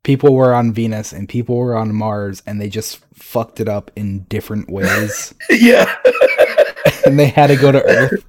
people 0.03 0.35
were 0.35 0.53
on 0.53 0.73
Venus 0.73 1.13
and 1.13 1.29
people 1.29 1.57
were 1.57 1.75
on 1.75 1.95
Mars 1.95 2.43
and 2.45 2.59
they 2.59 2.69
just 2.69 2.99
fucked 3.13 3.59
it 3.59 3.69
up 3.69 3.91
in 3.95 4.19
different 4.23 4.69
ways 4.69 5.33
yeah. 5.49 5.95
and 7.05 7.17
they 7.17 7.27
had 7.27 7.47
to 7.47 7.55
go 7.55 7.71
to 7.71 7.83
Earth. 7.83 8.25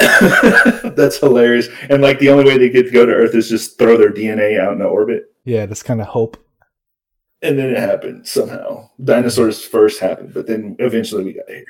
That's 0.96 1.18
hilarious. 1.18 1.68
And 1.90 2.02
like 2.02 2.18
the 2.18 2.28
only 2.30 2.44
way 2.44 2.58
they 2.58 2.68
get 2.70 2.84
to 2.84 2.90
go 2.90 3.04
to 3.06 3.12
Earth 3.12 3.34
is 3.34 3.48
just 3.48 3.78
throw 3.78 3.96
their 3.96 4.12
DNA 4.12 4.58
out 4.60 4.72
into 4.72 4.84
orbit. 4.84 5.24
Yeah, 5.44 5.66
just 5.66 5.84
kind 5.84 6.00
of 6.00 6.06
hope. 6.08 6.36
And 7.42 7.58
then 7.58 7.70
it 7.70 7.78
happened 7.78 8.26
somehow. 8.28 8.88
Dinosaurs 9.02 9.64
first 9.64 9.98
happened, 10.00 10.32
but 10.32 10.46
then 10.46 10.76
eventually 10.78 11.24
we 11.24 11.32
got 11.32 11.48
here. 11.48 11.64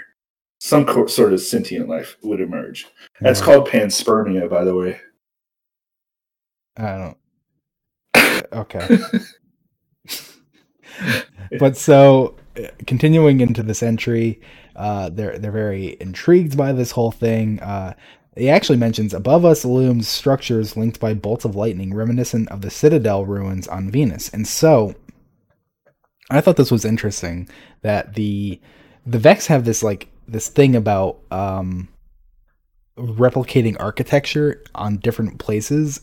Some 0.60 0.84
co- 0.84 1.06
sort 1.06 1.32
of 1.32 1.40
sentient 1.40 1.88
life 1.88 2.16
would 2.22 2.40
emerge. 2.40 2.86
That's 3.20 3.40
Yeah. 3.40 3.46
called 3.46 3.68
panspermia, 3.68 4.48
by 4.50 4.64
the 4.64 4.74
way. 4.74 5.00
I 6.76 6.96
don't. 6.96 7.16
Okay. 8.52 8.86
but 11.58 11.76
so 11.76 12.36
uh, 12.56 12.68
continuing 12.86 13.40
into 13.40 13.62
this 13.62 13.82
entry, 13.82 14.40
uh, 14.76 15.08
they're 15.10 15.38
they're 15.38 15.50
very 15.52 15.96
intrigued 16.00 16.56
by 16.56 16.72
this 16.72 16.90
whole 16.90 17.10
thing. 17.12 17.60
Uh, 17.60 17.94
he 18.36 18.48
actually 18.48 18.78
mentions 18.78 19.12
above 19.12 19.44
us 19.44 19.64
looms 19.64 20.08
structures 20.08 20.76
linked 20.76 20.98
by 20.98 21.14
bolts 21.14 21.44
of 21.44 21.56
lightning, 21.56 21.94
reminiscent 21.94 22.48
of 22.50 22.62
the 22.62 22.70
Citadel 22.70 23.26
ruins 23.26 23.68
on 23.68 23.90
Venus. 23.90 24.28
And 24.30 24.46
so, 24.46 24.94
I 26.30 26.40
thought 26.40 26.56
this 26.56 26.70
was 26.70 26.84
interesting 26.84 27.48
that 27.82 28.14
the 28.14 28.60
the 29.04 29.18
Vex 29.18 29.46
have 29.48 29.64
this 29.64 29.82
like 29.82 30.08
this 30.26 30.48
thing 30.48 30.74
about 30.74 31.18
um, 31.30 31.88
replicating 32.96 33.76
architecture 33.78 34.62
on 34.74 34.96
different 34.98 35.38
places 35.38 36.00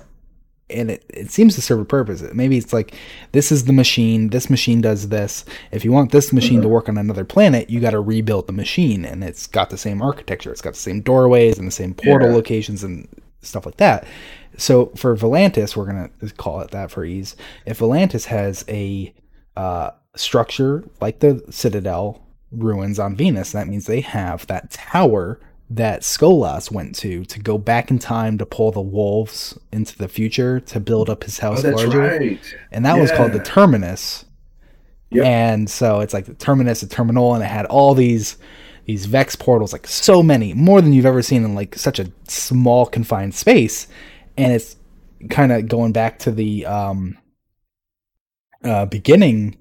and 0.70 0.92
it, 0.92 1.06
it 1.10 1.32
seems 1.32 1.56
to 1.56 1.62
serve 1.62 1.80
a 1.80 1.86
purpose. 1.86 2.24
Maybe 2.34 2.58
it's 2.58 2.74
like 2.74 2.94
this 3.32 3.52
is 3.52 3.66
the 3.66 3.74
machine, 3.74 4.30
this 4.30 4.50
machine 4.50 4.82
does 4.82 5.10
this. 5.10 5.46
If 5.72 5.84
you 5.86 5.92
want 5.92 6.12
this 6.12 6.32
machine 6.34 6.62
to 6.62 6.68
work 6.70 6.90
on 6.90 6.98
another 6.98 7.26
planet, 7.26 7.70
you 7.70 7.80
got 7.80 7.92
to 7.92 8.00
rebuild 8.00 8.48
the 8.48 8.54
machine, 8.54 9.06
and 9.06 9.24
it's 9.24 9.48
got 9.48 9.70
the 9.70 9.78
same 9.78 10.02
architecture, 10.02 10.52
it's 10.52 10.62
got 10.62 10.74
the 10.74 10.80
same 10.80 11.02
doorways 11.02 11.58
and 11.58 11.68
the 11.68 11.72
same 11.72 11.94
portal 11.94 12.30
Yeah. 12.30 12.36
locations 12.36 12.84
and 12.84 13.08
stuff 13.42 13.66
like 13.66 13.78
that. 13.78 14.06
So 14.58 14.88
for 14.96 15.16
Volantis, 15.16 15.76
we're 15.76 15.86
gonna 15.86 16.10
call 16.38 16.62
it 16.62 16.72
that 16.72 16.92
for 16.92 17.06
ease. 17.06 17.36
If 17.66 17.80
Volantis 17.80 18.26
has 18.26 18.66
a 18.68 19.14
uh, 19.56 19.92
structure 20.16 20.84
like 21.00 21.20
the 21.20 21.44
Citadel 21.50 22.26
ruins 22.52 23.00
on 23.00 23.16
Venus, 23.16 23.52
that 23.54 23.68
means 23.68 23.86
they 23.86 24.02
have 24.02 24.46
that 24.48 24.72
tower 24.72 25.40
that 25.72 26.02
Skolas 26.02 26.72
went 26.72 26.96
to 26.96 27.24
to 27.26 27.40
go 27.40 27.58
back 27.58 27.92
in 27.92 28.00
time 28.00 28.38
to 28.40 28.46
pull 28.46 28.72
the 28.72 28.82
wolves 28.82 29.58
into 29.72 29.96
the 29.98 30.08
future 30.08 30.60
to 30.62 30.80
build 30.80 31.10
up 31.10 31.24
his 31.24 31.38
house 31.40 31.60
Oh, 31.60 31.62
that's 31.62 31.84
larger. 31.84 32.00
right. 32.00 32.56
And 32.72 32.86
that 32.86 32.98
was 33.00 33.12
called 33.12 33.34
the 33.34 33.40
Terminus. 33.44 34.26
Yep. 35.12 35.26
And 35.26 35.70
so 35.70 36.00
it's 36.02 36.14
like 36.14 36.26
the 36.26 36.34
Terminus, 36.36 36.82
the 36.82 36.88
terminal, 36.88 37.34
and 37.34 37.44
it 37.44 37.48
had 37.48 37.66
all 37.68 37.94
these 37.96 38.38
these 38.86 39.06
Vex 39.06 39.36
portals, 39.36 39.72
like 39.74 39.86
so 39.86 40.24
many, 40.24 40.54
more 40.56 40.82
than 40.82 40.94
you've 40.94 41.06
ever 41.06 41.22
seen 41.22 41.44
in 41.44 41.54
like 41.56 41.76
such 41.76 42.00
a 42.00 42.12
small 42.28 42.86
confined 42.88 43.36
space. 43.36 43.88
And 44.38 44.52
it's 44.54 44.76
kind 45.30 45.52
of 45.52 45.68
going 45.68 45.92
back 45.94 46.18
to 46.20 46.32
the 46.32 46.66
um 46.66 47.18
uh 48.64 48.86
beginning 48.86 49.58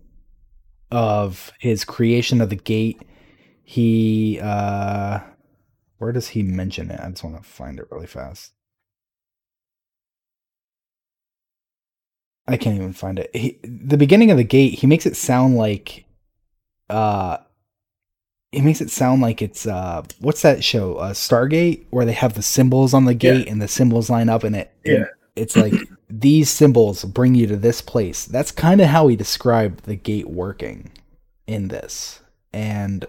of 0.90 1.52
his 1.58 1.84
creation 1.84 2.40
of 2.40 2.48
the 2.50 2.56
gate. 2.56 3.02
He 3.64 4.38
uh 4.42 5.20
where 5.98 6.12
does 6.12 6.28
he 6.28 6.42
mention 6.42 6.90
it? 6.90 7.00
I 7.00 7.08
just 7.10 7.24
want 7.24 7.36
to 7.36 7.42
find 7.48 7.78
it 7.78 7.88
really 7.90 8.06
fast. 8.06 8.52
I 12.46 12.56
can't 12.56 12.76
even 12.76 12.92
find 12.94 13.18
it. 13.18 13.34
He, 13.34 13.58
the 13.62 13.98
beginning 13.98 14.30
of 14.30 14.38
the 14.38 14.44
gate, 14.44 14.78
he 14.78 14.86
makes 14.86 15.06
it 15.06 15.16
sound 15.16 15.56
like 15.56 16.04
uh 16.88 17.38
he 18.50 18.62
makes 18.62 18.80
it 18.80 18.90
sound 18.90 19.20
like 19.20 19.42
it's 19.42 19.66
uh 19.66 20.02
what's 20.20 20.40
that 20.42 20.64
show? 20.64 20.96
Uh 20.96 21.12
Stargate 21.12 21.84
where 21.90 22.06
they 22.06 22.12
have 22.12 22.34
the 22.34 22.42
symbols 22.42 22.94
on 22.94 23.04
the 23.04 23.14
gate 23.14 23.46
and 23.48 23.60
the 23.60 23.68
symbols 23.68 24.08
line 24.08 24.30
up 24.30 24.44
and 24.44 24.56
it 24.56 24.72
Yeah. 24.84 25.04
it's 25.36 25.56
like 25.56 25.74
these 26.08 26.48
symbols 26.48 27.04
bring 27.04 27.34
you 27.34 27.46
to 27.48 27.56
this 27.56 27.82
place. 27.82 28.24
That's 28.24 28.50
kind 28.50 28.80
of 28.80 28.86
how 28.88 29.08
he 29.08 29.16
described 29.16 29.84
the 29.84 29.96
gate 29.96 30.30
working 30.30 30.90
in 31.46 31.68
this. 31.68 32.20
And 32.54 33.04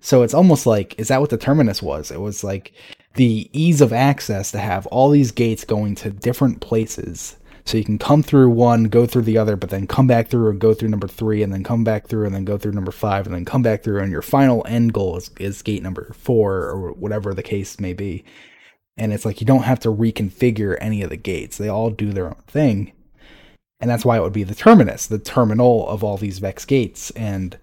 so 0.00 0.22
it's 0.22 0.34
almost 0.34 0.66
like 0.66 0.98
is 0.98 1.08
that 1.08 1.20
what 1.20 1.30
the 1.30 1.36
terminus 1.36 1.82
was? 1.82 2.10
It 2.10 2.20
was 2.20 2.44
like 2.44 2.72
the 3.14 3.48
ease 3.52 3.80
of 3.80 3.92
access 3.92 4.50
to 4.52 4.58
have 4.58 4.86
all 4.86 5.10
these 5.10 5.32
gates 5.32 5.64
going 5.64 5.94
to 5.96 6.10
different 6.10 6.60
places. 6.60 7.36
So 7.64 7.76
you 7.76 7.84
can 7.84 7.98
come 7.98 8.22
through 8.22 8.48
one, 8.48 8.84
go 8.84 9.04
through 9.04 9.22
the 9.22 9.36
other, 9.36 9.54
but 9.54 9.68
then 9.68 9.86
come 9.86 10.06
back 10.06 10.28
through 10.28 10.48
and 10.48 10.58
go 10.58 10.72
through 10.72 10.88
number 10.88 11.06
three, 11.06 11.42
and 11.42 11.52
then 11.52 11.62
come 11.62 11.84
back 11.84 12.06
through 12.06 12.24
and 12.24 12.34
then 12.34 12.46
go 12.46 12.56
through 12.56 12.72
number 12.72 12.92
five, 12.92 13.26
and 13.26 13.34
then 13.34 13.44
come 13.44 13.60
back 13.60 13.82
through, 13.82 14.00
and 14.00 14.10
your 14.10 14.22
final 14.22 14.64
end 14.66 14.94
goal 14.94 15.18
is, 15.18 15.30
is 15.38 15.60
gate 15.60 15.82
number 15.82 16.10
four 16.14 16.62
or 16.62 16.92
whatever 16.92 17.34
the 17.34 17.42
case 17.42 17.78
may 17.78 17.92
be. 17.92 18.24
And 18.96 19.12
it's 19.12 19.26
like 19.26 19.42
you 19.42 19.46
don't 19.46 19.64
have 19.64 19.80
to 19.80 19.92
reconfigure 19.92 20.78
any 20.80 21.02
of 21.02 21.10
the 21.10 21.16
gates. 21.16 21.58
They 21.58 21.68
all 21.68 21.90
do 21.90 22.10
their 22.10 22.28
own 22.28 22.42
thing. 22.46 22.92
And 23.80 23.90
that's 23.90 24.04
why 24.04 24.16
it 24.16 24.22
would 24.22 24.32
be 24.32 24.44
the 24.44 24.54
terminus, 24.54 25.06
the 25.06 25.18
terminal 25.18 25.86
of 25.88 26.02
all 26.02 26.16
these 26.16 26.38
Vex 26.38 26.64
gates. 26.64 27.10
And 27.10 27.58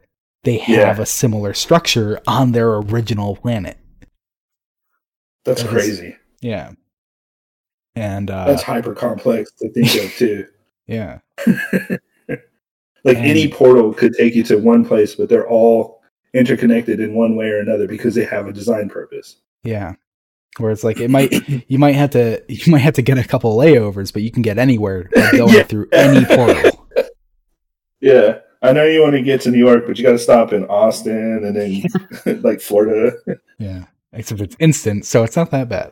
they 0.45 0.59
Yeah. 0.67 0.85
have 0.87 0.99
a 0.99 1.05
similar 1.05 1.53
structure 1.53 2.21
on 2.25 2.53
their 2.53 2.73
original 2.75 3.35
planet. 3.35 3.77
That's 5.43 5.61
That 5.61 5.67
is- 5.67 5.71
crazy. 5.73 6.15
Yeah. 6.41 6.71
And 7.95 8.29
uh 8.31 8.45
That's 8.45 8.63
hyper 8.63 8.93
complex 8.95 9.51
to 9.59 9.69
think 9.71 9.93
of 10.03 10.11
too. 10.17 10.47
yeah. 10.87 11.19
Like 13.03 13.17
And- 13.17 13.27
any 13.27 13.47
portal 13.47 13.93
could 13.93 14.13
take 14.15 14.33
you 14.33 14.41
to 14.45 14.55
one 14.57 14.83
place, 14.83 15.13
but 15.13 15.29
they're 15.29 15.47
all 15.47 16.01
interconnected 16.33 16.99
in 16.99 17.13
one 17.13 17.35
way 17.35 17.45
or 17.49 17.59
another 17.59 17.87
because 17.87 18.15
they 18.15 18.25
have 18.25 18.47
a 18.47 18.51
design 18.51 18.89
purpose. 18.89 19.37
Yeah. 19.63 19.93
Where 20.57 20.71
it's 20.71 20.83
like 20.83 20.99
it 20.99 21.09
might 21.11 21.31
you 21.69 21.77
might 21.77 21.93
have 21.95 22.09
to 22.11 22.41
you 22.49 22.71
might 22.71 22.79
have 22.79 22.95
to 22.95 23.03
get 23.03 23.17
a 23.19 23.23
couple 23.23 23.55
layovers, 23.55 24.11
but 24.11 24.23
you 24.23 24.31
can 24.31 24.41
get 24.41 24.57
anywhere 24.57 25.09
by 25.13 25.31
going 25.37 25.53
Yeah. 25.53 25.63
through 25.63 25.87
any 25.91 26.25
portal. 26.25 26.87
Yeah. 28.01 28.39
I 28.65 28.71
know 28.73 28.85
you 28.85 29.01
want 29.01 29.13
to 29.13 29.21
get 29.21 29.41
to 29.41 29.51
New 29.51 29.59
York, 29.59 29.85
but 29.87 29.97
you 29.97 30.03
got 30.03 30.11
to 30.11 30.19
stop 30.19 30.53
in 30.53 30.65
Austin 30.65 31.43
and 31.45 31.55
then 31.55 31.83
like 32.41 32.61
Florida. 32.61 33.13
Yeah. 33.57 33.85
Except 34.13 34.41
it's 34.41 34.55
instant, 34.59 35.05
so 35.05 35.23
it's 35.23 35.35
not 35.35 35.51
that 35.51 35.67
bad. 35.67 35.91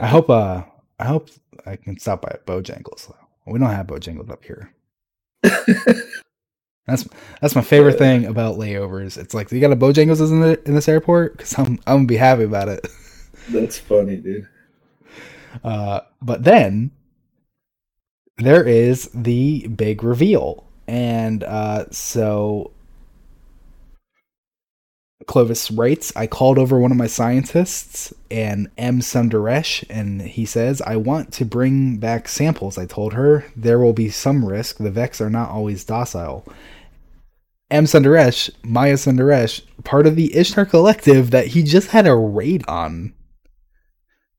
I 0.00 0.06
hope 0.06 0.28
uh 0.30 0.62
I 0.98 1.04
hope 1.04 1.28
I 1.64 1.76
can 1.76 1.98
stop 1.98 2.22
by 2.22 2.36
Bojangles 2.44 3.06
though. 3.06 3.16
We 3.46 3.58
don't 3.58 3.70
have 3.70 3.86
Bojangles 3.86 4.30
up 4.30 4.44
here. 4.44 4.74
That's 6.86 7.06
that's 7.40 7.54
my 7.54 7.62
favorite 7.62 7.98
thing 7.98 8.24
about 8.24 8.56
layovers. 8.56 9.16
It's 9.16 9.32
like 9.32 9.52
you 9.52 9.60
got 9.60 9.70
a 9.70 9.76
Bojangles 9.76 10.28
in 10.28 10.40
the 10.40 10.60
in 10.66 10.74
this 10.74 10.88
airport 10.88 11.36
because 11.36 11.56
I'm 11.56 11.78
I'm 11.86 11.98
gonna 11.98 12.06
be 12.06 12.16
happy 12.16 12.42
about 12.42 12.68
it. 12.68 12.84
That's 13.48 13.78
funny, 13.78 14.16
dude. 14.16 14.48
Uh, 15.62 16.00
but 16.20 16.42
then 16.42 16.90
there 18.38 18.66
is 18.66 19.08
the 19.14 19.68
big 19.68 20.02
reveal, 20.02 20.66
and 20.90 21.44
uh, 21.44 21.88
so 21.92 22.72
Clovis 25.28 25.70
writes, 25.70 26.12
I 26.16 26.26
called 26.26 26.58
over 26.58 26.80
one 26.80 26.90
of 26.90 26.96
my 26.96 27.06
scientists 27.06 28.12
and 28.28 28.68
M. 28.76 28.98
Sundaresh, 28.98 29.84
and 29.88 30.20
he 30.20 30.44
says, 30.44 30.82
I 30.82 30.96
want 30.96 31.32
to 31.34 31.44
bring 31.44 31.98
back 31.98 32.26
samples. 32.26 32.76
I 32.76 32.86
told 32.86 33.12
her 33.12 33.44
there 33.54 33.78
will 33.78 33.92
be 33.92 34.10
some 34.10 34.44
risk. 34.44 34.78
The 34.78 34.90
Vex 34.90 35.20
are 35.20 35.30
not 35.30 35.50
always 35.50 35.84
docile. 35.84 36.44
M. 37.70 37.84
Sundaresh, 37.84 38.50
Maya 38.64 38.94
Sundaresh, 38.94 39.62
part 39.84 40.08
of 40.08 40.16
the 40.16 40.34
Ishtar 40.34 40.66
Collective 40.66 41.30
that 41.30 41.46
he 41.46 41.62
just 41.62 41.90
had 41.90 42.08
a 42.08 42.16
raid 42.16 42.64
on. 42.66 43.14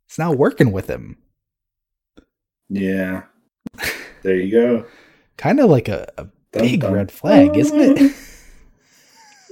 It's 0.09 0.19
not 0.19 0.37
working 0.37 0.73
with 0.73 0.89
him. 0.89 1.17
Yeah. 2.67 3.23
There 4.23 4.35
you 4.35 4.51
go. 4.51 4.85
kind 5.37 5.61
of 5.61 5.69
like 5.69 5.87
a, 5.87 6.11
a 6.17 6.27
big 6.51 6.81
dun. 6.81 6.93
red 6.93 7.11
flag, 7.11 7.57
isn't 7.57 7.79
it? 7.79 7.97
Mm. 7.97 8.27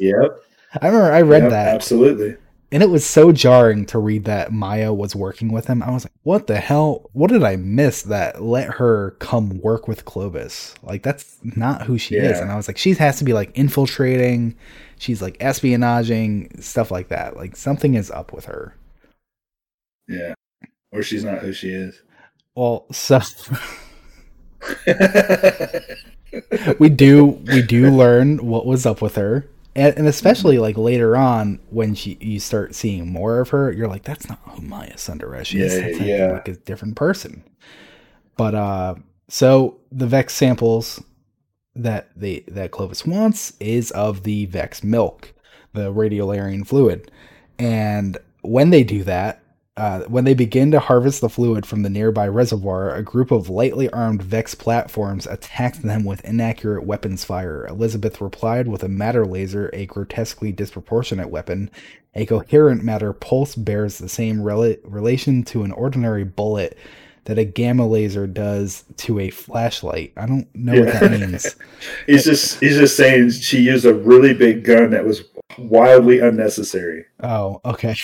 Yep. 0.02 0.44
I 0.82 0.88
remember 0.88 1.12
I 1.12 1.22
read 1.24 1.44
yep, 1.44 1.52
that. 1.52 1.76
Absolutely. 1.76 2.38
And 2.72 2.84
it 2.84 2.90
was 2.90 3.06
so 3.06 3.32
jarring 3.32 3.86
to 3.88 3.98
read 3.98 4.26
that 4.26 4.52
Maya 4.52 4.94
was 4.94 5.16
working 5.16 5.52
with 5.52 5.66
him. 5.66 5.82
I 5.82 5.90
was 5.90 6.06
like, 6.06 6.14
what 6.22 6.46
the 6.46 6.58
hell? 6.58 7.10
What 7.14 7.32
did 7.32 7.44
I 7.44 7.56
miss 7.56 8.04
that 8.04 8.44
let 8.44 8.76
her 8.76 9.12
come 9.20 9.60
work 9.60 9.88
with 9.88 10.06
Clovis? 10.06 10.76
Like, 10.84 11.02
that's 11.02 11.38
not 11.44 11.82
who 11.82 11.98
she 11.98 12.16
yeah. 12.16 12.30
is. 12.30 12.40
And 12.40 12.52
I 12.52 12.56
was 12.56 12.68
like, 12.68 12.78
she 12.78 12.94
has 12.94 13.18
to 13.18 13.24
be 13.24 13.34
like 13.34 13.58
infiltrating. 13.58 14.56
She's 15.00 15.22
like 15.22 15.40
espionaging, 15.40 16.62
stuff 16.64 16.92
like 16.92 17.08
that. 17.08 17.36
Like, 17.36 17.56
something 17.56 17.96
is 17.96 18.12
up 18.12 18.32
with 18.32 18.46
her. 18.46 18.76
Yeah. 20.08 20.36
Or 20.92 21.02
she's 21.02 21.24
not 21.24 21.40
who 21.40 21.54
she 21.54 21.72
is. 21.72 22.00
Well, 22.56 22.86
so. 22.92 23.20
we 26.80 26.90
do 26.90 27.26
we 27.26 27.62
do 27.62 27.90
learn 27.90 28.46
what 28.46 28.66
was 28.66 28.86
up 28.86 29.02
with 29.02 29.16
her 29.16 29.48
and, 29.76 29.98
and 29.98 30.08
especially 30.08 30.58
like 30.58 30.78
later 30.78 31.16
on 31.16 31.60
when 31.70 31.96
she 31.96 32.18
you 32.20 32.40
start 32.40 32.76
seeing 32.76 33.08
more 33.08 33.40
of 33.40 33.50
her, 33.50 33.72
you're 33.72 33.88
like, 33.88 34.04
that's 34.04 34.28
not 34.28 34.40
who 34.44 34.62
Maya 34.62 34.96
Sundaresh 34.96 35.58
is. 35.58 35.74
Yeah, 35.74 35.82
that's 35.82 36.00
yeah. 36.00 36.32
like 36.34 36.48
a 36.48 36.56
different 36.56 36.96
person. 36.96 37.44
But 38.36 38.56
uh, 38.56 38.96
so 39.30 39.80
the 39.92 40.08
Vex 40.08 40.34
samples 40.34 41.02
that 41.76 42.10
they 42.16 42.42
that 42.50 42.72
Clovis 42.72 43.06
wants 43.06 43.54
is 43.60 43.92
of 43.92 44.24
the 44.24 44.48
Vex 44.48 44.84
milk, 44.84 45.34
the 45.74 45.94
radiolarian 45.94 46.68
fluid, 46.68 47.12
and 47.58 48.18
when 48.42 48.72
they 48.72 48.84
do 48.84 49.04
that, 49.04 49.44
uh, 49.80 50.02
when 50.10 50.26
they 50.26 50.34
begin 50.34 50.72
to 50.72 50.80
harvest 50.80 51.22
the 51.22 51.30
fluid 51.30 51.66
from 51.66 51.84
the 51.84 51.90
nearby 51.90 52.28
reservoir, 52.28 52.94
a 52.94 53.02
group 53.02 53.32
of 53.32 53.50
lightly 53.50 53.90
armed 53.92 54.22
Vex 54.22 54.54
platforms 54.54 55.26
attacked 55.26 55.84
them 55.84 56.04
with 56.04 56.24
inaccurate 56.26 56.84
weapons 56.84 57.24
fire. 57.24 57.66
Elizabeth 57.66 58.20
replied 58.20 58.68
with 58.68 58.84
a 58.84 58.90
matter 58.90 59.26
laser, 59.26 59.70
a 59.72 59.86
grotesquely 59.86 60.52
disproportionate 60.52 61.30
weapon. 61.30 61.72
A 62.14 62.26
coherent 62.26 62.84
matter 62.84 63.14
pulse 63.14 63.56
bears 63.56 64.00
the 64.00 64.10
same 64.10 64.42
rel- 64.42 64.76
relation 64.84 65.44
to 65.44 65.64
an 65.64 65.72
ordinary 65.72 66.26
bullet 66.26 66.78
that 67.24 67.38
a 67.38 67.46
gamma 67.46 67.88
laser 67.88 68.28
does 68.28 68.84
to 68.98 69.18
a 69.20 69.30
flashlight. 69.30 70.12
I 70.18 70.26
don't 70.26 70.54
know 70.54 70.74
yeah. 70.74 70.80
what 70.82 71.00
that 71.00 71.12
means. 71.12 71.56
he's 72.06 72.26
just 72.26 72.60
he's 72.60 72.76
just 72.76 72.98
saying 72.98 73.30
she 73.30 73.62
used 73.62 73.86
a 73.86 73.94
really 73.94 74.34
big 74.34 74.66
gun 74.66 74.90
that 74.90 75.06
was 75.06 75.24
wildly 75.58 76.20
unnecessary. 76.20 77.06
Oh, 77.22 77.62
okay. 77.64 77.96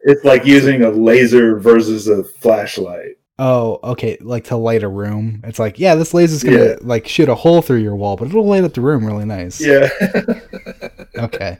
It's 0.00 0.24
like 0.24 0.44
using 0.44 0.82
a 0.82 0.90
laser 0.90 1.58
versus 1.58 2.08
a 2.08 2.24
flashlight. 2.24 3.16
Oh, 3.38 3.78
okay. 3.84 4.18
Like 4.20 4.44
to 4.44 4.56
light 4.56 4.82
a 4.82 4.88
room. 4.88 5.42
It's 5.44 5.58
like, 5.58 5.78
yeah, 5.78 5.94
this 5.94 6.12
laser's 6.12 6.42
gonna 6.42 6.64
yeah. 6.64 6.76
like 6.80 7.06
shoot 7.06 7.28
a 7.28 7.34
hole 7.34 7.62
through 7.62 7.78
your 7.78 7.96
wall, 7.96 8.16
but 8.16 8.28
it'll 8.28 8.46
light 8.46 8.64
up 8.64 8.74
the 8.74 8.80
room 8.80 9.06
really 9.06 9.24
nice. 9.24 9.60
Yeah. 9.60 9.88
okay. 11.18 11.58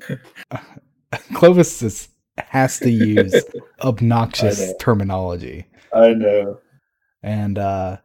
Clovis 1.34 1.82
is, 1.82 2.08
has 2.36 2.78
to 2.80 2.90
use 2.90 3.34
obnoxious 3.82 4.70
I 4.70 4.72
terminology. 4.80 5.66
I 5.92 6.14
know. 6.14 6.58
And 7.22 7.58
uh 7.58 7.98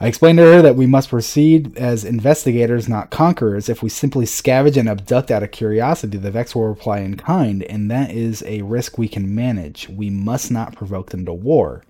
I 0.00 0.06
explained 0.06 0.38
to 0.38 0.44
her 0.44 0.62
that 0.62 0.76
we 0.76 0.86
must 0.86 1.08
proceed 1.08 1.76
as 1.76 2.04
investigators, 2.04 2.88
not 2.88 3.10
conquerors. 3.10 3.68
If 3.68 3.82
we 3.82 3.88
simply 3.88 4.26
scavenge 4.26 4.76
and 4.76 4.88
abduct 4.88 5.32
out 5.32 5.42
of 5.42 5.50
curiosity, 5.50 6.18
the 6.18 6.30
Vex 6.30 6.54
will 6.54 6.68
reply 6.68 7.00
in 7.00 7.16
kind, 7.16 7.64
and 7.64 7.90
that 7.90 8.12
is 8.12 8.44
a 8.46 8.62
risk 8.62 8.96
we 8.96 9.08
can 9.08 9.34
manage. 9.34 9.88
We 9.88 10.08
must 10.08 10.52
not 10.52 10.76
provoke 10.76 11.10
them 11.10 11.24
to 11.26 11.32
war. 11.32 11.82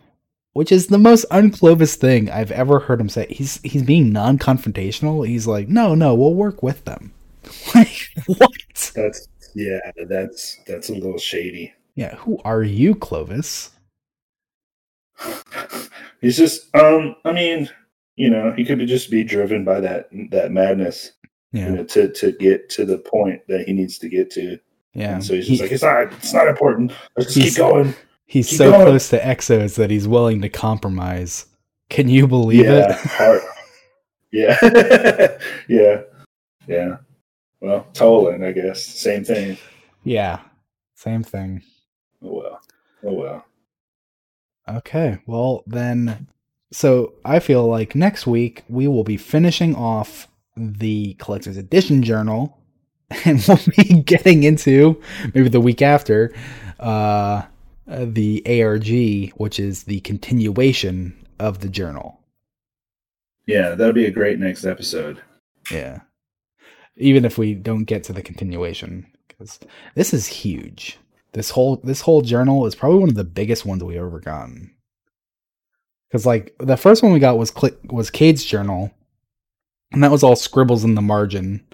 Which 0.55 0.73
is 0.73 0.87
the 0.87 0.99
most 0.99 1.27
unclovis 1.31 1.97
thing 1.97 2.31
I've 2.31 2.51
ever 2.51 2.81
heard 2.81 3.01
him 3.01 3.11
say. 3.11 3.27
He's 3.29 3.61
he's 3.63 3.83
being 3.83 4.11
non-confrontational. 4.11 5.29
He's 5.29 5.47
like, 5.47 5.69
no, 5.69 5.95
no, 5.95 6.15
we'll 6.15 6.35
work 6.35 6.63
with 6.63 6.85
them. 6.87 7.13
what? 8.27 8.93
That's 8.95 9.29
yeah, 9.55 9.79
that's 10.09 10.59
that's 10.67 10.89
a 10.89 10.95
little 10.95 11.19
shady. 11.19 11.75
Yeah, 11.95 12.17
who 12.17 12.41
are 12.45 12.63
you, 12.63 12.95
Clovis? 12.95 13.71
He's 16.21 16.39
just 16.39 16.75
um 16.75 17.15
I 17.25 17.33
mean 17.33 17.69
you 18.19 18.29
know, 18.29 18.53
he 18.53 18.65
could 18.65 18.85
just 18.89 19.13
be 19.13 19.23
driven 19.23 19.65
by 19.65 19.81
that 19.81 20.09
that 20.31 20.51
madness. 20.51 21.13
Yeah. 21.53 21.69
You 21.69 21.77
know, 21.77 21.85
to 21.85 22.13
to 22.13 22.33
get 22.33 22.69
to 22.71 22.85
the 22.85 22.99
point 22.99 23.43
that 23.47 23.67
he 23.67 23.73
needs 23.73 23.97
to 23.99 24.09
get 24.09 24.31
to. 24.33 24.59
Yeah. 24.93 25.15
And 25.15 25.25
so 25.25 25.35
he's 25.35 25.47
just 25.47 25.61
he, 25.61 25.65
like, 25.65 25.73
it's 25.73 25.83
not 25.83 26.13
it's 26.13 26.35
not 26.35 26.49
important. 26.49 26.93
Let's 27.17 27.33
just 27.33 27.57
keep 27.57 27.57
going. 27.57 27.95
He's 28.27 28.49
keep 28.49 28.59
so 28.59 28.73
going. 28.73 28.87
close 28.87 29.09
to 29.11 29.21
Exos 29.21 29.77
that 29.77 29.91
he's 29.91 30.09
willing 30.09 30.43
to 30.43 30.49
compromise. 30.49 31.47
Can 31.91 32.09
you 32.09 32.27
believe 32.27 32.65
yeah, 32.67 32.91
it? 32.91 32.97
Hard. 33.05 33.41
Yeah. 34.33 34.59
yeah. 35.69 36.03
Yeah. 36.67 36.97
Well, 37.61 37.87
Toland, 37.95 38.45
I 38.45 38.53
guess. 38.53 38.85
Same 38.85 39.25
thing. 39.25 39.57
Yeah. 40.03 40.41
Same 40.97 41.23
thing. 41.23 41.63
Oh 42.23 42.35
well. 42.35 42.61
Oh 43.05 43.13
well. 43.13 43.45
Okay. 44.69 45.19
Well 45.25 45.63
then 45.67 46.29
so 46.73 47.15
I 47.25 47.39
feel 47.39 47.67
like 47.67 47.95
next 47.95 48.27
week 48.27 48.65
we 48.69 48.89
will 48.89 49.05
be 49.05 49.17
finishing 49.17 49.75
off 49.75 50.29
the 50.57 51.15
collector's 51.15 51.57
edition 51.57 52.03
journal 52.03 52.59
and 53.25 53.45
we'll 53.49 53.59
be 53.77 54.03
getting 54.03 54.43
into 54.43 55.01
maybe 55.35 55.49
the 55.49 55.61
week 55.61 55.81
after 55.81 56.35
uh, 56.79 57.43
the 57.87 58.43
ARG, 58.63 59.33
which 59.39 59.59
is 59.59 59.85
the 59.85 60.01
continuation 60.01 61.27
of 61.39 61.61
the 61.61 61.69
journal. 61.69 62.21
Yeah, 63.47 63.71
that'll 63.71 63.95
be 63.95 64.05
a 64.05 64.11
great 64.11 64.39
next 64.39 64.67
episode. 64.67 65.23
Yeah. 65.71 66.01
Even 66.97 67.25
if 67.25 67.39
we 67.39 67.55
don't 67.55 67.85
get 67.85 68.05
to 68.05 68.13
the 68.13 68.23
continuation 68.23 69.07
cuz 69.39 69.59
this 69.95 70.13
is 70.13 70.27
huge. 70.27 70.99
This 71.33 71.51
whole 71.51 71.77
this 71.77 72.03
whole 72.03 72.21
journal 72.21 72.67
is 72.67 72.75
probably 72.75 72.99
one 72.99 73.09
of 73.09 73.15
the 73.15 73.25
biggest 73.25 73.65
ones 73.65 73.83
we've 73.83 73.97
ever 73.97 74.21
gotten. 74.21 74.75
Because 76.09 76.25
like 76.25 76.55
the 76.59 76.77
first 76.77 77.03
one 77.03 77.13
we 77.13 77.19
got 77.19 77.39
was 77.39 77.51
Cl- 77.51 77.77
was 77.85 78.11
Cayde's 78.11 78.45
journal, 78.45 78.91
and 79.93 80.03
that 80.03 80.11
was 80.11 80.23
all 80.23 80.37
scribbles 80.37 80.85
in 80.85 80.95
the 80.95 81.03
margin, 81.03 81.65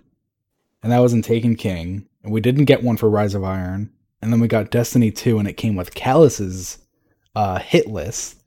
and 0.82 0.90
that 0.90 0.98
was 0.98 1.12
in 1.12 1.22
Taken 1.22 1.54
King. 1.56 2.06
And 2.22 2.32
we 2.32 2.40
didn't 2.40 2.64
get 2.64 2.82
one 2.82 2.96
for 2.96 3.08
Rise 3.10 3.34
of 3.34 3.44
Iron, 3.44 3.92
and 4.22 4.32
then 4.32 4.40
we 4.40 4.48
got 4.48 4.70
Destiny 4.70 5.10
Two, 5.10 5.38
and 5.38 5.46
it 5.46 5.56
came 5.56 5.76
with 5.76 5.94
Calus's 5.94 6.78
uh, 7.36 7.58
hit 7.58 7.86
list, 7.86 8.42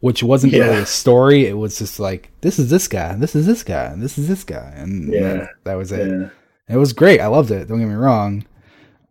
which 0.00 0.22
wasn't 0.22 0.52
yeah. 0.52 0.64
really 0.64 0.82
a 0.82 0.86
story. 0.86 1.46
It 1.46 1.54
was 1.54 1.78
just 1.78 1.98
like 1.98 2.30
this 2.42 2.58
is 2.58 2.70
this 2.70 2.86
guy, 2.86 3.14
this 3.16 3.34
is 3.34 3.46
this 3.46 3.64
guy, 3.64 3.94
this 3.96 4.18
is 4.18 4.28
this 4.28 4.44
guy, 4.44 4.72
and 4.76 5.12
yeah, 5.12 5.20
that, 5.20 5.48
that 5.64 5.74
was 5.74 5.92
it. 5.92 6.08
Yeah. 6.08 6.28
It 6.68 6.76
was 6.76 6.92
great. 6.92 7.20
I 7.20 7.28
loved 7.28 7.50
it. 7.50 7.68
Don't 7.68 7.78
get 7.78 7.88
me 7.88 7.94
wrong. 7.94 8.44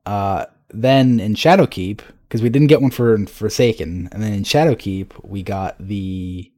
Uh, 0.06 0.46
then 0.70 1.20
in 1.20 1.36
Shadowkeep, 1.36 2.02
because 2.27 2.41
we 2.41 2.49
didn't 2.49 2.68
get 2.68 2.81
one 2.81 2.91
for 2.91 3.18
Forsaken, 3.26 4.10
and 4.11 4.22
then 4.22 4.34
in 4.34 4.43
Shadowkeep 4.43 5.23
we 5.23 5.43
got 5.43 5.76
the 5.80 6.52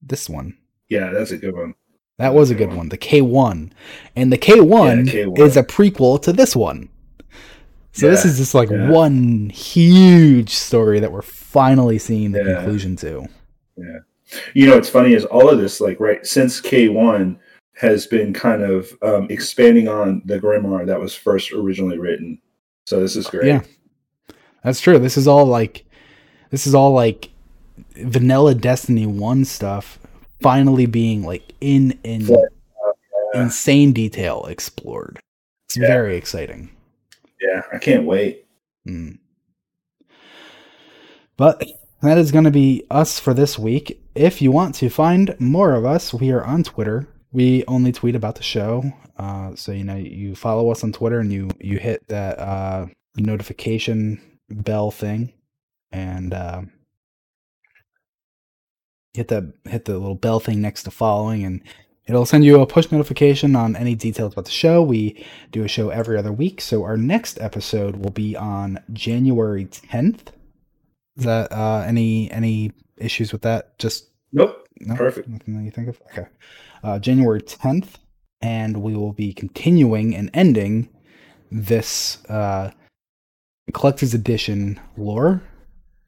this 0.00 0.28
one. 0.28 0.56
Yeah, 0.88 1.10
that's 1.10 1.32
a 1.32 1.36
good 1.36 1.54
one. 1.54 1.74
That 2.18 2.32
was 2.32 2.50
a 2.50 2.54
good 2.54 2.72
one. 2.72 2.88
The 2.88 2.96
K 2.96 3.20
one, 3.20 3.72
and 4.14 4.32
the 4.32 4.38
K 4.38 4.60
one 4.60 5.08
is 5.08 5.56
a 5.56 5.62
prequel 5.62 6.22
to 6.22 6.32
this 6.32 6.56
one. 6.56 6.88
So 7.92 8.06
yeah, 8.06 8.10
this 8.10 8.24
is 8.24 8.36
just 8.38 8.54
like 8.54 8.70
yeah. 8.70 8.88
one 8.88 9.50
huge 9.50 10.50
story 10.50 11.00
that 11.00 11.12
we're 11.12 11.22
finally 11.22 11.98
seeing 11.98 12.32
the 12.32 12.44
yeah. 12.44 12.56
conclusion 12.56 12.96
to. 12.96 13.26
Yeah, 13.76 13.98
you 14.54 14.66
know, 14.66 14.76
what's 14.76 14.88
funny 14.88 15.14
is 15.14 15.24
all 15.24 15.48
of 15.48 15.58
this, 15.58 15.80
like, 15.80 15.98
right 16.00 16.24
since 16.26 16.60
K 16.60 16.88
one 16.88 17.38
has 17.74 18.06
been 18.06 18.32
kind 18.32 18.62
of 18.62 18.90
um, 19.02 19.26
expanding 19.28 19.88
on 19.88 20.22
the 20.24 20.38
grimoire 20.38 20.86
that 20.86 21.00
was 21.00 21.14
first 21.14 21.52
originally 21.52 21.98
written. 21.98 22.40
So 22.86 23.00
this 23.00 23.16
is 23.16 23.26
great. 23.26 23.46
Yeah, 23.46 23.62
that's 24.62 24.80
true. 24.80 24.98
This 24.98 25.16
is 25.16 25.26
all 25.26 25.46
like 25.46 25.84
this 26.50 26.66
is 26.66 26.74
all 26.74 26.92
like 26.92 27.30
vanilla 27.96 28.54
Destiny 28.54 29.06
1 29.06 29.44
stuff 29.44 29.98
finally 30.40 30.86
being 30.86 31.22
like 31.24 31.54
in 31.60 31.98
in 32.04 32.22
yeah. 32.22 32.36
insane 33.34 33.92
detail 33.92 34.44
explored. 34.46 35.18
It's 35.68 35.76
yeah. 35.76 35.86
very 35.86 36.16
exciting. 36.16 36.70
Yeah, 37.40 37.62
I 37.72 37.78
can't 37.78 38.04
wait. 38.04 38.46
Mm. 38.88 39.18
But 41.36 41.62
that 42.00 42.16
is 42.18 42.32
going 42.32 42.44
to 42.44 42.50
be 42.50 42.84
us 42.90 43.20
for 43.20 43.34
this 43.34 43.58
week. 43.58 44.00
If 44.14 44.40
you 44.40 44.50
want 44.50 44.74
to 44.76 44.88
find 44.88 45.38
more 45.38 45.74
of 45.74 45.84
us, 45.84 46.14
we 46.14 46.30
are 46.30 46.42
on 46.42 46.62
Twitter 46.62 47.06
we 47.36 47.64
only 47.68 47.92
tweet 47.92 48.14
about 48.14 48.36
the 48.36 48.42
show. 48.42 48.82
Uh, 49.18 49.54
so 49.54 49.70
you 49.70 49.84
know, 49.84 49.94
you 49.94 50.34
follow 50.34 50.70
us 50.70 50.82
on 50.82 50.90
Twitter 50.90 51.20
and 51.20 51.30
you 51.30 51.50
you 51.60 51.78
hit 51.78 52.08
that 52.08 52.38
uh, 52.38 52.86
notification 53.16 54.35
bell 54.48 54.90
thing, 54.90 55.32
and 55.92 56.32
uh, 56.34 56.62
hit 59.14 59.28
the 59.28 59.52
hit 59.64 59.84
the 59.84 59.98
little 59.98 60.14
bell 60.14 60.40
thing 60.40 60.60
next 60.60 60.84
to 60.84 60.90
following, 60.90 61.44
and 61.44 61.62
it'll 62.06 62.26
send 62.26 62.44
you 62.44 62.60
a 62.60 62.66
push 62.66 62.90
notification 62.90 63.56
on 63.56 63.76
any 63.76 63.94
details 63.94 64.32
about 64.32 64.44
the 64.44 64.50
show. 64.50 64.82
We 64.82 65.24
do 65.52 65.64
a 65.64 65.68
show 65.68 65.90
every 65.90 66.18
other 66.18 66.32
week, 66.32 66.60
so 66.60 66.84
our 66.84 66.96
next 66.96 67.40
episode 67.40 67.96
will 67.96 68.10
be 68.10 68.36
on 68.36 68.78
January 68.92 69.66
tenth. 69.66 70.32
Is 71.16 71.24
that 71.24 71.50
uh, 71.52 71.84
any 71.86 72.30
any 72.30 72.72
issues 72.98 73.32
with 73.32 73.42
that? 73.42 73.78
Just 73.78 74.10
Nope. 74.32 74.68
no, 74.80 74.94
Perfect. 74.96 75.28
Nothing 75.28 75.56
that 75.56 75.64
you 75.64 75.70
think 75.70 75.88
of? 75.88 76.00
Okay. 76.12 76.26
Uh, 76.82 76.98
January 76.98 77.40
10th, 77.40 77.94
and 78.42 78.82
we 78.82 78.94
will 78.94 79.12
be 79.12 79.32
continuing 79.32 80.14
and 80.14 80.30
ending 80.34 80.88
this 81.50 82.24
uh, 82.28 82.70
collector's 83.72 84.14
edition 84.14 84.80
lore, 84.96 85.42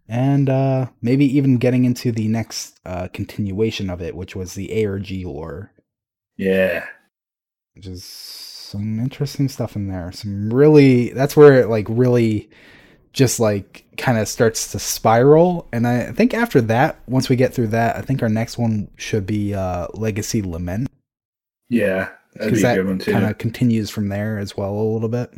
and 0.08 0.48
uh, 0.48 0.86
maybe 1.02 1.24
even 1.36 1.58
getting 1.58 1.84
into 1.84 2.12
the 2.12 2.28
next 2.28 2.78
uh, 2.86 3.08
continuation 3.08 3.90
of 3.90 4.00
it, 4.00 4.14
which 4.16 4.34
was 4.36 4.54
the 4.54 4.84
ARG 4.86 5.10
lore, 5.24 5.72
Yeah. 6.36 6.86
which 7.74 7.86
is 7.86 8.04
some 8.04 9.00
interesting 9.00 9.48
stuff 9.48 9.76
in 9.76 9.88
there. 9.88 10.12
Some 10.12 10.52
really, 10.52 11.10
that's 11.10 11.36
where 11.36 11.60
it 11.60 11.68
like 11.68 11.86
really 11.88 12.50
just 13.14 13.40
like 13.40 13.84
kind 13.96 14.18
of 14.18 14.28
starts 14.28 14.70
to 14.70 14.78
spiral 14.78 15.66
and 15.72 15.88
i 15.88 16.12
think 16.12 16.34
after 16.34 16.60
that 16.60 17.00
once 17.08 17.28
we 17.30 17.34
get 17.34 17.54
through 17.54 17.66
that 17.66 17.96
i 17.96 18.02
think 18.02 18.22
our 18.22 18.28
next 18.28 18.58
one 18.58 18.86
should 18.96 19.26
be 19.26 19.54
uh 19.54 19.86
legacy 19.94 20.42
lament 20.42 20.86
Yeah. 21.70 22.10
Because 22.34 22.52
be 22.52 22.62
that 22.62 22.74
good 22.76 22.86
one 22.86 22.98
too. 22.98 23.10
kind 23.10 23.24
of 23.24 23.38
continues 23.38 23.88
from 23.88 24.08
there 24.08 24.38
as 24.38 24.56
well 24.58 24.72
a 24.74 24.92
little 24.92 25.08
bit 25.08 25.32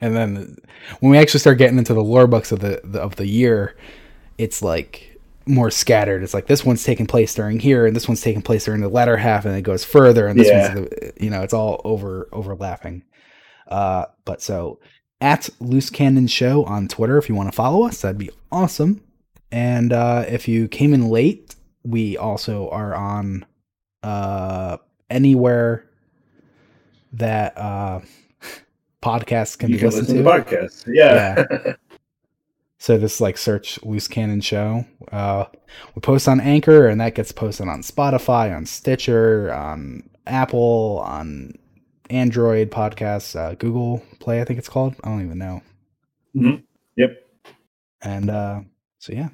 and 0.00 0.16
then 0.16 0.56
when 1.00 1.10
we 1.12 1.18
actually 1.18 1.40
start 1.40 1.58
getting 1.58 1.78
into 1.78 1.94
the 1.94 2.02
lore 2.02 2.26
books 2.26 2.52
of 2.52 2.60
the, 2.60 2.80
the 2.84 3.00
of 3.00 3.16
the 3.16 3.26
year 3.26 3.76
it's 4.38 4.62
like 4.62 5.18
more 5.46 5.70
scattered. 5.70 6.22
It's 6.22 6.34
like 6.34 6.46
this 6.46 6.62
one's 6.64 6.84
taking 6.84 7.06
place 7.06 7.34
during 7.34 7.58
here 7.58 7.86
and 7.86 7.96
this 7.96 8.06
one's 8.06 8.20
taking 8.20 8.42
place 8.42 8.66
during 8.66 8.82
the 8.82 8.88
latter 8.88 9.16
half 9.16 9.46
and 9.46 9.56
it 9.56 9.62
goes 9.62 9.82
further 9.84 10.28
and 10.28 10.38
this 10.38 10.48
Yeah. 10.48 10.74
one's 10.74 10.90
the, 10.90 11.12
you 11.18 11.30
know 11.30 11.42
it's 11.42 11.54
all 11.54 11.80
over 11.84 12.28
overlapping. 12.32 13.02
Uh 13.66 14.04
but 14.24 14.40
so 14.42 14.78
at 15.20 15.48
loose 15.58 15.90
cannon 15.90 16.26
show 16.28 16.64
on 16.64 16.86
twitter 16.86 17.18
if 17.18 17.28
you 17.28 17.34
want 17.34 17.48
to 17.50 17.56
follow 17.56 17.84
us 17.86 18.02
that'd 18.02 18.18
be 18.18 18.30
awesome. 18.52 19.02
And 19.50 19.92
uh 19.92 20.24
if 20.28 20.46
you 20.48 20.68
came 20.68 20.92
in 20.94 21.08
late 21.08 21.56
we 21.82 22.16
also 22.18 22.68
are 22.68 22.94
on 22.94 23.46
uh 24.02 24.76
anywhere 25.10 25.88
that 27.14 27.56
uh 27.56 28.00
podcasts 29.02 29.58
can 29.58 29.70
you 29.70 29.76
be 29.76 29.80
can 29.80 29.86
listened 29.90 30.08
listen 30.08 30.16
to 30.16 30.22
to. 30.22 30.54
the 30.54 30.56
podcast. 30.56 30.84
Yeah. 30.92 31.74
So 32.80 32.96
just 32.96 33.20
like 33.20 33.36
search 33.36 33.82
Loose 33.82 34.06
Cannon 34.06 34.40
Show. 34.40 34.84
Uh, 35.10 35.46
we 35.96 36.00
post 36.00 36.28
on 36.28 36.40
Anchor, 36.40 36.86
and 36.86 37.00
that 37.00 37.16
gets 37.16 37.32
posted 37.32 37.66
on 37.66 37.82
Spotify, 37.82 38.56
on 38.56 38.66
Stitcher, 38.66 39.52
on 39.52 40.08
Apple, 40.28 41.02
on 41.04 41.58
Android 42.08 42.70
podcasts, 42.70 43.34
uh, 43.34 43.54
Google 43.56 44.00
Play, 44.20 44.40
I 44.40 44.44
think 44.44 44.60
it's 44.60 44.68
called. 44.68 44.94
I 45.02 45.08
don't 45.08 45.24
even 45.24 45.38
know. 45.38 45.60
Mhm. 46.36 46.62
Yep. 46.96 47.26
And 48.02 48.30
uh, 48.30 48.60
so 49.00 49.12
yeah, 49.12 49.30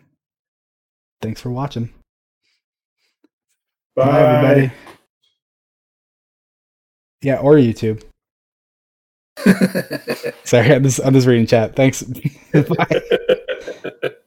thanks 1.20 1.43
for 1.43 1.51
watching. 1.51 1.93
Bye. 3.95 4.20
everybody. 4.23 4.73
Yeah, 7.20 7.41
or 7.41 7.57
YouTube. 7.57 8.03
Sorry, 10.44 10.73
I'm 10.73 10.82
just 10.85 11.01
I'm 11.05 11.12
just 11.12 11.27
reading 11.27 11.47
chat. 11.47 11.74
Thanks. 11.74 12.02
Bye. 12.52 13.02